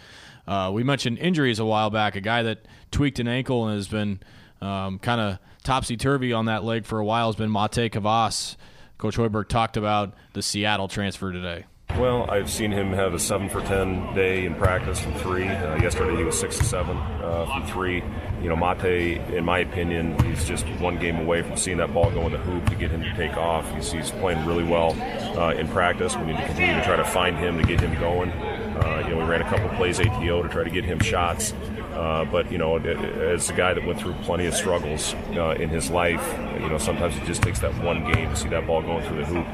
Uh, 0.48 0.70
we 0.74 0.84
mentioned 0.84 1.20
injuries 1.20 1.60
a 1.60 1.66
while 1.66 1.90
back. 1.90 2.16
A 2.16 2.22
guy 2.22 2.44
that 2.44 2.66
tweaked 2.92 3.20
an 3.20 3.28
ankle 3.28 3.66
and 3.68 3.78
has 3.78 3.88
been 3.88 4.20
um, 4.62 5.00
kind 5.00 5.22
of 5.22 5.40
topsy 5.64 5.98
turvy 5.98 6.34
on 6.34 6.46
that 6.46 6.64
leg 6.64 6.86
for 6.86 7.00
a 7.00 7.06
while 7.06 7.28
has 7.28 7.36
been 7.36 7.50
Matej 7.50 7.92
Kavas. 7.92 8.56
Coach 8.98 9.18
Hoiberg 9.18 9.48
talked 9.48 9.78
about 9.78 10.14
the 10.34 10.42
Seattle 10.42 10.88
transfer 10.88 11.32
today. 11.32 11.66
Well, 11.98 12.28
I've 12.30 12.50
seen 12.50 12.72
him 12.72 12.92
have 12.94 13.14
a 13.14 13.20
seven 13.20 13.50
for 13.50 13.62
ten 13.62 14.16
day 14.16 14.46
in 14.46 14.56
practice 14.56 15.00
from 15.00 15.14
three. 15.16 15.48
Uh, 15.48 15.76
yesterday 15.76 16.16
he 16.16 16.24
was 16.24 16.40
six 16.40 16.58
to 16.58 16.64
seven 16.64 16.98
uh, 16.98 17.46
from 17.46 17.68
three. 17.68 18.04
You 18.42 18.50
know, 18.50 18.56
Mate, 18.56 19.22
in 19.32 19.46
my 19.46 19.60
opinion, 19.60 20.18
he's 20.26 20.48
just 20.48 20.66
one 20.80 20.98
game 20.98 21.18
away 21.18 21.44
from 21.44 21.56
seeing 21.56 21.78
that 21.78 21.94
ball 21.94 22.10
go 22.10 22.26
in 22.26 22.32
the 22.32 22.40
hoop 22.40 22.68
to 22.70 22.76
get 22.76 22.90
him 22.90 23.04
to 23.04 23.14
take 23.16 23.38
off. 23.38 23.72
He's, 23.76 23.92
he's 23.92 24.10
playing 24.10 24.44
really 24.46 24.64
well 24.64 24.96
uh, 25.38 25.54
in 25.54 25.68
practice. 25.68 26.18
We 26.18 26.26
need 26.26 26.38
to 26.38 26.46
continue 26.48 26.74
to 26.74 26.84
try 26.84 26.96
to 26.96 27.06
find 27.06 27.38
him 27.38 27.60
to 27.60 27.64
get 27.64 27.80
him 27.80 27.94
going. 28.00 28.32
Uh, 28.32 29.04
you 29.06 29.14
know, 29.14 29.24
we 29.24 29.30
ran 29.30 29.42
a 29.42 29.50
couple 29.50 29.70
plays 29.78 30.00
ATO 30.00 30.42
to 30.42 30.50
try 30.50 30.64
to 30.64 30.72
get 30.72 30.84
him 30.84 31.00
shots. 31.00 31.54
Uh, 31.94 32.26
but 32.26 32.52
you 32.52 32.58
know, 32.58 32.78
as 32.78 33.50
a 33.50 33.54
guy 33.54 33.74
that 33.74 33.86
went 33.86 34.00
through 34.00 34.14
plenty 34.24 34.46
of 34.46 34.54
struggles 34.54 35.14
uh, 35.36 35.56
in 35.60 35.70
his 35.70 35.90
life, 35.90 36.26
you 36.60 36.70
know, 36.70 36.78
sometimes 36.78 37.16
it 37.16 37.24
just 37.26 37.42
takes 37.42 37.60
that 37.60 37.74
one 37.84 38.04
game 38.12 38.30
to 38.30 38.36
see 38.36 38.50
that 38.50 38.66
ball 38.66 38.82
going 38.82 39.06
through 39.08 39.18
the 39.18 39.26
hoop 39.26 39.46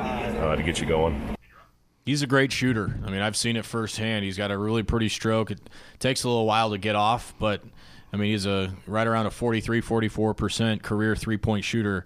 uh, 0.42 0.56
to 0.56 0.64
get 0.64 0.80
you 0.80 0.88
going 0.88 1.36
he's 2.10 2.24
a 2.24 2.28
great 2.28 2.52
shooter. 2.52 3.00
I 3.06 3.12
mean, 3.12 3.22
I've 3.22 3.38
seen 3.38 3.56
it 3.56 3.66
firsthand. 3.66 4.26
He's 4.26 4.38
got 4.38 4.50
a 4.52 4.58
really 4.58 4.84
pretty 4.84 5.10
stroke. 5.10 5.52
It 5.52 5.60
takes 6.00 6.24
a 6.24 6.28
little 6.28 6.46
while 6.46 6.72
to 6.72 6.78
get 6.78 6.96
off, 6.96 7.36
but 7.40 7.64
I 8.12 8.18
mean, 8.18 8.32
he's 8.32 8.48
a 8.48 8.74
right 8.88 9.06
around 9.06 9.28
a 9.28 9.32
43, 9.32 9.82
44% 9.82 10.82
career 10.82 11.16
three-point 11.16 11.64
shooter. 11.64 12.06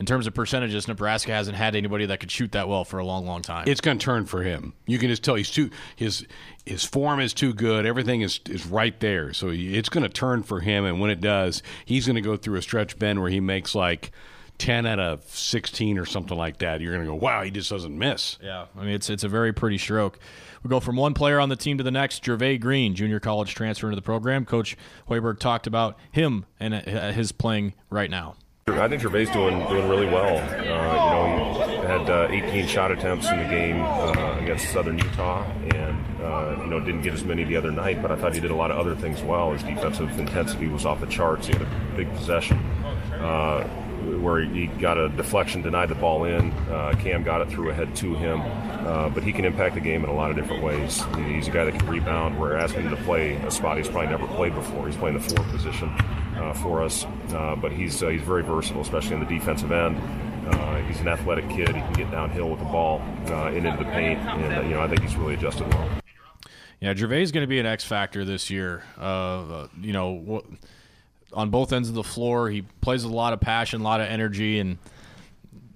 In 0.00 0.06
terms 0.06 0.26
of 0.26 0.32
percentages, 0.32 0.88
Nebraska 0.88 1.30
hasn't 1.30 1.58
had 1.58 1.76
anybody 1.76 2.06
that 2.06 2.20
could 2.20 2.30
shoot 2.30 2.52
that 2.52 2.68
well 2.68 2.86
for 2.86 2.98
a 2.98 3.04
long, 3.04 3.26
long 3.26 3.42
time. 3.42 3.68
It's 3.68 3.82
going 3.82 3.98
to 3.98 4.04
turn 4.04 4.24
for 4.24 4.42
him. 4.42 4.72
You 4.86 4.98
can 4.98 5.10
just 5.10 5.22
tell 5.22 5.34
he's 5.34 5.50
too 5.50 5.68
his 5.94 6.26
his 6.64 6.84
form 6.84 7.20
is 7.20 7.34
too 7.34 7.52
good. 7.52 7.84
Everything 7.84 8.22
is 8.22 8.40
is 8.48 8.64
right 8.64 8.98
there. 9.00 9.34
So 9.34 9.50
it's 9.52 9.90
going 9.90 10.04
to 10.04 10.08
turn 10.08 10.42
for 10.42 10.60
him, 10.60 10.86
and 10.86 11.00
when 11.00 11.10
it 11.10 11.20
does, 11.20 11.62
he's 11.84 12.06
going 12.06 12.16
to 12.16 12.22
go 12.22 12.38
through 12.38 12.56
a 12.56 12.62
stretch 12.62 12.98
bend 12.98 13.20
where 13.20 13.28
he 13.28 13.40
makes 13.40 13.74
like 13.74 14.10
10 14.56 14.86
out 14.86 14.98
of 15.00 15.24
16 15.24 15.98
or 15.98 16.04
something 16.04 16.36
like 16.36 16.58
that, 16.58 16.80
you're 16.82 16.92
going 16.92 17.04
to 17.04 17.10
go, 17.10 17.16
wow, 17.16 17.42
he 17.42 17.50
just 17.50 17.70
doesn't 17.70 17.98
miss. 17.98 18.38
Yeah, 18.42 18.66
I 18.74 18.80
mean 18.80 18.94
it's 18.94 19.10
it's 19.10 19.24
a 19.24 19.28
very 19.28 19.52
pretty 19.52 19.76
stroke. 19.76 20.18
We 20.62 20.70
go 20.70 20.80
from 20.80 20.96
one 20.96 21.12
player 21.12 21.40
on 21.40 21.50
the 21.50 21.56
team 21.56 21.76
to 21.76 21.84
the 21.84 21.90
next. 21.90 22.24
Jervay 22.24 22.58
Green, 22.58 22.94
junior 22.94 23.20
college 23.20 23.54
transfer 23.54 23.86
into 23.86 23.96
the 23.96 24.02
program. 24.02 24.46
Coach 24.46 24.78
Hoiberg 25.10 25.40
talked 25.40 25.66
about 25.66 25.98
him 26.10 26.46
and 26.58 26.72
uh, 26.72 27.12
his 27.12 27.32
playing 27.32 27.74
right 27.90 28.10
now. 28.10 28.36
I 28.78 28.88
think 28.88 29.02
Jervay 29.02 29.32
doing 29.32 29.58
doing 29.68 29.88
really 29.88 30.06
well. 30.06 30.38
Uh, 30.38 30.62
you 30.62 30.68
know, 30.68 31.80
he 31.80 31.86
had 31.86 32.10
uh, 32.10 32.28
18 32.30 32.66
shot 32.66 32.90
attempts 32.90 33.28
in 33.28 33.38
the 33.38 33.44
game 33.44 33.80
uh, 33.80 34.38
against 34.40 34.70
Southern 34.70 34.98
Utah, 34.98 35.44
and 35.74 36.22
uh, 36.22 36.56
you 36.60 36.66
know 36.66 36.80
didn't 36.80 37.02
get 37.02 37.14
as 37.14 37.24
many 37.24 37.44
the 37.44 37.56
other 37.56 37.70
night. 37.70 38.02
But 38.02 38.12
I 38.12 38.16
thought 38.16 38.34
he 38.34 38.40
did 38.40 38.50
a 38.50 38.54
lot 38.54 38.70
of 38.70 38.78
other 38.78 38.94
things 38.94 39.22
well. 39.22 39.52
His 39.52 39.62
defensive 39.62 40.18
intensity 40.18 40.68
was 40.68 40.84
off 40.86 41.00
the 41.00 41.06
charts. 41.06 41.46
He 41.46 41.52
had 41.52 41.62
a 41.62 41.96
big 41.96 42.12
possession 42.14 42.58
uh, 43.20 43.68
where 44.16 44.40
he 44.40 44.66
got 44.66 44.98
a 44.98 45.08
deflection, 45.08 45.62
denied 45.62 45.88
the 45.88 45.94
ball 45.94 46.24
in. 46.24 46.50
Uh, 46.70 46.94
Cam 47.00 47.22
got 47.22 47.40
it 47.40 47.48
through 47.48 47.70
ahead 47.70 47.94
to 47.96 48.14
him, 48.14 48.40
uh, 48.40 49.08
but 49.10 49.22
he 49.22 49.32
can 49.32 49.44
impact 49.44 49.74
the 49.74 49.80
game 49.80 50.04
in 50.04 50.10
a 50.10 50.14
lot 50.14 50.30
of 50.30 50.36
different 50.36 50.62
ways. 50.62 51.02
He's 51.16 51.48
a 51.48 51.50
guy 51.50 51.64
that 51.64 51.78
can 51.78 51.88
rebound. 51.88 52.40
We're 52.40 52.56
asking 52.56 52.82
him 52.82 52.96
to 52.96 53.02
play 53.02 53.34
a 53.34 53.50
spot 53.50 53.76
he's 53.78 53.88
probably 53.88 54.10
never 54.10 54.26
played 54.26 54.54
before. 54.54 54.86
He's 54.86 54.96
playing 54.96 55.18
the 55.18 55.34
four 55.34 55.44
position 55.46 55.88
uh, 56.36 56.54
for 56.54 56.82
us, 56.82 57.04
uh, 57.32 57.56
but 57.56 57.72
he's 57.72 58.02
uh, 58.02 58.08
he's 58.08 58.22
very 58.22 58.42
versatile, 58.42 58.82
especially 58.82 59.14
in 59.14 59.20
the 59.20 59.26
defensive 59.26 59.72
end. 59.72 59.98
Uh, 60.48 60.76
he's 60.82 61.00
an 61.00 61.08
athletic 61.08 61.48
kid. 61.48 61.68
He 61.68 61.80
can 61.80 61.92
get 61.92 62.10
downhill 62.10 62.50
with 62.50 62.58
the 62.58 62.64
ball 62.66 63.00
and 63.26 63.66
into 63.66 63.78
the 63.84 63.90
paint, 63.90 64.18
and 64.20 64.68
you 64.68 64.74
know 64.74 64.82
I 64.82 64.88
think 64.88 65.02
he's 65.02 65.16
really 65.16 65.34
adjusted 65.34 65.72
well. 65.72 65.88
Yeah, 66.80 66.94
Jervay 66.94 67.20
is 67.20 67.30
going 67.30 67.42
to 67.42 67.48
be 67.48 67.58
an 67.58 67.66
X 67.66 67.84
factor 67.84 68.24
this 68.24 68.48
year. 68.48 68.82
you 68.98 69.92
know 69.92 70.42
on 71.32 71.50
both 71.50 71.72
ends 71.72 71.88
of 71.88 71.94
the 71.94 72.04
floor. 72.04 72.50
He 72.50 72.62
plays 72.80 73.04
with 73.04 73.12
a 73.12 73.16
lot 73.16 73.32
of 73.32 73.40
passion, 73.40 73.80
a 73.80 73.84
lot 73.84 74.00
of 74.00 74.06
energy, 74.08 74.58
and 74.58 74.78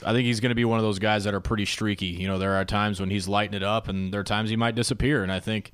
I 0.04 0.12
think 0.12 0.26
he's 0.26 0.40
going 0.40 0.50
to 0.50 0.56
be 0.56 0.64
one 0.64 0.78
of 0.78 0.84
those 0.84 0.98
guys 0.98 1.24
that 1.24 1.34
are 1.34 1.40
pretty 1.40 1.64
streaky. 1.64 2.06
You 2.06 2.28
know, 2.28 2.38
there 2.38 2.54
are 2.54 2.64
times 2.64 3.00
when 3.00 3.10
he's 3.10 3.28
lighting 3.28 3.54
it 3.54 3.62
up, 3.62 3.88
and 3.88 4.12
there 4.12 4.20
are 4.20 4.24
times 4.24 4.50
he 4.50 4.56
might 4.56 4.74
disappear. 4.74 5.22
And 5.22 5.32
I 5.32 5.40
think 5.40 5.72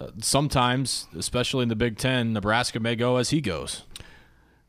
uh, 0.00 0.10
sometimes, 0.20 1.06
especially 1.16 1.62
in 1.62 1.68
the 1.68 1.76
Big 1.76 1.98
Ten, 1.98 2.32
Nebraska 2.32 2.80
may 2.80 2.96
go 2.96 3.16
as 3.16 3.30
he 3.30 3.40
goes. 3.40 3.82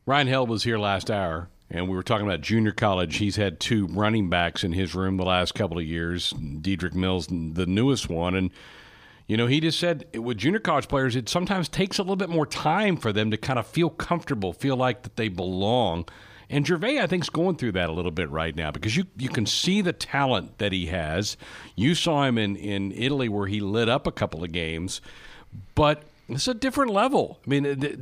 Ryan 0.06 0.28
Held 0.28 0.48
was 0.48 0.64
here 0.64 0.78
last 0.78 1.10
hour, 1.10 1.48
and 1.70 1.88
we 1.88 1.96
were 1.96 2.02
talking 2.02 2.26
about 2.26 2.40
junior 2.40 2.72
college. 2.72 3.16
He's 3.16 3.36
had 3.36 3.60
two 3.60 3.86
running 3.86 4.28
backs 4.28 4.64
in 4.64 4.72
his 4.72 4.94
room 4.94 5.16
the 5.16 5.24
last 5.24 5.54
couple 5.54 5.78
of 5.78 5.84
years. 5.84 6.32
Dedrick 6.32 6.94
Mills, 6.94 7.26
the 7.26 7.66
newest 7.66 8.08
one, 8.08 8.34
and 8.34 8.50
you 9.30 9.36
know, 9.36 9.46
he 9.46 9.60
just 9.60 9.78
said 9.78 10.06
with 10.12 10.38
junior 10.38 10.58
college 10.58 10.88
players, 10.88 11.14
it 11.14 11.28
sometimes 11.28 11.68
takes 11.68 11.98
a 11.98 12.02
little 12.02 12.16
bit 12.16 12.30
more 12.30 12.46
time 12.46 12.96
for 12.96 13.12
them 13.12 13.30
to 13.30 13.36
kind 13.36 13.60
of 13.60 13.66
feel 13.68 13.88
comfortable, 13.88 14.52
feel 14.52 14.76
like 14.76 15.04
that 15.04 15.14
they 15.14 15.28
belong. 15.28 16.04
And 16.48 16.66
Jervay, 16.66 17.00
I 17.00 17.06
think, 17.06 17.22
is 17.22 17.30
going 17.30 17.54
through 17.54 17.70
that 17.72 17.88
a 17.88 17.92
little 17.92 18.10
bit 18.10 18.28
right 18.28 18.56
now 18.56 18.72
because 18.72 18.96
you 18.96 19.04
you 19.16 19.28
can 19.28 19.46
see 19.46 19.82
the 19.82 19.92
talent 19.92 20.58
that 20.58 20.72
he 20.72 20.86
has. 20.86 21.36
You 21.76 21.94
saw 21.94 22.24
him 22.24 22.38
in, 22.38 22.56
in 22.56 22.90
Italy 22.90 23.28
where 23.28 23.46
he 23.46 23.60
lit 23.60 23.88
up 23.88 24.08
a 24.08 24.10
couple 24.10 24.42
of 24.42 24.50
games, 24.50 25.00
but 25.76 26.02
it's 26.28 26.48
a 26.48 26.54
different 26.54 26.90
level. 26.90 27.38
I 27.46 27.50
mean, 27.50 27.62
the, 27.62 27.98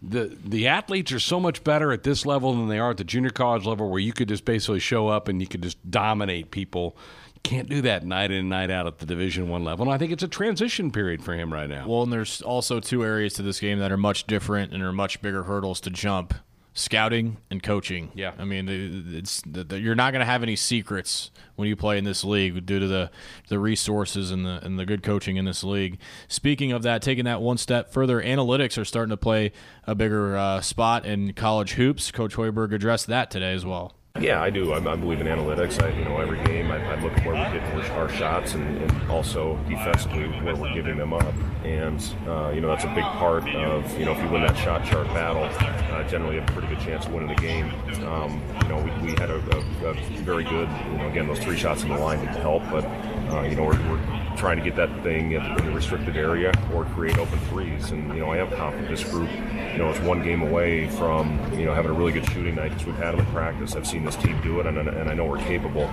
the, 0.00 0.36
the 0.42 0.66
athletes 0.66 1.12
are 1.12 1.20
so 1.20 1.38
much 1.38 1.62
better 1.62 1.92
at 1.92 2.04
this 2.04 2.24
level 2.24 2.54
than 2.54 2.68
they 2.68 2.78
are 2.78 2.92
at 2.92 2.96
the 2.96 3.04
junior 3.04 3.28
college 3.28 3.66
level, 3.66 3.90
where 3.90 4.00
you 4.00 4.14
could 4.14 4.28
just 4.28 4.46
basically 4.46 4.80
show 4.80 5.08
up 5.08 5.28
and 5.28 5.42
you 5.42 5.46
could 5.46 5.62
just 5.62 5.90
dominate 5.90 6.50
people 6.50 6.96
can't 7.42 7.68
do 7.68 7.82
that 7.82 8.04
night 8.04 8.30
in 8.30 8.38
and 8.38 8.48
night 8.48 8.70
out 8.70 8.86
at 8.86 8.98
the 8.98 9.06
division 9.06 9.48
one 9.48 9.64
level. 9.64 9.84
And 9.84 9.92
i 9.92 9.98
think 9.98 10.12
it's 10.12 10.22
a 10.22 10.28
transition 10.28 10.90
period 10.90 11.22
for 11.22 11.34
him 11.34 11.52
right 11.52 11.68
now. 11.68 11.86
Well 11.88 12.02
and 12.02 12.12
there's 12.12 12.42
also 12.42 12.80
two 12.80 13.04
areas 13.04 13.34
to 13.34 13.42
this 13.42 13.60
game 13.60 13.78
that 13.78 13.92
are 13.92 13.96
much 13.96 14.26
different 14.26 14.72
and 14.72 14.82
are 14.82 14.92
much 14.92 15.22
bigger 15.22 15.44
hurdles 15.44 15.80
to 15.82 15.90
jump 15.90 16.34
scouting 16.72 17.38
and 17.50 17.62
coaching. 17.62 18.12
Yeah. 18.14 18.32
I 18.38 18.44
mean 18.44 18.68
it's 18.68 19.42
you're 19.70 19.94
not 19.94 20.12
going 20.12 20.20
to 20.20 20.26
have 20.26 20.42
any 20.42 20.56
secrets 20.56 21.30
when 21.56 21.68
you 21.68 21.76
play 21.76 21.98
in 21.98 22.04
this 22.04 22.24
league 22.24 22.64
due 22.66 22.78
to 22.78 22.86
the 22.86 23.10
the 23.48 23.58
resources 23.58 24.30
and 24.30 24.44
the 24.44 24.60
and 24.62 24.78
the 24.78 24.86
good 24.86 25.02
coaching 25.02 25.36
in 25.36 25.44
this 25.44 25.64
league. 25.64 25.98
Speaking 26.28 26.72
of 26.72 26.82
that 26.82 27.02
taking 27.02 27.24
that 27.24 27.40
one 27.40 27.58
step 27.58 27.92
further 27.92 28.22
analytics 28.22 28.78
are 28.78 28.84
starting 28.84 29.10
to 29.10 29.16
play 29.16 29.52
a 29.84 29.94
bigger 29.94 30.36
uh, 30.36 30.60
spot 30.60 31.06
in 31.06 31.32
college 31.32 31.72
hoops. 31.72 32.10
Coach 32.10 32.36
hoiberg 32.36 32.72
addressed 32.72 33.06
that 33.08 33.30
today 33.30 33.52
as 33.52 33.64
well 33.64 33.94
yeah, 34.18 34.42
I 34.42 34.50
do. 34.50 34.72
I, 34.72 34.78
I, 34.78 34.96
believe 34.96 35.20
in 35.20 35.28
analytics. 35.28 35.80
I, 35.80 35.96
you 35.96 36.04
know, 36.04 36.18
every 36.18 36.42
game 36.44 36.70
I, 36.70 36.78
I 36.84 37.00
look 37.00 37.12
at 37.12 37.24
where 37.24 37.34
we 37.34 37.58
get 37.58 37.90
our 37.92 38.08
shots 38.08 38.54
and, 38.54 38.78
and, 38.78 39.10
also 39.10 39.56
defensively 39.68 40.24
where 40.42 40.56
we're 40.56 40.74
giving 40.74 40.96
them 40.96 41.12
up. 41.12 41.34
And 41.64 42.02
uh, 42.26 42.50
you 42.50 42.60
know, 42.60 42.68
that's 42.68 42.84
a 42.84 42.94
big 42.94 43.04
part 43.04 43.48
of 43.48 43.98
you 43.98 44.04
know 44.04 44.12
if 44.12 44.18
you 44.22 44.28
win 44.28 44.42
that 44.42 44.56
shot 44.56 44.84
chart 44.84 45.06
battle, 45.08 45.44
uh, 45.44 46.02
generally 46.08 46.40
have 46.40 46.48
a 46.48 46.52
pretty 46.52 46.68
good 46.68 46.80
chance 46.80 47.06
of 47.06 47.12
winning 47.12 47.28
the 47.28 47.40
game. 47.40 47.72
Um, 48.06 48.42
you 48.62 48.68
know, 48.68 48.82
we, 48.82 49.06
we 49.06 49.10
had 49.12 49.30
a, 49.30 49.36
a, 49.36 49.90
a, 49.90 49.94
very 50.22 50.44
good. 50.44 50.68
You 50.90 50.98
know, 50.98 51.08
again, 51.08 51.28
those 51.28 51.38
three 51.38 51.56
shots 51.56 51.82
in 51.84 51.90
the 51.90 51.98
line 51.98 52.18
didn't 52.18 52.40
help, 52.40 52.62
but 52.70 52.84
uh, 53.30 53.42
you 53.42 53.54
know, 53.54 53.64
we're, 53.64 53.88
we're 53.88 54.36
trying 54.36 54.56
to 54.56 54.62
get 54.62 54.74
that 54.76 55.02
thing 55.02 55.32
in 55.32 55.42
the 55.56 55.70
restricted 55.72 56.16
area 56.16 56.52
or 56.74 56.84
create 56.86 57.18
open 57.18 57.38
threes. 57.50 57.90
And 57.90 58.08
you 58.14 58.20
know, 58.20 58.30
I 58.30 58.38
am 58.38 58.50
confident 58.50 58.88
this 58.88 59.04
group, 59.04 59.30
you 59.72 59.78
know, 59.78 59.90
is 59.90 60.00
one 60.00 60.22
game 60.22 60.42
away 60.42 60.88
from 60.88 61.38
you 61.58 61.64
know 61.64 61.74
having 61.74 61.90
a 61.90 61.94
really 61.94 62.12
good 62.12 62.28
shooting 62.30 62.54
night 62.54 62.70
because 62.70 62.86
we've 62.86 62.96
had 62.96 63.12
them 63.12 63.20
in 63.20 63.26
practice. 63.26 63.76
I've 63.76 63.86
seen 63.86 64.04
this 64.04 64.16
team 64.16 64.40
do 64.42 64.60
it, 64.60 64.66
and, 64.66 64.78
and 64.78 65.10
I 65.10 65.14
know 65.14 65.26
we're 65.26 65.38
capable. 65.38 65.90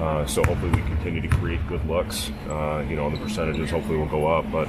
Uh, 0.00 0.24
so 0.24 0.42
hopefully 0.44 0.70
we 0.70 0.80
continue 0.88 1.20
to 1.20 1.28
create 1.28 1.60
good 1.68 1.84
looks. 1.86 2.30
Uh, 2.48 2.82
you 2.88 2.96
know, 2.96 3.10
the 3.10 3.18
percentages 3.18 3.70
hopefully 3.70 3.98
will 3.98 4.06
go 4.06 4.26
up. 4.26 4.50
But 4.50 4.66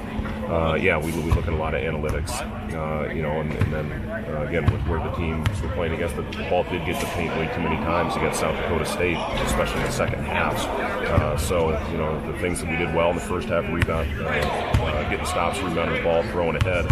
uh, 0.51 0.75
yeah, 0.75 0.97
we, 0.97 1.11
we 1.13 1.31
look 1.31 1.47
at 1.47 1.53
a 1.53 1.55
lot 1.55 1.73
of 1.73 1.81
analytics. 1.81 2.41
Uh, 2.73 3.13
you 3.13 3.21
know, 3.21 3.39
and, 3.39 3.53
and 3.53 3.73
then 3.73 3.91
uh, 4.27 4.45
again 4.49 4.69
with 4.69 4.81
where 4.87 4.99
the 4.99 5.11
teams 5.15 5.47
were 5.61 5.69
playing 5.69 5.93
against, 5.93 6.17
the 6.17 6.23
ball 6.49 6.63
did 6.63 6.85
get 6.85 6.99
to 6.99 7.05
paint 7.07 7.31
way 7.37 7.49
too 7.55 7.61
many 7.61 7.77
times 7.77 8.15
against 8.17 8.41
South 8.41 8.57
Dakota 8.57 8.85
State, 8.85 9.17
especially 9.45 9.79
in 9.79 9.85
the 9.85 9.91
second 9.93 10.23
half. 10.25 10.55
Uh, 10.65 11.37
so 11.37 11.69
you 11.91 11.97
know 11.97 12.19
the 12.29 12.37
things 12.39 12.59
that 12.59 12.69
we 12.69 12.75
did 12.75 12.93
well 12.93 13.11
in 13.11 13.15
the 13.15 13.21
first 13.21 13.47
half, 13.47 13.63
rebound, 13.71 14.09
getting 15.09 15.25
stops, 15.25 15.59
rebounding 15.61 15.95
the 15.95 16.03
ball, 16.03 16.23
throwing 16.23 16.57
ahead. 16.57 16.85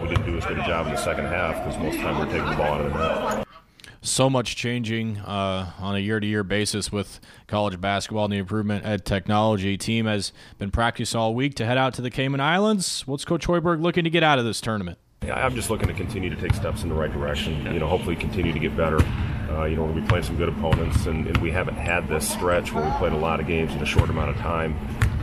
we 0.00 0.08
didn't 0.08 0.24
do 0.24 0.36
as 0.38 0.46
good 0.46 0.58
a 0.58 0.66
job 0.66 0.86
in 0.86 0.92
the 0.92 0.98
second 0.98 1.26
half 1.26 1.62
because 1.62 1.78
most 1.78 1.96
of 1.96 2.00
the 2.00 2.08
time 2.08 2.18
we 2.18 2.24
we're 2.24 2.32
taking 2.32 2.48
the 2.48 2.56
ball 2.56 2.72
out 2.72 2.80
of 2.80 2.92
the 2.92 3.36
net 3.36 3.51
so 4.02 4.28
much 4.28 4.56
changing 4.56 5.18
uh, 5.18 5.72
on 5.78 5.96
a 5.96 5.98
year-to-year 6.00 6.42
basis 6.42 6.92
with 6.92 7.20
college 7.46 7.80
basketball 7.80 8.24
and 8.24 8.32
the 8.32 8.38
improvement 8.38 8.84
at 8.84 9.04
technology. 9.04 9.78
Team 9.78 10.06
has 10.06 10.32
been 10.58 10.70
practicing 10.70 11.18
all 11.18 11.34
week 11.34 11.54
to 11.54 11.64
head 11.64 11.78
out 11.78 11.94
to 11.94 12.02
the 12.02 12.10
Cayman 12.10 12.40
Islands. 12.40 13.06
What's 13.06 13.24
Coach 13.24 13.46
Hoiberg 13.46 13.80
looking 13.80 14.04
to 14.04 14.10
get 14.10 14.22
out 14.22 14.38
of 14.38 14.44
this 14.44 14.60
tournament? 14.60 14.98
Yeah, 15.24 15.34
I'm 15.34 15.54
just 15.54 15.70
looking 15.70 15.86
to 15.86 15.94
continue 15.94 16.30
to 16.30 16.36
take 16.36 16.52
steps 16.52 16.82
in 16.82 16.88
the 16.88 16.96
right 16.96 17.12
direction. 17.12 17.64
You 17.72 17.78
know, 17.78 17.86
hopefully 17.86 18.16
continue 18.16 18.52
to 18.52 18.58
get 18.58 18.76
better. 18.76 18.98
Uh, 19.48 19.66
you 19.66 19.76
know, 19.76 19.84
we'll 19.84 19.94
be 19.94 20.06
playing 20.08 20.24
some 20.24 20.36
good 20.36 20.48
opponents, 20.48 21.06
and, 21.06 21.26
and, 21.26 21.36
we 21.38 21.50
haven't 21.50 21.74
had 21.74 22.08
this 22.08 22.28
stretch 22.28 22.72
where 22.72 22.84
we 22.84 22.90
played 22.96 23.12
a 23.12 23.16
lot 23.16 23.38
of 23.38 23.46
games 23.46 23.72
in 23.72 23.82
a 23.82 23.86
short 23.86 24.08
amount 24.08 24.30
of 24.30 24.36
time. 24.38 24.76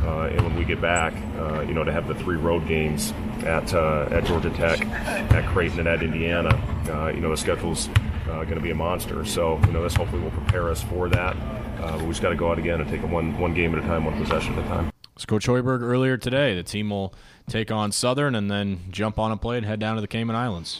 Uh, 0.05 0.27
and 0.27 0.41
when 0.41 0.55
we 0.55 0.63
get 0.63 0.79
back, 0.79 1.13
uh, 1.39 1.61
you 1.61 1.73
know, 1.73 1.83
to 1.83 1.91
have 1.91 2.07
the 2.07 2.15
three 2.15 2.37
road 2.37 2.65
games 2.67 3.11
at 3.43 3.73
uh, 3.73 4.07
at 4.11 4.23
Georgia 4.23 4.51
Tech, 4.51 4.85
at 4.85 5.45
Creighton, 5.49 5.79
and 5.79 5.87
at 5.87 6.01
Indiana, 6.01 6.55
uh, 6.89 7.07
you 7.07 7.19
know, 7.19 7.31
the 7.31 7.37
schedule's 7.37 7.89
uh, 8.29 8.43
going 8.43 8.55
to 8.55 8.61
be 8.61 8.71
a 8.71 8.75
monster. 8.75 9.25
So, 9.25 9.59
you 9.65 9.71
know, 9.71 9.83
this 9.83 9.95
hopefully 9.95 10.21
will 10.21 10.31
prepare 10.31 10.69
us 10.69 10.83
for 10.83 11.09
that. 11.09 11.35
Uh, 11.35 11.97
but 11.97 12.01
we 12.01 12.09
just 12.09 12.21
got 12.21 12.29
to 12.29 12.35
go 12.35 12.51
out 12.51 12.59
again 12.59 12.81
and 12.81 12.89
take 12.89 13.01
it 13.01 13.09
one 13.09 13.37
one 13.39 13.53
game 13.53 13.73
at 13.73 13.83
a 13.83 13.87
time, 13.87 14.05
one 14.05 14.17
possession 14.17 14.53
at 14.53 14.65
a 14.65 14.67
time. 14.67 14.91
So 15.17 15.25
Coach 15.25 15.47
Hoiberg 15.47 15.81
earlier 15.81 16.17
today, 16.17 16.55
the 16.55 16.63
team 16.63 16.89
will 16.89 17.13
take 17.47 17.71
on 17.71 17.91
Southern 17.91 18.35
and 18.35 18.49
then 18.49 18.81
jump 18.89 19.19
on 19.19 19.31
a 19.31 19.37
plane 19.37 19.59
and 19.59 19.65
head 19.65 19.79
down 19.79 19.95
to 19.95 20.01
the 20.01 20.07
Cayman 20.07 20.35
Islands. 20.35 20.79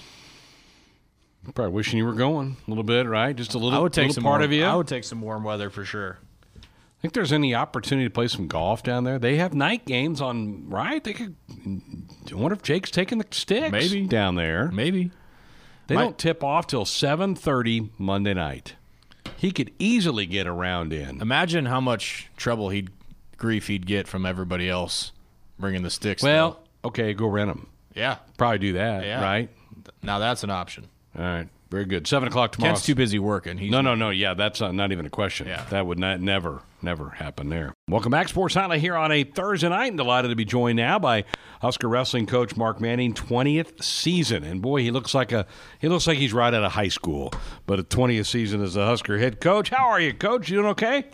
Probably 1.56 1.74
wishing 1.74 1.98
you 1.98 2.06
were 2.06 2.14
going 2.14 2.58
a 2.66 2.70
little 2.70 2.84
bit, 2.84 3.08
right? 3.08 3.36
Just 3.36 3.54
a 3.54 3.58
little. 3.58 3.78
I 3.78 3.82
would 3.82 3.94
take 3.94 4.12
some 4.12 4.24
part 4.24 4.40
warm, 4.40 4.44
of 4.44 4.52
you. 4.52 4.66
I 4.66 4.76
would 4.76 4.88
take 4.88 5.04
some 5.04 5.22
warm 5.22 5.44
weather 5.44 5.70
for 5.70 5.84
sure. 5.84 6.20
I 6.56 7.02
Think 7.02 7.14
there's 7.14 7.32
any 7.32 7.56
opportunity 7.56 8.08
to 8.08 8.14
play 8.14 8.28
some 8.28 8.48
golf 8.48 8.84
down 8.84 9.06
there? 9.06 9.18
They 9.18 9.38
have 9.38 9.54
night 9.54 9.86
games 9.86 10.20
on, 10.20 10.70
right? 10.70 11.02
They 11.02 11.14
could. 11.14 11.36
I 12.30 12.36
wonder 12.36 12.56
if 12.56 12.62
Jake's 12.62 12.92
taking 12.92 13.20
the 13.20 13.28
sticks 13.32 13.72
maybe 13.72 14.06
down 14.06 14.36
there. 14.36 14.70
Maybe 14.70 15.12
they 15.90 15.96
My, 15.96 16.04
don't 16.04 16.18
tip 16.18 16.44
off 16.44 16.68
till 16.68 16.86
7:30 16.86 17.90
Monday 17.98 18.36
night. 18.36 18.76
He 19.36 19.52
could 19.52 19.72
easily 19.80 20.26
get 20.26 20.48
around 20.48 20.94
in. 20.94 21.20
Imagine 21.22 21.66
how 21.66 21.82
much 21.82 22.30
trouble 22.38 22.70
he'd 22.70 22.92
grief 23.38 23.68
he'd 23.68 23.88
get 23.88 24.08
from 24.08 24.26
everybody 24.26 24.70
else 24.70 25.12
bringing 25.58 25.82
the 25.82 25.90
sticks. 25.90 26.22
Well, 26.22 26.60
though. 26.84 26.90
okay, 26.90 27.14
go 27.14 27.26
rent 27.26 27.50
them. 27.50 27.68
Yeah, 27.96 28.18
probably 28.38 28.60
do 28.60 28.74
that. 28.74 29.04
Yeah. 29.04 29.22
right. 29.22 29.50
Now 30.04 30.20
that's 30.20 30.44
an 30.44 30.52
option. 30.52 30.88
All 31.18 31.24
right. 31.24 31.48
Very 31.70 31.86
good. 31.86 32.08
Seven 32.08 32.28
o'clock 32.28 32.54
tomorrow. 32.54 32.74
Kent's 32.74 32.86
too 32.86 32.96
busy 32.96 33.20
working. 33.20 33.60
He's 33.60 33.70
no, 33.70 33.82
no, 33.82 33.94
no. 33.94 34.10
Yeah, 34.10 34.34
that's 34.34 34.60
not, 34.60 34.74
not 34.74 34.92
even 34.92 35.06
a 35.06 35.10
question. 35.10 35.48
Yeah. 35.48 35.66
That 35.70 35.86
would 35.86 36.00
not 36.00 36.20
never, 36.20 36.64
never 36.82 37.10
happen 37.12 37.50
there. 37.50 37.76
Welcome 37.88 38.10
back, 38.10 38.28
Sports 38.28 38.56
Nightly 38.56 38.80
here 38.80 38.96
on 38.96 39.12
a 39.12 39.24
Thursday 39.24 39.70
night. 39.70 39.90
And 39.90 39.98
delighted 39.98 40.30
to 40.30 40.36
be 40.36 40.46
joined 40.46 40.78
now 40.78 40.98
by 40.98 41.26
Husker 41.62 41.88
wrestling 41.88 42.26
coach 42.26 42.58
Mark 42.58 42.82
Manning, 42.82 43.14
twentieth 43.14 43.84
season. 43.84 44.44
And 44.44 44.64
boy, 44.64 44.82
he 44.82 44.90
looks 44.90 45.14
like 45.14 45.32
a 45.32 45.46
he 45.80 45.88
looks 45.88 46.08
like 46.08 46.18
he's 46.18 46.34
right 46.34 46.52
out 46.52 46.64
of 46.64 46.72
high 46.72 46.88
school. 46.88 47.32
But 47.68 47.80
a 47.80 47.84
twentieth 47.84 48.26
season 48.26 48.64
as 48.64 48.76
a 48.76 48.88
Husker 48.88 49.20
head 49.20 49.40
coach. 49.40 49.70
How 49.70 49.90
are 49.90 50.00
you, 50.00 50.16
coach? 50.16 50.50
You 50.50 50.58
doing 50.58 50.70
okay? 50.70 51.06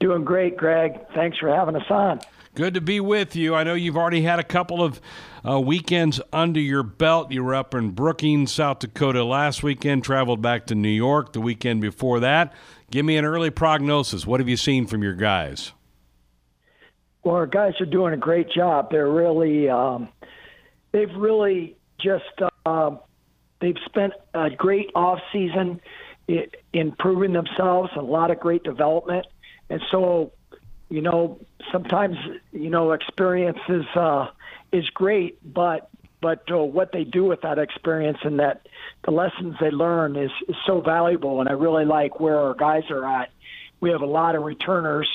Doing 0.00 0.24
great, 0.24 0.56
Greg. 0.56 0.98
Thanks 1.14 1.36
for 1.36 1.54
having 1.54 1.76
us 1.76 1.90
on. 1.90 2.20
Good 2.54 2.74
to 2.74 2.80
be 2.80 3.00
with 3.00 3.36
you. 3.36 3.54
I 3.54 3.64
know 3.64 3.74
you've 3.74 3.96
already 3.96 4.22
had 4.22 4.38
a 4.38 4.44
couple 4.44 4.82
of 4.82 5.00
uh, 5.46 5.60
weekends 5.60 6.20
under 6.32 6.60
your 6.60 6.82
belt. 6.82 7.30
You 7.30 7.44
were 7.44 7.54
up 7.54 7.74
in 7.74 7.90
Brookings, 7.90 8.52
South 8.52 8.78
Dakota 8.78 9.24
last 9.24 9.62
weekend, 9.62 10.04
traveled 10.04 10.40
back 10.40 10.66
to 10.66 10.74
New 10.74 10.88
York 10.88 11.32
the 11.32 11.40
weekend 11.40 11.80
before 11.80 12.20
that. 12.20 12.52
Give 12.90 13.04
me 13.04 13.16
an 13.16 13.24
early 13.24 13.50
prognosis. 13.50 14.26
What 14.26 14.40
have 14.40 14.48
you 14.48 14.56
seen 14.56 14.86
from 14.86 15.02
your 15.02 15.14
guys? 15.14 15.72
Well, 17.22 17.36
our 17.36 17.46
guys 17.46 17.72
are 17.80 17.86
doing 17.86 18.12
a 18.14 18.18
great 18.18 18.50
job. 18.50 18.90
They're 18.90 19.10
really, 19.10 19.68
um, 19.68 20.08
they've 20.92 21.14
really 21.16 21.76
just, 22.00 22.24
uh, 22.66 22.90
they've 23.60 23.76
spent 23.86 24.12
a 24.34 24.50
great 24.50 24.90
off 24.94 25.18
season 25.32 25.80
improving 26.72 27.32
themselves, 27.32 27.90
a 27.96 28.02
lot 28.02 28.30
of 28.30 28.40
great 28.40 28.62
development, 28.62 29.26
and 29.68 29.80
so, 29.90 30.32
you 30.88 31.00
know, 31.00 31.38
sometimes 31.72 32.16
you 32.52 32.70
know 32.70 32.92
experience 32.92 33.58
is 33.68 33.84
uh, 33.94 34.28
is 34.74 34.90
great, 34.90 35.38
but 35.54 35.88
but 36.20 36.50
uh, 36.50 36.56
what 36.56 36.90
they 36.90 37.04
do 37.04 37.24
with 37.24 37.42
that 37.42 37.58
experience 37.58 38.18
and 38.24 38.40
that 38.40 38.66
the 39.04 39.10
lessons 39.10 39.56
they 39.60 39.70
learn 39.70 40.16
is, 40.16 40.30
is 40.48 40.56
so 40.66 40.80
valuable. 40.80 41.40
And 41.40 41.50
I 41.50 41.52
really 41.52 41.84
like 41.84 42.18
where 42.18 42.38
our 42.38 42.54
guys 42.54 42.84
are 42.88 43.04
at. 43.04 43.30
We 43.80 43.90
have 43.90 44.00
a 44.00 44.06
lot 44.06 44.34
of 44.34 44.42
returners, 44.42 45.08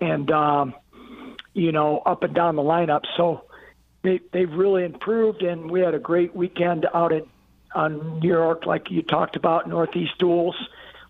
and 0.00 0.30
um, 0.30 0.74
you 1.52 1.72
know, 1.72 1.98
up 1.98 2.22
and 2.22 2.34
down 2.34 2.56
the 2.56 2.62
lineup. 2.62 3.02
So 3.16 3.44
they 4.02 4.20
they've 4.32 4.52
really 4.52 4.84
improved, 4.84 5.42
and 5.42 5.70
we 5.70 5.80
had 5.80 5.94
a 5.94 5.98
great 5.98 6.34
weekend 6.34 6.86
out 6.94 7.12
in 7.12 7.26
on 7.74 8.20
New 8.20 8.28
York, 8.28 8.64
like 8.64 8.90
you 8.90 9.02
talked 9.02 9.36
about, 9.36 9.68
Northeast 9.68 10.16
duels. 10.18 10.56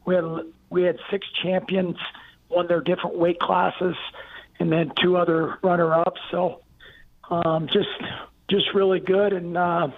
We 0.04 0.14
had 0.16 0.24
we 0.70 0.82
had 0.82 0.98
six 1.10 1.26
champions, 1.42 1.96
won 2.48 2.66
their 2.66 2.80
different 2.80 3.16
weight 3.16 3.38
classes, 3.38 3.96
and 4.58 4.72
then 4.72 4.92
two 5.00 5.16
other 5.16 5.58
runner-ups. 5.62 6.20
So 6.30 6.62
um, 7.30 7.68
just 7.72 7.88
just 8.48 8.66
really 8.74 9.00
good, 9.00 9.32
and 9.32 9.56
uh, 9.56 9.88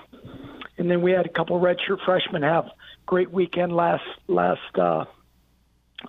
and 0.78 0.90
then 0.90 1.02
we 1.02 1.12
had 1.12 1.26
a 1.26 1.30
couple 1.30 1.60
redshirt 1.60 2.04
freshmen 2.04 2.42
have 2.42 2.66
great 3.06 3.30
weekend 3.30 3.72
last 3.72 4.04
last 4.26 4.78
uh, 4.78 5.04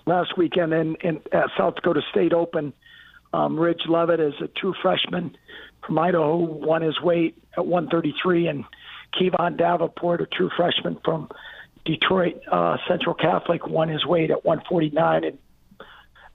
last 0.06 0.38
weekend 0.38 0.74
in, 0.74 0.96
in 1.02 1.22
at 1.32 1.50
South 1.58 1.76
Dakota 1.76 2.02
State 2.12 2.34
Open. 2.34 2.74
Um, 3.34 3.60
Ridge 3.60 3.82
Lovett 3.88 4.20
is 4.20 4.34
a 4.42 4.48
true 4.48 4.74
freshman 4.82 5.38
from 5.86 6.00
Idaho, 6.00 6.38
won 6.38 6.82
his 6.82 7.00
weight 7.02 7.38
at 7.56 7.66
133, 7.66 8.48
and 8.48 8.66
Kevon 9.14 9.58
Davenport, 9.58 10.22
a 10.22 10.26
true 10.26 10.50
freshman 10.56 10.98
from 11.04 11.30
Detroit 11.86 12.42
uh, 12.52 12.78
Central 12.88 13.16
Catholic, 13.16 13.68
won 13.68 13.90
his 13.90 14.06
weight 14.06 14.32
at 14.32 14.44
149 14.46 15.24
and 15.24 15.38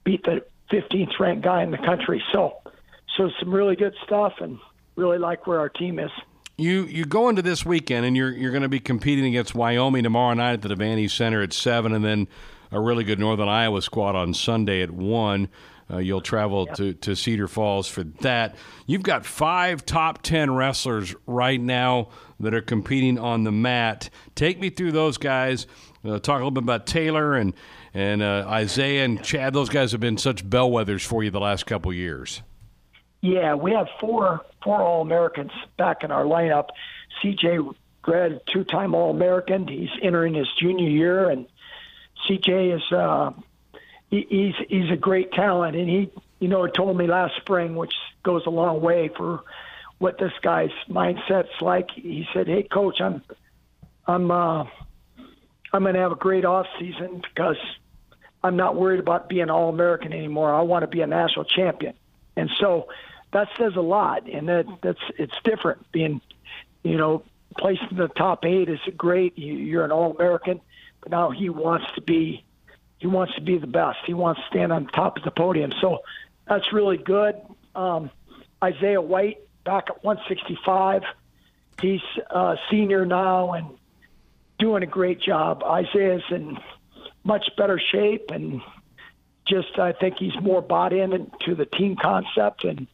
beat 0.04 0.22
the 0.24 0.44
15th 0.72 1.18
ranked 1.18 1.44
guy 1.44 1.62
in 1.62 1.70
the 1.70 1.78
country. 1.78 2.22
So, 2.32 2.54
so 3.16 3.30
some 3.40 3.52
really 3.52 3.76
good 3.76 3.94
stuff, 4.04 4.34
and 4.40 4.58
really 4.96 5.18
like 5.18 5.46
where 5.46 5.58
our 5.58 5.68
team 5.68 5.98
is. 5.98 6.10
You 6.56 6.84
you 6.84 7.04
go 7.04 7.28
into 7.28 7.42
this 7.42 7.66
weekend 7.66 8.06
and 8.06 8.16
you're 8.16 8.32
you're 8.32 8.52
going 8.52 8.62
to 8.62 8.68
be 8.68 8.80
competing 8.80 9.26
against 9.26 9.54
Wyoming 9.54 10.04
tomorrow 10.04 10.34
night 10.34 10.52
at 10.52 10.62
the 10.62 10.68
Devaney 10.68 11.10
Center 11.10 11.42
at 11.42 11.52
seven, 11.52 11.92
and 11.92 12.04
then 12.04 12.28
a 12.70 12.80
really 12.80 13.04
good 13.04 13.18
Northern 13.18 13.48
Iowa 13.48 13.82
squad 13.82 14.14
on 14.14 14.34
Sunday 14.34 14.82
at 14.82 14.90
one. 14.90 15.48
Uh, 15.90 15.98
you'll 15.98 16.20
travel 16.20 16.64
yep. 16.66 16.76
to, 16.76 16.94
to 16.94 17.14
Cedar 17.14 17.46
Falls 17.46 17.88
for 17.88 18.04
that. 18.04 18.56
You've 18.86 19.02
got 19.02 19.26
five 19.26 19.84
top 19.84 20.22
10 20.22 20.54
wrestlers 20.54 21.14
right 21.26 21.60
now 21.60 22.08
that 22.40 22.54
are 22.54 22.62
competing 22.62 23.18
on 23.18 23.44
the 23.44 23.52
mat. 23.52 24.08
Take 24.34 24.58
me 24.58 24.70
through 24.70 24.92
those 24.92 25.18
guys. 25.18 25.66
Uh, 26.04 26.18
talk 26.18 26.36
a 26.36 26.38
little 26.38 26.50
bit 26.50 26.62
about 26.62 26.86
Taylor 26.86 27.34
and, 27.34 27.54
and 27.92 28.22
uh, 28.22 28.46
Isaiah 28.48 29.04
and 29.04 29.22
Chad. 29.22 29.52
Those 29.52 29.68
guys 29.68 29.92
have 29.92 30.00
been 30.00 30.16
such 30.16 30.48
bellwethers 30.48 31.04
for 31.04 31.22
you 31.22 31.30
the 31.30 31.40
last 31.40 31.66
couple 31.66 31.92
years. 31.92 32.42
Yeah, 33.24 33.54
we 33.54 33.72
have 33.72 33.86
four 34.00 34.44
four 34.62 34.82
All 34.82 35.00
Americans 35.00 35.50
back 35.78 36.04
in 36.04 36.10
our 36.10 36.24
lineup. 36.24 36.68
Chad 37.22 37.58
Red, 38.06 38.42
two 38.52 38.64
time 38.64 38.94
All 38.94 39.10
American. 39.10 39.66
He's 39.66 39.88
entering 40.02 40.34
his 40.34 40.46
junior 40.60 40.90
year, 40.90 41.30
and 41.30 41.46
CJ 42.28 42.76
is 42.76 42.92
uh, 42.92 43.30
he, 44.10 44.26
he's 44.28 44.54
he's 44.68 44.90
a 44.90 44.96
great 44.98 45.32
talent, 45.32 45.74
and 45.74 45.88
he 45.88 46.12
you 46.38 46.48
know 46.48 46.66
told 46.66 46.98
me 46.98 47.06
last 47.06 47.36
spring, 47.36 47.76
which 47.76 47.94
goes 48.22 48.42
a 48.44 48.50
long 48.50 48.82
way 48.82 49.08
for 49.16 49.42
what 49.96 50.18
this 50.18 50.32
guy's 50.42 50.68
mindset's 50.90 51.62
like. 51.62 51.92
He 51.92 52.26
said, 52.34 52.46
"Hey, 52.46 52.64
coach, 52.64 53.00
I'm 53.00 53.22
I'm 54.06 54.30
uh, 54.30 54.64
I'm 55.72 55.82
going 55.82 55.94
to 55.94 56.00
have 56.00 56.12
a 56.12 56.16
great 56.16 56.44
off 56.44 56.66
season 56.78 57.22
because 57.22 57.56
I'm 58.42 58.56
not 58.56 58.76
worried 58.76 59.00
about 59.00 59.30
being 59.30 59.48
All 59.48 59.70
American 59.70 60.12
anymore. 60.12 60.54
I 60.54 60.60
want 60.60 60.82
to 60.82 60.88
be 60.88 61.00
a 61.00 61.06
national 61.06 61.46
champion." 61.46 61.94
And 62.36 62.50
so 62.60 62.88
that 63.34 63.48
says 63.58 63.74
a 63.74 63.80
lot, 63.80 64.28
and 64.28 64.48
that 64.48 64.66
that's 64.80 65.00
it's 65.18 65.34
different. 65.42 65.90
Being, 65.92 66.20
you 66.84 66.96
know, 66.96 67.24
placed 67.58 67.82
in 67.90 67.96
the 67.96 68.08
top 68.08 68.44
eight 68.44 68.68
is 68.68 68.78
great. 68.96 69.36
You, 69.36 69.54
you're 69.54 69.84
an 69.84 69.90
All 69.90 70.12
American, 70.12 70.60
but 71.00 71.10
now 71.10 71.30
he 71.30 71.50
wants 71.50 71.86
to 71.96 72.00
be 72.00 72.44
he 72.98 73.08
wants 73.08 73.34
to 73.34 73.40
be 73.40 73.58
the 73.58 73.66
best. 73.66 73.98
He 74.06 74.14
wants 74.14 74.40
to 74.40 74.46
stand 74.46 74.72
on 74.72 74.86
top 74.86 75.18
of 75.18 75.24
the 75.24 75.32
podium. 75.32 75.72
So 75.80 75.98
that's 76.46 76.72
really 76.72 76.96
good. 76.96 77.34
Um, 77.74 78.10
Isaiah 78.62 79.02
White 79.02 79.40
back 79.64 79.90
at 79.90 80.04
165. 80.04 81.02
He's 81.82 82.00
a 82.30 82.56
senior 82.70 83.04
now 83.04 83.52
and 83.54 83.66
doing 84.60 84.84
a 84.84 84.86
great 84.86 85.20
job. 85.20 85.64
Isaiah's 85.64 86.22
in 86.30 86.56
much 87.24 87.50
better 87.56 87.80
shape 87.90 88.30
and 88.30 88.62
just 89.44 89.76
I 89.76 89.92
think 89.92 90.18
he's 90.18 90.40
more 90.40 90.62
bought 90.62 90.92
in 90.92 91.12
into 91.12 91.56
the 91.56 91.66
team 91.66 91.96
concept 91.96 92.62
and 92.62 92.86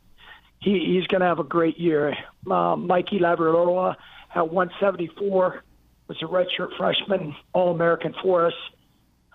he, 0.61 0.95
he's 0.95 1.07
going 1.07 1.21
to 1.21 1.27
have 1.27 1.39
a 1.39 1.45
great 1.45 1.79
year. 1.79 2.17
Uh, 2.51 2.77
Mikey 2.77 3.19
Labriola 3.19 3.97
at 4.35 4.49
174 4.49 5.63
was 6.09 6.23
a 6.23 6.27
redshirt 6.27 6.77
freshman, 6.77 7.35
All 7.53 7.75
American 7.75 8.15
for 8.23 8.47
us 8.47 8.55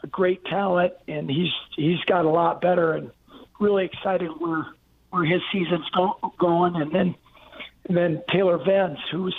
a 0.06 0.08
great 0.08 0.46
talent, 0.46 0.94
and 1.08 1.30
he's 1.30 1.52
he's 1.76 2.00
got 2.06 2.26
a 2.26 2.30
lot 2.30 2.62
better, 2.62 2.94
and 2.94 3.12
really 3.60 3.86
excited 3.86 4.30
where 4.40 4.68
where 5.10 5.26
his 5.26 5.42
season's 5.52 5.90
go, 5.90 6.18
going. 6.40 6.76
And 6.76 6.92
then 6.92 7.16
and 7.88 7.98
then 7.98 8.24
Taylor 8.32 8.60
Venz, 8.60 9.00
who's 9.12 9.36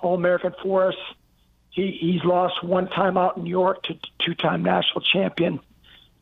All 0.00 0.14
American 0.14 0.54
for 0.62 0.88
us. 0.88 0.96
He 1.70 1.98
he's 2.00 2.24
lost 2.24 2.62
one 2.62 2.88
time 2.88 3.16
out 3.16 3.36
in 3.36 3.44
New 3.44 3.50
York 3.50 3.82
to 3.84 3.98
two 4.24 4.34
time 4.34 4.62
national 4.62 5.00
champion 5.00 5.60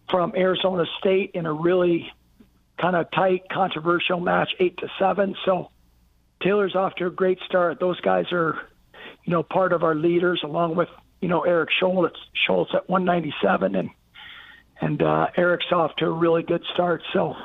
from 0.09 0.33
Arizona 0.37 0.87
State 0.99 1.33
in 1.35 1.45
a 1.47 1.53
really 1.53 2.11
kind 2.79 2.97
of 2.97 3.11
tight, 3.11 3.49
controversial 3.51 4.21
match, 4.21 4.51
eight 4.59 4.77
to 4.79 4.89
seven. 4.99 5.37
So 5.45 5.71
Taylor's 6.43 6.75
off 6.75 6.95
to 6.97 7.07
a 7.07 7.11
great 7.11 7.39
start. 7.47 7.81
Those 7.81 8.01
guys 8.01 8.27
are, 8.33 8.59
you 9.25 9.33
know, 9.33 9.43
part 9.43 9.73
of 9.73 9.83
our 9.85 9.95
leaders 9.95 10.41
along 10.45 10.77
with 10.77 10.89
you 11.21 11.29
know 11.29 11.43
Eric 11.43 11.71
Schultz 11.79 12.19
Schultz 12.47 12.73
at 12.75 12.89
197, 12.89 13.75
and 13.75 13.91
and 14.81 15.03
uh, 15.03 15.29
Eric's 15.37 15.71
off 15.71 15.95
to 15.97 16.07
a 16.07 16.11
really 16.11 16.43
good 16.43 16.65
start. 16.75 17.03
So, 17.13 17.37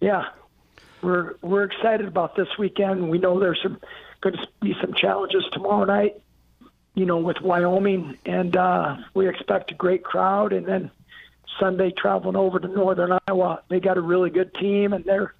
yeah, 0.00 0.24
we're 1.02 1.34
we're 1.42 1.64
excited 1.64 2.06
about 2.06 2.34
this 2.34 2.48
weekend. 2.58 3.10
We 3.10 3.18
know 3.18 3.38
there's 3.38 3.60
some 3.62 3.78
going 4.22 4.36
to 4.36 4.48
be 4.60 4.74
some 4.80 4.94
challenges 4.94 5.44
tomorrow 5.52 5.84
night. 5.84 6.20
You 6.94 7.04
know, 7.04 7.18
with 7.18 7.42
Wyoming, 7.42 8.16
and 8.24 8.56
uh, 8.56 8.96
we 9.12 9.28
expect 9.28 9.70
a 9.70 9.74
great 9.74 10.02
crowd, 10.02 10.54
and 10.54 10.64
then 10.64 10.90
Sunday 11.60 11.92
traveling 11.96 12.36
over 12.36 12.58
to 12.58 12.68
Northern 12.68 13.18
Iowa. 13.28 13.62
They 13.68 13.80
got 13.80 13.96
a 13.96 14.02
really 14.02 14.30
good 14.30 14.54
team, 14.54 14.92
and 14.92 15.04
they're 15.04 15.34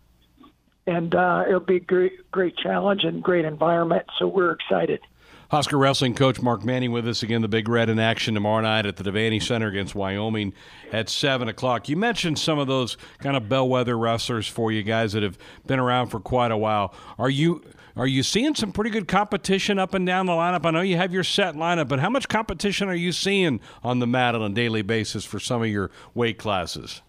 and 0.86 1.14
uh, 1.14 1.44
it'll 1.46 1.60
be 1.60 1.76
a 1.76 1.80
great 1.80 2.30
great 2.30 2.56
challenge 2.56 3.04
and 3.04 3.22
great 3.22 3.44
environment. 3.44 4.06
So 4.18 4.26
we're 4.26 4.52
excited. 4.52 5.00
Husker 5.48 5.78
Wrestling 5.78 6.14
coach 6.14 6.42
Mark 6.42 6.64
Manning 6.64 6.90
with 6.90 7.06
us 7.06 7.22
again. 7.22 7.40
The 7.40 7.48
Big 7.48 7.68
Red 7.68 7.88
in 7.88 8.00
action 8.00 8.34
tomorrow 8.34 8.62
night 8.62 8.84
at 8.84 8.96
the 8.96 9.04
Devaney 9.04 9.40
Center 9.40 9.68
against 9.68 9.94
Wyoming 9.94 10.52
at 10.92 11.08
seven 11.08 11.48
o'clock. 11.48 11.88
You 11.88 11.96
mentioned 11.96 12.38
some 12.38 12.58
of 12.58 12.66
those 12.66 12.96
kind 13.18 13.36
of 13.36 13.48
bellwether 13.48 13.96
wrestlers 13.96 14.48
for 14.48 14.72
you 14.72 14.82
guys 14.82 15.12
that 15.12 15.22
have 15.22 15.38
been 15.64 15.78
around 15.78 16.08
for 16.08 16.18
quite 16.18 16.50
a 16.50 16.56
while. 16.56 16.92
Are 17.16 17.30
you 17.30 17.62
are 17.96 18.06
you 18.06 18.22
seeing 18.22 18.54
some 18.54 18.72
pretty 18.72 18.90
good 18.90 19.08
competition 19.08 19.78
up 19.78 19.94
and 19.94 20.06
down 20.06 20.26
the 20.26 20.32
lineup? 20.32 20.66
I 20.66 20.70
know 20.70 20.82
you 20.82 20.96
have 20.96 21.12
your 21.12 21.24
set 21.24 21.54
lineup, 21.54 21.88
but 21.88 21.98
how 21.98 22.10
much 22.10 22.28
competition 22.28 22.88
are 22.88 22.94
you 22.94 23.12
seeing 23.12 23.60
on 23.82 23.98
the 23.98 24.06
mat 24.06 24.34
on 24.34 24.42
a 24.42 24.54
daily 24.54 24.82
basis 24.82 25.24
for 25.24 25.40
some 25.40 25.62
of 25.62 25.68
your 25.68 25.90
weight 26.14 26.38
classes? 26.38 27.02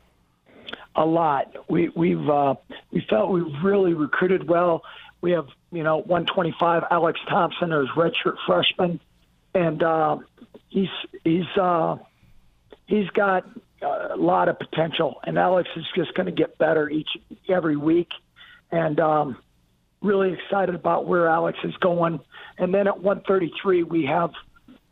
A 0.96 1.06
lot. 1.06 1.56
We, 1.70 1.90
we've 1.90 2.28
uh, 2.30 2.56
we 2.92 3.06
felt 3.10 3.30
we've 3.30 3.64
really 3.64 3.94
recruited 3.94 4.48
well. 4.48 4.82
We 5.22 5.32
have 5.32 5.48
you 5.72 5.84
know, 5.84 5.98
125. 5.98 6.84
Alex 6.90 7.20
Thompson 7.30 7.72
is 7.72 7.88
redshirt 7.96 8.36
freshman, 8.46 9.00
and 9.54 9.84
uh, 9.84 10.18
he's 10.70 10.90
he's 11.24 11.46
uh, 11.60 11.98
he's 12.86 13.10
got 13.10 13.46
a 13.82 14.16
lot 14.16 14.50
of 14.50 14.58
potential. 14.60 15.20
And 15.24 15.38
Alex 15.38 15.70
is 15.76 15.86
just 15.96 16.14
going 16.14 16.28
to 16.28 16.32
get 16.32 16.58
better 16.58 16.90
each 16.90 17.10
every 17.50 17.76
week, 17.76 18.10
and 18.72 19.00
um, 19.00 19.38
really 20.02 20.34
excited 20.34 20.76
about 20.76 21.06
where 21.06 21.28
Alex 21.28 21.58
is 21.64 21.76
going. 21.78 22.20
And 22.58 22.74
then 22.74 22.88
at 22.88 23.02
133, 23.02 23.84
we 23.84 24.06
have 24.06 24.32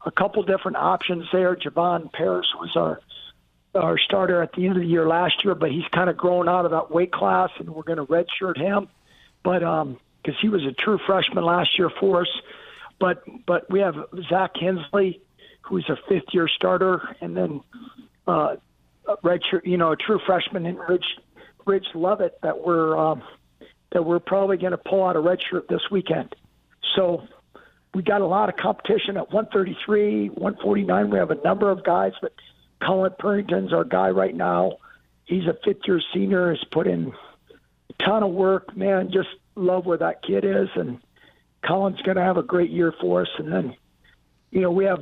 a 0.06 0.12
couple 0.12 0.44
different 0.44 0.78
options 0.78 1.26
there. 1.32 1.56
Jevon 1.56 2.12
Parrish 2.12 2.48
was 2.60 2.76
our 2.76 3.00
our 3.74 3.98
starter 3.98 4.42
at 4.42 4.54
the 4.54 4.66
end 4.66 4.78
of 4.78 4.84
the 4.84 4.88
year 4.88 5.06
last 5.06 5.44
year, 5.44 5.54
but 5.54 5.70
he's 5.70 5.84
kind 5.92 6.10
of 6.10 6.16
grown 6.16 6.48
out 6.48 6.64
of 6.64 6.72
that 6.72 6.92
weight 6.92 7.12
class, 7.12 7.50
and 7.60 7.70
we're 7.70 7.84
going 7.84 7.98
to 7.98 8.06
redshirt 8.06 8.58
him. 8.58 8.88
But 9.44 9.64
um, 9.64 10.00
because 10.24 10.40
he 10.42 10.48
was 10.48 10.64
a 10.64 10.72
true 10.72 10.98
freshman 11.06 11.44
last 11.44 11.78
year 11.78 11.90
for 12.00 12.22
us, 12.22 12.42
but 13.00 13.24
but 13.46 13.70
we 13.70 13.82
have 13.82 13.96
Zach 14.30 14.52
Hensley, 14.56 15.22
who's 15.62 15.88
a 15.90 15.98
fifth 16.08 16.34
year 16.34 16.48
starter, 16.48 17.16
and 17.20 17.36
then 17.36 17.62
uh, 18.28 18.56
redshirt, 19.24 19.66
you 19.66 19.78
know, 19.78 19.92
a 19.92 19.98
true 19.98 20.20
freshman 20.26 20.66
in 20.66 20.78
Rich 20.78 21.06
Ridge 21.66 21.88
Lovett 21.94 22.40
that 22.42 22.64
we're 22.64 22.98
um, 22.98 23.24
that 23.96 24.04
we're 24.04 24.20
probably 24.20 24.58
going 24.58 24.72
to 24.72 24.78
pull 24.78 25.06
out 25.06 25.16
a 25.16 25.20
redshirt 25.20 25.70
this 25.70 25.90
weekend. 25.90 26.36
So 26.98 27.26
we 27.94 28.04
got 28.04 28.20
a 28.20 28.26
lot 28.26 28.50
of 28.50 28.58
competition 28.58 29.16
at 29.16 29.32
133, 29.32 30.28
149. 30.32 31.10
We 31.10 31.18
have 31.18 31.32
a 31.32 31.42
number 31.46 31.72
of 31.72 31.86
guys, 31.86 32.12
but 32.22 32.34
Colin 32.86 33.14
Purinton's 33.18 33.72
our 33.72 33.86
guy 33.86 34.10
right 34.10 34.36
now. 34.36 34.80
He's 35.24 35.48
a 35.48 35.56
fifth 35.64 35.88
year 35.88 36.02
senior, 36.14 36.50
has 36.50 36.62
put 36.72 36.88
in 36.88 37.14
a 37.90 38.04
ton 38.04 38.22
of 38.22 38.32
work. 38.32 38.76
Man, 38.76 39.12
just 39.14 39.30
love 39.56 39.86
where 39.86 39.98
that 39.98 40.22
kid 40.22 40.44
is. 40.44 40.68
And 40.76 41.00
Colin's 41.66 42.02
going 42.02 42.18
to 42.18 42.24
have 42.24 42.36
a 42.36 42.44
great 42.44 42.72
year 42.72 42.94
for 43.00 43.22
us. 43.22 43.30
And 43.38 43.50
then, 43.50 43.78
you 44.52 44.60
know, 44.60 44.72
we 44.72 44.84
have 44.84 45.00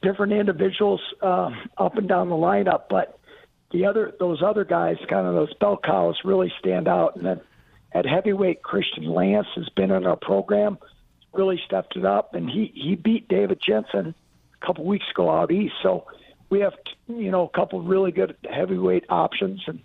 different 0.00 0.32
individuals 0.32 1.02
uh, 1.20 1.50
up 1.76 1.98
and 1.98 2.08
down 2.08 2.30
the 2.30 2.34
lineup, 2.34 2.84
but 2.88 3.18
the 3.72 3.84
other 3.84 4.14
those 4.18 4.42
other 4.42 4.64
guys, 4.64 4.96
kind 5.10 5.26
of 5.26 5.34
those 5.34 5.52
bell 5.60 5.78
cows, 5.82 6.16
really 6.24 6.50
stand 6.58 6.88
out. 6.88 7.16
And 7.16 7.26
then 7.26 7.40
at 7.92 8.06
heavyweight, 8.06 8.62
Christian 8.62 9.04
Lance 9.04 9.46
has 9.54 9.68
been 9.70 9.90
in 9.90 10.06
our 10.06 10.16
program, 10.16 10.78
really 11.32 11.60
stepped 11.64 11.96
it 11.96 12.04
up, 12.04 12.34
and 12.34 12.48
he 12.48 12.72
he 12.74 12.94
beat 12.94 13.28
David 13.28 13.60
Jensen 13.66 14.14
a 14.60 14.66
couple 14.66 14.84
weeks 14.84 15.06
ago 15.10 15.30
out 15.30 15.50
east. 15.50 15.74
So 15.82 16.06
we 16.50 16.60
have 16.60 16.74
you 17.06 17.30
know 17.30 17.44
a 17.44 17.48
couple 17.48 17.80
really 17.82 18.12
good 18.12 18.36
heavyweight 18.48 19.04
options, 19.08 19.62
and 19.66 19.80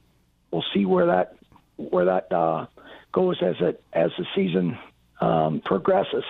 we'll 0.51 0.65
see 0.73 0.85
where 0.85 1.07
that 1.07 1.35
where 1.77 2.05
that 2.05 2.31
uh, 2.31 2.67
goes 3.11 3.37
as 3.41 3.55
it 3.59 3.83
as 3.93 4.11
the 4.17 4.25
season 4.35 4.77
um, 5.21 5.61
progresses. 5.63 6.25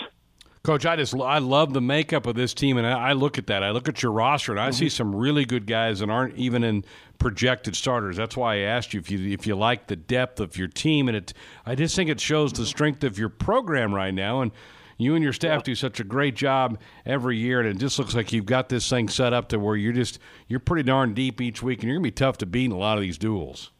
Coach, 0.63 0.85
I 0.85 0.95
just 0.95 1.13
I 1.13 1.39
love 1.39 1.73
the 1.73 1.81
makeup 1.81 2.25
of 2.25 2.35
this 2.35 2.53
team, 2.53 2.77
and 2.77 2.87
I, 2.87 3.09
I 3.09 3.13
look 3.13 3.37
at 3.37 3.47
that. 3.47 3.63
I 3.63 3.71
look 3.71 3.89
at 3.89 4.01
your 4.01 4.13
roster, 4.13 4.53
and 4.53 4.61
I 4.61 4.69
mm-hmm. 4.69 4.77
see 4.77 4.87
some 4.87 5.13
really 5.13 5.43
good 5.43 5.67
guys 5.67 5.99
that 5.99 6.09
aren't 6.09 6.37
even 6.37 6.63
in 6.63 6.85
projected 7.17 7.75
starters. 7.75 8.15
That's 8.15 8.37
why 8.37 8.55
I 8.55 8.57
asked 8.59 8.93
you 8.93 9.01
if 9.01 9.11
you 9.11 9.33
if 9.33 9.45
you 9.45 9.57
like 9.57 9.87
the 9.87 9.97
depth 9.97 10.39
of 10.39 10.55
your 10.55 10.69
team, 10.69 11.09
and 11.09 11.17
it. 11.17 11.33
I 11.65 11.75
just 11.75 11.97
think 11.97 12.09
it 12.09 12.21
shows 12.21 12.53
the 12.53 12.65
strength 12.65 13.03
of 13.03 13.19
your 13.19 13.27
program 13.27 13.93
right 13.93 14.13
now, 14.13 14.39
and 14.39 14.53
you 14.97 15.15
and 15.15 15.21
your 15.21 15.33
staff 15.33 15.59
yeah. 15.59 15.63
do 15.63 15.75
such 15.75 15.99
a 15.99 16.05
great 16.05 16.33
job 16.33 16.79
every 17.05 17.35
year, 17.35 17.59
and 17.59 17.67
it 17.67 17.77
just 17.77 17.99
looks 17.99 18.15
like 18.15 18.31
you've 18.31 18.45
got 18.45 18.69
this 18.69 18.89
thing 18.89 19.09
set 19.09 19.33
up 19.33 19.49
to 19.49 19.59
where 19.59 19.75
you're 19.75 19.91
just 19.91 20.17
you're 20.47 20.61
pretty 20.61 20.83
darn 20.83 21.13
deep 21.13 21.41
each 21.41 21.61
week, 21.61 21.79
and 21.79 21.89
you're 21.89 21.97
gonna 21.97 22.03
be 22.03 22.11
tough 22.11 22.37
to 22.37 22.45
beat 22.45 22.67
in 22.67 22.71
a 22.71 22.77
lot 22.77 22.97
of 22.97 23.01
these 23.01 23.17
duels. 23.17 23.71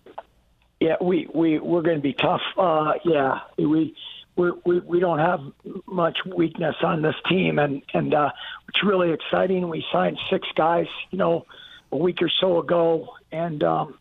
Yeah, 0.82 0.96
we 1.00 1.30
we 1.34 1.60
we're 1.60 1.82
going 1.82 1.96
to 1.96 2.04
be 2.04 2.12
tough. 2.12 2.42
Uh, 2.58 2.92
yeah, 3.06 3.40
we 3.58 3.96
we 4.36 4.52
we 4.66 4.80
we 4.80 5.00
don't 5.00 5.20
have 5.20 5.42
much 5.86 6.20
weakness 6.26 6.76
on 6.82 7.02
this 7.02 7.16
team, 7.30 7.60
and 7.60 7.82
and 7.94 8.14
uh, 8.14 8.32
it's 8.68 8.84
really 8.84 9.12
exciting. 9.12 9.70
We 9.70 9.86
signed 9.92 10.18
six 10.30 10.48
guys, 10.56 10.88
you 11.12 11.18
know, 11.18 11.46
a 11.92 11.98
week 11.98 12.22
or 12.22 12.30
so 12.30 12.60
ago, 12.60 13.10
and 13.32 13.64
um, 13.64 14.00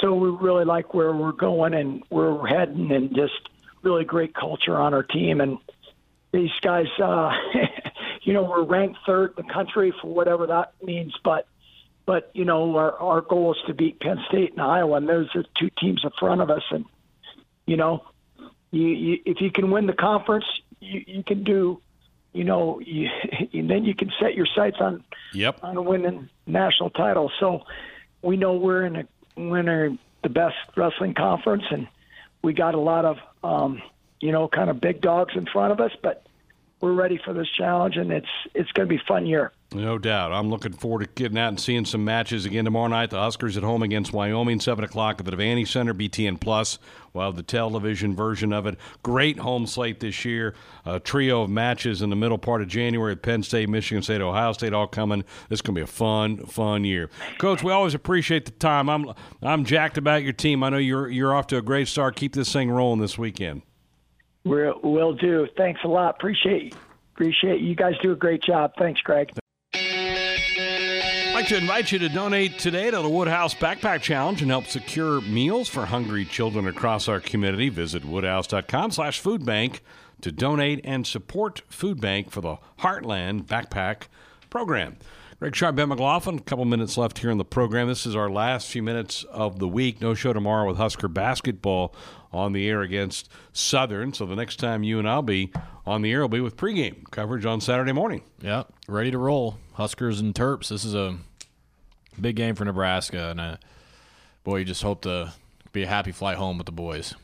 so 0.00 0.14
we 0.14 0.30
really 0.30 0.64
like 0.64 0.94
where 0.94 1.12
we're 1.12 1.32
going 1.32 1.74
and 1.74 2.02
where 2.08 2.32
we're 2.32 2.46
heading, 2.46 2.92
and 2.92 3.14
just 3.14 3.48
really 3.82 4.04
great 4.04 4.34
culture 4.34 4.76
on 4.76 4.94
our 4.94 5.02
team. 5.02 5.40
And 5.40 5.58
these 6.32 6.52
guys, 6.60 6.86
uh, 7.02 7.32
you 8.22 8.32
know, 8.32 8.44
we're 8.44 8.64
ranked 8.64 8.98
third 9.06 9.34
in 9.36 9.46
the 9.46 9.52
country 9.52 9.92
for 10.00 10.08
whatever 10.08 10.46
that 10.46 10.74
means, 10.82 11.14
but 11.24 11.48
but 12.06 12.30
you 12.32 12.44
know, 12.44 12.76
our 12.76 12.96
our 12.96 13.20
goal 13.20 13.54
is 13.54 13.60
to 13.66 13.74
beat 13.74 14.00
Penn 14.00 14.18
State 14.28 14.52
and 14.52 14.60
Iowa, 14.60 14.96
and 14.96 15.08
those 15.08 15.34
are 15.34 15.44
two 15.58 15.70
teams 15.78 16.02
in 16.04 16.10
front 16.18 16.40
of 16.40 16.50
us, 16.50 16.62
and 16.70 16.84
you 17.66 17.76
know, 17.76 18.04
you, 18.70 18.88
you 18.88 19.18
if 19.24 19.40
you 19.40 19.50
can 19.50 19.70
win 19.70 19.86
the 19.86 19.92
conference, 19.92 20.44
you, 20.80 21.02
you 21.06 21.22
can 21.22 21.44
do, 21.44 21.80
you 22.32 22.44
know, 22.44 22.80
you, 22.80 23.08
and 23.52 23.70
then 23.70 23.84
you 23.84 23.94
can 23.94 24.12
set 24.20 24.34
your 24.34 24.46
sights 24.46 24.76
on 24.80 25.04
yep. 25.32 25.58
on 25.62 25.84
winning 25.84 26.28
national 26.46 26.90
title. 26.90 27.30
So 27.40 27.64
we 28.22 28.36
know 28.36 28.54
we're 28.54 28.84
in 28.84 28.96
a 28.96 29.04
winner 29.36 29.96
the 30.22 30.28
best 30.28 30.56
wrestling 30.76 31.14
conference, 31.14 31.64
and 31.70 31.86
we 32.42 32.52
got 32.52 32.74
a 32.74 32.80
lot 32.80 33.04
of 33.04 33.18
um, 33.42 33.82
you 34.20 34.32
know 34.32 34.48
kind 34.48 34.70
of 34.70 34.80
big 34.80 35.00
dogs 35.00 35.34
in 35.36 35.46
front 35.46 35.72
of 35.72 35.80
us, 35.80 35.92
but 36.02 36.24
we're 36.80 36.92
ready 36.92 37.20
for 37.24 37.32
this 37.32 37.48
challenge, 37.56 37.96
and 37.96 38.12
it's 38.12 38.28
it's 38.54 38.70
going 38.72 38.88
to 38.88 38.94
be 38.94 39.00
a 39.00 39.06
fun 39.06 39.26
year. 39.26 39.52
No 39.74 39.98
doubt. 39.98 40.32
I'm 40.32 40.48
looking 40.48 40.72
forward 40.72 41.00
to 41.00 41.10
getting 41.14 41.36
out 41.36 41.48
and 41.48 41.60
seeing 41.60 41.84
some 41.84 42.02
matches 42.02 42.46
again 42.46 42.64
tomorrow 42.64 42.86
night. 42.86 43.10
The 43.10 43.18
Huskers 43.18 43.54
at 43.58 43.62
home 43.62 43.82
against 43.82 44.14
Wyoming, 44.14 44.60
7 44.60 44.82
o'clock 44.82 45.20
at 45.20 45.26
the 45.26 45.32
Devaney 45.32 45.68
Center, 45.68 45.92
BTN 45.92 46.40
Plus. 46.40 46.78
We'll 47.12 47.26
have 47.26 47.36
the 47.36 47.42
television 47.42 48.16
version 48.16 48.54
of 48.54 48.66
it. 48.66 48.78
Great 49.02 49.40
home 49.40 49.66
slate 49.66 50.00
this 50.00 50.24
year. 50.24 50.54
A 50.86 50.98
trio 50.98 51.42
of 51.42 51.50
matches 51.50 52.00
in 52.00 52.08
the 52.08 52.16
middle 52.16 52.38
part 52.38 52.62
of 52.62 52.68
January 52.68 53.12
at 53.12 53.20
Penn 53.20 53.42
State, 53.42 53.68
Michigan 53.68 54.02
State, 54.02 54.22
Ohio 54.22 54.52
State 54.52 54.72
all 54.72 54.86
coming. 54.86 55.22
This 55.50 55.58
is 55.58 55.62
going 55.62 55.74
to 55.74 55.80
be 55.80 55.84
a 55.84 55.86
fun, 55.86 56.46
fun 56.46 56.84
year. 56.84 57.10
Coach, 57.36 57.62
we 57.62 57.70
always 57.70 57.92
appreciate 57.92 58.46
the 58.46 58.52
time. 58.52 58.88
I'm 58.88 59.12
I'm 59.42 59.66
jacked 59.66 59.98
about 59.98 60.22
your 60.22 60.32
team. 60.32 60.62
I 60.62 60.70
know 60.70 60.78
you're 60.78 61.10
you're 61.10 61.34
off 61.34 61.46
to 61.48 61.58
a 61.58 61.62
great 61.62 61.88
start. 61.88 62.16
Keep 62.16 62.34
this 62.34 62.50
thing 62.50 62.70
rolling 62.70 63.00
this 63.00 63.18
weekend. 63.18 63.60
We'll, 64.44 64.80
will 64.82 65.12
do. 65.12 65.46
Thanks 65.58 65.80
a 65.84 65.88
lot. 65.88 66.14
Appreciate 66.16 66.72
you. 66.72 66.80
Appreciate 67.14 67.60
you 67.60 67.74
guys 67.74 67.94
do 68.02 68.12
a 68.12 68.16
great 68.16 68.42
job. 68.42 68.72
Thanks, 68.78 69.00
Greg. 69.02 69.30
I'd 71.38 71.42
like 71.42 71.48
to 71.50 71.56
invite 71.58 71.92
you 71.92 72.00
to 72.00 72.08
donate 72.08 72.58
today 72.58 72.90
to 72.90 73.00
the 73.00 73.08
Woodhouse 73.08 73.54
Backpack 73.54 74.02
Challenge 74.02 74.42
and 74.42 74.50
help 74.50 74.66
secure 74.66 75.20
meals 75.20 75.68
for 75.68 75.86
hungry 75.86 76.24
children 76.24 76.66
across 76.66 77.06
our 77.06 77.20
community. 77.20 77.68
Visit 77.68 78.04
woodhouse.com 78.04 78.90
slash 78.90 79.22
foodbank 79.22 79.78
to 80.20 80.32
donate 80.32 80.80
and 80.82 81.06
support 81.06 81.62
Food 81.68 82.00
Bank 82.00 82.32
for 82.32 82.40
the 82.40 82.56
Heartland 82.80 83.44
Backpack 83.44 84.08
Program. 84.50 84.96
Greg 85.40 85.54
Sharpe, 85.54 85.76
Ben 85.76 85.88
McLaughlin, 85.88 86.38
a 86.38 86.40
couple 86.40 86.64
minutes 86.64 86.98
left 86.98 87.18
here 87.18 87.30
in 87.30 87.38
the 87.38 87.44
program. 87.44 87.86
This 87.86 88.06
is 88.06 88.16
our 88.16 88.28
last 88.28 88.66
few 88.66 88.82
minutes 88.82 89.22
of 89.30 89.60
the 89.60 89.68
week. 89.68 90.00
No 90.00 90.12
show 90.12 90.32
tomorrow 90.32 90.66
with 90.66 90.78
Husker 90.78 91.06
basketball 91.06 91.94
on 92.32 92.52
the 92.52 92.68
air 92.68 92.82
against 92.82 93.28
Southern. 93.52 94.12
So 94.12 94.26
the 94.26 94.34
next 94.34 94.56
time 94.56 94.82
you 94.82 94.98
and 94.98 95.08
I'll 95.08 95.22
be 95.22 95.52
on 95.86 96.02
the 96.02 96.10
air 96.10 96.22
will 96.22 96.28
be 96.28 96.40
with 96.40 96.56
pregame 96.56 97.08
coverage 97.12 97.46
on 97.46 97.60
Saturday 97.60 97.92
morning. 97.92 98.22
Yeah, 98.40 98.64
ready 98.88 99.12
to 99.12 99.18
roll. 99.18 99.58
Huskers 99.74 100.18
and 100.18 100.34
Terps. 100.34 100.70
This 100.70 100.84
is 100.84 100.96
a 100.96 101.16
big 102.20 102.34
game 102.34 102.56
for 102.56 102.64
Nebraska, 102.64 103.30
and 103.30 103.40
uh, 103.40 103.56
boy, 104.42 104.56
you 104.56 104.64
just 104.64 104.82
hope 104.82 105.02
to 105.02 105.34
be 105.70 105.84
a 105.84 105.86
happy 105.86 106.10
flight 106.10 106.36
home 106.36 106.58
with 106.58 106.66
the 106.66 106.72
boys. 106.72 107.14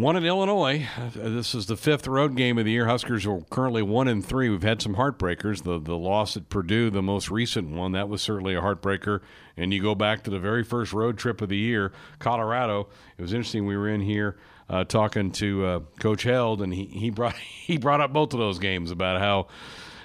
One 0.00 0.16
in 0.16 0.24
Illinois. 0.24 0.88
This 1.14 1.54
is 1.54 1.66
the 1.66 1.76
fifth 1.76 2.06
road 2.06 2.34
game 2.34 2.56
of 2.56 2.64
the 2.64 2.70
year. 2.70 2.86
Huskers 2.86 3.26
are 3.26 3.42
currently 3.50 3.82
one 3.82 4.08
in 4.08 4.22
three. 4.22 4.48
We've 4.48 4.62
had 4.62 4.80
some 4.80 4.94
heartbreakers. 4.94 5.62
The 5.62 5.78
the 5.78 5.94
loss 5.94 6.38
at 6.38 6.48
Purdue, 6.48 6.88
the 6.88 7.02
most 7.02 7.30
recent 7.30 7.68
one, 7.68 7.92
that 7.92 8.08
was 8.08 8.22
certainly 8.22 8.54
a 8.54 8.62
heartbreaker. 8.62 9.20
And 9.58 9.74
you 9.74 9.82
go 9.82 9.94
back 9.94 10.24
to 10.24 10.30
the 10.30 10.38
very 10.38 10.64
first 10.64 10.94
road 10.94 11.18
trip 11.18 11.42
of 11.42 11.50
the 11.50 11.58
year, 11.58 11.92
Colorado. 12.18 12.88
It 13.18 13.20
was 13.20 13.34
interesting. 13.34 13.66
We 13.66 13.76
were 13.76 13.90
in 13.90 14.00
here 14.00 14.38
uh, 14.70 14.84
talking 14.84 15.32
to 15.32 15.66
uh, 15.66 15.80
Coach 16.00 16.22
Held, 16.22 16.62
and 16.62 16.72
he, 16.72 16.86
he 16.86 17.10
brought 17.10 17.34
he 17.66 17.76
brought 17.76 18.00
up 18.00 18.10
both 18.10 18.32
of 18.32 18.40
those 18.40 18.58
games 18.58 18.90
about 18.90 19.20
how 19.20 19.48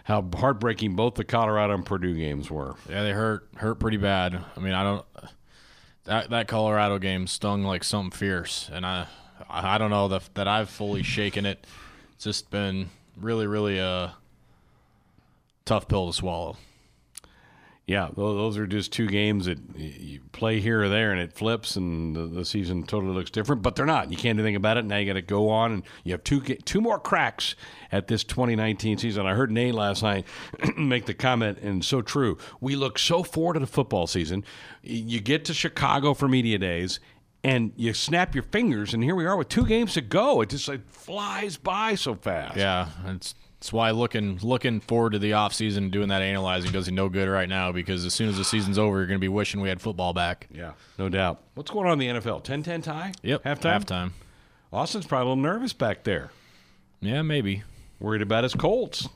how 0.04 0.28
heartbreaking 0.36 0.98
both 0.98 1.16
the 1.16 1.24
Colorado 1.24 1.74
and 1.74 1.86
Purdue 1.86 2.16
games 2.16 2.52
were. 2.52 2.76
Yeah, 2.90 3.04
they 3.04 3.14
hurt 3.14 3.48
hurt 3.56 3.76
pretty 3.76 3.96
bad. 3.96 4.44
I 4.58 4.60
mean, 4.60 4.74
I 4.74 4.84
don't 4.84 5.06
that 6.04 6.32
that 6.32 6.50
Colorado 6.50 7.00
game 7.00 7.28
stung 7.28 7.64
like 7.64 7.86
something 7.86 8.12
fierce, 8.12 8.70
and 8.74 8.86
I 8.86 9.08
I 9.50 9.78
don't 9.78 9.90
know 9.90 10.08
that 10.10 10.34
that 10.36 10.48
I've 10.48 10.70
fully 10.70 11.04
shaken 11.04 11.46
it. 11.46 11.66
It's 12.14 12.24
just 12.24 12.50
been 12.50 12.90
really, 13.18 13.48
really 13.48 13.80
a 13.80 14.16
tough 15.66 15.88
pill 15.88 16.08
to 16.08 16.14
swallow. 16.14 16.58
Yeah, 17.88 18.10
those 18.16 18.58
are 18.58 18.66
just 18.66 18.92
two 18.92 19.06
games 19.06 19.46
that 19.46 19.60
you 19.76 20.20
play 20.32 20.60
here 20.60 20.82
or 20.82 20.90
there, 20.90 21.12
and 21.12 21.22
it 21.22 21.34
flips, 21.34 21.76
and 21.76 22.16
the, 22.36 22.44
season 22.44 22.82
totally 22.82 23.14
looks 23.14 23.30
different. 23.30 23.62
But 23.62 23.76
they're 23.76 23.86
not. 23.86 24.10
You 24.10 24.18
can't 24.18 24.38
do 24.38 24.44
anything 24.44 24.56
about 24.56 24.78
it. 24.78 24.86
Now 24.86 24.98
you 24.98 25.06
got 25.06 25.14
to 25.14 25.22
go 25.22 25.50
on, 25.50 25.72
and 25.72 25.84
you 26.04 26.12
have 26.14 26.24
two 26.24 26.42
two 26.42 26.82
more 26.82 26.98
cracks 26.98 27.56
at 27.92 28.08
this 28.08 28.24
2019 28.24 28.98
season. 28.98 29.28
I 29.28 29.36
heard 29.36 29.52
Nate 29.52 29.76
last 29.76 30.02
night 30.02 30.26
make 30.78 31.06
the 31.06 31.14
comment, 31.14 31.60
and 31.60 31.86
so 31.86 32.02
true. 32.02 32.40
We 32.60 32.76
look 32.76 32.98
so 32.98 33.22
forward 33.22 33.54
to 33.54 33.60
the 33.60 33.68
football 33.68 34.08
season. 34.08 34.44
You 34.82 35.20
get 35.20 35.46
to 35.46 35.54
Chicago 35.54 36.16
for 36.16 36.28
media 36.28 36.58
days, 36.58 37.00
and 37.46 37.74
you 37.76 37.94
snap 37.94 38.34
your 38.34 38.44
fingers, 38.44 38.96
and 38.96 39.04
here 39.04 39.14
we 39.14 39.28
are 39.28 39.38
with 39.38 39.50
two 39.50 39.68
games 39.68 39.94
to 39.94 40.02
go. 40.02 40.42
It 40.42 40.50
just 40.50 40.68
like 40.68 40.90
flies 40.90 41.58
by 41.58 41.94
so 41.94 42.16
fast. 42.16 42.58
Yeah, 42.58 42.90
it's 43.06 43.36
that's 43.60 43.72
why 43.72 43.92
looking 43.92 44.40
looking 44.42 44.80
forward 44.80 45.12
to 45.12 45.20
the 45.20 45.34
off 45.34 45.54
season, 45.54 45.92
doing 45.92 46.10
that 46.10 46.24
analyzing 46.24 46.72
does 46.72 46.88
you 46.88 46.94
no 46.94 47.08
good 47.08 47.30
right 47.30 47.48
now 47.48 47.72
because 47.72 48.04
as 48.04 48.16
soon 48.16 48.30
as 48.30 48.38
the 48.38 48.44
season's 48.44 48.80
over, 48.80 48.98
you're 48.98 49.06
going 49.06 49.20
to 49.20 49.22
be 49.24 49.28
wishing 49.28 49.62
we 49.62 49.70
had 49.70 49.80
football 49.80 50.12
back. 50.12 50.48
Yeah, 50.52 50.72
no 50.98 51.08
doubt. 51.08 51.40
What's 51.54 51.70
going 51.70 51.86
on 51.86 52.02
in 52.02 52.16
the 52.16 52.20
NFL? 52.20 52.44
10-10 52.44 52.82
tie? 52.82 53.12
Yep. 53.22 53.44
Halftime. 53.44 53.84
Halftime. 53.84 54.12
Austin's 54.74 55.06
probably 55.06 55.28
a 55.28 55.36
little 55.36 55.44
nervous 55.44 55.72
back 55.72 56.04
there. 56.04 56.32
Yeah, 57.00 57.22
maybe. 57.22 57.62
Worried 58.00 58.24
about 58.24 58.44
his 58.44 58.56
Colts. 58.56 59.08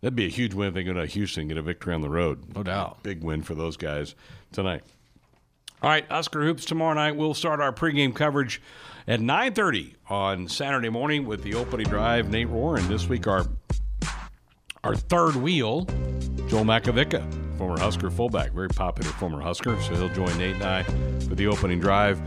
That'd 0.00 0.16
be 0.16 0.26
a 0.26 0.30
huge 0.30 0.54
win 0.54 0.68
if 0.68 0.74
they 0.74 0.84
go 0.84 0.94
to 0.94 1.06
Houston 1.06 1.42
and 1.42 1.50
get 1.50 1.58
a 1.58 1.62
victory 1.62 1.94
on 1.94 2.00
the 2.00 2.10
road. 2.10 2.54
No 2.56 2.62
doubt. 2.62 3.02
Big 3.02 3.22
win 3.22 3.42
for 3.42 3.54
those 3.54 3.76
guys 3.76 4.14
tonight. 4.52 4.82
All 5.84 5.90
right, 5.90 6.10
Husker 6.10 6.42
Hoops 6.42 6.64
tomorrow 6.64 6.94
night. 6.94 7.14
We'll 7.14 7.34
start 7.34 7.60
our 7.60 7.70
pregame 7.70 8.14
coverage 8.14 8.62
at 9.06 9.20
9.30 9.20 9.92
on 10.08 10.48
Saturday 10.48 10.88
morning 10.88 11.26
with 11.26 11.42
the 11.42 11.52
opening 11.52 11.86
drive. 11.86 12.30
Nate 12.30 12.48
Rohr, 12.48 12.78
and 12.78 12.88
this 12.88 13.06
week 13.06 13.26
our 13.26 13.44
our 14.82 14.96
third 14.96 15.36
wheel, 15.36 15.84
Joel 16.48 16.64
Makovicka, 16.64 17.58
former 17.58 17.78
Husker 17.78 18.10
fullback, 18.10 18.52
very 18.52 18.70
popular 18.70 19.10
former 19.10 19.42
Husker. 19.42 19.78
So 19.82 19.94
he'll 19.94 20.08
join 20.08 20.34
Nate 20.38 20.54
and 20.54 20.64
I 20.64 20.84
for 21.28 21.34
the 21.34 21.48
opening 21.48 21.80
drive. 21.80 22.18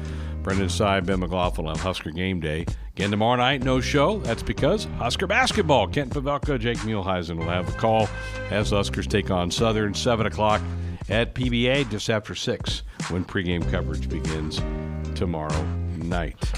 Brendan 0.43 0.69
Sy, 0.69 0.99
Ben 0.99 1.19
McLaughlin 1.19 1.65
on 1.65 1.79
Husker 1.79 2.11
Game 2.11 2.39
Day. 2.39 2.63
Again, 2.95 3.09
tomorrow 3.09 3.37
night, 3.37 3.63
no 3.63 3.81
show. 3.81 4.19
That's 4.19 4.43
because 4.43 4.85
Husker 4.99 5.25
basketball. 5.25 5.87
Kent 5.87 6.13
Pavelka, 6.13 6.59
Jake 6.59 6.77
Muhleisen 6.77 7.37
will 7.37 7.45
have 7.45 7.65
the 7.65 7.77
call 7.79 8.07
as 8.51 8.69
Huskers 8.69 9.07
take 9.07 9.31
on 9.31 9.49
Southern, 9.49 9.95
7 9.95 10.27
o'clock 10.27 10.61
at 11.09 11.33
PBA 11.33 11.89
just 11.89 12.09
after 12.09 12.35
6 12.35 12.83
when 13.09 13.23
pregame 13.23 13.69
coverage 13.69 14.09
begins 14.09 14.61
tomorrow 15.15 15.63
night. 15.97 16.51